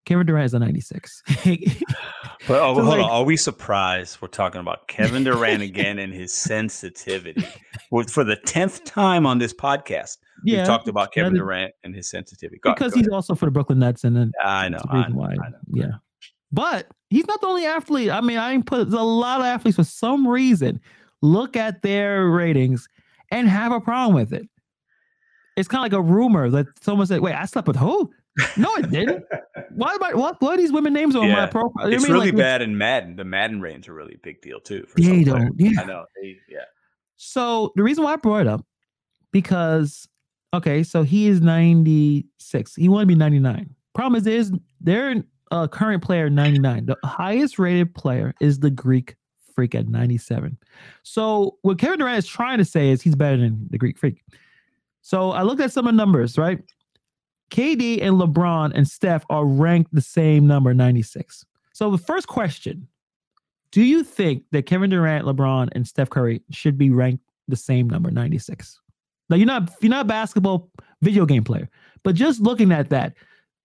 Kevin 0.07 0.27
Durant 0.27 0.47
is 0.47 0.55
a 0.55 0.59
96. 0.59 1.22
But 2.47 2.61
oh, 2.61 2.75
So, 2.77 2.83
hold 2.83 2.99
like- 2.99 3.05
on. 3.05 3.11
Are 3.11 3.25
we 3.25 3.37
surprised 3.39 4.20
we're 4.20 4.29
talking 4.29 4.61
about 4.61 4.87
Kevin 4.87 5.25
Durant 5.29 5.62
again 5.62 5.99
and 5.99 6.12
his 6.12 6.35
sensitivity? 6.35 7.47
For 8.11 8.22
the 8.22 8.37
tenth 8.37 8.85
time 8.85 9.25
on 9.25 9.39
this 9.39 9.55
podcast, 9.55 10.18
we 10.45 10.57
talked 10.57 10.89
about 10.89 11.12
Kevin 11.12 11.33
that 11.33 11.39
is- 11.39 11.41
Durant 11.41 11.72
and 11.85 11.95
his 11.95 12.11
sensitivity. 12.11 12.59
Go, 12.59 12.75
because 12.75 12.93
go 12.93 12.99
he's 12.99 13.07
ahead. 13.07 13.14
also 13.14 13.35
for 13.35 13.47
the 13.47 13.51
Brooklyn 13.51 13.79
Nets 13.79 14.05
and 14.05 14.14
then 14.14 14.33
I 14.45 14.68
know, 14.68 14.77
That's 14.79 14.89
the 14.91 14.93
I 14.95 15.09
know, 15.09 15.14
why. 15.16 15.31
I 15.33 15.49
know. 15.51 15.59
Yeah. 15.72 15.91
But 16.55 16.86
he's 17.11 17.26
not 17.26 17.40
the 17.40 17.48
only 17.48 17.66
athlete. 17.66 18.11
I 18.11 18.20
mean, 18.20 18.38
I 18.38 18.52
ain't 18.52 18.66
put 18.66 18.88
a 18.92 19.02
lot 19.02 19.40
of 19.40 19.46
athletes 19.46 19.76
for 19.76 19.84
some 19.84 20.26
reason 20.26 20.80
look 21.20 21.57
at 21.57 21.82
their 21.82 22.28
ratings 22.28 22.86
and 23.30 23.48
have 23.48 23.72
a 23.72 23.80
problem 23.80 24.14
with 24.14 24.32
it. 24.32 24.46
It's 25.57 25.68
kind 25.68 25.80
of 25.80 25.82
like 25.92 25.98
a 25.98 26.02
rumor 26.02 26.50
that 26.50 26.66
someone 26.82 27.07
said, 27.07 27.20
"Wait, 27.20 27.34
I 27.34 27.44
slept 27.46 27.66
with 27.66 27.76
who?" 27.76 28.11
No, 28.57 28.74
it 28.76 28.90
didn't. 28.90 29.24
Why 29.76 29.92
am 29.94 30.02
I? 30.02 30.14
What? 30.14 30.40
What 30.40 30.55
are 30.55 30.57
these 30.57 30.72
women 30.72 30.92
names 30.92 31.16
on 31.16 31.28
my 31.30 31.46
profile? 31.46 31.86
I 31.86 31.90
It's 31.90 32.05
mean, 32.05 32.12
really 32.12 32.26
like, 32.32 32.36
bad 32.36 32.62
in 32.62 32.76
Madden. 32.76 33.16
The 33.16 33.24
Madden 33.24 33.61
ratings 33.61 33.88
are 33.88 33.94
really 33.94 34.14
a 34.14 34.18
big 34.18 34.40
deal 34.42 34.61
too. 34.61 34.84
For 34.88 35.00
They 35.00 35.24
don't. 35.24 35.57
players. 35.57 35.74
Yeah. 35.74 35.80
I 35.80 35.84
know. 35.84 36.05
They, 36.20 36.36
yeah. 36.48 36.59
So 37.16 37.72
the 37.76 37.82
reason 37.82 38.05
why 38.05 38.12
I 38.14 38.16
brought 38.16 38.42
it 38.42 38.46
up 38.48 38.64
because 39.32 40.09
okay, 40.52 40.82
so 40.82 41.02
he 41.05 41.26
is 41.28 41.40
96. 41.40 42.74
He 42.74 42.88
wanted 42.88 43.05
to 43.05 43.07
be 43.09 43.14
99. 43.14 43.74
Problem 43.94 44.20
is, 44.20 44.26
is 44.26 44.52
their 44.80 45.22
uh, 45.51 45.68
current 45.68 46.03
player 46.03 46.30
99. 46.30 46.86
The 46.86 46.97
highest 47.05 47.59
rated 47.59 47.95
player 47.95 48.34
is 48.40 48.61
the 48.61 48.70
Greek 48.70 49.16
Freak 49.55 49.74
at 49.74 49.88
97. 49.88 50.59
So 51.03 51.59
what 51.62 51.78
Kevin 51.78 51.99
Durant 51.99 52.18
is 52.18 52.26
trying 52.26 52.59
to 52.59 52.64
say 52.64 52.90
is 52.90 53.03
he's 53.03 53.14
better 53.14 53.36
than 53.36 53.66
the 53.70 53.78
Greek 53.78 53.99
Freak. 53.99 54.22
So 55.03 55.30
I 55.30 55.42
looked 55.42 55.61
at 55.61 55.72
some 55.72 55.86
of 55.86 55.95
the 55.95 55.97
numbers, 55.97 56.36
right? 56.38 56.61
KD 57.51 58.03
and 58.03 58.16
LeBron 58.16 58.72
and 58.74 58.88
Steph 58.88 59.24
are 59.30 59.45
ranked 59.45 59.95
the 59.95 60.01
same 60.01 60.47
number, 60.47 60.74
96. 60.74 61.45
So 61.74 61.90
the 61.90 61.99
first 61.99 62.28
question: 62.28 62.88
Do 63.72 63.82
you 63.82 64.03
think 64.03 64.45
that 64.53 64.64
Kevin 64.64 64.90
Durant, 64.90 65.26
LeBron, 65.26 65.68
and 65.72 65.86
Steph 65.86 66.09
Curry 66.09 66.40
should 66.51 66.78
be 66.78 66.90
ranked 66.90 67.24
the 67.49 67.57
same 67.57 67.90
number, 67.90 68.11
ninety 68.11 68.38
six? 68.38 68.80
Now 69.28 69.36
you're 69.36 69.47
not 69.47 69.70
you're 69.82 69.90
not 69.90 70.07
a 70.07 70.09
basketball 70.09 70.70
video 71.03 71.26
game 71.26 71.45
player, 71.45 71.68
but 72.05 72.14
just 72.14 72.40
looking 72.40 72.72
at 72.72 72.90
that, 72.90 73.14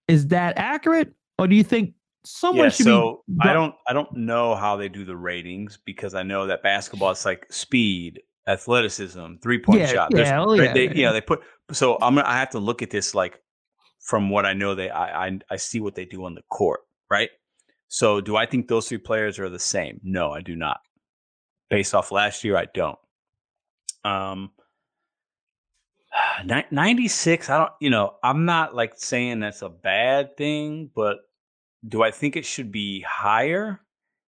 is 0.08 0.26
that 0.28 0.58
accurate, 0.58 1.14
or 1.40 1.46
do 1.48 1.54
you 1.56 1.64
think 1.64 1.94
someone 2.24 2.66
Yeah, 2.66 2.70
should 2.70 2.84
so 2.86 3.24
be? 3.28 3.36
I 3.40 3.52
don't 3.52 3.74
I 3.88 3.92
don't 3.92 4.14
know 4.16 4.54
how 4.54 4.76
they 4.76 4.88
do 4.88 5.04
the 5.04 5.16
ratings 5.16 5.78
because 5.84 6.14
I 6.14 6.22
know 6.22 6.46
that 6.46 6.62
basketball 6.62 7.10
is 7.10 7.24
like 7.24 7.46
speed, 7.50 8.20
athleticism, 8.46 9.36
three 9.42 9.58
point 9.60 9.80
Yeah, 9.80 9.86
shot. 9.86 10.10
There's- 10.10 10.28
yeah, 10.28 10.40
oh, 10.42 10.56
they- 10.56 10.64
yeah, 10.64 10.74
they, 10.74 10.84
yeah. 10.84 10.92
you 10.94 11.02
know 11.04 11.12
they 11.12 11.20
put 11.20 11.42
so 11.72 11.94
I'm 12.00 12.14
gonna 12.16 12.28
I 12.28 12.38
have 12.38 12.50
to 12.50 12.58
look 12.58 12.82
at 12.82 12.90
this 12.90 13.14
like 13.14 13.40
from 14.00 14.30
what 14.30 14.44
I 14.46 14.52
know 14.54 14.74
they 14.74 14.90
I, 14.90 15.26
I 15.28 15.38
I 15.50 15.56
see 15.56 15.80
what 15.80 15.94
they 15.94 16.04
do 16.04 16.24
on 16.24 16.34
the 16.34 16.42
court, 16.50 16.80
right? 17.10 17.30
So 17.88 18.20
do 18.20 18.36
I 18.36 18.46
think 18.46 18.68
those 18.68 18.88
three 18.88 18.98
players 18.98 19.38
are 19.38 19.48
the 19.48 19.58
same? 19.58 20.00
No, 20.04 20.30
I 20.32 20.42
do 20.42 20.54
not. 20.56 20.80
Based 21.70 21.94
off 21.94 22.12
last 22.12 22.44
year, 22.44 22.56
I 22.56 22.66
don't. 22.72 22.98
Um, 24.04 24.50
96, 26.70 27.48
I 27.50 27.58
don't, 27.58 27.72
you 27.80 27.90
know, 27.90 28.14
I'm 28.22 28.44
not 28.44 28.74
like 28.74 28.92
saying 28.96 29.40
that's 29.40 29.62
a 29.62 29.68
bad 29.68 30.36
thing, 30.36 30.90
but 30.94 31.18
do 31.88 32.02
I 32.02 32.10
think 32.10 32.36
it 32.36 32.44
should 32.44 32.70
be 32.72 33.00
higher? 33.02 33.80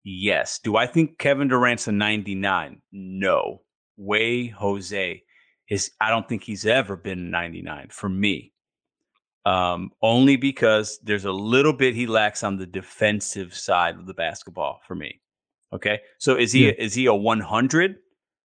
Yes. 0.04 0.58
Do 0.58 0.76
I 0.76 0.86
think 0.86 1.18
Kevin 1.18 1.48
Durant's 1.48 1.88
a 1.88 1.92
99? 1.92 2.82
No. 2.92 3.62
Way 3.96 4.48
Jose 4.48 5.22
is 5.68 5.90
I 6.00 6.10
don't 6.10 6.28
think 6.28 6.42
he's 6.42 6.66
ever 6.66 6.96
been 6.96 7.18
a 7.18 7.30
99 7.30 7.88
for 7.90 8.08
me. 8.08 8.52
Um, 9.44 9.90
only 10.02 10.36
because 10.36 10.98
there's 11.02 11.24
a 11.24 11.32
little 11.32 11.72
bit 11.72 11.94
he 11.94 12.06
lacks 12.06 12.42
on 12.44 12.56
the 12.58 12.66
defensive 12.66 13.54
side 13.54 13.96
of 13.96 14.06
the 14.06 14.14
basketball 14.14 14.80
for 14.86 14.94
me. 14.94 15.20
Okay. 15.72 16.00
So 16.18 16.36
is 16.36 16.52
he 16.52 16.66
Yeah. 16.66 16.74
is 16.78 16.94
he 16.94 17.06
a 17.06 17.14
100 17.14 17.96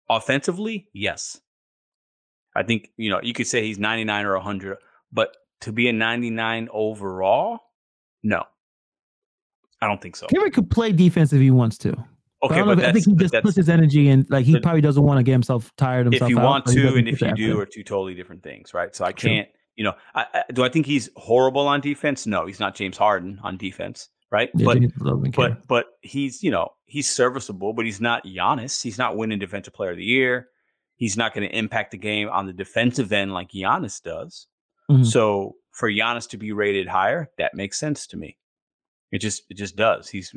offensively? 0.09 0.89
Yes. 0.93 1.41
I 2.55 2.62
think, 2.62 2.89
you 2.97 3.11
know, 3.11 3.20
you 3.22 3.34
could 3.34 3.47
say 3.47 3.62
he's 3.62 3.78
99 3.78 4.24
or 4.24 4.34
100, 4.37 4.78
but 5.12 5.37
to 5.61 5.72
be 5.72 5.89
a 5.89 5.93
99 5.93 6.68
overall, 6.72 7.61
no. 8.22 8.45
I 9.87 9.89
don't 9.89 10.03
think 10.03 10.16
so. 10.16 10.26
Kevin 10.26 10.51
could 10.51 10.68
play 10.68 10.91
defense 10.91 11.32
if 11.32 11.41
he 11.41 11.53
wants 11.53 11.78
to. 11.78 11.91
Okay, 12.43 12.55
I, 12.57 12.59
don't 12.59 12.66
know 12.66 12.74
but 12.74 12.82
if- 12.82 12.89
I 12.89 12.93
think 12.93 13.07
he 13.07 13.14
just 13.14 13.34
puts 13.43 13.57
his 13.57 13.68
energy 13.68 14.09
in. 14.09 14.26
Like 14.28 14.45
he 14.45 14.55
but- 14.55 14.62
probably 14.64 14.80
doesn't 14.80 15.03
want 15.03 15.18
to 15.18 15.22
get 15.22 15.30
himself 15.32 15.72
tired 15.76 16.07
himself. 16.07 16.28
If 16.28 16.34
you 16.37 16.41
out, 16.41 16.45
want 16.45 16.66
to 16.66 16.95
and 16.97 17.09
if 17.09 17.20
you 17.20 17.32
do 17.34 17.61
are 17.61 17.66
two 17.66 17.84
totally 17.84 18.14
different 18.14 18.43
things, 18.43 18.74
right? 18.74 18.95
So 18.97 19.05
I 19.05 19.12
True. 19.12 19.30
can't, 19.30 19.49
you 19.76 19.84
know, 19.84 19.93
I, 20.14 20.26
I, 20.34 20.43
do 20.53 20.64
I 20.64 20.68
think 20.68 20.87
he's 20.87 21.09
horrible 21.16 21.68
on 21.68 21.80
defense? 21.80 22.26
No, 22.26 22.47
he's 22.47 22.59
not 22.59 22.74
James 22.74 22.97
Harden 22.99 23.39
on 23.45 23.57
defense, 23.57 24.09
right? 24.32 24.51
Yeah, 24.57 24.64
but 24.64 24.78
James 24.78 24.93
doesn't 24.95 25.32
care. 25.32 25.51
but 25.51 25.68
but 25.68 25.87
he's 26.01 26.43
you 26.43 26.51
know 26.51 26.70
he's 26.87 27.09
serviceable, 27.09 27.72
but 27.72 27.84
he's 27.84 28.01
not 28.01 28.24
Giannis. 28.26 28.82
He's 28.82 28.99
not 28.99 29.16
winning 29.16 29.39
Defensive 29.39 29.72
Player 29.72 29.93
of 29.93 29.97
the 29.97 30.05
Year. 30.05 30.49
He's 30.97 31.16
not 31.16 31.32
going 31.32 31.49
to 31.49 31.57
impact 31.57 31.93
the 31.93 31.99
game 31.99 32.28
on 32.28 32.47
the 32.47 32.53
defensive 32.53 33.12
end 33.12 33.32
like 33.32 33.51
Giannis 33.51 34.03
does. 34.03 34.47
Mhm. 34.91 35.07
So 35.07 35.57
for 35.72 35.91
Giannis 35.91 36.28
to 36.30 36.39
be 36.39 36.53
rated 36.53 36.89
higher, 36.89 37.28
that 37.39 37.55
makes 37.55 37.78
sense 37.78 38.07
to 38.09 38.16
me. 38.16 38.37
It 39.13 39.21
just 39.21 39.43
it 39.51 39.57
just 39.57 39.77
does. 39.77 40.09
He's 40.09 40.35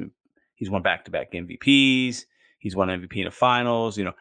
he's 0.56 0.70
won 0.70 0.82
back 0.82 1.06
to 1.06 1.12
back 1.12 1.32
MVPs. 1.32 2.26
He's 2.60 2.76
won 2.76 2.90
MVP 2.90 3.18
in 3.18 3.26
the 3.26 3.32
finals. 3.32 3.98
You 3.98 4.06
know, 4.06 4.14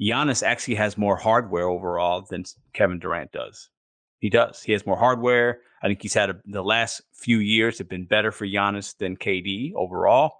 Giannis 0.00 0.42
actually 0.42 0.76
has 0.76 0.98
more 0.98 1.16
hardware 1.16 1.68
overall 1.68 2.26
than 2.28 2.44
Kevin 2.72 2.98
Durant 2.98 3.32
does. 3.32 3.70
He 4.18 4.30
does. 4.30 4.62
He 4.62 4.72
has 4.72 4.86
more 4.86 4.96
hardware. 4.96 5.60
I 5.82 5.88
think 5.88 6.02
he's 6.02 6.14
had 6.14 6.30
a, 6.30 6.40
the 6.46 6.62
last 6.62 7.02
few 7.12 7.38
years 7.38 7.78
have 7.78 7.88
been 7.88 8.06
better 8.06 8.32
for 8.32 8.46
Giannis 8.46 8.96
than 8.96 9.16
KD 9.16 9.72
overall. 9.74 10.32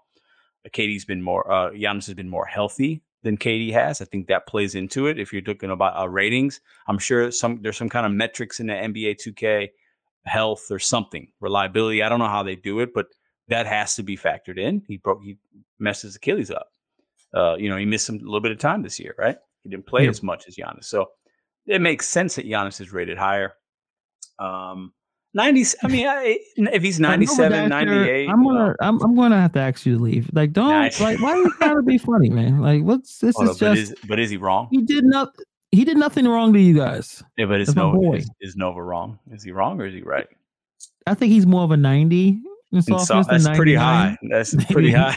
Uh, 0.64 0.71
KD's 0.71 1.05
been 1.05 1.23
more. 1.23 1.51
Uh, 1.51 1.71
Giannis 1.71 2.07
has 2.07 2.14
been 2.14 2.29
more 2.29 2.47
healthy 2.47 3.03
than 3.23 3.37
KD 3.37 3.73
has. 3.73 4.01
I 4.01 4.07
think 4.07 4.29
that 4.29 4.47
plays 4.47 4.75
into 4.75 5.07
it. 5.07 5.19
If 5.19 5.33
you're 5.33 5.43
talking 5.43 5.71
about 5.71 5.99
uh, 6.01 6.09
ratings, 6.09 6.61
I'm 6.87 6.99
sure 6.99 7.31
some 7.31 7.61
there's 7.62 7.77
some 7.77 7.89
kind 7.89 8.07
of 8.07 8.12
metrics 8.12 8.61
in 8.61 8.69
the 8.69 8.75
NBA 8.75 9.17
2K 9.27 9.71
health 10.25 10.64
or 10.71 10.79
something 10.79 11.29
reliability. 11.41 12.03
I 12.03 12.09
don't 12.09 12.19
know 12.19 12.29
how 12.29 12.43
they 12.43 12.57
do 12.57 12.81
it, 12.81 12.95
but 12.95 13.07
that 13.49 13.66
has 13.66 13.94
to 13.97 14.03
be 14.03 14.16
factored 14.16 14.59
in. 14.59 14.82
He 14.88 14.97
broke. 14.97 15.22
He 15.22 15.38
messed 15.78 16.03
his 16.03 16.16
Achilles 16.16 16.51
up. 16.51 16.68
Uh, 17.34 17.57
you 17.57 17.68
know, 17.68 17.76
he 17.76 17.84
missed 17.84 18.07
some, 18.07 18.16
a 18.16 18.18
little 18.20 18.40
bit 18.40 18.53
of 18.53 18.59
time 18.59 18.82
this 18.82 18.99
year, 18.99 19.14
right? 19.18 19.36
He 19.62 19.68
didn't 19.68 19.86
play 19.86 20.05
Yeah. 20.05 20.11
as 20.11 20.22
much 20.22 20.47
as 20.49 20.57
Giannis, 20.57 20.84
so 20.84 21.07
it 21.66 21.80
makes 21.80 22.09
sense 22.09 22.36
that 22.36 22.47
Giannis 22.47 22.80
is 22.80 22.92
rated 22.92 23.18
higher. 23.18 23.55
Um, 24.38 24.92
90. 25.34 25.64
I 25.82 25.88
mean, 25.88 26.07
I, 26.07 26.38
if 26.57 26.82
he's 26.82 26.99
I 27.01 27.03
know, 27.03 27.09
97, 27.11 27.68
98, 27.68 28.28
I'm 28.30 28.42
gonna, 28.44 28.74
I'm, 28.80 29.03
I'm 29.03 29.14
gonna 29.16 29.40
have 29.40 29.53
to 29.53 29.59
ask 29.61 29.84
you 29.84 29.97
to 29.99 30.03
leave. 30.03 30.30
Like, 30.32 30.53
don't, 30.53 30.68
Nice. 30.68 31.01
like, 31.01 31.20
why 31.20 31.32
are 31.32 31.36
you 31.36 31.51
trying 31.59 31.76
to 31.76 31.82
be 31.82 31.99
funny, 31.99 32.30
man? 32.30 32.61
Like, 32.61 32.82
what's 32.82 33.18
this? 33.18 33.34
Hold 33.36 33.51
is 33.51 33.57
up, 33.57 33.61
but, 33.61 33.74
just 33.74 33.92
is, 33.92 33.99
but 34.09 34.18
is 34.18 34.30
he 34.30 34.36
wrong? 34.38 34.68
he 34.70 34.82
did 34.82 35.05
not, 35.05 35.34
he 35.72 35.84
did 35.84 35.99
nothing 35.99 36.26
wrong 36.26 36.53
to 36.55 36.61
you 36.61 36.74
guys. 36.74 37.22
Yeah, 37.36 37.47
but 37.47 37.61
is 37.61 37.74
Nova 37.76 38.12
is, 38.16 38.30
is 38.40 38.57
Nova 38.57 38.82
wrong? 38.82 39.18
Is 39.32 39.42
he 39.42 39.51
wrong 39.51 39.78
or 39.80 39.86
is 39.86 39.94
he 39.94 40.03
right? 40.03 40.26
I 41.07 41.14
think 41.14 41.32
he's 41.32 41.47
more 41.47 41.64
of 41.64 41.70
a 41.70 41.76
90 41.76 42.40
in 42.73 42.79
And 42.79 43.01
so, 43.01 43.23
that's 43.23 43.49
pretty 43.57 43.75
high. 43.75 44.17
That's 44.23 44.55
pretty 44.71 44.93
high. 44.93 45.17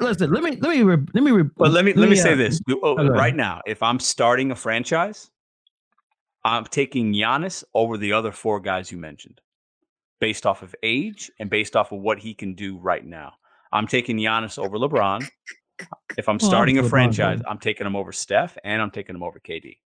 Listen, 0.00 0.30
let 0.32 0.42
me, 0.42 0.56
let 0.56 0.70
me, 0.76 0.82
re- 0.82 1.04
let 1.14 1.22
me, 1.22 1.30
re- 1.30 1.50
But 1.56 1.72
let 1.72 1.84
me 1.84 1.92
let 1.94 2.08
me 2.08 2.16
say 2.16 2.32
uh, 2.32 2.36
this 2.36 2.60
oh, 2.70 2.98
okay. 2.98 3.08
right 3.08 3.34
now: 3.34 3.60
if 3.66 3.82
I'm 3.82 3.98
starting 3.98 4.50
a 4.50 4.56
franchise, 4.56 5.30
I'm 6.44 6.64
taking 6.64 7.12
Giannis 7.12 7.64
over 7.74 7.96
the 7.96 8.12
other 8.12 8.32
four 8.32 8.60
guys 8.60 8.92
you 8.92 8.98
mentioned, 8.98 9.40
based 10.20 10.46
off 10.46 10.62
of 10.62 10.74
age 10.82 11.30
and 11.40 11.50
based 11.50 11.76
off 11.76 11.92
of 11.92 12.00
what 12.00 12.18
he 12.18 12.34
can 12.34 12.54
do 12.54 12.78
right 12.78 13.04
now. 13.04 13.34
I'm 13.72 13.86
taking 13.86 14.16
Giannis 14.16 14.58
over 14.58 14.78
LeBron. 14.78 15.28
If 16.16 16.28
I'm 16.28 16.38
Well, 16.40 16.48
starting 16.48 16.78
a 16.78 16.82
LeBron's 16.82 16.90
franchise, 16.90 17.38
better. 17.38 17.48
I'm 17.50 17.58
taking 17.58 17.86
him 17.86 17.96
over 17.96 18.12
Steph, 18.12 18.56
and 18.64 18.80
I'm 18.80 18.90
taking 18.90 19.14
him 19.14 19.22
over 19.22 19.40
KD. 19.40 19.78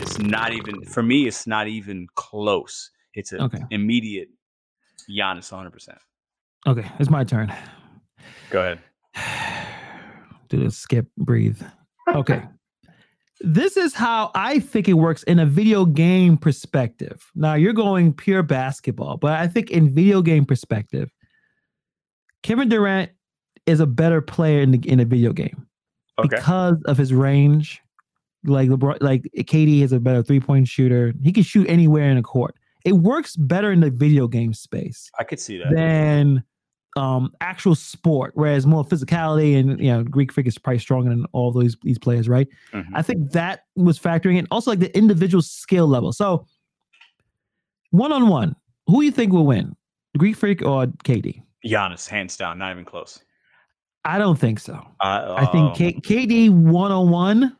It's 0.00 0.18
not 0.18 0.52
even 0.52 0.82
for 0.84 1.02
me. 1.02 1.26
It's 1.26 1.46
not 1.46 1.66
even 1.66 2.06
close. 2.14 2.90
It's 3.14 3.32
an 3.32 3.42
Okay. 3.42 3.60
immediate 3.70 4.28
Giannis 5.10 5.50
100. 5.50 5.70
percent 5.70 5.98
Okay, 6.66 6.90
it's 6.98 7.10
my 7.10 7.24
turn. 7.24 7.52
Go 8.50 8.60
ahead. 8.60 8.80
Do 10.48 10.58
this, 10.64 10.76
skip, 10.76 11.06
breathe. 11.16 11.60
Okay. 12.08 12.42
This 13.40 13.76
is 13.76 13.94
how 13.94 14.30
I 14.34 14.58
think 14.58 14.88
it 14.88 14.94
works 14.94 15.22
in 15.24 15.38
a 15.38 15.46
video 15.46 15.84
game 15.84 16.36
perspective. 16.36 17.30
Now 17.36 17.54
you're 17.54 17.72
going 17.72 18.12
pure 18.12 18.42
basketball, 18.42 19.16
but 19.18 19.32
I 19.38 19.46
think 19.46 19.70
in 19.70 19.94
video 19.94 20.22
game 20.22 20.44
perspective, 20.44 21.12
Kevin 22.42 22.68
Durant 22.68 23.10
is 23.66 23.78
a 23.80 23.86
better 23.86 24.20
player 24.20 24.60
in 24.60 24.72
the 24.72 24.78
in 24.88 24.98
a 25.00 25.04
video 25.04 25.32
game 25.32 25.66
Okay. 26.18 26.28
because 26.36 26.82
of 26.86 26.96
his 26.98 27.12
range. 27.14 27.80
Like 28.44 28.68
LeBron, 28.70 28.98
like 29.00 29.22
KD 29.36 29.82
is 29.82 29.92
a 29.92 30.00
better 30.00 30.22
three 30.22 30.40
point 30.40 30.66
shooter. 30.66 31.12
He 31.22 31.30
can 31.32 31.42
shoot 31.42 31.68
anywhere 31.68 32.08
in 32.10 32.16
the 32.16 32.22
court. 32.22 32.56
It 32.84 32.92
works 32.92 33.36
better 33.36 33.72
in 33.72 33.80
the 33.80 33.90
video 33.90 34.28
game 34.28 34.54
space 34.54 35.10
I 35.18 35.24
could 35.24 35.40
see 35.40 35.58
that. 35.58 35.74
than 35.74 36.44
um 36.96 37.32
actual 37.40 37.74
sport, 37.74 38.32
whereas 38.34 38.66
more 38.66 38.84
physicality 38.84 39.58
and 39.58 39.78
you 39.80 39.92
know 39.92 40.02
Greek 40.04 40.32
freak 40.32 40.46
is 40.46 40.58
probably 40.58 40.78
stronger 40.78 41.10
than 41.10 41.26
all 41.32 41.52
these 41.52 41.76
these 41.82 41.98
players, 41.98 42.28
right? 42.28 42.48
Mhm. 42.72 42.86
I 42.94 43.02
think 43.02 43.32
that 43.32 43.64
was 43.76 43.98
factoring 43.98 44.38
in 44.38 44.46
also 44.50 44.70
like 44.70 44.80
the 44.80 44.96
individual 44.96 45.42
skill 45.42 45.86
level. 45.86 46.12
So 46.12 46.46
one 47.90 48.12
on 48.12 48.28
one, 48.28 48.56
who 48.86 49.02
you 49.02 49.10
think 49.10 49.32
will 49.32 49.46
win, 49.46 49.76
Greek 50.16 50.36
freak 50.36 50.62
or 50.62 50.86
KD? 51.04 51.42
Giannis, 51.66 52.08
hands 52.08 52.36
down, 52.36 52.58
not 52.58 52.70
even 52.72 52.84
close. 52.84 53.20
I 54.04 54.18
don't 54.18 54.38
think 54.38 54.58
so. 54.58 54.80
I, 55.00 55.42
I 55.42 55.46
think 55.46 55.70
um, 55.70 55.74
K- 55.74 56.00
KD 56.00 56.50
one 56.50 56.92
on 56.92 57.10
one, 57.10 57.56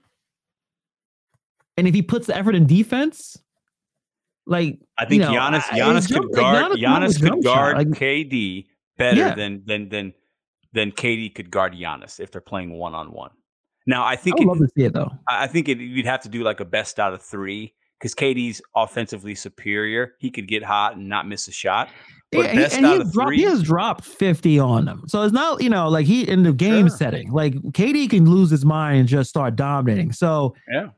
and 1.76 1.86
if 1.86 1.94
he 1.94 2.02
puts 2.02 2.26
the 2.26 2.36
effort 2.36 2.54
in 2.54 2.66
defense, 2.66 3.36
like 4.48 4.80
I 4.98 5.04
think 5.04 5.22
you 5.22 5.28
know, 5.28 5.34
Giannis 5.34 5.60
Giannis 5.62 6.08
could 6.12 6.24
like, 6.24 6.34
guard 6.34 6.72
Giannis 6.72 6.80
Giannis 6.80 7.20
could 7.20 7.28
jump 7.28 7.44
shot, 7.44 7.74
guard 7.74 7.88
KD 7.92 8.66
better 8.96 9.16
Yeah. 9.20 9.34
than 9.34 9.62
than 9.66 9.88
than 9.88 10.14
than 10.72 10.92
KD 10.92 11.34
could 11.34 11.50
guard 11.50 11.74
Giannis 11.74 12.18
if 12.20 12.30
they're 12.30 12.40
playing 12.40 12.72
one 12.72 12.94
on 12.94 13.12
one. 13.12 13.30
Now 13.86 14.02
I 14.04 14.12
I 14.12 14.16
think 14.16 14.36
would 14.38 14.44
it, 14.44 14.48
love 14.48 14.58
to 14.58 14.68
see 14.76 14.84
it 14.84 14.92
though. 14.92 15.10
I 15.28 15.44
I 15.44 15.46
think 15.46 15.68
it, 15.68 15.78
you'd 15.78 16.06
have 16.06 16.22
to 16.22 16.28
do 16.28 16.42
like 16.42 16.60
a 16.60 16.64
best 16.64 16.98
out 16.98 17.14
of 17.14 17.22
three 17.22 17.74
because 17.98 18.14
KD's 18.14 18.60
offensively 18.76 19.34
superior. 19.34 20.14
He 20.18 20.30
could 20.30 20.46
get 20.48 20.62
hot 20.62 20.96
and 20.96 21.08
not 21.08 21.26
miss 21.28 21.48
a 21.48 21.52
shot. 21.52 21.88
But 22.30 22.40
Yeah, 22.40 22.44
and, 22.50 22.58
best 22.58 22.72
he, 22.72 22.76
and 22.78 22.86
out 22.86 22.92
he, 22.94 22.96
of 23.00 23.02
has 23.06 23.12
dropped, 23.14 23.32
he 23.34 23.42
has 23.42 23.62
dropped 23.62 24.04
50 24.04 24.58
on 24.58 24.84
them. 24.84 25.02
So 25.08 25.22
it's 25.22 25.32
not, 25.32 25.62
you 25.62 25.70
know, 25.70 25.88
like 25.88 26.06
he 26.06 26.28
in 26.28 26.42
the 26.42 26.52
game 26.52 26.88
Sure. 26.88 26.96
setting, 26.96 27.32
like 27.32 27.54
KD 27.72 28.08
can 28.10 28.28
lose 28.30 28.50
his 28.50 28.64
mind 28.64 29.00
and 29.00 29.08
just 29.08 29.30
start 29.30 29.56
dominating. 29.56 30.12
So 30.12 30.54
Yeah. 30.70 30.90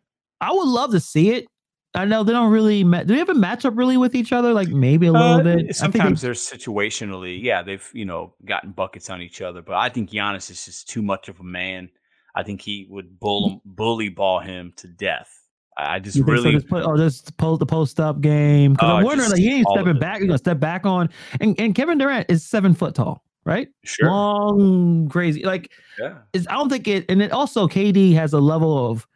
I 0.42 0.52
would 0.52 0.66
love 0.68 0.90
to 0.92 1.00
see 1.00 1.30
it. 1.30 1.46
I 1.94 2.04
know 2.04 2.22
they 2.22 2.32
don't 2.32 2.52
really, 2.52 2.84
ma- 2.84 3.00
do 3.02 3.14
they 3.14 3.18
have 3.18 3.28
a 3.30 3.34
matchup 3.34 3.76
really 3.76 3.96
with 3.96 4.14
each 4.14 4.32
other? 4.32 4.52
Like 4.52 4.68
maybe 4.68 5.08
a 5.08 5.12
little 5.12 5.26
Uh, 5.40 5.42
bit. 5.42 5.54
I 5.58 5.62
think 5.62 5.74
Sometimes 5.74 6.20
they- 6.20 6.28
they're 6.28 6.34
situationally, 6.34 7.42
yeah, 7.42 7.62
they've 7.62 7.88
you 7.92 8.04
know 8.04 8.34
gotten 8.44 8.70
buckets 8.72 9.10
on 9.10 9.20
each 9.22 9.40
other, 9.42 9.60
but 9.62 9.74
I 9.74 9.88
think 9.88 10.10
Giannis 10.10 10.50
is 10.50 10.64
just 10.64 10.88
too 10.88 11.02
much 11.02 11.28
of 11.28 11.40
a 11.40 11.44
man. 11.44 11.88
I 12.34 12.44
think 12.44 12.60
he 12.60 12.86
would 12.90 13.18
bull 13.18 13.60
bully 13.64 14.08
ball 14.08 14.38
him 14.40 14.72
to 14.76 14.86
death. 14.86 15.36
I 15.76 15.98
just 15.98 16.14
you 16.16 16.22
think 16.24 16.36
so 16.38 16.42
really 16.44 16.54
just 16.56 16.68
put, 16.68 16.84
oh, 16.84 16.96
just 16.96 17.36
post 17.38 17.58
the 17.60 17.66
post 17.66 17.98
up 17.98 18.20
game. 18.20 18.74
Because 18.74 18.88
Oh, 18.88 18.96
I'm 18.96 19.04
wondering, 19.04 19.30
like, 19.30 19.40
he 19.40 19.50
ain't 19.54 19.66
stepping 19.70 19.98
back. 19.98 20.18
He's 20.18 20.26
gonna 20.28 20.38
step 20.38 20.60
back 20.60 20.84
on. 20.86 21.08
And 21.40 21.58
and 21.58 21.74
Kevin 21.74 21.98
Durant 21.98 22.30
is 22.30 22.44
seven 22.44 22.74
foot 22.74 22.94
tall. 22.94 23.24
right? 23.46 23.68
Sure. 23.84 24.08
Long, 24.10 25.08
crazy. 25.08 25.42
Like 25.44 25.72
yeah. 25.98 26.18
I 26.34 26.54
don't 26.54 26.68
think 26.68 26.86
it. 26.86 27.06
And 27.08 27.20
then 27.20 27.32
also 27.32 27.66
KD 27.66 28.12
has 28.14 28.32
a 28.34 28.38
level 28.38 28.90
of 28.90 29.08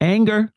anger. 0.00 0.52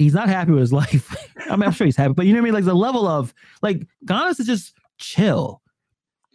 He's 0.00 0.14
not 0.14 0.30
happy 0.30 0.52
with 0.52 0.60
his 0.60 0.72
life. 0.82 1.14
I 1.50 1.56
mean, 1.56 1.64
I'm 1.64 1.72
sure 1.72 1.84
he's 1.84 1.96
happy, 1.96 2.14
but 2.14 2.24
you 2.24 2.32
know 2.32 2.38
what 2.38 2.44
I 2.44 2.44
mean. 2.44 2.54
Like 2.54 2.64
the 2.64 2.74
level 2.74 3.06
of 3.06 3.34
like 3.60 3.86
Giannis 4.06 4.40
is 4.40 4.46
just 4.46 4.74
chill. 4.98 5.60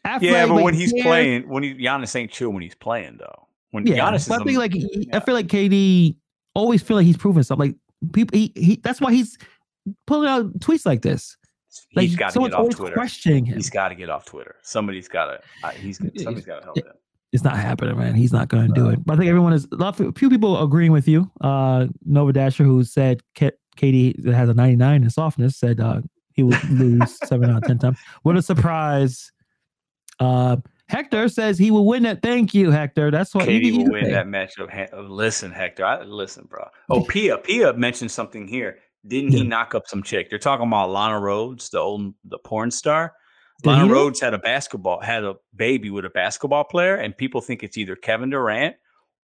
Yeah, 0.06 0.16
Athletic, 0.16 0.50
but 0.50 0.64
when 0.64 0.74
he's 0.76 0.92
cares. 0.94 1.04
playing, 1.04 1.50
when 1.50 1.64
he 1.64 1.74
Giannis 1.74 2.16
ain't 2.16 2.30
chill 2.30 2.52
when 2.52 2.62
he's 2.62 2.76
playing 2.76 3.18
though. 3.18 3.48
When 3.72 3.88
yeah. 3.88 3.98
Giannis 3.98 4.30
I 4.30 4.44
feel 4.44 4.60
like 4.60 4.74
he, 4.74 5.10
I 5.12 5.20
feel 5.20 5.34
like 5.34 5.48
KD 5.48 6.16
always 6.54 6.84
feel 6.84 6.96
like 6.96 7.08
he's 7.08 7.18
proving 7.18 7.42
something. 7.42 7.70
Like 7.70 8.14
people, 8.14 8.38
he, 8.38 8.54
he 8.56 8.76
that's 8.84 9.02
why 9.02 9.12
he's 9.12 9.36
pulling 10.06 10.30
out 10.30 10.60
tweets 10.60 10.86
like 10.86 11.02
this. 11.02 11.36
Like 11.96 12.06
he's 12.06 12.16
got 12.16 12.28
to 12.28 12.34
someone's 12.34 12.52
get 12.52 12.56
off 12.56 12.62
always 12.62 12.76
Twitter. 12.76 12.94
questioning 12.94 13.46
him. 13.46 13.56
He's 13.56 13.72
got 13.72 13.90
to 13.90 13.96
get 13.96 14.12
off 14.12 14.26
Twitter. 14.26 14.58
Somebody's 14.62 15.08
got 15.08 15.26
to. 15.26 15.42
Uh, 15.64 15.72
he's 15.72 15.98
somebody's 15.98 16.46
got 16.46 16.60
to 16.60 16.66
help 16.66 16.78
him. 16.78 16.86
It's 17.36 17.44
not 17.44 17.58
happening, 17.58 17.98
man. 17.98 18.16
He's 18.16 18.32
not 18.34 18.48
going 18.48 18.68
to 18.68 18.74
do 18.74 18.90
it. 18.90 19.06
But 19.06 19.14
I 19.14 19.18
think 19.18 19.30
everyone 19.30 19.54
is 19.54 19.68
a 19.72 19.76
lot 19.76 20.00
of, 20.00 20.18
few 20.18 20.30
people 20.30 20.62
agreeing 20.64 20.92
with 20.92 21.08
you. 21.08 21.30
Uh, 21.42 21.88
Nova 22.06 22.34
Dasher, 22.34 22.64
who 22.64 22.84
said 22.84 23.22
K- 23.36 23.52
KD 23.78 24.26
has 24.34 24.50
a 24.50 24.54
99 24.54 25.04
in 25.04 25.10
softness, 25.10 25.58
said 25.58 25.80
uh, 25.80 26.02
he 26.34 26.42
would 26.44 26.64
lose 26.72 27.18
seven 27.28 27.52
out 27.52 27.58
of 27.58 27.68
10 27.68 27.78
times. 27.80 28.00
What 28.24 28.36
a 28.38 28.42
surprise. 28.42 29.32
Uh, 30.20 30.58
Hector 30.88 31.28
says 31.30 31.58
he 31.58 31.72
will 31.72 31.86
win 31.86 32.04
that. 32.04 32.22
Thank 32.22 32.54
you, 32.54 32.72
Hector. 32.72 33.12
That's 33.12 33.34
what 33.36 33.48
KD 33.48 33.64
you- 33.66 33.72
will 33.78 33.84
you 33.86 33.92
win 33.92 34.06
say. 34.06 34.12
that 34.12 34.28
matchup. 34.28 34.70
Ha- 34.72 35.00
Listen, 35.02 35.52
Hector. 35.52 35.86
I, 35.86 36.04
listen, 36.04 36.46
bro. 36.50 36.68
Oh, 36.90 37.04
Pia. 37.04 37.38
Pia 37.40 37.74
mentioned 37.74 38.12
something 38.12 38.48
here. 38.48 38.78
Didn't 39.08 39.34
he 39.34 39.44
knock 39.44 39.76
up 39.76 39.84
some 39.88 40.02
chick? 40.02 40.30
They're 40.30 40.40
talking 40.40 40.66
about 40.68 40.90
Lana 40.90 41.20
Rhoades, 41.20 41.70
the 41.70 41.80
old 41.80 42.14
the 42.24 42.40
porn 42.40 42.72
star. 42.72 43.14
Lana 43.64 43.86
he? 43.86 43.92
Rhoades 43.92 44.20
had 44.20 44.34
a 44.34 44.38
basketball, 44.38 45.02
had 45.02 45.24
a 45.24 45.36
baby 45.56 45.90
with 45.90 46.06
a 46.06 46.10
basketball 46.10 46.64
player, 46.64 46.96
and 46.96 47.16
people 47.16 47.42
think 47.42 47.64
it's 47.64 47.78
either 47.78 47.96
Kevin 47.96 48.30
Durant 48.30 48.76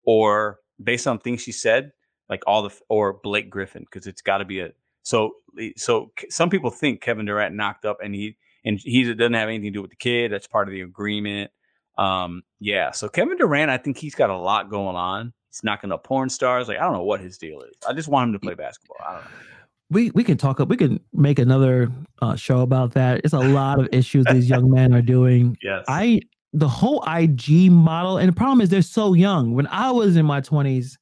or 0.04 0.58
based 0.82 1.06
on 1.06 1.18
things 1.18 1.42
she 1.42 1.52
said, 1.52 1.92
like 2.28 2.42
all 2.46 2.62
the 2.62 2.74
or 2.88 3.14
Blake 3.22 3.50
Griffin, 3.50 3.84
because 3.84 4.06
it's 4.06 4.22
got 4.22 4.38
to 4.38 4.44
be 4.44 4.60
a 4.60 4.70
so 5.02 5.32
so 5.76 6.12
some 6.28 6.50
people 6.50 6.70
think 6.70 7.00
Kevin 7.00 7.26
Durant 7.26 7.54
knocked 7.54 7.84
up 7.84 7.98
and 8.02 8.14
he 8.14 8.36
and 8.64 8.78
he 8.78 9.12
doesn't 9.12 9.34
have 9.34 9.48
anything 9.48 9.72
to 9.72 9.78
do 9.78 9.82
with 9.82 9.90
the 9.90 9.96
kid. 9.96 10.32
That's 10.32 10.46
part 10.46 10.68
of 10.68 10.72
the 10.72 10.82
agreement. 10.82 11.50
Um, 11.98 12.42
yeah. 12.60 12.92
So 12.92 13.08
Kevin 13.08 13.36
Durant, 13.36 13.70
I 13.70 13.78
think 13.78 13.96
he's 13.96 14.14
got 14.14 14.30
a 14.30 14.36
lot 14.36 14.70
going 14.70 14.96
on. 14.96 15.32
He's 15.48 15.64
knocking 15.64 15.90
up 15.90 16.04
porn 16.04 16.28
stars. 16.28 16.68
Like 16.68 16.78
I 16.78 16.82
don't 16.82 16.92
know 16.92 17.02
what 17.02 17.20
his 17.20 17.38
deal 17.38 17.62
is. 17.62 17.74
I 17.88 17.92
just 17.92 18.08
want 18.08 18.28
him 18.28 18.32
to 18.34 18.38
play 18.38 18.54
basketball. 18.54 18.98
I 19.04 19.14
don't 19.14 19.24
know. 19.24 19.30
We 19.90 20.10
we 20.12 20.22
can 20.24 20.36
talk 20.36 20.60
up. 20.60 20.68
we 20.68 20.76
can 20.76 21.00
make 21.12 21.38
another 21.38 21.90
uh, 22.22 22.36
show 22.36 22.60
about 22.60 22.92
that 22.94 23.20
it's 23.24 23.34
a 23.34 23.38
lot 23.38 23.78
of 23.80 23.88
issues 23.92 24.24
these 24.26 24.48
young 24.48 24.70
men 24.70 24.94
are 24.94 25.02
doing 25.02 25.56
Yes. 25.62 25.84
i 25.88 26.20
the 26.52 26.68
whole 26.68 27.02
ig 27.08 27.70
model 27.70 28.18
and 28.18 28.28
the 28.28 28.34
problem 28.36 28.60
is 28.60 28.68
they're 28.68 28.82
so 28.82 29.14
young 29.14 29.54
when 29.54 29.66
i 29.68 29.90
was 29.90 30.16
in 30.16 30.24
my 30.26 30.40
20s 30.40 30.96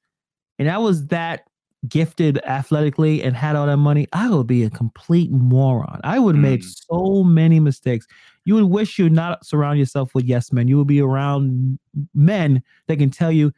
and 0.58 0.70
i 0.70 0.78
was 0.78 1.06
that 1.08 1.44
gifted 1.88 2.38
athletically 2.44 3.22
and 3.22 3.36
had 3.36 3.54
all 3.56 3.66
that 3.66 3.76
money 3.76 4.06
i 4.12 4.28
would 4.28 4.46
be 4.46 4.64
a 4.64 4.70
complete 4.70 5.30
moron 5.30 6.00
i 6.04 6.18
would 6.18 6.36
Mm. 6.36 6.64
so 6.64 7.22
many 7.24 7.60
mistakes 7.60 8.06
you 8.44 8.54
would 8.54 8.64
wish 8.64 8.98
you 8.98 9.08
not 9.10 9.44
surround 9.46 9.78
yourself 9.78 10.14
with 10.14 10.24
yes 10.24 10.52
men 10.52 10.66
you 10.68 10.76
would 10.78 10.86
be 10.88 11.00
around 11.00 11.78
men 12.14 12.62
that 12.88 12.96
can 12.98 13.10
tell 13.10 13.30
you 13.30 13.52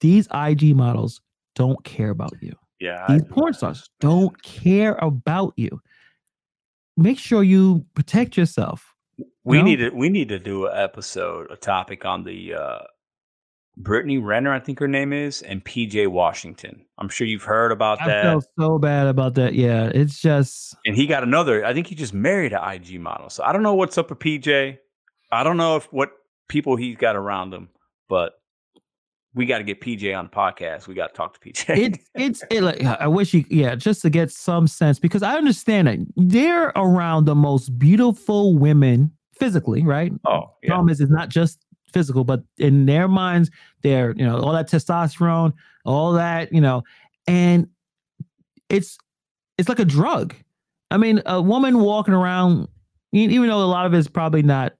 these 0.00 0.28
ig 0.46 0.74
models 0.76 1.20
don't 1.56 1.82
care 1.84 2.10
about 2.10 2.32
you 2.40 2.54
yeah. 2.80 3.06
These 3.08 3.24
porn 3.24 3.52
stars 3.54 3.88
don't 4.00 4.40
care 4.42 4.94
about 5.00 5.54
you. 5.56 5.80
Make 6.96 7.18
sure 7.18 7.42
you 7.42 7.84
protect 7.94 8.36
yourself. 8.36 8.94
We 9.44 9.58
No? 9.58 9.64
need 9.64 9.76
to 9.76 9.90
we 9.90 10.08
need 10.08 10.28
to 10.30 10.38
do 10.38 10.66
an 10.66 10.76
episode, 10.76 11.50
a 11.50 11.56
topic 11.56 12.04
on 12.04 12.24
the 12.24 12.54
uh 12.54 12.78
Brittany 13.80 14.18
Renner, 14.18 14.52
I 14.52 14.58
think 14.58 14.80
her 14.80 14.88
name 14.88 15.12
is, 15.12 15.40
and 15.42 15.64
PJ 15.64 16.08
Washington. 16.08 16.84
I'm 16.98 17.08
sure 17.08 17.28
you've 17.28 17.44
heard 17.44 17.70
about 17.70 18.02
I 18.02 18.08
that. 18.08 18.22
felt 18.24 18.46
so 18.58 18.78
bad 18.78 19.06
about 19.06 19.34
that. 19.34 19.54
Yeah, 19.54 19.84
it's 19.94 20.18
just 20.20 20.74
and 20.84 20.96
he 20.96 21.06
got 21.06 21.22
another. 21.22 21.64
I 21.64 21.72
think 21.72 21.86
he 21.86 21.94
just 21.94 22.12
married 22.12 22.52
an 22.52 22.60
IG 22.72 23.00
model. 23.00 23.30
So 23.30 23.44
I 23.44 23.52
don't 23.52 23.62
know 23.62 23.74
what's 23.74 23.96
up 23.96 24.10
with 24.10 24.18
PJ. 24.18 24.78
I 25.30 25.44
don't 25.44 25.56
know 25.56 25.76
if 25.76 25.84
what 25.92 26.10
people 26.48 26.74
he's 26.74 26.96
got 26.96 27.14
around 27.14 27.54
him, 27.54 27.68
but 28.08 28.32
we 29.34 29.46
got 29.46 29.58
to 29.58 29.64
get 29.64 29.80
PJ 29.80 30.16
on 30.16 30.24
the 30.24 30.30
podcast. 30.30 30.86
We 30.88 30.94
got 30.94 31.08
to 31.08 31.14
talk 31.14 31.38
to 31.38 31.40
PJ. 31.40 31.76
it's 31.76 32.10
it's 32.14 32.44
it, 32.50 32.62
like 32.62 32.82
I 32.82 33.06
wish 33.06 33.34
you 33.34 33.44
yeah 33.50 33.74
just 33.74 34.02
to 34.02 34.10
get 34.10 34.30
some 34.30 34.66
sense 34.66 34.98
because 34.98 35.22
I 35.22 35.36
understand 35.36 35.88
that 35.88 35.98
they're 36.16 36.72
around 36.76 37.26
the 37.26 37.34
most 37.34 37.78
beautiful 37.78 38.56
women 38.58 39.12
physically, 39.38 39.82
right? 39.84 40.12
oh 40.26 40.54
yeah, 40.62 40.70
Problem 40.70 40.88
is, 40.88 41.00
it's 41.00 41.10
not 41.10 41.28
just 41.28 41.64
physical, 41.92 42.24
but 42.24 42.42
in 42.58 42.86
their 42.86 43.08
minds, 43.08 43.50
they're 43.82 44.14
you 44.16 44.24
know 44.24 44.40
all 44.40 44.52
that 44.52 44.68
testosterone, 44.68 45.52
all 45.84 46.12
that 46.12 46.52
you 46.52 46.60
know, 46.60 46.82
and 47.26 47.68
it's 48.68 48.98
it's 49.56 49.68
like 49.68 49.78
a 49.78 49.84
drug. 49.84 50.34
I 50.90 50.96
mean, 50.96 51.20
a 51.26 51.42
woman 51.42 51.80
walking 51.80 52.14
around, 52.14 52.68
even 53.12 53.48
though 53.48 53.62
a 53.62 53.66
lot 53.66 53.84
of 53.84 53.92
it's 53.92 54.08
probably 54.08 54.42
not 54.42 54.72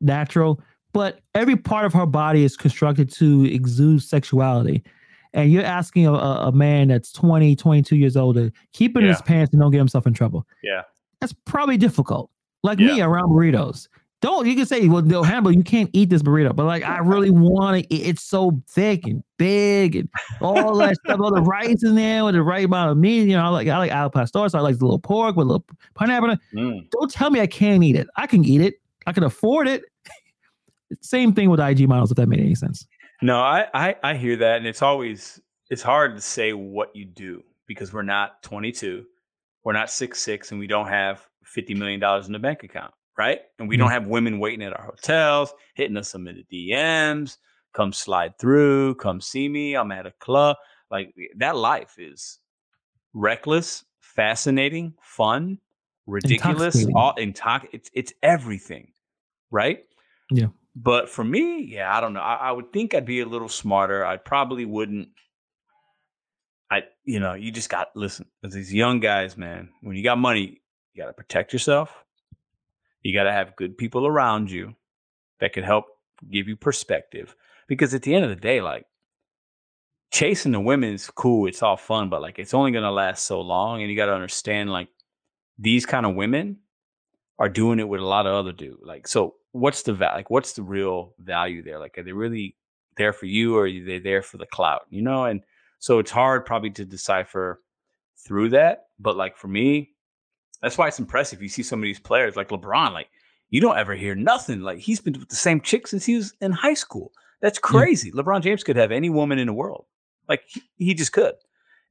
natural, 0.00 0.60
but 0.96 1.20
every 1.34 1.56
part 1.56 1.84
of 1.84 1.92
her 1.92 2.06
body 2.06 2.42
is 2.44 2.56
constructed 2.56 3.12
to 3.12 3.44
exude 3.44 4.02
sexuality. 4.02 4.82
And 5.34 5.52
you're 5.52 5.64
asking 5.64 6.06
a, 6.06 6.12
a 6.14 6.50
man 6.52 6.88
that's 6.88 7.12
20, 7.12 7.54
22 7.56 7.96
years 7.96 8.16
old 8.16 8.36
to 8.36 8.50
keep 8.72 8.96
it 8.96 9.00
in 9.00 9.08
his 9.08 9.20
pants 9.22 9.52
and 9.52 9.60
don't 9.60 9.70
get 9.70 9.78
himself 9.78 10.06
in 10.06 10.14
trouble. 10.14 10.46
yeah. 10.62 10.82
That's 11.20 11.32
probably 11.44 11.76
difficult. 11.76 12.30
Like 12.62 12.78
me 12.78 13.00
around 13.00 13.30
burritos. 13.30 13.88
Don't 14.22 14.46
you 14.46 14.54
can 14.54 14.66
say, 14.66 14.88
well, 14.88 15.02
no, 15.02 15.22
Hannibal, 15.22 15.52
you 15.52 15.62
can't 15.62 15.90
eat 15.92 16.08
this 16.08 16.22
burrito, 16.22 16.56
but 16.56 16.64
like 16.64 16.82
I 16.84 16.98
really 16.98 17.30
want 17.30 17.82
to. 17.82 17.94
eat 17.94 18.06
It's 18.06 18.22
so 18.22 18.60
thick 18.68 19.06
and 19.06 19.22
big 19.36 19.96
and 19.96 20.08
all 20.40 20.74
that 20.76 20.96
stuff. 21.04 21.20
All 21.20 21.34
the 21.34 21.42
rice 21.42 21.82
in 21.84 21.94
there 21.94 22.24
with 22.24 22.34
the 22.34 22.42
right 22.42 22.64
amount 22.64 22.90
of 22.92 22.96
meat. 22.96 23.28
You 23.28 23.36
know, 23.36 23.44
I 23.44 23.48
like 23.48 23.68
I 23.68 23.76
like 23.78 23.90
al 23.92 24.10
pastor, 24.10 24.48
so 24.48 24.58
I 24.58 24.62
like 24.62 24.78
the 24.78 24.84
little 24.84 24.98
pork 24.98 25.36
with 25.36 25.46
a 25.46 25.48
little 25.48 25.64
pineapple. 25.94 26.30
in. 26.30 26.38
Mm. 26.54 26.90
Don't 26.90 27.10
tell 27.10 27.30
me 27.30 27.40
I 27.40 27.46
can't 27.46 27.84
eat 27.84 27.96
it. 27.96 28.08
I 28.16 28.26
can 28.26 28.44
eat 28.44 28.62
it. 28.62 28.74
I 29.06 29.12
can 29.12 29.22
afford 29.22 29.68
it. 29.68 29.84
Same 31.00 31.32
thing 31.32 31.50
with 31.50 31.60
IG 31.60 31.88
models, 31.88 32.10
if 32.10 32.16
that 32.16 32.28
made 32.28 32.40
any 32.40 32.54
sense. 32.54 32.86
No, 33.22 33.38
I, 33.40 33.66
I 33.74 33.96
I 34.02 34.14
hear 34.14 34.36
that, 34.36 34.58
and 34.58 34.66
it's 34.66 34.82
always 34.82 35.40
it's 35.70 35.82
hard 35.82 36.14
to 36.16 36.20
say 36.20 36.52
what 36.52 36.94
you 36.94 37.04
do 37.04 37.42
because 37.66 37.92
we're 37.92 38.02
not 38.02 38.42
22, 38.42 39.04
we're 39.64 39.72
not 39.72 39.90
six 39.90 40.20
six, 40.22 40.50
and 40.50 40.60
we 40.60 40.66
don't 40.66 40.88
have 40.88 41.26
50 41.44 41.74
million 41.74 41.98
dollars 42.00 42.26
in 42.26 42.32
the 42.32 42.38
bank 42.38 42.62
account, 42.62 42.92
right? 43.18 43.40
And 43.58 43.68
we 43.68 43.76
Yeah. 43.76 43.80
don't 43.80 43.88
mm-hmm. 43.88 43.94
have 44.02 44.06
women 44.06 44.38
waiting 44.38 44.64
at 44.64 44.72
our 44.78 44.84
hotels, 44.84 45.52
hitting 45.74 45.96
us 45.96 46.10
some 46.10 46.28
in 46.28 46.44
the 46.48 46.70
DMs. 46.70 47.38
Come 47.72 47.92
slide 47.92 48.38
through, 48.38 48.94
come 48.96 49.20
see 49.20 49.48
me. 49.48 49.74
I'm 49.74 49.92
at 49.92 50.06
a 50.06 50.12
club. 50.12 50.56
Like 50.90 51.14
that 51.36 51.56
life 51.56 51.96
is 51.98 52.38
reckless, 53.12 53.84
fascinating, 54.00 54.94
fun, 55.02 55.58
ridiculous, 56.06 56.86
all 56.94 57.14
intox. 57.16 57.66
It's 57.72 57.90
it's 57.92 58.12
everything, 58.22 58.92
right? 59.50 59.84
Yeah. 60.30 60.46
But 60.78 61.08
for 61.08 61.24
me, 61.24 61.62
yeah, 61.62 61.96
I 61.96 62.02
don't 62.02 62.12
know. 62.12 62.20
I, 62.20 62.34
I 62.34 62.52
would 62.52 62.70
think 62.70 62.94
I'd 62.94 63.06
be 63.06 63.20
a 63.20 63.26
little 63.26 63.48
smarter. 63.48 64.04
I 64.04 64.18
probably 64.18 64.66
wouldn't. 64.66 65.08
I, 66.70 66.82
you 67.04 67.18
know, 67.18 67.32
you 67.32 67.50
just 67.50 67.70
got 67.70 67.88
listen. 67.96 68.26
As 68.44 68.52
these 68.52 68.74
young 68.74 69.00
guys, 69.00 69.38
man, 69.38 69.70
when 69.80 69.96
you 69.96 70.04
got 70.04 70.18
money, 70.18 70.60
you 70.92 71.02
got 71.02 71.06
to 71.06 71.14
protect 71.14 71.54
yourself. 71.54 72.04
You 73.02 73.14
got 73.14 73.24
to 73.24 73.32
have 73.32 73.56
good 73.56 73.78
people 73.78 74.06
around 74.06 74.50
you 74.50 74.74
that 75.40 75.54
can 75.54 75.64
help 75.64 75.86
give 76.30 76.46
you 76.46 76.56
perspective. 76.56 77.34
Because 77.68 77.94
at 77.94 78.02
the 78.02 78.14
end 78.14 78.24
of 78.24 78.30
the 78.30 78.36
day, 78.36 78.60
like 78.60 78.84
chasing 80.10 80.52
the 80.52 80.60
women 80.60 80.92
is 80.92 81.08
cool. 81.08 81.46
It's 81.46 81.62
all 81.62 81.78
fun, 81.78 82.10
but 82.10 82.20
like 82.20 82.38
it's 82.38 82.52
only 82.52 82.70
gonna 82.72 82.90
last 82.90 83.24
so 83.24 83.40
long. 83.40 83.80
And 83.80 83.90
you 83.90 83.96
got 83.96 84.06
to 84.06 84.14
understand, 84.14 84.70
like 84.70 84.88
these 85.58 85.86
kind 85.86 86.04
of 86.04 86.14
women 86.14 86.58
are 87.38 87.48
doing 87.48 87.78
it 87.78 87.88
with 87.88 88.00
a 88.00 88.06
lot 88.06 88.26
of 88.26 88.34
other 88.34 88.52
dude. 88.52 88.78
Like, 88.82 89.08
so 89.08 89.36
what's 89.56 89.82
the 89.82 89.92
val? 89.92 90.14
Like, 90.14 90.30
what's 90.30 90.52
the 90.52 90.62
real 90.62 91.14
value 91.18 91.62
there? 91.62 91.78
Like, 91.78 91.96
are 91.98 92.02
they 92.02 92.12
really 92.12 92.56
there 92.96 93.12
for 93.12 93.26
you, 93.26 93.56
or 93.56 93.66
are 93.66 93.70
they 93.70 93.98
there 93.98 94.22
for 94.22 94.38
the 94.38 94.46
clout? 94.46 94.82
You 94.90 95.02
know, 95.02 95.24
and 95.24 95.42
so 95.78 95.98
it's 95.98 96.10
hard 96.10 96.46
probably 96.46 96.70
to 96.70 96.84
decipher 96.84 97.62
through 98.18 98.50
that. 98.50 98.88
But 98.98 99.16
like 99.16 99.36
for 99.36 99.48
me, 99.48 99.90
that's 100.62 100.78
why 100.78 100.88
it's 100.88 100.98
impressive. 100.98 101.42
You 101.42 101.48
see 101.48 101.62
some 101.62 101.80
of 101.80 101.84
these 101.84 102.00
players 102.00 102.36
like 102.36 102.48
LeBron, 102.48 102.92
like 102.92 103.08
you 103.50 103.60
don't 103.60 103.78
ever 103.78 103.94
hear 103.94 104.14
nothing. 104.14 104.60
Like 104.60 104.78
he's 104.78 105.00
been 105.00 105.18
with 105.18 105.28
the 105.28 105.36
same 105.36 105.60
chick 105.60 105.86
since 105.86 106.04
he 106.04 106.16
was 106.16 106.32
in 106.40 106.52
high 106.52 106.74
school. 106.74 107.12
That's 107.40 107.58
crazy. 107.58 108.10
LeBron 108.12 108.42
James 108.42 108.64
could 108.64 108.76
have 108.76 108.90
any 108.90 109.10
woman 109.10 109.38
in 109.38 109.46
the 109.46 109.52
world. 109.52 109.84
Like 110.28 110.42
he, 110.46 110.62
he 110.76 110.94
just 110.94 111.12
could. 111.12 111.34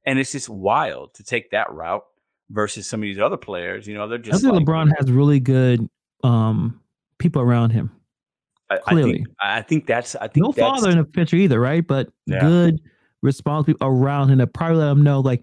And 0.04 0.18
it's 0.18 0.32
just 0.32 0.48
wild 0.48 1.14
to 1.14 1.24
take 1.24 1.50
that 1.50 1.72
route 1.72 2.04
versus 2.50 2.86
some 2.86 3.00
of 3.00 3.02
these 3.02 3.18
other 3.18 3.36
players. 3.36 3.86
You 3.86 3.94
know, 3.94 4.08
they're 4.08 4.18
just. 4.18 4.44
I 4.44 4.50
think 4.50 4.54
like, 4.54 4.66
LeBron 4.66 4.92
has 4.98 5.10
really 5.10 5.40
good 5.40 5.88
um 6.24 6.80
people 7.18 7.42
around 7.42 7.70
him. 7.70 7.90
I, 8.70 8.74
I 8.74 8.78
clearly. 8.78 9.12
think, 9.14 9.28
I 9.40 9.62
think 9.62 9.86
that's. 9.86 10.16
I 10.16 10.28
think 10.28 10.44
No 10.44 10.52
that's, 10.52 10.58
father 10.58 10.90
in 10.90 10.98
the 10.98 11.04
picture 11.04 11.36
either, 11.36 11.60
right? 11.60 11.86
But 11.86 12.08
Yeah. 12.26 12.40
good, 12.40 12.80
responsible 13.22 13.74
people 13.74 13.88
around 13.88 14.30
him 14.30 14.38
that 14.38 14.48
probably 14.48 14.78
let 14.78 14.90
him 14.90 15.02
know, 15.02 15.20
like, 15.20 15.42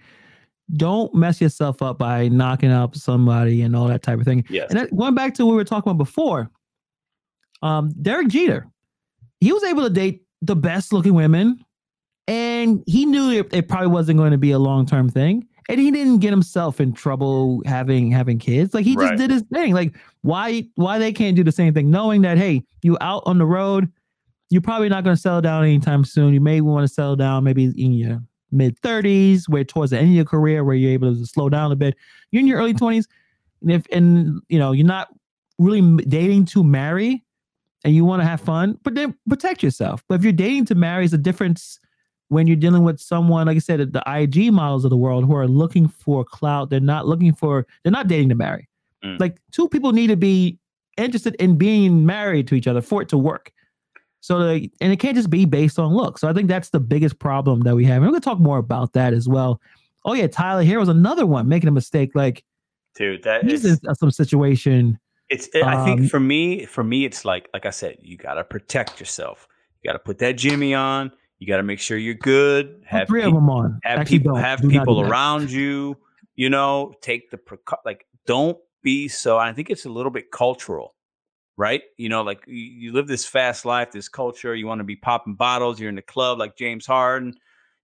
don't 0.75 1.13
mess 1.13 1.41
yourself 1.41 1.81
up 1.81 1.97
by 1.97 2.27
knocking 2.29 2.71
up 2.71 2.95
somebody 2.95 3.61
and 3.61 3.75
all 3.75 3.87
that 3.87 4.01
type 4.01 4.19
of 4.19 4.25
thing. 4.25 4.45
Yes. 4.49 4.69
And 4.69 4.79
that, 4.79 4.95
going 4.95 5.15
back 5.15 5.33
to 5.35 5.45
what 5.45 5.51
we 5.51 5.57
were 5.57 5.63
talking 5.63 5.91
about 5.91 6.03
before, 6.03 6.49
um, 7.61 7.91
Derek 8.01 8.27
Jeter, 8.27 8.67
he 9.39 9.51
was 9.53 9.63
able 9.63 9.83
to 9.83 9.89
date 9.89 10.25
the 10.41 10.55
best 10.55 10.91
looking 10.93 11.13
women, 11.13 11.63
and 12.27 12.83
he 12.87 13.05
knew 13.05 13.31
it, 13.31 13.53
it 13.53 13.67
probably 13.67 13.87
wasn't 13.87 14.17
going 14.17 14.31
to 14.31 14.37
be 14.37 14.51
a 14.51 14.59
long 14.59 14.85
term 14.85 15.09
thing. 15.09 15.47
And 15.69 15.79
he 15.79 15.91
didn't 15.91 16.19
get 16.19 16.31
himself 16.31 16.79
in 16.81 16.93
trouble 16.93 17.61
having 17.65 18.11
having 18.11 18.37
kids. 18.39 18.73
Like 18.73 18.85
he 18.85 18.95
just 18.95 19.11
Right. 19.11 19.17
did 19.17 19.31
his 19.31 19.43
thing. 19.53 19.73
Like 19.73 19.95
why 20.21 20.65
why 20.75 20.99
they 20.99 21.13
can't 21.13 21.35
do 21.35 21.43
the 21.43 21.51
same 21.51 21.73
thing, 21.73 21.89
knowing 21.89 22.21
that 22.23 22.37
hey, 22.37 22.63
you 22.81 22.97
out 23.01 23.23
on 23.25 23.37
the 23.37 23.45
road, 23.45 23.91
you're 24.49 24.61
probably 24.61 24.89
not 24.89 25.03
going 25.03 25.15
to 25.15 25.21
settle 25.21 25.41
down 25.41 25.63
anytime 25.63 26.03
soon. 26.03 26.33
You 26.33 26.41
may 26.41 26.61
want 26.61 26.87
to 26.87 26.93
settle 26.93 27.15
down 27.15 27.43
maybe 27.43 27.65
in 27.77 27.93
your 27.93 28.21
mid 28.51 28.79
30s, 28.81 29.49
where 29.49 29.63
towards 29.63 29.91
the 29.91 29.97
end 29.97 30.09
of 30.09 30.13
your 30.13 30.25
career, 30.25 30.63
where 30.63 30.75
you're 30.75 30.91
able 30.91 31.13
to 31.15 31.25
slow 31.25 31.49
down 31.49 31.71
a 31.71 31.75
bit. 31.75 31.95
You're 32.31 32.41
in 32.41 32.47
your 32.47 32.59
early 32.59 32.73
20s, 32.73 33.07
and 33.61 33.71
if 33.71 33.85
and 33.91 34.41
you 34.49 34.59
know 34.59 34.71
you're 34.73 34.85
not 34.85 35.09
really 35.59 36.03
dating 36.03 36.45
to 36.45 36.63
marry, 36.63 37.23
and 37.83 37.95
you 37.95 38.05
want 38.05 38.21
to 38.21 38.27
have 38.27 38.41
fun, 38.41 38.77
but 38.83 38.95
then 38.95 39.15
protect 39.29 39.63
yourself. 39.63 40.03
But 40.07 40.15
if 40.15 40.23
you're 40.23 40.33
dating 40.33 40.65
to 40.65 40.75
marry, 40.75 41.05
is 41.05 41.13
a 41.13 41.17
difference 41.17 41.79
when 42.33 42.47
you're 42.47 42.55
dealing 42.57 42.83
with 42.83 42.99
someone 42.99 43.47
like 43.47 43.55
I 43.55 43.59
said, 43.59 43.93
the 43.93 44.03
IG 44.05 44.51
models 44.51 44.83
of 44.83 44.89
the 44.89 44.97
world 44.97 45.25
who 45.25 45.35
are 45.35 45.47
looking 45.47 45.87
for 45.87 46.25
clout. 46.25 46.69
They're 46.69 46.79
not 46.79 47.07
looking 47.07 47.33
for. 47.33 47.65
They're 47.83 47.91
not 47.91 48.07
dating 48.07 48.29
to 48.29 48.35
marry. 48.35 48.67
Mm. 49.03 49.19
Like 49.19 49.39
two 49.51 49.69
people 49.69 49.91
need 49.93 50.07
to 50.07 50.17
be 50.17 50.57
interested 50.97 51.35
in 51.35 51.57
being 51.57 52.05
married 52.05 52.47
to 52.49 52.55
each 52.55 52.67
other 52.67 52.81
for 52.81 53.01
it 53.01 53.09
to 53.09 53.17
work. 53.17 53.51
So, 54.21 54.37
like, 54.37 54.71
and 54.79 54.93
it 54.93 54.97
can't 54.97 55.15
just 55.15 55.29
be 55.29 55.43
based 55.45 55.77
on 55.77 55.93
looks. 55.93 56.21
So, 56.21 56.29
I 56.29 56.33
think 56.33 56.47
that's 56.47 56.69
the 56.69 56.79
biggest 56.79 57.19
problem 57.19 57.61
that 57.61 57.75
we 57.75 57.83
have. 57.85 57.97
And 57.97 58.05
we're 58.05 58.11
gonna 58.11 58.21
talk 58.21 58.39
more 58.39 58.57
about 58.57 58.93
that 58.93 59.13
as 59.13 59.27
well. 59.27 59.59
Oh 60.05 60.13
yeah, 60.13 60.27
Tyler 60.27 60.63
here 60.63 60.79
was 60.79 60.89
another 60.89 61.25
one 61.25 61.47
making 61.47 61.67
a 61.67 61.71
mistake. 61.71 62.11
Like 62.15 62.43
Dude, 62.95 63.23
that 63.23 63.43
he's 63.43 63.65
is 63.65 63.81
in 63.83 63.95
some 63.95 64.11
situation. 64.11 64.99
It's. 65.29 65.49
I 65.55 65.75
Um, 65.75 65.85
think 65.85 66.11
for 66.11 66.19
me, 66.19 66.65
for 66.65 66.83
me, 66.83 67.05
it's 67.05 67.25
like 67.25 67.49
like 67.53 67.65
I 67.65 67.69
said, 67.69 67.97
you 68.01 68.17
got 68.17 68.35
to 68.35 68.43
protect 68.43 68.99
yourself. 68.99 69.47
You 69.81 69.89
got 69.89 69.93
to 69.93 69.99
put 69.99 70.19
that 70.19 70.33
Jimmy 70.37 70.73
on. 70.73 71.11
You 71.43 71.47
got 71.47 71.57
to 71.57 71.63
make 71.63 71.81
sure 71.81 71.97
you're 71.97 72.13
good. 72.13 72.81
Have 72.85 73.09
three 73.09 73.19
pe- 73.19 73.27
of 73.27 73.33
them 73.33 73.49
on. 73.49 73.81
have 73.83 73.99
Actually, 73.99 74.19
people 74.19 74.35
have 74.37 74.61
Do 74.61 74.69
people 74.69 75.01
around 75.01 75.51
you. 75.51 75.97
You 76.35 76.49
know, 76.49 76.93
take 77.01 77.31
the 77.31 77.37
precau- 77.37 77.83
like. 77.83 78.07
Don't 78.25 78.57
be 78.81 79.09
so. 79.09 79.37
I 79.37 79.51
think 79.51 79.69
it's 79.69 79.83
a 79.83 79.89
little 79.89 80.09
bit 80.09 80.31
cultural, 80.31 80.95
right? 81.57 81.81
You 81.97 82.07
know, 82.07 82.21
like 82.21 82.45
you, 82.47 82.55
you 82.55 82.93
live 82.93 83.07
this 83.07 83.25
fast 83.25 83.65
life, 83.65 83.91
this 83.91 84.07
culture. 84.07 84.55
You 84.55 84.67
want 84.67 84.79
to 84.79 84.85
be 84.85 84.95
popping 84.95 85.35
bottles. 85.35 85.81
You're 85.81 85.89
in 85.89 85.95
the 85.95 86.01
club 86.01 86.39
like 86.39 86.55
James 86.55 86.85
Harden. 86.85 87.35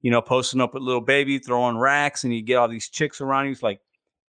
You 0.02 0.12
know, 0.12 0.22
posting 0.22 0.62
up 0.62 0.74
with 0.74 0.84
little 0.84 1.02
baby, 1.02 1.38
throwing 1.38 1.78
racks, 1.78 2.24
and 2.24 2.34
you 2.34 2.42
get 2.42 2.56
all 2.56 2.70
these 2.70 2.88
chicks 2.88 3.20
around 3.20 3.48
you. 3.48 3.52
It's 3.52 3.62
like 3.62 3.82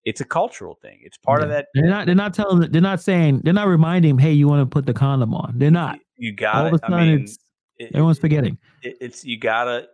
it's 0.05 0.21
a 0.21 0.25
cultural 0.25 0.77
thing. 0.83 0.99
It's 1.03 1.19
part 1.19 1.45
of 1.45 1.51
that. 1.51 1.69
They're 1.75 1.87
not. 1.87 2.07
They're 2.07 2.17
not 2.17 2.35
telling. 2.35 2.69
They're 2.73 2.81
not 2.81 3.01
saying. 3.01 3.43
They're 3.45 3.53
not 3.53 3.69
reminding 3.69 4.11
him. 4.11 4.19
Hey, 4.19 4.33
you 4.33 4.49
want 4.49 4.63
to 4.63 4.67
put 4.67 4.87
the 4.87 4.95
condom 4.95 5.33
on? 5.33 5.55
They're 5.57 5.71
not. 5.71 6.01
You 6.17 6.33
got 6.35 6.57
All 6.57 6.67
of 6.67 6.73
a 6.73 6.75
it. 6.75 6.81
I 6.83 6.89
sudden, 6.89 7.07
mean, 7.07 7.21
it's 7.21 7.39
it- 7.81 7.91
everyone's 7.95 8.19
forgetting. 8.19 8.59
it- 8.83 8.97
it's 9.01 9.25
you 9.25 9.37
gotta 9.39 9.89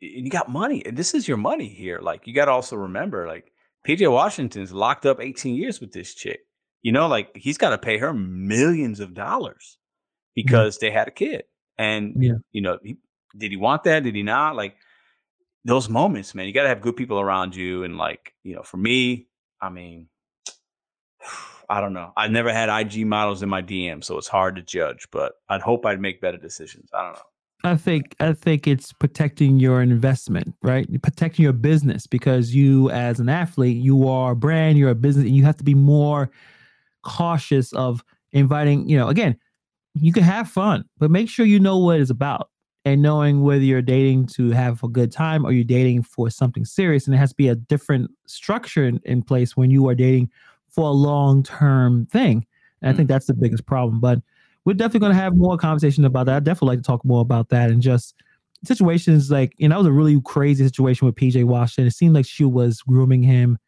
and 0.00 0.24
you 0.26 0.30
got 0.30 0.48
money 0.50 0.84
and 0.86 0.96
this 0.96 1.14
is 1.14 1.26
your 1.28 1.36
money 1.36 1.68
here 1.68 1.98
like 2.00 2.26
you 2.26 2.32
gotta 2.34 2.50
also 2.50 2.76
remember 2.76 3.26
like 3.26 3.52
pj 3.86 4.10
washington's 4.10 4.72
locked 4.72 5.06
up 5.06 5.20
18 5.20 5.54
years 5.54 5.80
with 5.80 5.92
this 5.92 6.14
chick 6.14 6.40
you 6.82 6.90
know 6.92 7.06
like 7.08 7.30
he's 7.36 7.56
got 7.58 7.70
to 7.70 7.78
pay 7.78 7.98
her 7.98 8.12
millions 8.12 8.98
of 9.00 9.14
dollars 9.14 9.78
because 10.34 10.78
they 10.78 10.90
had 10.90 11.06
a 11.08 11.12
kid 11.12 11.44
and 11.78 12.14
Yeah. 12.22 12.38
you 12.52 12.60
know 12.62 12.78
he, 12.82 12.96
did 13.38 13.50
he 13.52 13.56
want 13.56 13.84
that 13.84 14.02
did 14.02 14.14
he 14.16 14.22
not 14.24 14.56
like 14.56 14.74
those 15.64 15.88
moments 15.88 16.34
man 16.34 16.46
you 16.46 16.52
gotta 16.52 16.68
have 16.68 16.80
good 16.80 16.96
people 16.96 17.20
around 17.20 17.54
you 17.54 17.84
and 17.84 17.96
like 17.96 18.34
you 18.42 18.54
know 18.56 18.62
for 18.64 18.76
me 18.78 19.28
i 19.60 19.68
mean 19.68 20.08
I 21.68 21.80
don't 21.80 21.92
know. 21.92 22.12
I've 22.16 22.30
never 22.30 22.52
had 22.52 22.68
IG 22.68 23.06
models 23.06 23.42
in 23.42 23.48
my 23.48 23.62
DM, 23.62 24.02
so 24.04 24.18
it's 24.18 24.28
hard 24.28 24.56
to 24.56 24.62
judge. 24.62 25.08
But 25.10 25.34
I'd 25.48 25.60
hope 25.60 25.86
I'd 25.86 26.00
make 26.00 26.20
better 26.20 26.38
decisions. 26.38 26.90
I 26.92 27.04
don't 27.04 27.12
know. 27.14 27.22
I 27.64 27.76
think 27.76 28.16
I 28.18 28.32
think 28.32 28.66
it's 28.66 28.92
protecting 28.92 29.60
your 29.60 29.82
investment, 29.82 30.54
right? 30.62 30.86
Protecting 31.02 31.44
your 31.44 31.52
business 31.52 32.06
because 32.06 32.54
you, 32.54 32.90
as 32.90 33.20
an 33.20 33.28
athlete, 33.28 33.76
you 33.76 34.08
are 34.08 34.32
a 34.32 34.36
brand, 34.36 34.78
you're 34.78 34.90
a 34.90 34.96
business, 34.96 35.26
and 35.26 35.36
you 35.36 35.44
have 35.44 35.56
to 35.58 35.64
be 35.64 35.74
more 35.74 36.30
cautious 37.02 37.72
of 37.72 38.04
inviting. 38.32 38.88
You 38.88 38.98
know, 38.98 39.08
again, 39.08 39.36
you 39.94 40.12
can 40.12 40.24
have 40.24 40.48
fun, 40.48 40.84
but 40.98 41.10
make 41.10 41.28
sure 41.28 41.46
you 41.46 41.60
know 41.60 41.78
what 41.78 42.00
it's 42.00 42.10
about 42.10 42.48
and 42.84 43.00
knowing 43.00 43.42
whether 43.42 43.62
you're 43.62 43.82
dating 43.82 44.26
to 44.26 44.50
have 44.50 44.82
a 44.82 44.88
good 44.88 45.12
time 45.12 45.44
or 45.44 45.52
you're 45.52 45.64
dating 45.64 46.02
for 46.02 46.30
something 46.30 46.64
serious. 46.64 47.06
And 47.06 47.14
it 47.14 47.18
has 47.18 47.30
to 47.30 47.36
be 47.36 47.48
a 47.48 47.54
different 47.54 48.10
structure 48.26 48.84
in, 48.84 49.00
in 49.04 49.22
place 49.22 49.56
when 49.56 49.70
you 49.70 49.88
are 49.88 49.94
dating 49.94 50.30
for 50.72 50.88
a 50.88 50.92
long 50.92 51.42
term 51.42 52.06
thing. 52.06 52.46
And 52.80 52.92
I 52.92 52.96
think 52.96 53.08
that's 53.08 53.26
the 53.26 53.34
biggest 53.34 53.66
problem. 53.66 54.00
But 54.00 54.20
we're 54.64 54.74
definitely 54.74 55.00
going 55.00 55.12
to 55.12 55.20
have 55.20 55.36
more 55.36 55.56
conversation 55.56 56.04
about 56.04 56.26
that. 56.26 56.36
I 56.36 56.40
definitely 56.40 56.76
like 56.76 56.78
to 56.80 56.86
talk 56.86 57.04
more 57.04 57.20
about 57.20 57.48
that 57.50 57.70
and 57.70 57.80
just 57.82 58.14
situations 58.64 59.30
like, 59.30 59.54
you 59.56 59.68
know, 59.68 59.74
that 59.74 59.78
was 59.78 59.86
a 59.88 59.92
really 59.92 60.20
crazy 60.24 60.64
situation 60.64 61.06
with 61.06 61.14
PJ 61.16 61.44
Washington. 61.44 61.86
It 61.88 61.94
seemed 61.94 62.14
like 62.14 62.26
she 62.26 62.44
was 62.44 62.80
grooming 62.82 63.22
him 63.22 63.58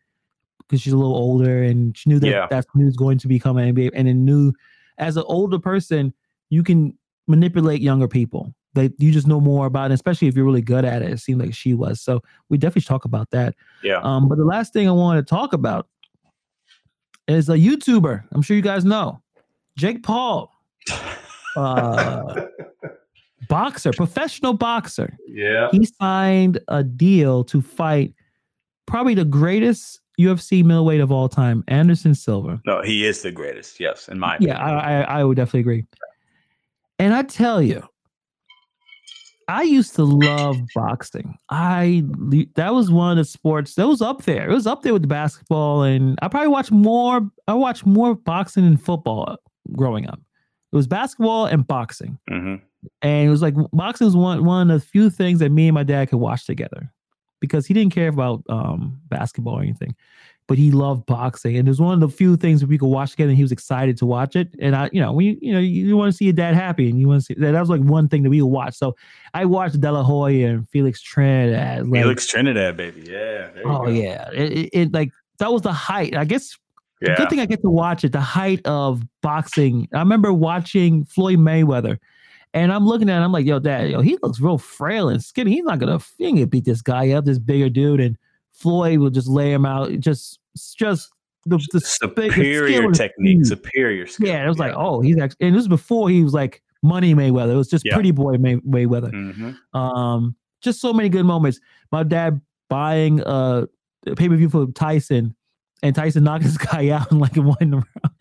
because 0.61 0.80
she's 0.80 0.92
a 0.92 0.96
little 0.96 1.16
older 1.16 1.62
and 1.62 1.96
she 1.96 2.09
knew 2.09 2.18
that 2.20 2.28
Yeah. 2.28 2.46
that's 2.48 2.66
who's 2.72 2.96
going 2.96 3.18
to 3.18 3.28
become 3.28 3.57
an 3.57 3.74
NBA. 3.74 3.90
And 3.94 4.07
then 4.09 4.24
knew 4.24 4.52
as 4.98 5.16
an 5.16 5.24
older 5.26 5.59
person, 5.59 6.14
you 6.50 6.62
can 6.62 6.96
manipulate 7.26 7.80
younger 7.80 8.09
people. 8.09 8.55
That 8.74 8.92
you 8.98 9.12
just 9.12 9.28
know 9.28 9.40
more 9.40 9.66
about, 9.66 9.92
it, 9.92 9.94
especially 9.94 10.26
if 10.26 10.34
you're 10.34 10.44
really 10.44 10.61
good 10.61 10.84
at 10.84 11.00
it. 11.00 11.12
It 11.12 11.20
seemed 11.20 11.40
like 11.40 11.55
she 11.55 11.74
was. 11.74 12.00
So 12.00 12.20
we 12.48 12.59
definitely 12.59 12.80
should 12.82 12.88
talk 12.88 13.05
about 13.05 13.30
that. 13.30 13.55
Yeah. 13.84 14.00
Um, 14.02 14.28
but 14.28 14.36
the 14.36 14.44
last 14.44 14.72
thing 14.72 14.88
I 14.88 14.92
want 14.92 15.24
to 15.24 15.28
talk 15.28 15.52
about 15.52 15.86
is 17.29 17.49
a 17.49 17.57
YouTuber. 17.57 18.25
I'm 18.33 18.43
sure 18.43 18.57
you 18.57 18.62
guys 18.62 18.85
know 18.85 19.20
Jake 19.77 20.03
Paul, 20.03 20.53
uh, 21.57 22.47
boxer, 23.49 23.93
professional 23.93 24.53
boxer. 24.55 25.16
yeah. 25.29 25.68
He 25.72 25.85
signed 26.01 26.59
a 26.68 26.83
deal 26.85 27.45
to 27.45 27.61
fight 27.61 28.14
probably 28.87 29.14
the 29.14 29.25
greatest 29.25 30.01
UFC 30.20 30.64
middleweight 30.64 31.01
of 31.01 31.11
all 31.11 31.29
time, 31.29 31.64
Anderson 31.68 32.14
Silva. 32.14 32.61
No, 32.66 32.83
he 32.83 33.05
is 33.07 33.22
the 33.22 33.33
greatest. 33.33 33.81
Yes, 33.81 34.09
in 34.09 34.18
my 34.18 34.37
Yeah. 34.41 34.59
I, 34.62 35.01
I, 35.01 35.20
I 35.20 35.25
would 35.25 35.37
definitely 35.37 35.61
agree. 35.61 35.87
And 36.99 37.12
I 37.14 37.22
tell 37.22 37.61
you, 37.61 37.83
I 39.49 39.62
used 39.62 39.95
to 39.97 40.05
love 40.05 40.59
boxing. 40.74 41.38
I 41.51 42.05
that 42.55 42.74
was 42.74 42.90
one 42.90 43.12
of 43.12 43.16
the 43.18 43.30
sports 43.30 43.74
that 43.74 43.86
was 43.86 44.03
up 44.03 44.22
there. 44.22 44.49
It 44.49 44.55
was 44.55 44.66
up 44.66 44.82
there 44.82 44.92
with 44.92 45.03
the 45.03 45.09
basketball, 45.09 45.82
and 45.82 46.18
I 46.22 46.28
probably 46.28 46.49
watched 46.49 46.72
more. 46.72 47.28
I 47.49 47.55
watched 47.55 47.86
more 47.86 48.14
boxing 48.14 48.64
than 48.64 48.76
football 48.76 49.36
growing 49.72 50.09
up. 50.09 50.20
It 50.72 50.76
was 50.76 50.86
basketball 50.86 51.47
and 51.47 51.66
boxing, 51.66 52.18
hmm 52.28 52.57
and 53.03 53.26
it 53.26 53.30
was 53.30 53.42
like 53.42 53.55
boxing 53.72 54.07
was 54.07 54.16
one 54.16 54.45
one 54.45 54.70
of 54.70 54.80
the 54.80 54.86
few 54.86 55.11
things 55.11 55.38
that 55.38 55.51
me 55.51 55.68
and 55.68 55.74
my 55.74 55.82
dad 55.82 56.09
could 56.09 56.18
watch 56.18 56.47
together 56.47 56.92
because 57.40 57.66
he 57.66 57.74
didn't 57.74 57.92
care 57.92 58.09
about 58.09 58.42
um, 58.49 59.01
basketball 59.09 59.59
or 59.59 59.62
anything, 59.62 59.95
but 60.47 60.59
he 60.59 60.70
loved 60.70 61.07
boxing, 61.07 61.57
and 61.57 61.66
it 61.66 61.70
was 61.70 61.80
one 61.80 61.95
of 61.95 62.01
the 62.01 62.14
few 62.14 62.36
things 62.36 62.61
that 62.61 62.68
we 62.68 62.76
could 62.76 62.88
watch 62.88 63.12
together. 63.12 63.30
And 63.30 63.36
he 63.36 63.42
was 63.42 63.53
excited 63.53 63.97
to 63.99 64.07
watch 64.07 64.36
it, 64.36 64.55
and 64.59 64.76
I, 64.76 64.90
you 64.92 65.01
know, 65.01 65.12
when 65.12 65.26
you 65.26 65.38
you 65.40 65.53
know 65.53 65.59
you, 65.59 65.97
want 65.97 66.12
to 66.12 66.16
see 66.16 66.26
your 66.26 66.34
dad 66.34 66.55
happy, 66.55 66.90
and 66.90 67.01
you 67.01 67.09
want 67.09 67.22
to 67.22 67.24
see 67.24 67.34
that, 67.34 67.53
that 67.53 67.61
was 67.61 67.70
like 67.70 67.80
one 67.80 68.09
thing 68.09 68.22
that 68.24 68.30
we 68.30 68.42
would 68.42 68.49
watch. 68.49 68.74
So 68.74 68.95
I 69.32 69.47
watched 69.47 69.80
De 69.80 69.90
La 69.90 70.03
Hoya 70.03 70.49
and 70.49 70.68
Felix 70.68 71.01
Trinidad. 71.01 71.88
Like, 71.88 72.03
Felix 72.03 72.26
Trinidad, 72.26 72.76
baby. 72.76 73.05
Yeah. 73.11 73.49
oh 73.64 73.84
go. 73.84 73.88
yeah, 73.88 74.30
it, 74.32 74.53
it, 74.53 74.70
it 74.72 74.92
like 74.92 75.11
that 75.38 75.51
was 75.51 75.62
the 75.62 75.72
height. 75.72 76.14
I 76.14 76.24
guess 76.24 76.59
Yeah. 77.01 77.16
good 77.16 77.30
thing 77.30 77.40
I 77.40 77.47
get 77.47 77.62
to 77.62 77.70
watch 77.70 78.05
it. 78.05 78.12
The 78.12 78.20
height 78.20 78.61
of 78.66 79.03
boxing. 79.22 79.88
I 79.95 80.01
remember 80.01 80.32
watching 80.32 81.07
Floyd 81.07 81.38
Mayweather, 81.38 81.99
and 82.53 82.70
I'm 82.70 82.86
looking 82.86 83.09
at. 83.09 83.16
Him, 83.16 83.22
I'm 83.24 83.32
like, 83.32 83.47
yo, 83.47 83.61
dad, 83.61 83.90
yo, 83.90 84.03
he 84.03 84.18
looks 84.22 84.40
real 84.40 84.59
frail 84.59 85.09
and 85.09 85.24
skinny. 85.24 85.53
He's 85.53 85.64
not 85.64 85.78
gonna, 85.78 86.01
he 86.18 86.26
ain't 86.26 86.36
gonna 86.36 86.47
beat 86.47 86.66
this 86.66 86.82
guy 86.82 87.12
up, 87.12 87.24
this 87.24 87.38
bigger 87.38 87.70
dude. 87.70 88.01
And 88.01 88.18
Floyd 88.55 88.98
will 89.00 89.11
just 89.11 89.28
lay 89.28 89.52
him 89.52 89.66
out. 89.66 89.92
Just, 90.00 90.38
just 90.78 91.11
the, 91.46 91.59
the 91.72 91.80
superior 91.80 92.90
technique, 92.92 93.44
superior 93.44 94.07
skill. 94.07 94.28
Yeah, 94.28 94.44
it 94.44 94.48
was 94.48 94.59
like, 94.59 94.72
oh, 94.74 95.00
he's 95.00 95.18
actually, 95.18 95.46
and 95.48 95.55
this 95.55 95.61
was 95.61 95.68
before 95.68 96.09
he 96.09 96.22
was 96.24 96.32
like 96.32 96.62
Money 96.82 97.14
Mayweather. 97.14 97.52
It 97.52 97.57
was 97.57 97.68
just 97.68 97.84
Yeah. 97.84 97.94
Pretty 97.94 98.12
Boy 98.12 98.38
May, 98.38 98.57
Mayweather. 98.57 99.11
hmm 99.11 99.78
Um, 99.78 100.34
just 100.62 100.80
so 100.80 100.92
many 100.92 101.09
good 101.11 101.24
moments. 101.26 101.61
My 101.92 102.02
dad 102.02 102.40
buying 102.70 103.22
uh, 103.24 103.66
a 104.07 104.14
pay 104.14 104.28
per 104.28 104.36
view 104.36 104.48
for 104.48 104.66
Tyson, 104.68 105.34
and 105.82 105.94
Tyson 105.94 106.24
knocked 106.24 106.44
this 106.44 106.57
guy 106.57 106.88
out 106.90 107.11
in 107.12 107.18
like 107.18 107.36
one 107.36 107.57
round. 107.61 107.84
And 108.02 108.12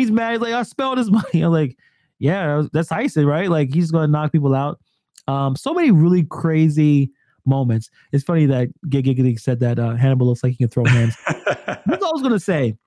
he's 0.00 0.10
mad. 0.10 0.32
He's 0.32 0.40
like, 0.40 0.54
I 0.54 0.62
spelled 0.62 0.96
his 0.98 1.10
money. 1.10 1.42
I'm 1.42 1.52
like, 1.52 1.76
yeah, 2.18 2.62
that's 2.72 2.88
Tyson, 2.88 3.26
right? 3.26 3.50
Like 3.50 3.74
he's 3.74 3.90
gonna 3.90 4.06
knock 4.06 4.32
people 4.32 4.54
out. 4.54 4.80
Um, 5.28 5.54
so 5.56 5.74
many 5.74 5.90
really 5.90 6.24
crazy 6.24 7.12
moments. 7.50 7.90
It's 8.12 8.24
funny 8.24 8.46
that 8.46 8.68
Gig 8.88 9.04
Giggity 9.04 9.38
said 9.38 9.60
that 9.60 9.78
uh, 9.78 9.94
Hannibal 9.96 10.26
looks 10.26 10.42
like 10.42 10.52
he 10.52 10.56
can 10.58 10.68
throw 10.68 10.84
hands. 10.86 11.14
That's 11.26 11.84
what 11.86 12.02
I 12.04 12.12
was 12.12 12.22
gonna 12.22 12.40
say. 12.40 12.78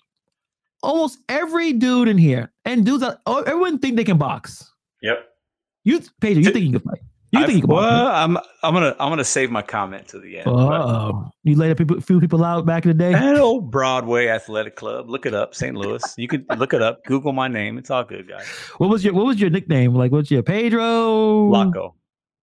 Almost 0.82 1.20
every 1.30 1.72
dude 1.74 2.08
in 2.10 2.18
here, 2.18 2.52
and 2.66 2.86
dudes, 2.86 3.02
that, 3.02 3.20
oh, 3.26 3.42
everyone 3.44 3.80
think 3.80 3.96
they 3.96 4.04
can 4.04 4.18
box. 4.18 4.70
yep. 5.02 5.30
You, 5.86 6.02
Pedro, 6.22 6.42
you 6.44 6.50
think 6.52 6.66
you 6.66 6.72
can 6.72 6.80
fight? 6.82 7.00
You 7.32 7.40
think 7.46 7.56
you 7.56 7.62
can 7.62 7.70
well, 7.72 8.08
I'm 8.08 8.38
I'm 8.62 8.74
gonna 8.74 8.96
I'm 9.00 9.10
gonna 9.10 9.24
save 9.24 9.50
my 9.50 9.62
comment 9.62 10.08
to 10.10 10.20
the 10.20 10.38
end. 10.38 10.46
but- 10.46 10.54
Oh, 10.54 11.30
you 11.44 11.56
laid 11.56 11.72
a 11.72 11.76
people, 11.76 12.00
few 12.00 12.20
people 12.20 12.44
out 12.46 12.66
back 12.66 12.86
in 12.86 12.90
the 12.90 12.94
day. 12.94 13.12
That 13.12 13.38
old 13.40 13.72
Broadway 13.72 14.28
Athletic 14.28 14.76
Club. 14.76 15.10
Look 15.10 15.26
it 15.26 15.34
up, 15.34 15.56
St. 15.56 15.76
Louis. 15.76 16.02
You 16.18 16.28
could 16.28 16.46
look 16.58 16.74
it 16.74 16.82
up. 16.82 17.04
Google 17.06 17.34
my 17.34 17.48
name. 17.48 17.78
It's 17.78 17.90
all 17.90 18.04
good, 18.04 18.28
guys. 18.30 18.46
What 18.78 18.90
was 18.90 19.04
your 19.04 19.14
What 19.14 19.26
was 19.26 19.42
your 19.42 19.50
nickname? 19.50 19.96
Like, 19.96 20.12
what's 20.12 20.30
your 20.32 20.44
Pedro? 20.44 21.50
Flaco. 21.50 21.94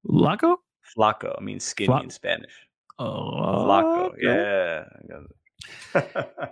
Laco. 0.04 0.56
Flaco. 0.96 1.34
I 1.38 1.42
mean 1.42 1.60
skinny 1.60 1.86
Fla- 1.86 2.02
in 2.02 2.10
Spanish. 2.10 2.52
Oh, 2.98 3.64
Flaco. 3.66 4.14
Yeah. 4.20 4.84
I 4.92 5.06
got 5.06 5.22
it. 5.22 5.30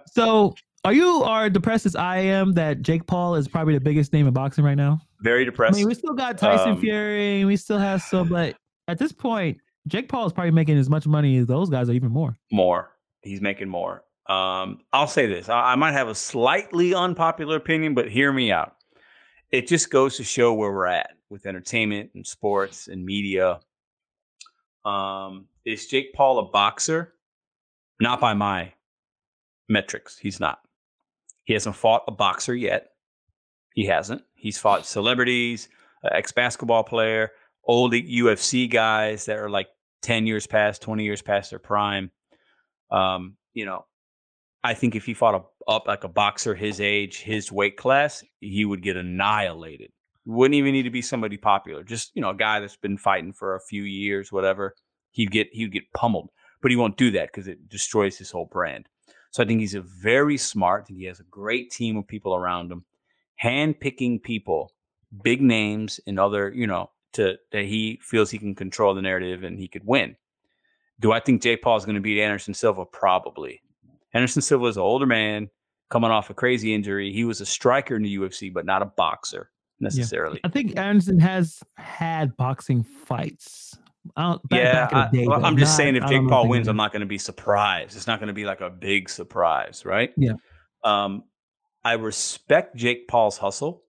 So, 0.12 0.54
are 0.84 0.92
you 0.92 1.22
are 1.24 1.50
depressed 1.50 1.86
as 1.86 1.96
I 1.96 2.18
am 2.18 2.52
that 2.54 2.82
Jake 2.82 3.06
Paul 3.06 3.34
is 3.34 3.48
probably 3.48 3.74
the 3.74 3.80
biggest 3.80 4.12
name 4.12 4.26
in 4.26 4.32
boxing 4.32 4.64
right 4.64 4.76
now? 4.76 5.00
Very 5.20 5.44
depressed. 5.44 5.74
I 5.74 5.78
mean, 5.78 5.88
we 5.88 5.94
still 5.94 6.14
got 6.14 6.38
Tyson 6.38 6.72
Um, 6.72 6.80
Fury, 6.80 7.44
we 7.44 7.56
still 7.56 7.78
have 7.78 8.00
some, 8.02 8.28
but 8.28 8.56
at 8.86 8.98
this 8.98 9.12
point, 9.12 9.58
Jake 9.88 10.08
Paul 10.08 10.26
is 10.26 10.32
probably 10.32 10.50
making 10.52 10.78
as 10.78 10.88
much 10.88 11.06
money 11.06 11.36
as 11.38 11.46
those 11.46 11.68
guys, 11.68 11.88
or 11.88 11.92
even 11.92 12.10
more. 12.12 12.36
more. 12.52 12.90
He's 13.22 13.40
making 13.40 13.68
more. 13.68 14.04
Um, 14.28 14.80
I'll 14.92 15.06
say 15.08 15.26
this. 15.26 15.48
I, 15.48 15.72
I 15.72 15.74
might 15.76 15.92
have 15.92 16.08
a 16.08 16.14
slightly 16.14 16.94
unpopular 16.94 17.56
opinion, 17.56 17.94
but 17.94 18.08
hear 18.10 18.32
me 18.32 18.52
out. 18.52 18.76
It 19.50 19.66
just 19.66 19.90
goes 19.90 20.16
to 20.18 20.24
show 20.24 20.52
where 20.54 20.70
we're 20.70 20.86
at 20.86 21.10
with 21.30 21.46
entertainment 21.46 22.10
and 22.14 22.26
sports 22.26 22.88
and 22.88 23.04
media. 23.04 23.60
Um, 24.88 25.46
is 25.64 25.86
Jake 25.86 26.14
Paul 26.14 26.38
a 26.38 26.50
boxer? 26.50 27.14
Not 28.00 28.20
by 28.20 28.34
my 28.34 28.72
metrics. 29.68 30.16
He's 30.16 30.40
not. 30.40 30.60
He 31.44 31.52
hasn't 31.52 31.76
fought 31.76 32.04
a 32.08 32.12
boxer 32.12 32.54
yet. 32.54 32.90
He 33.74 33.86
hasn't. 33.86 34.22
He's 34.34 34.58
fought 34.58 34.86
celebrities, 34.86 35.68
ex 36.10 36.32
basketball 36.32 36.84
player, 36.84 37.32
old 37.64 37.92
UFC 37.92 38.70
guys 38.70 39.26
that 39.26 39.38
are 39.38 39.50
like 39.50 39.68
10 40.02 40.26
years 40.26 40.46
past, 40.46 40.82
20 40.82 41.04
years 41.04 41.22
past 41.22 41.50
their 41.50 41.58
prime. 41.58 42.10
Um, 42.90 43.36
you 43.52 43.66
know, 43.66 43.84
I 44.64 44.74
think 44.74 44.94
if 44.96 45.04
he 45.04 45.14
fought 45.14 45.34
a, 45.34 45.70
up 45.70 45.86
like 45.86 46.04
a 46.04 46.08
boxer 46.08 46.54
his 46.54 46.80
age, 46.80 47.20
his 47.20 47.52
weight 47.52 47.76
class, 47.76 48.24
he 48.40 48.64
would 48.64 48.82
get 48.82 48.96
annihilated. 48.96 49.90
Wouldn't 50.28 50.56
even 50.56 50.72
need 50.72 50.82
to 50.82 50.90
be 50.90 51.00
somebody 51.00 51.38
popular. 51.38 51.82
Just, 51.82 52.12
you 52.14 52.20
know, 52.20 52.28
a 52.28 52.36
guy 52.36 52.60
that's 52.60 52.76
been 52.76 52.98
fighting 52.98 53.32
for 53.32 53.54
a 53.54 53.60
few 53.60 53.84
years, 53.84 54.30
whatever. 54.30 54.74
He'd 55.10 55.30
get 55.30 55.48
he'd 55.52 55.72
get 55.72 55.90
pummeled. 55.94 56.28
But 56.60 56.70
he 56.70 56.76
won't 56.76 56.98
do 56.98 57.10
that 57.12 57.28
because 57.28 57.48
it 57.48 57.70
destroys 57.70 58.18
his 58.18 58.30
whole 58.30 58.44
brand. 58.44 58.90
So 59.30 59.42
I 59.42 59.46
think 59.46 59.60
he's 59.60 59.74
a 59.74 59.80
very 59.80 60.36
smart. 60.36 60.82
I 60.82 60.84
think 60.84 60.98
he 60.98 61.06
has 61.06 61.20
a 61.20 61.24
great 61.30 61.70
team 61.70 61.96
of 61.96 62.06
people 62.06 62.34
around 62.34 62.70
him, 62.70 62.84
hand 63.36 63.80
picking 63.80 64.20
people, 64.20 64.72
big 65.22 65.40
names 65.40 65.98
and 66.06 66.20
other, 66.20 66.52
you 66.54 66.66
know, 66.66 66.90
to 67.14 67.36
that 67.52 67.64
he 67.64 67.98
feels 68.02 68.30
he 68.30 68.38
can 68.38 68.54
control 68.54 68.94
the 68.94 69.00
narrative 69.00 69.44
and 69.44 69.58
he 69.58 69.66
could 69.66 69.86
win. 69.86 70.14
Do 71.00 71.12
I 71.12 71.20
think 71.20 71.40
Jake 71.40 71.62
Paul 71.62 71.78
is 71.78 71.86
going 71.86 71.94
to 71.94 72.02
beat 72.02 72.20
Anderson 72.20 72.52
Silva? 72.52 72.84
Probably. 72.84 73.62
Anderson 74.12 74.42
Silva 74.42 74.66
is 74.66 74.76
an 74.76 74.82
older 74.82 75.06
man 75.06 75.48
coming 75.88 76.10
off 76.10 76.28
a 76.28 76.34
crazy 76.34 76.74
injury. 76.74 77.14
He 77.14 77.24
was 77.24 77.40
a 77.40 77.46
striker 77.46 77.96
in 77.96 78.02
the 78.02 78.18
UFC, 78.18 78.52
but 78.52 78.66
not 78.66 78.82
a 78.82 78.86
boxer 78.86 79.50
necessarily. 79.80 80.40
I 80.44 80.48
think 80.48 80.78
Anderson 80.78 81.18
has 81.20 81.62
had 81.76 82.36
boxing 82.36 82.82
fights. 82.82 83.76
I 84.16 84.32
back, 84.32 84.40
yeah, 84.50 84.72
back 84.72 84.94
I, 84.94 85.10
day, 85.10 85.26
well, 85.26 85.40
but 85.40 85.46
I'm 85.46 85.56
just 85.56 85.76
saying 85.76 85.96
if 85.96 86.06
Jake 86.06 86.26
Paul 86.28 86.48
wins, 86.48 86.68
I'm 86.68 86.76
not 86.76 86.92
going 86.92 87.00
to 87.00 87.06
be 87.06 87.18
surprised. 87.18 87.96
It's 87.96 88.06
not 88.06 88.20
going 88.20 88.28
to 88.28 88.34
be 88.34 88.44
like 88.44 88.60
a 88.60 88.70
big 88.70 89.08
surprise, 89.08 89.84
right? 89.84 90.12
Yeah. 90.16 90.32
Um, 90.84 91.24
I 91.84 91.94
respect 91.94 92.76
Jake 92.76 93.08
Paul's 93.08 93.36
hustle. 93.36 93.82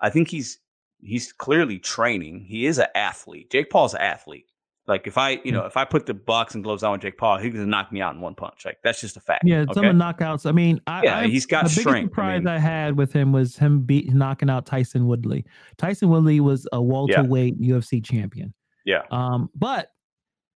I 0.00 0.10
think 0.10 0.28
he's 0.28 0.58
he's 1.00 1.32
clearly 1.32 1.78
training. 1.78 2.40
He 2.40 2.66
is 2.66 2.78
an 2.78 2.88
athlete. 2.94 3.50
Jake 3.50 3.70
Paul's 3.70 3.94
an 3.94 4.00
athlete. 4.00 4.46
Like 4.88 5.06
if 5.06 5.16
I, 5.16 5.40
you 5.44 5.52
know, 5.52 5.64
if 5.64 5.76
I 5.76 5.84
put 5.84 6.06
the 6.06 6.14
boxing 6.14 6.60
gloves 6.60 6.82
on 6.82 6.92
with 6.92 7.02
Jake 7.02 7.16
Paul, 7.16 7.38
he's 7.38 7.52
gonna 7.52 7.66
knock 7.66 7.92
me 7.92 8.00
out 8.00 8.14
in 8.14 8.20
one 8.20 8.34
punch. 8.34 8.64
Like 8.64 8.78
that's 8.82 9.00
just 9.00 9.16
a 9.16 9.20
fact. 9.20 9.44
Yeah, 9.46 9.60
okay? 9.60 9.72
some 9.74 9.84
of 9.84 9.96
the 9.96 10.04
knockouts. 10.04 10.44
I 10.44 10.50
mean, 10.50 10.80
I, 10.88 11.02
Yeah, 11.04 11.18
I, 11.18 11.28
he's 11.28 11.46
got 11.46 11.64
the 11.64 11.68
biggest 11.68 11.80
strength. 11.82 12.06
I 12.06 12.10
surprise 12.10 12.38
mean- 12.40 12.48
I, 12.48 12.58
had 12.58 12.96
with 12.96 13.12
him 13.12 13.30
was 13.32 13.56
him 13.56 13.82
beat 13.82 14.12
knocking 14.12 14.50
out 14.50 14.66
Tyron 14.66 15.06
Woodley. 15.06 15.44
Tyron 15.78 16.08
Woodley 16.08 16.40
was 16.40 16.66
a 16.72 16.82
welterweight 16.82 17.60
UFC 17.60 18.04
champion. 18.04 18.52
Yeah. 18.84 19.02
Um, 19.12 19.50
but 19.54 19.92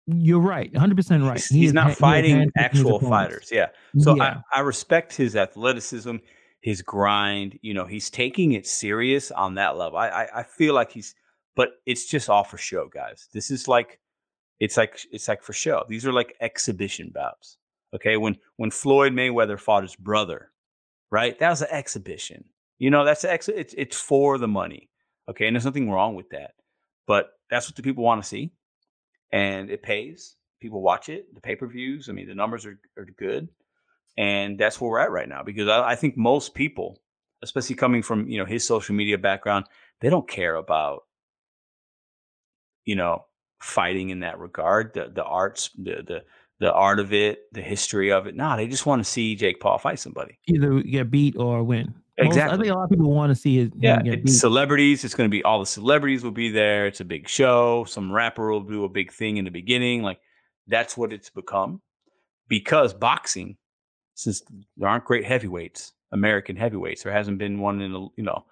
you're 0.06 0.40
right, 0.40 0.72
100 0.72 0.96
percent 0.96 1.22
right. 1.24 1.36
He's, 1.36 1.48
He 1.48 1.60
he's 1.60 1.72
not 1.74 1.94
fighting 1.94 2.40
his 2.40 2.50
actual 2.56 3.00
fighters. 3.00 3.50
Yeah. 3.52 3.68
So 3.98 4.16
yeah. 4.16 4.40
I, 4.52 4.58
I 4.58 4.60
respect 4.60 5.14
his 5.14 5.36
athleticism, 5.36 6.16
his 6.60 6.80
grind. 6.80 7.58
You 7.60 7.74
know, 7.74 7.84
he's 7.84 8.08
taking 8.08 8.52
it 8.52 8.66
serious 8.66 9.30
on 9.30 9.54
that 9.56 9.76
level. 9.76 9.98
I, 9.98 10.08
I, 10.08 10.40
I 10.40 10.42
feel 10.44 10.72
like 10.74 10.92
he's, 10.92 11.14
but 11.54 11.72
it's 11.84 12.06
just 12.06 12.30
all 12.30 12.44
for 12.44 12.56
show, 12.56 12.88
guys. 12.88 13.28
This 13.32 13.50
is 13.50 13.68
like, 13.68 14.00
it's 14.64 14.78
like 14.78 14.98
it's 15.12 15.28
like 15.28 15.42
for 15.42 15.52
show. 15.52 15.84
These 15.88 16.06
are 16.06 16.12
like 16.12 16.36
exhibition 16.40 17.10
bouts. 17.14 17.58
Okay, 17.94 18.16
when 18.16 18.38
when 18.56 18.70
Floyd 18.70 19.12
Mayweather 19.12 19.60
fought 19.60 19.82
his 19.82 19.94
brother, 19.94 20.50
right? 21.10 21.38
That 21.38 21.50
was 21.50 21.60
an 21.60 21.68
exhibition. 21.70 22.44
You 22.78 22.90
know, 22.90 23.04
that's 23.04 23.24
ex- 23.24 23.48
it's 23.48 23.74
it's 23.76 24.00
for 24.00 24.38
the 24.38 24.48
money. 24.48 24.88
Okay, 25.28 25.46
and 25.46 25.54
there's 25.54 25.66
nothing 25.66 25.90
wrong 25.90 26.14
with 26.14 26.30
that, 26.30 26.52
but 27.06 27.32
that's 27.50 27.68
what 27.68 27.76
the 27.76 27.82
people 27.82 28.04
want 28.04 28.22
to 28.22 28.28
see, 28.28 28.52
and 29.32 29.70
it 29.70 29.82
pays. 29.82 30.36
People 30.60 30.80
watch 30.80 31.10
it. 31.10 31.34
The 31.34 31.42
pay 31.42 31.56
per 31.56 31.66
views. 31.66 32.08
I 32.08 32.12
mean, 32.12 32.26
the 32.26 32.34
numbers 32.34 32.64
are 32.64 32.80
are 32.96 33.04
good, 33.18 33.50
and 34.16 34.58
that's 34.58 34.80
where 34.80 34.90
we're 34.90 35.00
at 35.00 35.10
right 35.10 35.28
now. 35.28 35.42
Because 35.42 35.68
I, 35.68 35.90
I 35.90 35.94
think 35.94 36.16
most 36.16 36.54
people, 36.54 37.02
especially 37.42 37.76
coming 37.76 38.02
from 38.02 38.28
you 38.30 38.38
know 38.38 38.46
his 38.46 38.66
social 38.66 38.94
media 38.94 39.18
background, 39.18 39.66
they 40.00 40.08
don't 40.08 40.26
care 40.26 40.54
about 40.54 41.02
you 42.86 42.96
know 42.96 43.26
fighting 43.60 44.10
in 44.10 44.20
that 44.20 44.38
regard. 44.38 44.92
The 44.94 45.10
the 45.14 45.24
arts, 45.24 45.70
the 45.76 46.02
the 46.06 46.24
the 46.60 46.72
art 46.72 47.00
of 47.00 47.12
it, 47.12 47.40
the 47.52 47.60
history 47.62 48.12
of 48.12 48.26
it. 48.26 48.36
Nah, 48.36 48.56
they 48.56 48.66
just 48.68 48.86
want 48.86 49.04
to 49.04 49.10
see 49.10 49.34
Jake 49.34 49.60
Paul 49.60 49.78
fight 49.78 49.98
somebody. 49.98 50.38
either 50.46 50.80
get 50.82 51.10
beat 51.10 51.36
or 51.36 51.62
win. 51.64 51.94
Most- 52.18 52.26
Exactly. 52.28 52.54
I 52.54 52.62
think 52.62 52.72
a 52.72 52.78
lot 52.78 52.84
of 52.84 52.90
people 52.90 53.12
want 53.12 53.30
to 53.30 53.34
see 53.34 53.58
it. 53.58 53.72
Yeah, 53.76 54.00
get 54.00 54.14
it's 54.14 54.22
beat. 54.32 54.38
celebrities. 54.38 55.02
It's 55.04 55.14
going 55.16 55.28
to 55.28 55.32
be 55.32 55.42
all 55.42 55.58
the 55.58 55.66
celebrities 55.66 56.22
will 56.22 56.30
be 56.30 56.48
there. 56.48 56.86
It's 56.86 57.00
a 57.00 57.04
big 57.04 57.28
show. 57.28 57.84
Some 57.88 58.12
rapper 58.12 58.52
will 58.52 58.60
do 58.62 58.84
a 58.84 58.88
big 58.88 59.12
thing 59.12 59.36
in 59.36 59.44
the 59.44 59.50
beginning. 59.50 60.02
Like 60.02 60.20
that's 60.68 60.96
what 60.96 61.12
it's 61.12 61.28
become. 61.30 61.80
Because 62.48 62.94
boxing, 62.94 63.56
since 64.14 64.42
there 64.76 64.88
aren't 64.88 65.04
great 65.06 65.24
heavyweights, 65.24 65.92
American 66.12 66.54
heavyweights, 66.56 67.02
there 67.02 67.12
hasn't 67.12 67.38
been 67.38 67.58
one 67.58 67.80
in 67.80 67.92
a 67.92 68.00
you 68.16 68.22
know. 68.22 68.44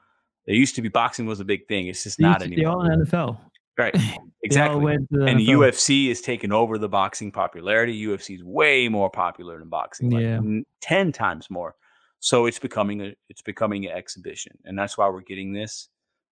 There 0.46 0.56
used 0.56 0.74
to 0.74 0.82
be 0.82 0.88
boxing 0.88 1.26
was 1.26 1.38
a 1.38 1.44
big 1.44 1.68
thing. 1.68 1.86
It's 1.86 2.02
just 2.02 2.18
They 2.18 2.24
not 2.24 2.40
to- 2.40 2.48
They're 2.48 2.68
all 2.68 2.80
anymore. 2.80 2.94
in 2.94 2.98
the 2.98 3.06
NFL. 3.06 3.38
Right. 3.78 3.94
Exactly. 4.44 4.80
went 4.82 5.08
to 5.12 5.18
the 5.20 5.26
and. 5.26 5.38
UFC 5.38 6.08
is 6.08 6.20
taking 6.20 6.50
over 6.50 6.76
the 6.76 6.88
boxing 6.88 7.30
popularity. 7.30 8.04
UFC 8.04 8.34
is 8.34 8.42
way 8.42 8.88
more 8.88 9.08
popular 9.08 9.56
than 9.60 9.68
boxing, 9.68 10.10
like 10.10 10.20
Yeah. 10.22 10.38
n- 10.38 10.66
ten 10.80 11.12
times 11.12 11.48
more. 11.48 11.76
So 12.18 12.46
it's 12.46 12.58
becoming 12.58 13.00
a 13.02 13.14
it's 13.28 13.40
becoming 13.42 13.86
an 13.86 13.92
exhibition, 13.92 14.58
and 14.64 14.76
that's 14.76 14.98
why 14.98 15.08
we're 15.08 15.20
getting 15.20 15.52
this. 15.52 15.88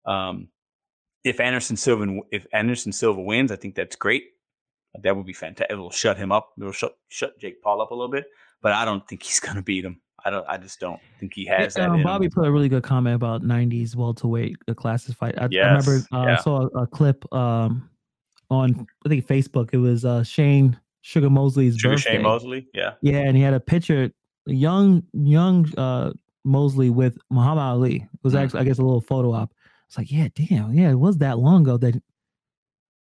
Um, 0.06 0.48
if 1.22 1.38
Anderson 1.38 1.76
Silva 1.76 2.20
if 2.32 2.46
Anderson 2.54 2.92
Silva 2.92 3.20
wins, 3.20 3.52
I 3.52 3.56
think 3.56 3.74
that's 3.74 3.94
great. 3.94 4.24
That 5.02 5.14
would 5.14 5.26
be 5.26 5.34
fantastic. 5.34 5.70
It 5.70 5.74
will 5.78 5.90
shut 5.90 6.16
him 6.16 6.32
up. 6.32 6.48
It 6.58 6.64
will 6.64 6.72
shut 6.72 6.96
shut 7.08 7.38
Jake 7.38 7.60
Paul 7.62 7.82
up 7.82 7.90
a 7.90 7.94
little 7.94 8.10
bit, 8.10 8.24
but 8.62 8.72
I 8.72 8.86
don't 8.86 9.06
think 9.06 9.22
he's 9.22 9.38
going 9.38 9.56
to 9.56 9.62
beat 9.62 9.84
him. 9.84 10.00
I 10.24 10.30
don't. 10.30 10.44
I 10.48 10.56
just 10.56 10.80
don't 10.80 11.00
think 11.20 11.32
he 11.34 11.44
has 11.46 11.74
that. 11.74 11.88
Um, 11.88 11.96
him. 11.98 12.02
Bobby 12.04 12.28
put 12.28 12.46
a 12.46 12.50
really 12.52 12.68
good 12.68 12.82
comment 12.82 13.14
about 13.16 13.42
'90s 13.42 13.94
welterweight 13.96 14.56
uh, 14.68 14.74
classes 14.74 15.14
fight. 15.14 15.34
I, 15.38 15.44
I 15.44 15.48
Yes, 15.50 15.86
remember 15.86 16.06
uh, 16.12 16.26
yeah. 16.26 16.32
I 16.38 16.42
saw 16.42 16.62
a, 16.74 16.82
a 16.82 16.86
clip 16.86 17.24
um, 17.32 17.88
on 18.50 18.86
I 19.04 19.08
think 19.08 19.26
Facebook. 19.26 19.70
It 19.72 19.78
was 19.78 20.04
uh, 20.04 20.22
Shane 20.24 20.78
Sugar 21.02 21.30
Mosley's 21.30 21.76
Sugar 21.76 21.94
birthday. 21.94 22.10
Shane 22.12 22.22
Mosley, 22.22 22.66
yeah, 22.74 22.94
Yeah, 23.02 23.18
and 23.18 23.36
he 23.36 23.42
had 23.42 23.54
a 23.54 23.60
picture, 23.60 24.10
young 24.46 25.02
young 25.12 25.72
uh, 25.78 26.12
Mosley 26.44 26.90
with 26.90 27.16
Muhammad 27.30 27.62
Ali. 27.62 27.96
It 27.96 28.08
was 28.22 28.34
Mm. 28.34 28.42
actually 28.44 28.60
I 28.60 28.64
guess 28.64 28.78
a 28.78 28.82
little 28.82 29.00
photo 29.00 29.32
op. 29.32 29.52
It's 29.86 29.96
like, 29.96 30.10
yeah, 30.12 30.28
damn, 30.34 30.74
yeah, 30.74 30.90
it 30.90 30.98
was 30.98 31.18
that 31.18 31.38
long 31.38 31.62
ago 31.62 31.76
that 31.78 32.02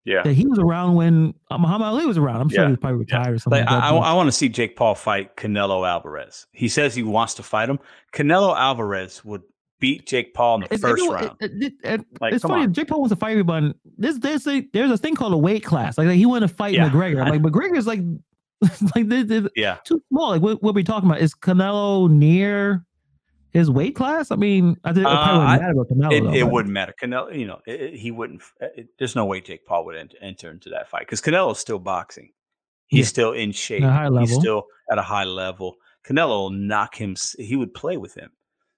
yeah. 0.07 0.23
that 0.23 0.33
he 0.33 0.47
was 0.47 0.57
around 0.57 0.95
when 0.95 1.33
uh, 1.51 1.57
Muhammad 1.57 1.87
Ali 1.87 2.05
was 2.05 2.17
around. 2.17 2.41
I'm 2.41 2.49
sure 2.49 2.61
Yeah, 2.61 2.67
he 2.67 2.71
was 2.71 2.79
probably 2.79 3.05
yeah. 3.07 3.17
retired 3.17 3.35
or 3.35 3.39
something. 3.39 3.59
Like, 3.61 3.69
like 3.69 3.83
I, 3.83 3.91
that, 3.91 3.99
but- 3.99 4.15
want 4.15 4.27
to 4.27 4.31
see 4.31 4.49
Jake 4.49 4.75
Paul 4.75 4.95
fight 4.95 5.35
Canelo 5.35 5.87
Alvarez. 5.87 6.47
He 6.51 6.67
says 6.69 6.95
he 6.95 7.03
wants 7.03 7.33
to 7.35 7.43
fight 7.43 7.69
him. 7.69 7.77
Canelo 8.13 8.57
Alvarez 8.57 9.23
would 9.23 9.43
beat 9.79 10.07
Jake 10.07 10.33
Paul 10.33 10.55
in 10.55 10.61
the 10.61 10.65
It's- 10.73 10.79
first 10.81 11.03
it- 11.03 11.11
round. 11.11 11.31
it- 11.39 11.73
it- 11.83 12.05
Like, 12.19 12.33
it's 12.33 12.43
funny. 12.43 12.63
on. 12.63 12.73
Jake 12.73 12.87
Paul 12.87 13.01
wants 13.01 13.11
to 13.13 13.19
fight 13.19 13.31
everybody. 13.31 13.73
There's 13.97 14.17
there's 14.19 14.47
a 14.47 14.61
there's 14.73 14.89
a 14.89 14.97
thing 14.97 15.13
called 15.15 15.33
a 15.33 15.37
weight 15.37 15.63
class. 15.63 15.97
Like, 15.99 16.07
like 16.07 16.17
he 16.17 16.25
wanted 16.25 16.47
to 16.47 16.53
fight 16.55 16.73
Yeah. 16.73 16.89
McGregor. 16.89 17.17
Like 17.29 17.41
McGregor's 17.41 17.85
like 17.85 17.99
like 18.95 19.07
this 19.07 19.29
is 19.29 19.47
yeah, 19.55 19.77
too 19.83 20.01
small. 20.09 20.29
Like 20.31 20.41
what 20.41 20.63
what 20.63 20.73
we 20.73 20.83
talking 20.83 21.07
about? 21.07 21.21
Is 21.21 21.35
Canelo 21.35 22.09
near 22.09 22.83
his 23.53 23.69
weight 23.71 23.95
class? 23.95 24.31
I 24.31 24.35
mean, 24.35 24.77
I 24.83 24.93
think 24.93 25.05
it 25.05 25.11
Uh, 25.11 25.23
probably 25.23 25.39
wouldn't 25.39 25.61
matter 25.61 25.71
about 25.71 25.87
Canelo. 25.89 26.17
it, 26.17 26.23
though, 26.23 26.33
it 26.33 26.51
wouldn't 26.51 26.73
matter. 26.73 26.93
Canelo, 27.01 27.37
you 27.39 27.47
know, 27.47 27.59
it, 27.65 27.81
it- 27.81 27.93
he 27.95 28.11
wouldn't. 28.11 28.41
There's 28.99 29.15
no 29.15 29.25
way 29.25 29.41
Jake 29.41 29.65
Paul 29.65 29.85
would 29.85 29.95
enter, 29.95 30.17
enter 30.21 30.51
into 30.51 30.69
that 30.69 30.89
fight 30.89 31.01
because 31.01 31.21
Canelo's 31.21 31.59
still 31.59 31.79
boxing. 31.79 32.31
He's 32.87 32.99
Yeah. 32.99 33.09
still 33.09 33.31
in 33.33 33.51
shape. 33.51 33.83
He's 34.19 34.33
still 34.35 34.63
at 34.91 34.97
a 34.97 35.01
high 35.01 35.25
level. 35.25 35.75
Canelo 36.07 36.27
will 36.29 36.49
knock 36.51 36.95
him. 36.95 37.15
He 37.37 37.55
would 37.55 37.73
play 37.73 37.97
with 37.97 38.13
him. 38.15 38.31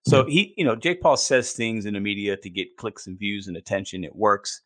So 0.07 0.25
he, 0.25 0.53
you 0.57 0.65
know, 0.65 0.75
Jake 0.75 1.01
Paul 1.01 1.17
says 1.17 1.51
things 1.51 1.85
in 1.85 1.93
the 1.93 1.99
media 1.99 2.35
to 2.37 2.49
get 2.49 2.77
clicks 2.77 3.05
and 3.05 3.19
views 3.19 3.47
and 3.47 3.55
attention. 3.55 4.03
It 4.03 4.15
works. 4.15 4.61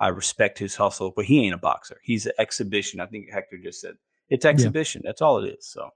I 0.00 0.08
respect 0.08 0.58
his 0.58 0.74
hustle, 0.74 1.12
but 1.14 1.24
he 1.26 1.44
ain't 1.44 1.54
a 1.54 1.58
boxer. 1.58 2.00
He's 2.02 2.26
an 2.26 2.32
exhibition. 2.38 2.98
I 2.98 3.06
think 3.06 3.30
Hector 3.30 3.58
just 3.62 3.80
said 3.80 3.94
it's 4.30 4.44
exhibition. 4.44 5.02
Yeah. 5.04 5.10
That's 5.10 5.22
all 5.22 5.42
it 5.42 5.48
is. 5.58 5.66
So, 5.66 5.90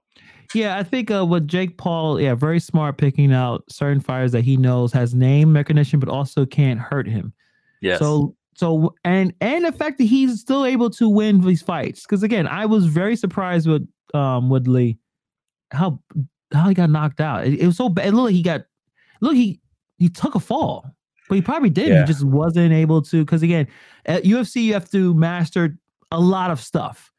yeah, 0.53 0.77
I 0.77 0.83
think 0.83 1.11
uh, 1.11 1.25
with 1.25 1.47
Jake 1.47 1.77
Paul, 1.77 2.19
yeah, 2.19 2.35
very 2.35 2.59
smart 2.59 2.97
picking 2.97 3.33
out 3.33 3.63
certain 3.69 3.99
fighters 3.99 4.31
that 4.31 4.41
he 4.41 4.57
knows 4.57 4.91
has 4.93 5.13
name 5.13 5.55
recognition, 5.55 5.99
but 5.99 6.09
also 6.09 6.45
can't 6.45 6.79
hurt 6.79 7.07
him. 7.07 7.33
Yes. 7.81 7.99
So, 7.99 8.35
so 8.55 8.93
and 9.03 9.33
and 9.41 9.65
the 9.65 9.71
fact 9.71 9.97
that 9.97 10.05
he's 10.05 10.39
still 10.39 10.65
able 10.65 10.89
to 10.91 11.09
win 11.09 11.41
these 11.41 11.61
fights, 11.61 12.03
because 12.03 12.23
again, 12.23 12.47
I 12.47 12.65
was 12.65 12.85
very 12.85 13.15
surprised 13.15 13.67
with 13.67 13.87
um 14.13 14.49
Woodley 14.49 14.99
how 15.71 15.99
how 16.53 16.69
he 16.69 16.75
got 16.75 16.89
knocked 16.89 17.19
out. 17.19 17.45
It, 17.47 17.59
it 17.59 17.65
was 17.65 17.77
so 17.77 17.89
bad. 17.89 18.13
Look, 18.13 18.31
he 18.31 18.41
got 18.41 18.65
look 19.21 19.35
he 19.35 19.59
he 19.97 20.09
took 20.09 20.35
a 20.35 20.39
fall, 20.39 20.85
but 21.29 21.35
he 21.35 21.41
probably 21.41 21.69
did. 21.69 21.89
Yeah. 21.89 22.01
He 22.01 22.05
just 22.05 22.23
wasn't 22.23 22.73
able 22.73 23.01
to. 23.03 23.25
Because 23.25 23.43
again, 23.43 23.67
at 24.05 24.23
UFC 24.23 24.63
you 24.63 24.73
have 24.73 24.89
to 24.91 25.13
master 25.13 25.77
a 26.11 26.19
lot 26.19 26.51
of 26.51 26.59
stuff 26.59 27.12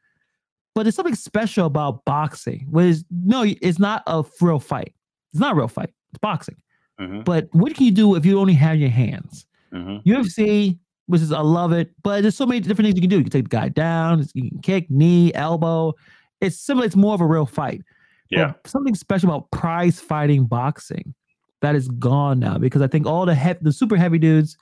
but 0.75 0.83
there's 0.83 0.95
something 0.95 1.15
special 1.15 1.65
about 1.65 2.03
boxing. 2.05 2.67
Whereas 2.69 3.05
no, 3.09 3.43
it's 3.43 3.79
not 3.79 4.03
a 4.05 4.23
real 4.41 4.59
fight. 4.59 4.93
It's 5.31 5.39
not 5.39 5.53
a 5.53 5.55
real 5.55 5.69
fight. 5.69 5.91
It's 6.11 6.19
boxing. 6.19 6.57
Mm-hmm. 6.99 7.21
But 7.21 7.47
what 7.53 7.73
can 7.73 7.85
you 7.85 7.91
do 7.91 8.15
if 8.15 8.25
you 8.25 8.39
only 8.39 8.53
have 8.53 8.75
your 8.75 8.89
hands? 8.89 9.45
Mm-hmm. 9.73 10.07
UFC, 10.07 10.77
which 11.07 11.21
is 11.21 11.31
I 11.31 11.39
love 11.39 11.71
it, 11.71 11.91
but 12.03 12.21
there's 12.21 12.35
so 12.35 12.45
many 12.45 12.59
different 12.59 12.87
things 12.87 12.95
you 12.95 13.01
can 13.01 13.09
do. 13.09 13.17
You 13.17 13.23
can 13.23 13.31
take 13.31 13.45
the 13.45 13.57
guy 13.57 13.69
down, 13.69 14.25
you 14.33 14.49
can 14.49 14.59
kick, 14.59 14.91
knee, 14.91 15.33
elbow. 15.33 15.93
It's 16.41 16.57
similar. 16.59 16.85
It's 16.85 16.95
more 16.95 17.15
of 17.15 17.21
a 17.21 17.25
real 17.25 17.45
fight. 17.45 17.81
Yeah. 18.29 18.53
But 18.61 18.69
something 18.69 18.95
special 18.95 19.29
about 19.29 19.49
prize 19.51 19.99
fighting 19.99 20.45
boxing 20.45 21.13
that 21.61 21.75
is 21.75 21.87
gone 21.87 22.39
now 22.39 22.57
because 22.57 22.81
I 22.81 22.87
think 22.87 23.07
all 23.07 23.25
the 23.25 23.35
he- 23.35 23.53
the 23.61 23.71
super 23.71 23.95
heavy 23.95 24.19
dudes 24.19 24.57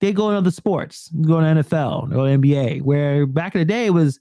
they 0.00 0.12
go 0.12 0.28
into 0.28 0.38
other 0.38 0.50
sports, 0.50 1.10
go 1.20 1.40
to 1.40 1.46
NFL 1.46 2.10
go 2.10 2.20
or 2.20 2.28
NBA. 2.28 2.82
Where 2.82 3.26
back 3.26 3.54
in 3.54 3.58
the 3.58 3.64
day 3.64 3.86
it 3.86 3.90
was 3.90 4.18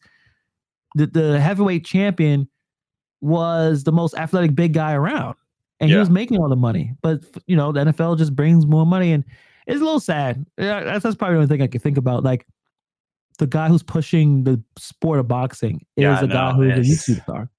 the, 0.96 1.08
the 1.08 1.40
heavyweight 1.40 1.86
champion 1.86 2.48
was 3.22 3.84
the 3.84 3.92
most 3.92 4.16
athletic 4.16 4.56
big 4.56 4.74
guy 4.74 4.94
around 4.94 5.36
and 5.80 5.90
yeah. 5.90 5.96
he 5.96 6.00
was 6.00 6.10
making 6.10 6.38
all 6.38 6.50
the 6.50 6.56
money. 6.56 6.94
But 7.02 7.24
you 7.48 7.56
know, 7.56 7.72
the 7.72 7.86
NFL 7.86 8.18
just 8.18 8.36
brings 8.36 8.66
more 8.66 8.86
money, 8.86 9.12
and 9.12 9.24
it's 9.68 9.82
a 9.82 9.84
little 9.84 10.00
sad. 10.00 10.46
That's, 10.58 11.04
that's 11.04 11.16
probably 11.16 11.36
the 11.36 11.42
only 11.42 11.48
thing 11.48 11.62
I 11.62 11.68
can 11.68 11.82
think 11.82 11.98
about. 11.98 12.24
Like 12.24 12.46
the 13.38 13.48
guy 13.48 13.68
who's 13.68 13.84
pushing 13.84 14.44
the 14.44 14.62
sport 14.78 15.20
of 15.20 15.28
boxing 15.28 15.86
is 15.96 16.04
yeah, 16.04 16.20
a 16.20 16.28
no, 16.28 16.34
guy 16.34 16.54
who's 16.54 16.74
a 16.74 16.92
YouTube 16.92 17.24
star. 17.24 17.50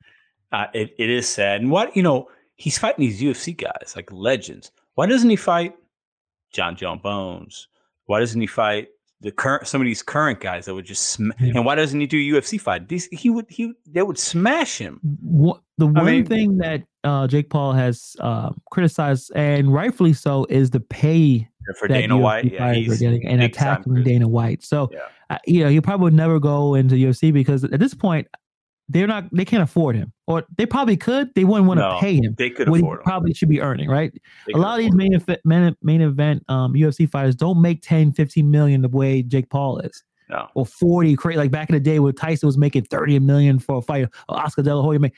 Uh, 0.53 0.67
it, 0.75 0.95
it 0.99 1.09
is 1.11 1.29
sad, 1.29 1.61
and 1.61 1.71
what 1.71 1.97
you 1.97 2.03
know, 2.03 2.29
he's 2.57 2.79
fighting 2.79 3.05
these 3.05 3.21
UFC 3.21 3.57
guys 3.57 3.95
like 3.97 4.11
legends. 4.13 4.71
Why 4.95 5.07
doesn't 5.07 5.31
he 5.31 5.37
fight 5.37 5.75
John 6.53 6.77
John 6.77 6.99
Bones? 6.99 7.69
Why 8.07 8.21
doesn't 8.21 8.41
he 8.41 8.47
fight 8.47 8.89
the 9.21 9.31
current 9.31 9.67
some 9.67 9.81
of 9.81 9.85
these 9.85 10.03
current 10.03 10.41
guys 10.41 10.65
that 10.65 10.75
would 10.75 10.87
just 10.87 11.11
sm- 11.11 11.31
yeah. 11.41 11.53
and 11.55 11.65
why 11.65 11.75
doesn't 11.75 12.01
he 12.01 12.07
do 12.07 12.17
UFC 12.17 12.61
fight? 12.61 12.89
These 12.89 13.09
he 13.13 13.29
would 13.29 13.47
he 13.49 13.73
they 13.87 14.03
would 14.03 14.19
smash 14.19 14.79
him. 14.79 15.01
What, 15.21 15.61
the 15.79 15.87
one 15.87 16.05
mean, 16.05 16.27
thing 16.27 16.59
that 16.59 16.83
uh, 17.05 17.27
Jake 17.27 17.51
Paul 17.51 17.73
has 17.73 18.17
uh, 18.21 18.51
criticized 18.71 19.33
and 19.35 19.73
rightfully 19.73 20.13
so 20.13 20.47
is 20.49 20.71
the 20.71 20.81
pay 20.81 21.49
for 21.79 21.89
Dana 21.89 22.17
UFC 22.17 22.21
White 22.21 22.53
yeah, 22.53 22.71
are 22.71 22.97
getting 22.97 23.27
and 23.27 23.43
attacking 23.43 24.03
Dana 24.03 24.27
White. 24.27 24.63
So 24.63 24.89
yeah. 24.93 25.01
uh, 25.29 25.39
you 25.47 25.65
know 25.65 25.71
he 25.71 25.81
probably 25.81 26.05
would 26.05 26.15
never 26.15 26.41
go 26.41 26.75
into 26.75 26.95
UFC 26.95 27.33
because 27.33 27.65
at 27.65 27.79
this 27.79 27.95
point 27.95 28.27
they're 28.91 29.07
not 29.07 29.25
they 29.33 29.45
can't 29.45 29.63
afford 29.63 29.95
him 29.95 30.13
or 30.27 30.45
they 30.59 30.67
probably 30.67 30.97
could 30.97 31.33
they 31.35 31.45
wouldn't 31.45 31.67
want 31.67 31.79
to 31.79 31.89
no, 31.89 31.99
pay 32.01 32.17
him 32.17 32.35
they 32.37 32.51
could 32.51 32.69
afford 32.69 32.99
him. 32.99 33.05
probably 33.05 33.33
should 33.33 33.49
be 33.49 33.61
earning 33.61 33.89
right 33.89 34.13
they 34.47 34.53
a 34.53 34.57
lot 34.57 34.79
of 34.79 34.85
these 34.85 34.95
main 34.95 35.15
event 35.15 35.41
main, 35.45 35.77
main 35.83 36.01
event 36.01 36.45
um, 36.49 36.75
ufc 36.75 37.09
fighters 37.11 37.37
don't 37.37 37.61
make 37.61 37.81
10 37.83 38.13
15 38.13 38.51
million 38.51 38.83
the 38.83 38.89
way 38.89 39.23
jake 39.23 39.49
paul 39.49 39.79
is 39.79 40.03
no. 40.29 40.49
or 40.55 40.67
40 40.67 41.17
crazy 41.17 41.39
like 41.39 41.51
back 41.51 41.71
in 41.71 41.75
the 41.75 41.81
day 41.81 42.01
where 42.01 42.13
tyson 42.13 42.47
was 42.47 42.59
making 42.59 42.85
30 42.85 43.21
million 43.21 43.59
for 43.59 43.79
a 43.79 43.83
fight 43.83 44.09
oscar 44.29 44.63
de 44.63 44.75
la 44.75 44.83
hoya 44.83 44.99
made. 44.99 45.13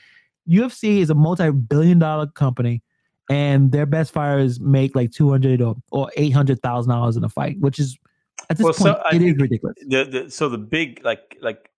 ufc 0.49 0.83
is 0.83 1.09
a 1.09 1.15
multi-billion 1.15 1.99
dollar 1.99 2.27
company 2.27 2.81
and 3.29 3.71
their 3.71 3.85
best 3.85 4.11
fighters 4.11 4.59
make 4.59 4.95
like 4.95 5.11
200 5.11 5.61
or, 5.61 5.75
or 5.91 6.11
800 6.15 6.61
thousand 6.61 6.91
dollars 6.91 7.17
in 7.17 7.23
a 7.23 7.29
fight 7.29 7.59
which 7.59 7.79
is 7.79 7.97
at 8.49 8.57
this 8.57 8.63
well, 8.65 8.73
point 8.73 8.97
so 9.11 9.15
it 9.15 9.21
is 9.21 9.35
ridiculous 9.37 9.75
the, 9.87 10.03
the 10.03 10.29
so 10.29 10.49
the 10.49 10.57
big 10.57 11.01
like 11.03 11.37
like 11.41 11.69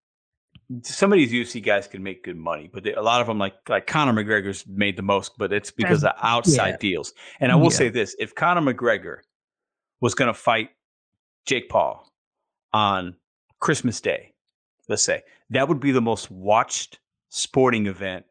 some 0.81 1.13
of 1.13 1.17
these 1.17 1.31
UFC 1.31 1.63
guys 1.63 1.87
can 1.87 2.01
make 2.01 2.23
good 2.23 2.37
money, 2.37 2.69
but 2.71 2.83
they, 2.83 2.93
a 2.93 3.01
lot 3.01 3.21
of 3.21 3.27
them, 3.27 3.37
like 3.37 3.53
like 3.69 3.87
Conor 3.87 4.13
McGregor's 4.13 4.65
made 4.67 4.97
the 4.97 5.03
most, 5.03 5.37
but 5.37 5.53
it's 5.53 5.71
because 5.71 6.03
of 6.03 6.13
outside 6.21 6.69
yeah. 6.69 6.77
deals. 6.77 7.13
And 7.39 7.51
I 7.51 7.55
will 7.55 7.65
yeah. 7.65 7.77
say 7.77 7.89
this: 7.89 8.15
if 8.19 8.33
Conor 8.33 8.73
McGregor 8.73 9.17
was 10.01 10.15
going 10.15 10.27
to 10.27 10.33
fight 10.33 10.69
Jake 11.45 11.69
Paul 11.69 12.11
on 12.73 13.15
Christmas 13.59 14.01
Day, 14.01 14.33
let's 14.89 15.03
say 15.03 15.23
that 15.51 15.67
would 15.67 15.79
be 15.79 15.91
the 15.91 16.01
most 16.01 16.31
watched 16.31 16.99
sporting 17.29 17.85
event 17.85 18.25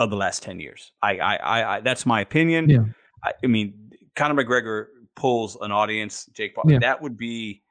of 0.00 0.10
the 0.10 0.16
last 0.16 0.42
ten 0.42 0.58
years. 0.58 0.92
I, 1.02 1.18
I, 1.18 1.36
I, 1.36 1.76
I 1.76 1.80
that's 1.80 2.04
my 2.04 2.20
opinion. 2.20 2.68
Yeah. 2.68 2.84
I, 3.22 3.32
I, 3.44 3.46
mean, 3.46 3.92
Conor 4.16 4.42
McGregor 4.42 4.86
pulls 5.14 5.56
an 5.60 5.70
audience. 5.70 6.26
Jake 6.32 6.56
Paul, 6.56 6.78
that 6.80 7.00
would 7.00 7.16
be 7.16 7.62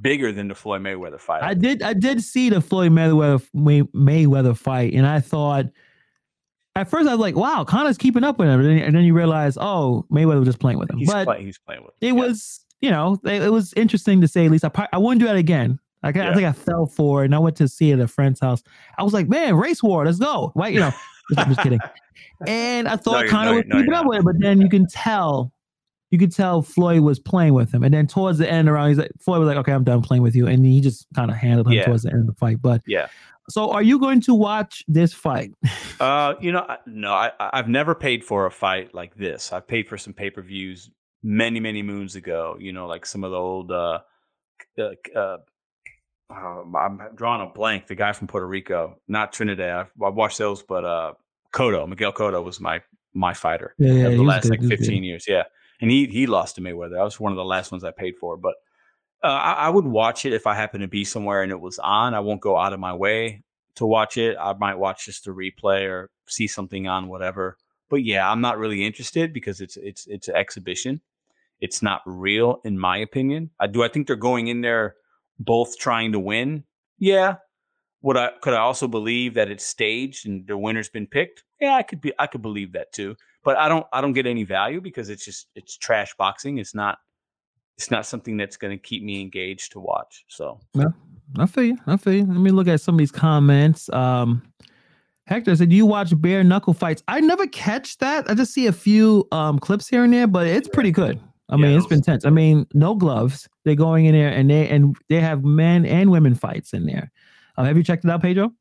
bigger 0.00 0.32
than 0.32 0.48
the 0.48 0.54
Floyd 0.54 0.82
Mayweather 0.82 1.20
fight. 1.20 1.42
I 1.42 1.54
did 1.54 1.82
I 1.82 1.92
did 1.92 2.22
see 2.22 2.50
the 2.50 2.60
Floyd 2.60 2.92
Mayweather 2.92 3.46
Mayweather 3.54 4.56
fight, 4.56 4.94
and 4.94 5.06
I 5.06 5.20
thought 5.20 5.66
at 6.76 6.88
first 6.88 7.08
I 7.08 7.12
was 7.12 7.20
like, 7.20 7.36
"Wow, 7.36 7.64
Conor's 7.64 7.98
keeping 7.98 8.24
up 8.24 8.38
with 8.38 8.48
him," 8.48 8.60
and 8.60 8.68
then, 8.68 8.78
and 8.78 8.96
then 8.96 9.04
you 9.04 9.14
realize, 9.14 9.58
oh, 9.60 10.06
Mayweather 10.10 10.40
was 10.40 10.48
just 10.48 10.60
playing 10.60 10.78
with 10.78 10.90
him. 10.90 10.98
He's 10.98 11.10
but 11.10 11.24
play, 11.24 11.42
he's 11.44 11.58
playing 11.58 11.82
with. 11.82 11.92
Him. 12.00 12.08
It 12.08 12.18
yeah. 12.18 12.26
was 12.26 12.64
you 12.80 12.90
know 12.90 13.18
it, 13.24 13.50
was 13.50 13.72
interesting 13.74 14.20
to 14.20 14.28
say 14.28 14.46
at 14.46 14.50
least. 14.50 14.64
I 14.64 14.88
I 14.92 14.98
wouldn't 14.98 15.20
do 15.20 15.26
that 15.26 15.36
again. 15.36 15.78
Like, 16.02 16.14
yeah. 16.14 16.30
I 16.30 16.34
think 16.34 16.46
I 16.46 16.52
fell 16.52 16.86
for 16.86 17.22
it, 17.22 17.26
and 17.26 17.34
I 17.34 17.38
went 17.40 17.56
to 17.56 17.66
see 17.66 17.90
it 17.90 17.94
at 17.94 18.00
a 18.00 18.08
friend's 18.08 18.38
house. 18.40 18.62
I 18.98 19.02
was 19.02 19.12
like, 19.12 19.28
"Man, 19.28 19.56
race 19.56 19.82
war, 19.82 20.04
let's 20.04 20.18
go!" 20.18 20.52
Right? 20.54 20.72
You 20.72 20.80
know, 20.80 20.92
I'm 21.36 21.48
just 21.48 21.60
kidding. 21.60 21.80
And 22.46 22.86
I 22.86 22.96
thought 22.96 23.24
no, 23.24 23.30
Conor 23.30 23.50
no, 23.50 23.56
was 23.56 23.64
no, 23.66 23.76
keeping 23.78 23.94
up 23.94 24.06
with 24.06 24.18
it, 24.20 24.24
but 24.24 24.38
then 24.38 24.60
you 24.60 24.68
can 24.68 24.86
tell 24.86 25.52
you 26.10 26.18
could 26.18 26.32
tell 26.32 26.62
Floyd 26.62 27.00
was 27.00 27.18
playing 27.18 27.54
with 27.54 27.72
him. 27.72 27.82
And 27.82 27.92
then 27.92 28.06
towards 28.06 28.38
the 28.38 28.50
end 28.50 28.68
around, 28.68 28.88
he's 28.88 28.98
like, 28.98 29.10
Floyd 29.20 29.40
was 29.40 29.46
like, 29.46 29.58
okay, 29.58 29.72
I'm 29.72 29.84
done 29.84 30.02
playing 30.02 30.22
with 30.22 30.34
you. 30.34 30.46
And 30.46 30.64
he 30.64 30.80
just 30.80 31.06
kind 31.14 31.30
of 31.30 31.36
handled 31.36 31.66
him 31.66 31.74
yeah. 31.74 31.84
towards 31.84 32.04
the 32.04 32.10
end 32.10 32.20
of 32.20 32.26
the 32.26 32.34
fight. 32.34 32.62
But 32.62 32.82
yeah. 32.86 33.08
So 33.50 33.70
are 33.70 33.82
you 33.82 33.98
going 33.98 34.20
to 34.22 34.34
watch 34.34 34.84
this 34.88 35.12
fight? 35.12 35.52
uh, 36.00 36.34
you 36.40 36.52
know, 36.52 36.66
no, 36.86 37.12
I, 37.12 37.32
I've 37.38 37.68
never 37.68 37.94
paid 37.94 38.24
for 38.24 38.46
a 38.46 38.50
fight 38.50 38.94
like 38.94 39.14
this. 39.16 39.52
I've 39.52 39.66
paid 39.66 39.88
for 39.88 39.96
some 39.96 40.12
pay-per-views 40.12 40.90
many, 41.22 41.60
many 41.60 41.82
moons 41.82 42.14
ago, 42.14 42.56
you 42.58 42.72
know, 42.72 42.86
like 42.86 43.06
some 43.06 43.24
of 43.24 43.30
the 43.30 43.36
old, 43.36 43.70
uh, 43.70 44.00
uh, 44.78 44.90
uh 45.16 45.38
um, 46.30 46.76
I'm 46.76 47.00
drawing 47.14 47.40
a 47.40 47.50
blank. 47.50 47.86
The 47.86 47.94
guy 47.94 48.12
from 48.12 48.28
Puerto 48.28 48.46
Rico, 48.46 48.98
not 49.08 49.32
Trinidad. 49.32 49.70
I've, 49.70 50.02
I've 50.02 50.14
watched 50.14 50.36
those, 50.36 50.62
but 50.62 50.84
uh, 50.84 51.14
Cotto, 51.54 51.88
Miguel 51.88 52.12
Cotto 52.12 52.44
was 52.44 52.60
my 52.60 52.82
my 53.14 53.32
fighter. 53.32 53.74
Yeah, 53.78 53.92
yeah 53.92 54.08
the 54.10 54.22
last 54.22 54.42
good, 54.50 54.60
like 54.60 54.68
15 54.68 55.04
years. 55.04 55.24
Yeah 55.26 55.44
and 55.80 55.90
he 55.90 56.06
he 56.06 56.26
lost 56.26 56.56
to 56.56 56.60
Mayweather. 56.60 56.92
That 56.92 57.04
was 57.04 57.20
one 57.20 57.32
of 57.32 57.36
the 57.36 57.44
last 57.44 57.72
ones 57.72 57.84
I 57.84 57.90
paid 57.90 58.16
for, 58.16 58.36
but 58.36 58.54
uh, 59.22 59.26
I, 59.26 59.52
I, 59.52 59.68
would 59.68 59.84
watch 59.84 60.24
it 60.24 60.32
if 60.32 60.46
I 60.46 60.54
happen 60.54 60.80
to 60.80 60.86
be 60.86 61.04
somewhere 61.04 61.42
and 61.42 61.50
it 61.50 61.60
was 61.60 61.80
on. 61.80 62.14
I 62.14 62.20
won't 62.20 62.40
go 62.40 62.56
out 62.56 62.72
of 62.72 62.78
my 62.78 62.94
way 62.94 63.42
to 63.74 63.84
watch 63.84 64.16
it. 64.16 64.36
I 64.40 64.54
might 64.54 64.76
watch 64.78 65.06
just 65.06 65.26
a 65.26 65.32
replay 65.32 65.88
or 65.88 66.10
see 66.26 66.46
something 66.46 66.86
on 66.86 67.08
whatever. 67.08 67.56
But 67.88 68.04
yeah, 68.04 68.30
I'm 68.30 68.40
not 68.40 68.58
really 68.58 68.84
interested 68.84 69.32
because 69.32 69.60
it's 69.60 69.76
it's 69.76 70.06
it's 70.06 70.28
an 70.28 70.36
exhibition. 70.36 71.00
It's 71.60 71.82
not 71.82 72.02
real, 72.06 72.60
in 72.64 72.78
my 72.78 72.98
opinion. 72.98 73.50
I 73.58 73.66
do. 73.66 73.82
I 73.82 73.88
think 73.88 74.06
they're 74.06 74.16
going 74.16 74.46
in 74.46 74.60
there 74.60 74.94
both 75.40 75.78
trying 75.78 76.12
to 76.12 76.20
win. 76.20 76.64
Yeah. 76.98 77.36
Would 78.02 78.16
I 78.16 78.30
could 78.40 78.54
I 78.54 78.58
also 78.58 78.88
believe 78.88 79.34
that 79.34 79.50
it's 79.50 79.64
staged 79.64 80.26
and 80.26 80.46
the 80.46 80.56
winner's 80.56 80.88
been 80.88 81.06
picked? 81.06 81.44
Yeah, 81.60 81.74
I 81.74 81.82
could 81.82 82.00
be. 82.00 82.12
I 82.18 82.26
could 82.26 82.42
believe 82.42 82.72
that 82.72 82.92
too 82.92 83.16
but 83.48 83.56
I 83.56 83.66
don't 83.68 83.86
I 83.94 84.02
don't 84.02 84.12
get 84.12 84.26
any 84.26 84.44
value 84.44 84.80
because 84.80 85.08
it's 85.08 85.24
just 85.24 85.46
it's 85.54 85.76
trash 85.76 86.14
boxing. 86.18 86.58
It's 86.58 86.74
not 86.74 86.98
it's 87.78 87.90
not 87.90 88.04
something 88.04 88.36
that's 88.36 88.58
going 88.58 88.76
to 88.76 88.82
keep 88.82 89.02
me 89.02 89.22
engaged 89.22 89.72
to 89.72 89.80
watch. 89.80 90.26
So 90.28 90.60
yeah, 90.74 90.88
I 91.38 91.46
feel 91.46 91.64
you. 91.64 91.78
I 91.86 91.96
feel 91.96 92.12
you. 92.12 92.26
Let 92.26 92.40
me 92.40 92.50
look 92.50 92.68
at 92.68 92.82
some 92.82 92.96
of 92.96 92.98
these 92.98 93.10
comments. 93.10 93.88
Um, 93.90 94.42
Hector 95.26 95.56
said, 95.56 95.70
"Do 95.70 95.76
you 95.76 95.86
watch 95.86 96.12
bare 96.20 96.44
knuckle 96.44 96.74
fights?" 96.74 97.02
I 97.08 97.20
never 97.20 97.46
catch 97.46 97.96
that. 97.98 98.28
I 98.28 98.34
just 98.34 98.52
see 98.52 98.66
a 98.66 98.72
few 98.72 99.26
um, 99.32 99.58
clips 99.58 99.88
here 99.88 100.04
and 100.04 100.12
there, 100.12 100.26
but 100.26 100.46
it's 100.46 100.68
pretty 100.68 100.90
good. 100.90 101.18
I 101.48 101.56
yeah, 101.56 101.68
mean, 101.68 101.78
it's 101.78 101.86
been 101.86 102.02
tense. 102.02 102.26
I 102.26 102.30
mean, 102.30 102.66
no 102.74 102.94
gloves. 102.94 103.48
They're 103.64 103.74
going 103.74 104.04
in 104.04 104.12
there 104.12 104.28
and 104.28 104.50
they 104.50 104.68
and 104.68 104.94
they 105.08 105.20
have 105.20 105.42
men 105.44 105.86
and 105.86 106.10
women 106.10 106.34
fights 106.34 106.74
in 106.74 106.84
there. 106.84 107.10
Uh, 107.58 107.64
have 107.64 107.76
you 107.76 107.82
checked 107.82 108.04
it 108.04 108.10
out, 108.10 108.22
Pedro? 108.22 108.52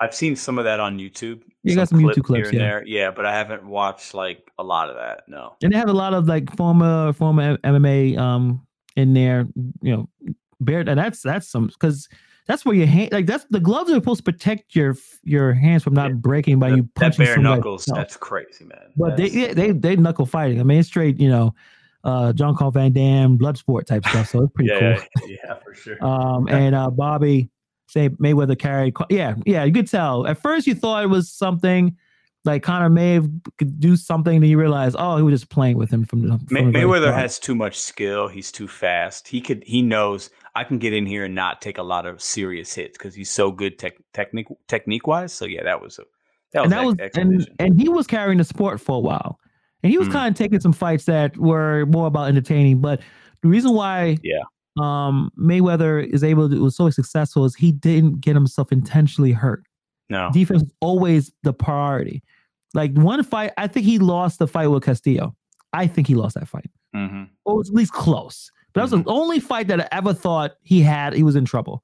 I've 0.00 0.14
seen 0.14 0.34
some 0.34 0.58
of 0.58 0.64
that 0.64 0.80
on 0.80 0.98
YouTube. 0.98 1.42
You 1.62 1.72
some 1.72 1.76
got 1.76 1.88
some 1.88 1.98
YouTube 2.00 2.24
clips 2.24 2.50
here 2.50 2.60
yeah. 2.60 2.68
there, 2.68 2.86
yeah, 2.86 3.10
but 3.10 3.26
I 3.26 3.36
haven't 3.36 3.66
watched 3.66 4.14
like 4.14 4.50
a 4.58 4.64
lot 4.64 4.88
of 4.88 4.96
that. 4.96 5.24
No, 5.28 5.54
and 5.62 5.72
they 5.72 5.76
have 5.76 5.88
a 5.88 5.94
lot 5.94 6.14
of 6.14 6.26
like 6.26 6.54
former 6.56 7.12
former 7.12 7.58
MMA 7.58 8.18
um 8.18 8.66
in 8.96 9.12
there. 9.12 9.46
You 9.82 9.96
know, 9.96 10.34
bear 10.60 10.80
and 10.80 10.98
that's 10.98 11.20
that's 11.22 11.48
some 11.48 11.66
because 11.66 12.08
that's 12.46 12.64
where 12.64 12.74
your 12.74 12.86
hand 12.86 13.12
like 13.12 13.26
that's 13.26 13.44
the 13.50 13.60
gloves 13.60 13.90
are 13.90 13.94
supposed 13.94 14.24
to 14.24 14.32
protect 14.32 14.74
your 14.74 14.96
your 15.22 15.52
hands 15.52 15.82
from 15.82 15.94
not 15.94 16.10
yeah. 16.10 16.16
breaking 16.16 16.58
by 16.58 16.70
that, 16.70 16.76
you 16.76 16.88
punching 16.94 17.24
that 17.24 17.34
bare 17.34 17.42
knuckles. 17.42 17.84
That's 17.86 18.16
crazy, 18.16 18.64
man. 18.64 18.92
But 18.96 19.16
that's... 19.16 19.32
they 19.32 19.52
they 19.54 19.70
they 19.72 19.96
knuckle 19.96 20.26
fighting. 20.26 20.60
I 20.60 20.62
mean, 20.62 20.78
it's 20.78 20.88
straight. 20.88 21.18
You 21.18 21.28
know, 21.28 21.54
uh, 22.04 22.32
Jean-Claude 22.32 22.74
Van 22.74 22.92
Damme, 22.92 23.38
Bloodsport 23.38 23.86
type 23.86 24.06
stuff. 24.06 24.28
So 24.28 24.44
it's 24.44 24.52
pretty 24.52 24.70
yeah, 24.70 24.96
cool. 24.96 25.28
yeah, 25.28 25.36
yeah, 25.44 25.54
for 25.54 25.74
sure. 25.74 26.02
Um, 26.04 26.48
and 26.48 26.74
uh, 26.74 26.90
Bobby 26.90 27.50
say 27.86 28.08
Mayweather 28.10 28.58
carried. 28.58 28.94
Yeah, 29.10 29.34
yeah, 29.44 29.64
you 29.64 29.72
could 29.72 29.88
tell. 29.88 30.26
At 30.26 30.38
first, 30.38 30.66
you 30.66 30.74
thought 30.74 31.04
it 31.04 31.08
was 31.08 31.30
something 31.30 31.96
like 32.44 32.62
Conor 32.62 32.88
may 32.88 33.14
have 33.14 33.28
could 33.58 33.80
do 33.80 33.96
something, 33.96 34.40
then 34.40 34.48
you 34.48 34.56
realize, 34.58 34.94
oh, 34.96 35.16
he 35.16 35.22
was 35.24 35.40
just 35.40 35.50
playing 35.50 35.76
with 35.76 35.90
him 35.90 36.04
from 36.04 36.22
the. 36.22 36.38
From 36.38 36.46
May- 36.50 36.64
the 36.64 36.78
Mayweather 36.86 37.12
has 37.12 37.38
too 37.40 37.54
much 37.56 37.76
skill. 37.78 38.28
He's 38.28 38.52
too 38.52 38.68
fast. 38.68 39.26
He 39.26 39.40
could. 39.40 39.64
He 39.66 39.82
knows 39.82 40.30
I 40.54 40.62
can 40.64 40.78
get 40.78 40.92
in 40.92 41.06
here 41.06 41.24
and 41.24 41.34
not 41.34 41.60
take 41.60 41.76
a 41.78 41.82
lot 41.82 42.06
of 42.06 42.22
serious 42.22 42.72
hits 42.72 42.96
because 42.96 43.14
he's 43.14 43.30
so 43.30 43.50
good 43.50 43.78
tech, 43.78 43.94
technique 44.14 44.46
technique 44.68 45.06
wise. 45.08 45.32
So 45.32 45.44
yeah, 45.44 45.64
that 45.64 45.82
was 45.82 45.98
a 45.98 46.02
that 46.52 46.62
was, 46.62 46.70
that 46.70 46.84
was 46.84 46.96
and, 47.16 47.48
and 47.58 47.80
he 47.80 47.88
was 47.88 48.06
carrying 48.06 48.38
the 48.38 48.44
sport 48.44 48.80
for 48.80 48.96
a 48.96 49.00
while, 49.00 49.40
and 49.82 49.90
he 49.90 49.98
was 49.98 50.06
Mm. 50.08 50.12
kind 50.12 50.34
of 50.34 50.38
taking 50.38 50.60
some 50.60 50.72
fights 50.72 51.04
that 51.06 51.36
were 51.36 51.84
more 51.86 52.06
about 52.06 52.28
entertaining. 52.28 52.80
But 52.80 53.00
the 53.42 53.48
reason 53.48 53.72
why, 53.74 54.18
Yeah. 54.22 54.42
Um, 54.78 55.30
Mayweather 55.38 56.06
is 56.06 56.22
able 56.24 56.48
to 56.50 56.62
was 56.62 56.76
so 56.76 56.90
successful 56.90 57.44
is 57.44 57.54
he 57.54 57.72
didn't 57.72 58.20
get 58.20 58.34
himself 58.34 58.72
intentionally 58.72 59.32
hurt. 59.32 59.64
no, 60.10 60.30
Defense 60.32 60.62
was 60.62 60.72
always 60.80 61.32
the 61.42 61.52
priority. 61.52 62.22
Like 62.74 62.92
one 62.92 63.22
fight, 63.22 63.52
I 63.56 63.66
think 63.68 63.86
he 63.86 63.98
lost 63.98 64.38
the 64.38 64.46
fight 64.46 64.66
with 64.68 64.82
Castillo. 64.84 65.34
I 65.72 65.86
think 65.86 66.06
he 66.06 66.14
lost 66.14 66.34
that 66.34 66.48
fight. 66.48 66.70
hmm 66.94 67.24
Or 67.44 67.54
it 67.54 67.58
was 67.58 67.68
at 67.70 67.74
least 67.74 67.92
close. 67.92 68.50
But 68.72 68.80
that 68.80 68.92
was 68.92 69.02
the 69.02 69.10
only 69.10 69.40
fight 69.40 69.68
that 69.68 69.80
I 69.80 69.88
ever 69.92 70.12
thought 70.12 70.52
he 70.62 70.82
had. 70.82 71.14
He 71.14 71.22
was 71.22 71.36
in 71.36 71.46
trouble. 71.46 71.82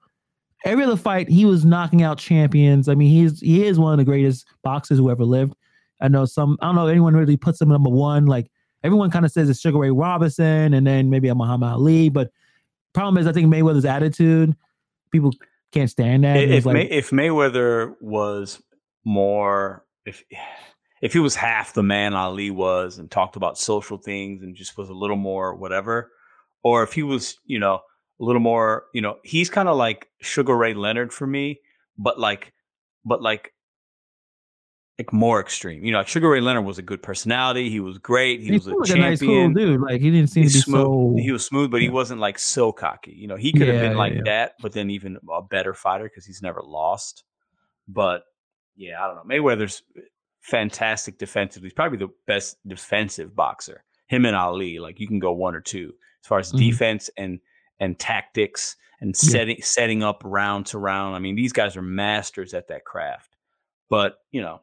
Every 0.65 0.85
other 0.85 0.97
fight, 0.97 1.29
he 1.29 1.45
was 1.47 1.65
knocking 1.65 2.03
out 2.03 2.19
champions. 2.19 2.89
I 2.89 2.95
mean, 2.95 3.11
he's 3.11 3.41
he 3.41 3.65
is 3.65 3.79
one 3.79 3.93
of 3.93 3.99
the 3.99 4.05
greatest 4.05 4.47
boxers 4.63 4.99
who 4.99 5.11
ever 5.11 5.25
lived. 5.25 5.55
I 6.01 6.09
know 6.09 6.25
some. 6.27 6.59
I 6.61 6.67
don't 6.67 6.75
know 6.75 6.87
anyone 6.89 7.15
really 7.17 7.37
puts 7.39 7.61
him 7.61 7.71
number 7.71 7.89
one. 7.91 8.27
Like 8.27 8.51
everyone 8.85 9.11
kind 9.11 9.25
of 9.25 9.33
says 9.33 9.49
it's 9.49 9.61
Sugar 9.61 9.79
Ray 9.79 9.91
Robinson, 9.91 10.75
and 10.75 10.87
then 10.87 11.09
maybe 11.09 11.29
a 11.29 11.35
Muhammad 11.35 11.71
Ali. 11.71 12.11
But 12.11 12.31
problem 12.95 13.19
is, 13.19 13.27
I 13.27 13.33
think 13.33 13.53
Mayweather's 13.53 13.85
attitude. 13.85 14.57
People 15.11 15.33
can't 15.73 15.91
stand 15.91 16.25
that. 16.25 16.37
if 16.37 16.43
It 16.43 16.49
was 16.49 16.59
if, 16.59 16.67
like- 16.67 16.75
May, 16.75 16.85
if 16.85 17.11
Mayweather 17.11 17.95
was 18.01 18.63
more 19.05 19.85
if 20.05 20.23
if 21.01 21.13
he 21.13 21.19
was 21.19 21.35
half 21.35 21.75
the 21.75 21.83
man 21.83 22.15
Ali 22.15 22.51
was 22.51 22.99
and 22.99 23.11
talked 23.11 23.37
about 23.37 23.59
social 23.59 23.99
things 23.99 24.43
and 24.43 24.55
just 24.55 24.77
was 24.79 24.89
a 24.89 24.95
little 24.95 25.17
more 25.17 25.55
whatever, 25.55 26.11
or 26.63 26.83
if 26.83 26.93
he 26.93 27.03
was 27.03 27.39
you 27.45 27.59
know 27.59 27.81
a 28.21 28.25
little 28.25 28.41
more 28.41 28.85
you 28.95 29.01
know 29.01 29.19
he's 29.25 29.51
kind 29.51 29.69
of 29.69 29.77
like 29.77 30.09
Sugar 30.21 30.57
Ray 30.57 30.75
Leonard 30.75 31.13
for 31.13 31.27
me, 31.27 31.61
but 31.99 32.19
like 32.19 32.53
but 33.05 33.23
like 33.23 33.53
like 34.99 35.13
more 35.13 35.41
extreme. 35.41 35.85
You 35.85 35.93
know, 35.93 35.99
like 35.99 36.09
Sugar 36.09 36.29
Ray 36.29 36.41
Leonard 36.41 36.65
was 36.65 36.79
a 36.79 36.83
good 36.83 37.03
personality. 37.03 37.71
He 37.71 37.81
was 37.81 37.99
great. 37.99 38.41
He, 38.41 38.47
he 38.47 38.53
was 38.53 38.67
a 38.67 38.95
a 38.95 38.99
nice, 38.99 39.21
cool 39.21 39.51
dude. 39.53 39.81
Like 39.81 40.01
he 40.01 40.11
didn't 40.11 40.29
seem 40.31 40.43
He's 40.45 40.53
to 40.53 40.59
be 40.59 40.63
smooth. 40.63 40.83
so. 40.83 41.23
he 41.23 41.33
was 41.33 41.45
smooth, 41.47 41.71
but 41.71 41.81
he 41.81 41.89
wasn't 41.89 42.21
like 42.21 42.39
so 42.39 42.73
cocky. 42.73 43.13
You 43.13 43.27
know, 43.27 43.37
he 43.37 43.53
could 43.53 43.69
have 43.69 43.81
been 43.81 43.97
like 43.97 44.15
yeah. 44.15 44.21
that, 44.27 44.55
but 44.61 44.73
then 44.73 44.91
even 44.91 45.19
a 45.33 45.43
better 45.43 45.73
fighter 45.75 46.05
because 46.05 46.27
he's 46.27 46.43
never 46.43 46.61
lost. 46.63 47.25
But 47.89 48.25
yeah, 48.77 49.03
I 49.03 49.07
don't 49.07 49.17
know. 49.17 49.35
Mayweather's 49.35 49.83
fantastic 50.41 51.19
defensively. 51.19 51.67
He's 51.69 51.75
probably 51.75 51.99
the 51.99 52.11
best 52.27 52.57
defensive 52.67 53.35
boxer. 53.35 53.85
Him 54.09 54.27
and 54.27 54.37
Ali, 54.37 54.79
like 54.79 55.01
you 55.01 55.07
can 55.09 55.19
go 55.19 55.33
one 55.33 55.55
or 55.55 55.61
two 55.61 55.95
as 56.23 56.27
far 56.29 56.39
as 56.39 56.53
Mhm. 56.53 56.59
defense 56.59 57.11
and 57.17 57.41
and 57.81 57.99
tactics 57.99 58.77
and 59.01 59.15
Yeah. 59.23 59.31
setting 59.31 59.63
setting 59.63 60.03
up 60.03 60.23
round 60.25 60.67
to 60.67 60.79
round. 60.79 61.17
I 61.17 61.19
mean, 61.19 61.35
these 61.35 61.53
guys 61.53 61.77
are 61.77 61.83
masters 61.83 62.53
at 62.55 62.69
that 62.69 62.85
craft. 62.85 63.37
But 63.89 64.19
you 64.31 64.43
know, 64.43 64.61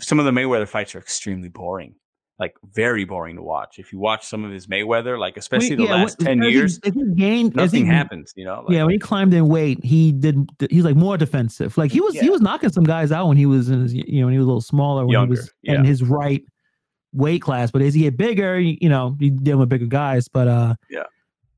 some 0.00 0.18
of 0.18 0.24
the 0.24 0.30
Mayweather 0.30 0.68
fights 0.68 0.94
are 0.94 0.98
extremely 0.98 1.48
boring, 1.48 1.94
like 2.38 2.54
very 2.74 3.04
boring 3.04 3.36
to 3.36 3.42
watch. 3.42 3.78
If 3.78 3.92
you 3.92 3.98
watch 3.98 4.26
some 4.26 4.44
of 4.44 4.50
his 4.52 4.66
Mayweather, 4.66 5.18
like 5.18 5.36
especially 5.36 5.76
the 5.76 5.84
Yeah, 5.84 5.94
last 5.94 6.18
when- 6.18 6.26
ten 6.26 6.42
he- 6.42 6.50
years, 6.50 6.78
as 6.84 6.94
he 6.94 7.04
gained, 7.16 7.58
as 7.58 7.72
he 7.72 7.80
nothing 7.80 7.86
happens. 7.86 8.32
You 8.36 8.44
know, 8.44 8.62
like, 8.66 8.70
yeah, 8.76 8.84
when 8.84 8.92
he 8.92 8.98
climbed 8.98 9.34
in 9.34 9.48
weight, 9.48 9.82
he 9.84 10.12
did. 10.12 10.48
He's 10.70 10.84
like 10.84 10.96
more 10.96 11.16
defensive. 11.16 11.76
Like 11.78 11.90
he 11.90 12.00
was, 12.00 12.14
he 12.18 12.30
was 12.30 12.40
knocking 12.40 12.70
some 12.70 12.84
guys 12.84 13.10
out 13.12 13.28
when 13.28 13.36
he 13.36 13.46
was 13.46 13.70
in 13.70 13.80
his, 13.82 13.94
you 13.94 14.20
know, 14.20 14.26
when 14.26 14.32
he 14.34 14.38
was 14.38 14.44
a 14.44 14.48
little 14.48 14.60
smaller, 14.60 15.04
when 15.04 15.12
Younger, 15.12 15.34
he 15.34 15.40
was 15.40 15.52
yeah. 15.62 15.74
in 15.76 15.84
his 15.84 16.02
right 16.02 16.42
weight 17.12 17.40
class. 17.42 17.70
But 17.70 17.82
as 17.82 17.94
he 17.94 18.02
get 18.02 18.16
bigger, 18.16 18.60
you 18.60 18.76
you 18.80 18.88
know, 18.88 19.16
you 19.18 19.30
deal 19.30 19.58
with 19.58 19.68
bigger 19.68 19.86
guys. 19.86 20.28
But 20.28 20.46
uh, 20.48 20.74
Yeah. 20.90 21.04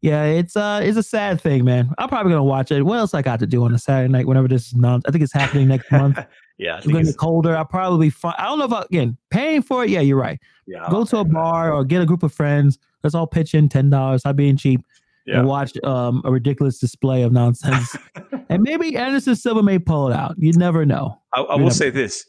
Yeah, 0.03 0.25
it's 0.25 0.57
uh, 0.57 0.81
it's 0.83 0.97
a 0.97 1.03
sad 1.03 1.41
thing, 1.41 1.65
man. 1.65 1.91
I'm 1.99 2.09
probably 2.09 2.33
gonna 2.33 2.45
watch 2.45 2.71
it. 2.71 2.83
What 2.83 2.99
else 2.99 3.15
I 3.15 3.23
got 3.23 3.39
to 3.41 3.47
do 3.47 3.65
on 3.65 3.75
a 3.75 3.79
Saturday 3.79 4.11
night? 4.11 4.27
Whenever 4.27 4.49
this 4.49 4.69
is 4.69 4.75
non, 4.75 5.03
I 5.07 5.11
think 5.11 5.23
it's 5.25 5.33
happening 5.33 5.69
next 5.69 5.91
month. 5.93 6.19
yeah, 6.59 6.75
I 6.75 6.79
It's 6.79 6.87
gonna 6.87 7.05
get 7.05 7.17
colder. 7.19 7.57
I'll 7.57 7.65
probably 7.65 8.11
fi- 8.11 8.35
I 8.39 8.45
don't 8.45 8.59
know 8.59 8.65
if 8.67 8.73
I, 8.73 8.83
again 8.83 9.17
paying 9.31 9.63
for 9.63 9.85
it. 9.85 9.91
Yeah, 9.91 10.01
you're 10.01 10.17
right. 10.19 10.41
yeah, 10.67 10.87
I 10.87 10.91
Go 10.91 11.05
to 11.05 11.17
a 11.17 11.21
think 11.21 11.29
that- 11.29 11.35
bar 11.35 11.73
or 11.73 11.85
get 11.85 12.01
a 12.03 12.07
group 12.07 12.23
of 12.23 12.33
friends. 12.33 12.79
Let's 13.03 13.15
all 13.15 13.27
pitch 13.27 13.55
in 13.55 13.69
ten 13.69 13.91
dollars. 13.91 14.21
Stop 14.23 14.37
being 14.37 14.57
cheap 14.57 14.81
Yeah. 15.27 15.39
and 15.41 15.49
watch 15.49 15.73
um, 15.85 16.23
a 16.25 16.31
ridiculous 16.33 16.79
display 16.79 17.23
of 17.23 17.33
nonsense. 17.33 17.95
and 18.49 18.63
maybe 18.63 18.97
Anderson 18.97 19.37
Silva 19.37 19.63
may 19.63 19.79
pull 19.79 20.09
it 20.11 20.15
out. 20.15 20.35
You 20.39 20.53
never 20.55 20.85
know. 20.87 21.21
I, 21.35 21.41
I 21.43 21.55
will 21.57 21.65
know- 21.65 21.69
say 21.71 21.91
this: 21.91 22.27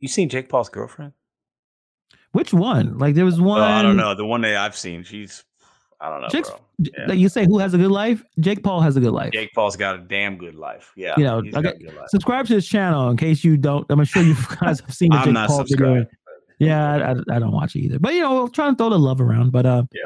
you 0.00 0.08
seen 0.08 0.28
Jake 0.28 0.48
Paul's 0.48 0.68
girlfriend? 0.68 1.12
Which 2.32 2.52
one? 2.54 2.98
Like 2.98 3.14
there 3.14 3.24
was 3.24 3.40
one. 3.40 3.60
I 3.60 3.82
don't 3.82 3.96
know. 3.96 4.14
The 4.14 4.24
one 4.24 4.40
that 4.40 4.56
I've 4.56 4.76
seen, 4.76 5.04
she's, 5.04 5.44
I 6.02 6.10
don't 6.10 6.20
know, 6.22 6.28
Jake's- 6.28 6.50
bro. 6.50 6.58
Yeah. 6.78 7.06
Like 7.06 7.18
you 7.18 7.28
say, 7.28 7.46
who 7.46 7.58
has 7.58 7.74
a 7.74 7.78
good 7.78 7.92
life? 7.92 8.24
Jake 8.40 8.64
Paul 8.64 8.80
has 8.80 8.96
a 8.96 9.00
good 9.00 9.12
life. 9.12 9.32
Jake 9.32 9.52
Paul's 9.54 9.76
got 9.76 9.94
a 9.94 9.98
damn 9.98 10.36
good 10.36 10.56
life. 10.56 10.90
Yeah, 10.96 11.14
You 11.16 11.22
know, 11.24 11.36
okay, 11.38 11.50
got 11.50 11.64
a 11.76 11.78
good 11.78 11.94
life. 11.94 12.08
Subscribe 12.08 12.46
to 12.46 12.54
his 12.54 12.66
channel 12.66 13.08
in 13.10 13.16
case 13.16 13.44
you 13.44 13.56
don't. 13.56 13.86
I'm 13.88 14.02
sure 14.04 14.22
you 14.22 14.34
guys 14.60 14.80
have 14.80 14.92
seen 14.92 15.12
I'm 15.12 15.24
Jake 15.26 15.32
not 15.34 15.48
Paul 15.48 15.62
video. 15.64 16.06
Yeah, 16.58 17.14
I, 17.30 17.36
I, 17.36 17.38
don't 17.38 17.52
watch 17.52 17.76
it 17.76 17.80
either. 17.80 17.98
But 18.00 18.14
you 18.14 18.20
know, 18.20 18.48
trying 18.48 18.72
to 18.72 18.76
throw 18.76 18.90
the 18.90 18.98
love 18.98 19.20
around. 19.20 19.50
But 19.52 19.64
uh, 19.66 19.84
Yeah. 19.92 20.02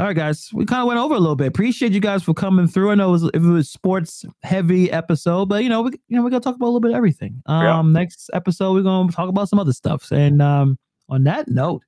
All 0.00 0.06
right, 0.06 0.16
guys, 0.16 0.50
we 0.52 0.64
kind 0.64 0.80
of 0.80 0.88
went 0.88 0.98
over 0.98 1.14
a 1.14 1.18
little 1.20 1.36
bit. 1.36 1.46
Appreciate 1.46 1.92
you 1.92 2.00
guys 2.00 2.22
for 2.22 2.34
coming 2.34 2.66
through. 2.66 2.90
I 2.90 2.94
know 2.96 3.10
it 3.10 3.12
was, 3.12 3.24
if 3.24 3.34
it 3.36 3.40
was 3.40 3.70
sports 3.70 4.24
heavy 4.42 4.90
episode, 4.90 5.48
but 5.50 5.62
you 5.62 5.68
know, 5.68 5.82
we 5.82 5.90
you 6.08 6.16
know 6.16 6.22
we're 6.22 6.30
gonna 6.30 6.40
talk 6.40 6.56
about 6.56 6.66
a 6.66 6.68
little 6.68 6.80
bit 6.80 6.90
of 6.92 6.96
everything. 6.96 7.42
Um, 7.46 7.62
Yeah. 7.64 8.00
next 8.00 8.28
episode 8.32 8.72
we're 8.72 8.82
gonna 8.82 9.12
talk 9.12 9.28
about 9.28 9.48
some 9.48 9.58
other 9.58 9.72
stuff. 9.72 10.10
And 10.10 10.40
um, 10.42 10.78
on 11.08 11.24
that 11.24 11.46
note, 11.48 11.82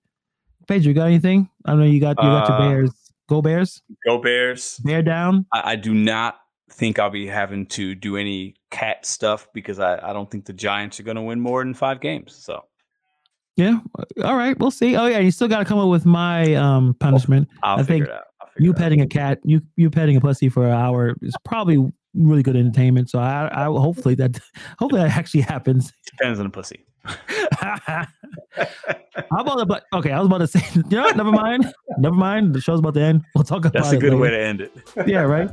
Pedro, 0.69 0.89
you 0.89 0.95
got 0.95 1.07
anything? 1.07 1.49
I 1.65 1.75
know 1.75 1.83
you 1.85 2.01
got 2.01 2.17
you 2.23 2.29
got 2.29 2.49
your 2.49 2.57
Uh, 2.57 2.61
Bears. 2.69 2.91
Go 3.29 3.43
Bears! 3.43 3.83
Go 4.07 4.19
Bears. 4.19 4.81
Bear 4.85 5.03
down. 5.03 5.47
I, 5.53 5.73
I 5.73 5.77
do 5.77 5.93
not 5.95 6.37
think 6.71 6.99
I'll 6.99 7.11
be 7.11 7.27
having 7.27 7.67
to 7.67 7.95
do 7.95 8.17
any 8.17 8.55
cat 8.71 9.07
stuff 9.07 9.49
because 9.53 9.79
I, 9.79 9.99
I 10.09 10.13
don't 10.13 10.31
think 10.31 10.45
the 10.45 10.53
Giants 10.53 10.99
are 10.99 11.05
going 11.05 11.17
to 11.17 11.23
win 11.23 11.41
more 11.41 11.63
than 11.65 11.75
five 11.75 12.01
games. 12.01 12.35
So 12.35 12.65
Yeah. 13.57 13.79
All 14.25 14.37
right, 14.37 14.59
we'll 14.59 14.71
see. 14.71 14.97
Oh 14.97 15.07
yeah, 15.07 15.19
you 15.19 15.31
still 15.31 15.49
got 15.49 15.59
to 15.61 15.65
come 15.65 15.79
up 15.79 15.89
with 15.89 16.05
my 16.05 16.55
um 16.55 16.95
punishment. 17.01 17.49
I'll 17.63 17.79
I 17.79 17.83
figure 17.83 17.95
think 17.95 18.05
it 18.07 18.11
out. 18.15 18.25
I'll 18.41 18.49
figure 18.49 18.67
you 18.67 18.75
petting 18.75 19.01
a 19.01 19.07
cat, 19.07 19.39
you 19.45 19.61
you 19.77 19.91
petting 19.91 20.17
a 20.17 20.21
pussy 20.21 20.49
for 20.49 20.67
an 20.67 20.73
hour 20.73 21.17
is 21.23 21.35
probably 21.45 21.91
really 22.17 22.43
good 22.43 22.57
entertainment. 22.57 23.11
So 23.11 23.19
I, 23.19 23.49
I 23.53 23.65
hopefully 23.65 24.15
that 24.17 24.39
hopefully 24.79 25.03
that 25.03 25.17
actually 25.17 25.43
happens. 25.43 25.93
Depends 26.07 26.39
on 26.39 26.47
the 26.47 26.51
pussy. 26.51 26.85
How 29.31 29.41
about 29.41 29.59
the 29.59 29.67
but 29.67 29.85
okay, 29.93 30.11
I 30.11 30.19
was 30.19 30.27
about 30.27 30.39
to 30.39 30.47
say, 30.47 30.63
you 30.75 30.83
know? 30.91 31.09
Never 31.11 31.33
mind. 31.33 31.73
Never 31.99 32.17
mind. 32.17 32.55
The 32.55 32.61
show's 32.61 32.81
about 32.81 32.95
to 32.95 33.01
end. 33.01 33.23
We'll 33.35 33.45
talk 33.45 33.65
about 33.65 33.75
That's 33.75 33.93
it 33.93 33.97
a 33.97 34.01
good 34.01 34.15
way 34.15 34.31
to 34.31 34.39
end 34.39 34.61
it. 34.61 34.73
Yeah, 35.07 35.23
right. 35.23 35.51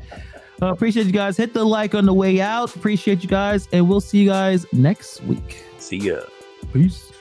Uh, 0.62 0.72
appreciate 0.72 1.06
you 1.06 1.12
guys. 1.12 1.38
Hit 1.38 1.54
the 1.54 1.64
like 1.64 1.94
on 1.96 2.06
the 2.06 2.14
way 2.14 2.40
out. 2.40 2.76
Appreciate 2.76 3.24
you 3.24 3.30
guys, 3.30 3.68
and 3.72 3.90
we'll 3.90 4.02
see 4.02 4.20
you 4.20 4.30
guys 4.30 4.66
next 4.72 5.22
week. 5.24 5.64
See 5.78 5.98
ya. 5.98 6.22
Peace. 6.72 7.12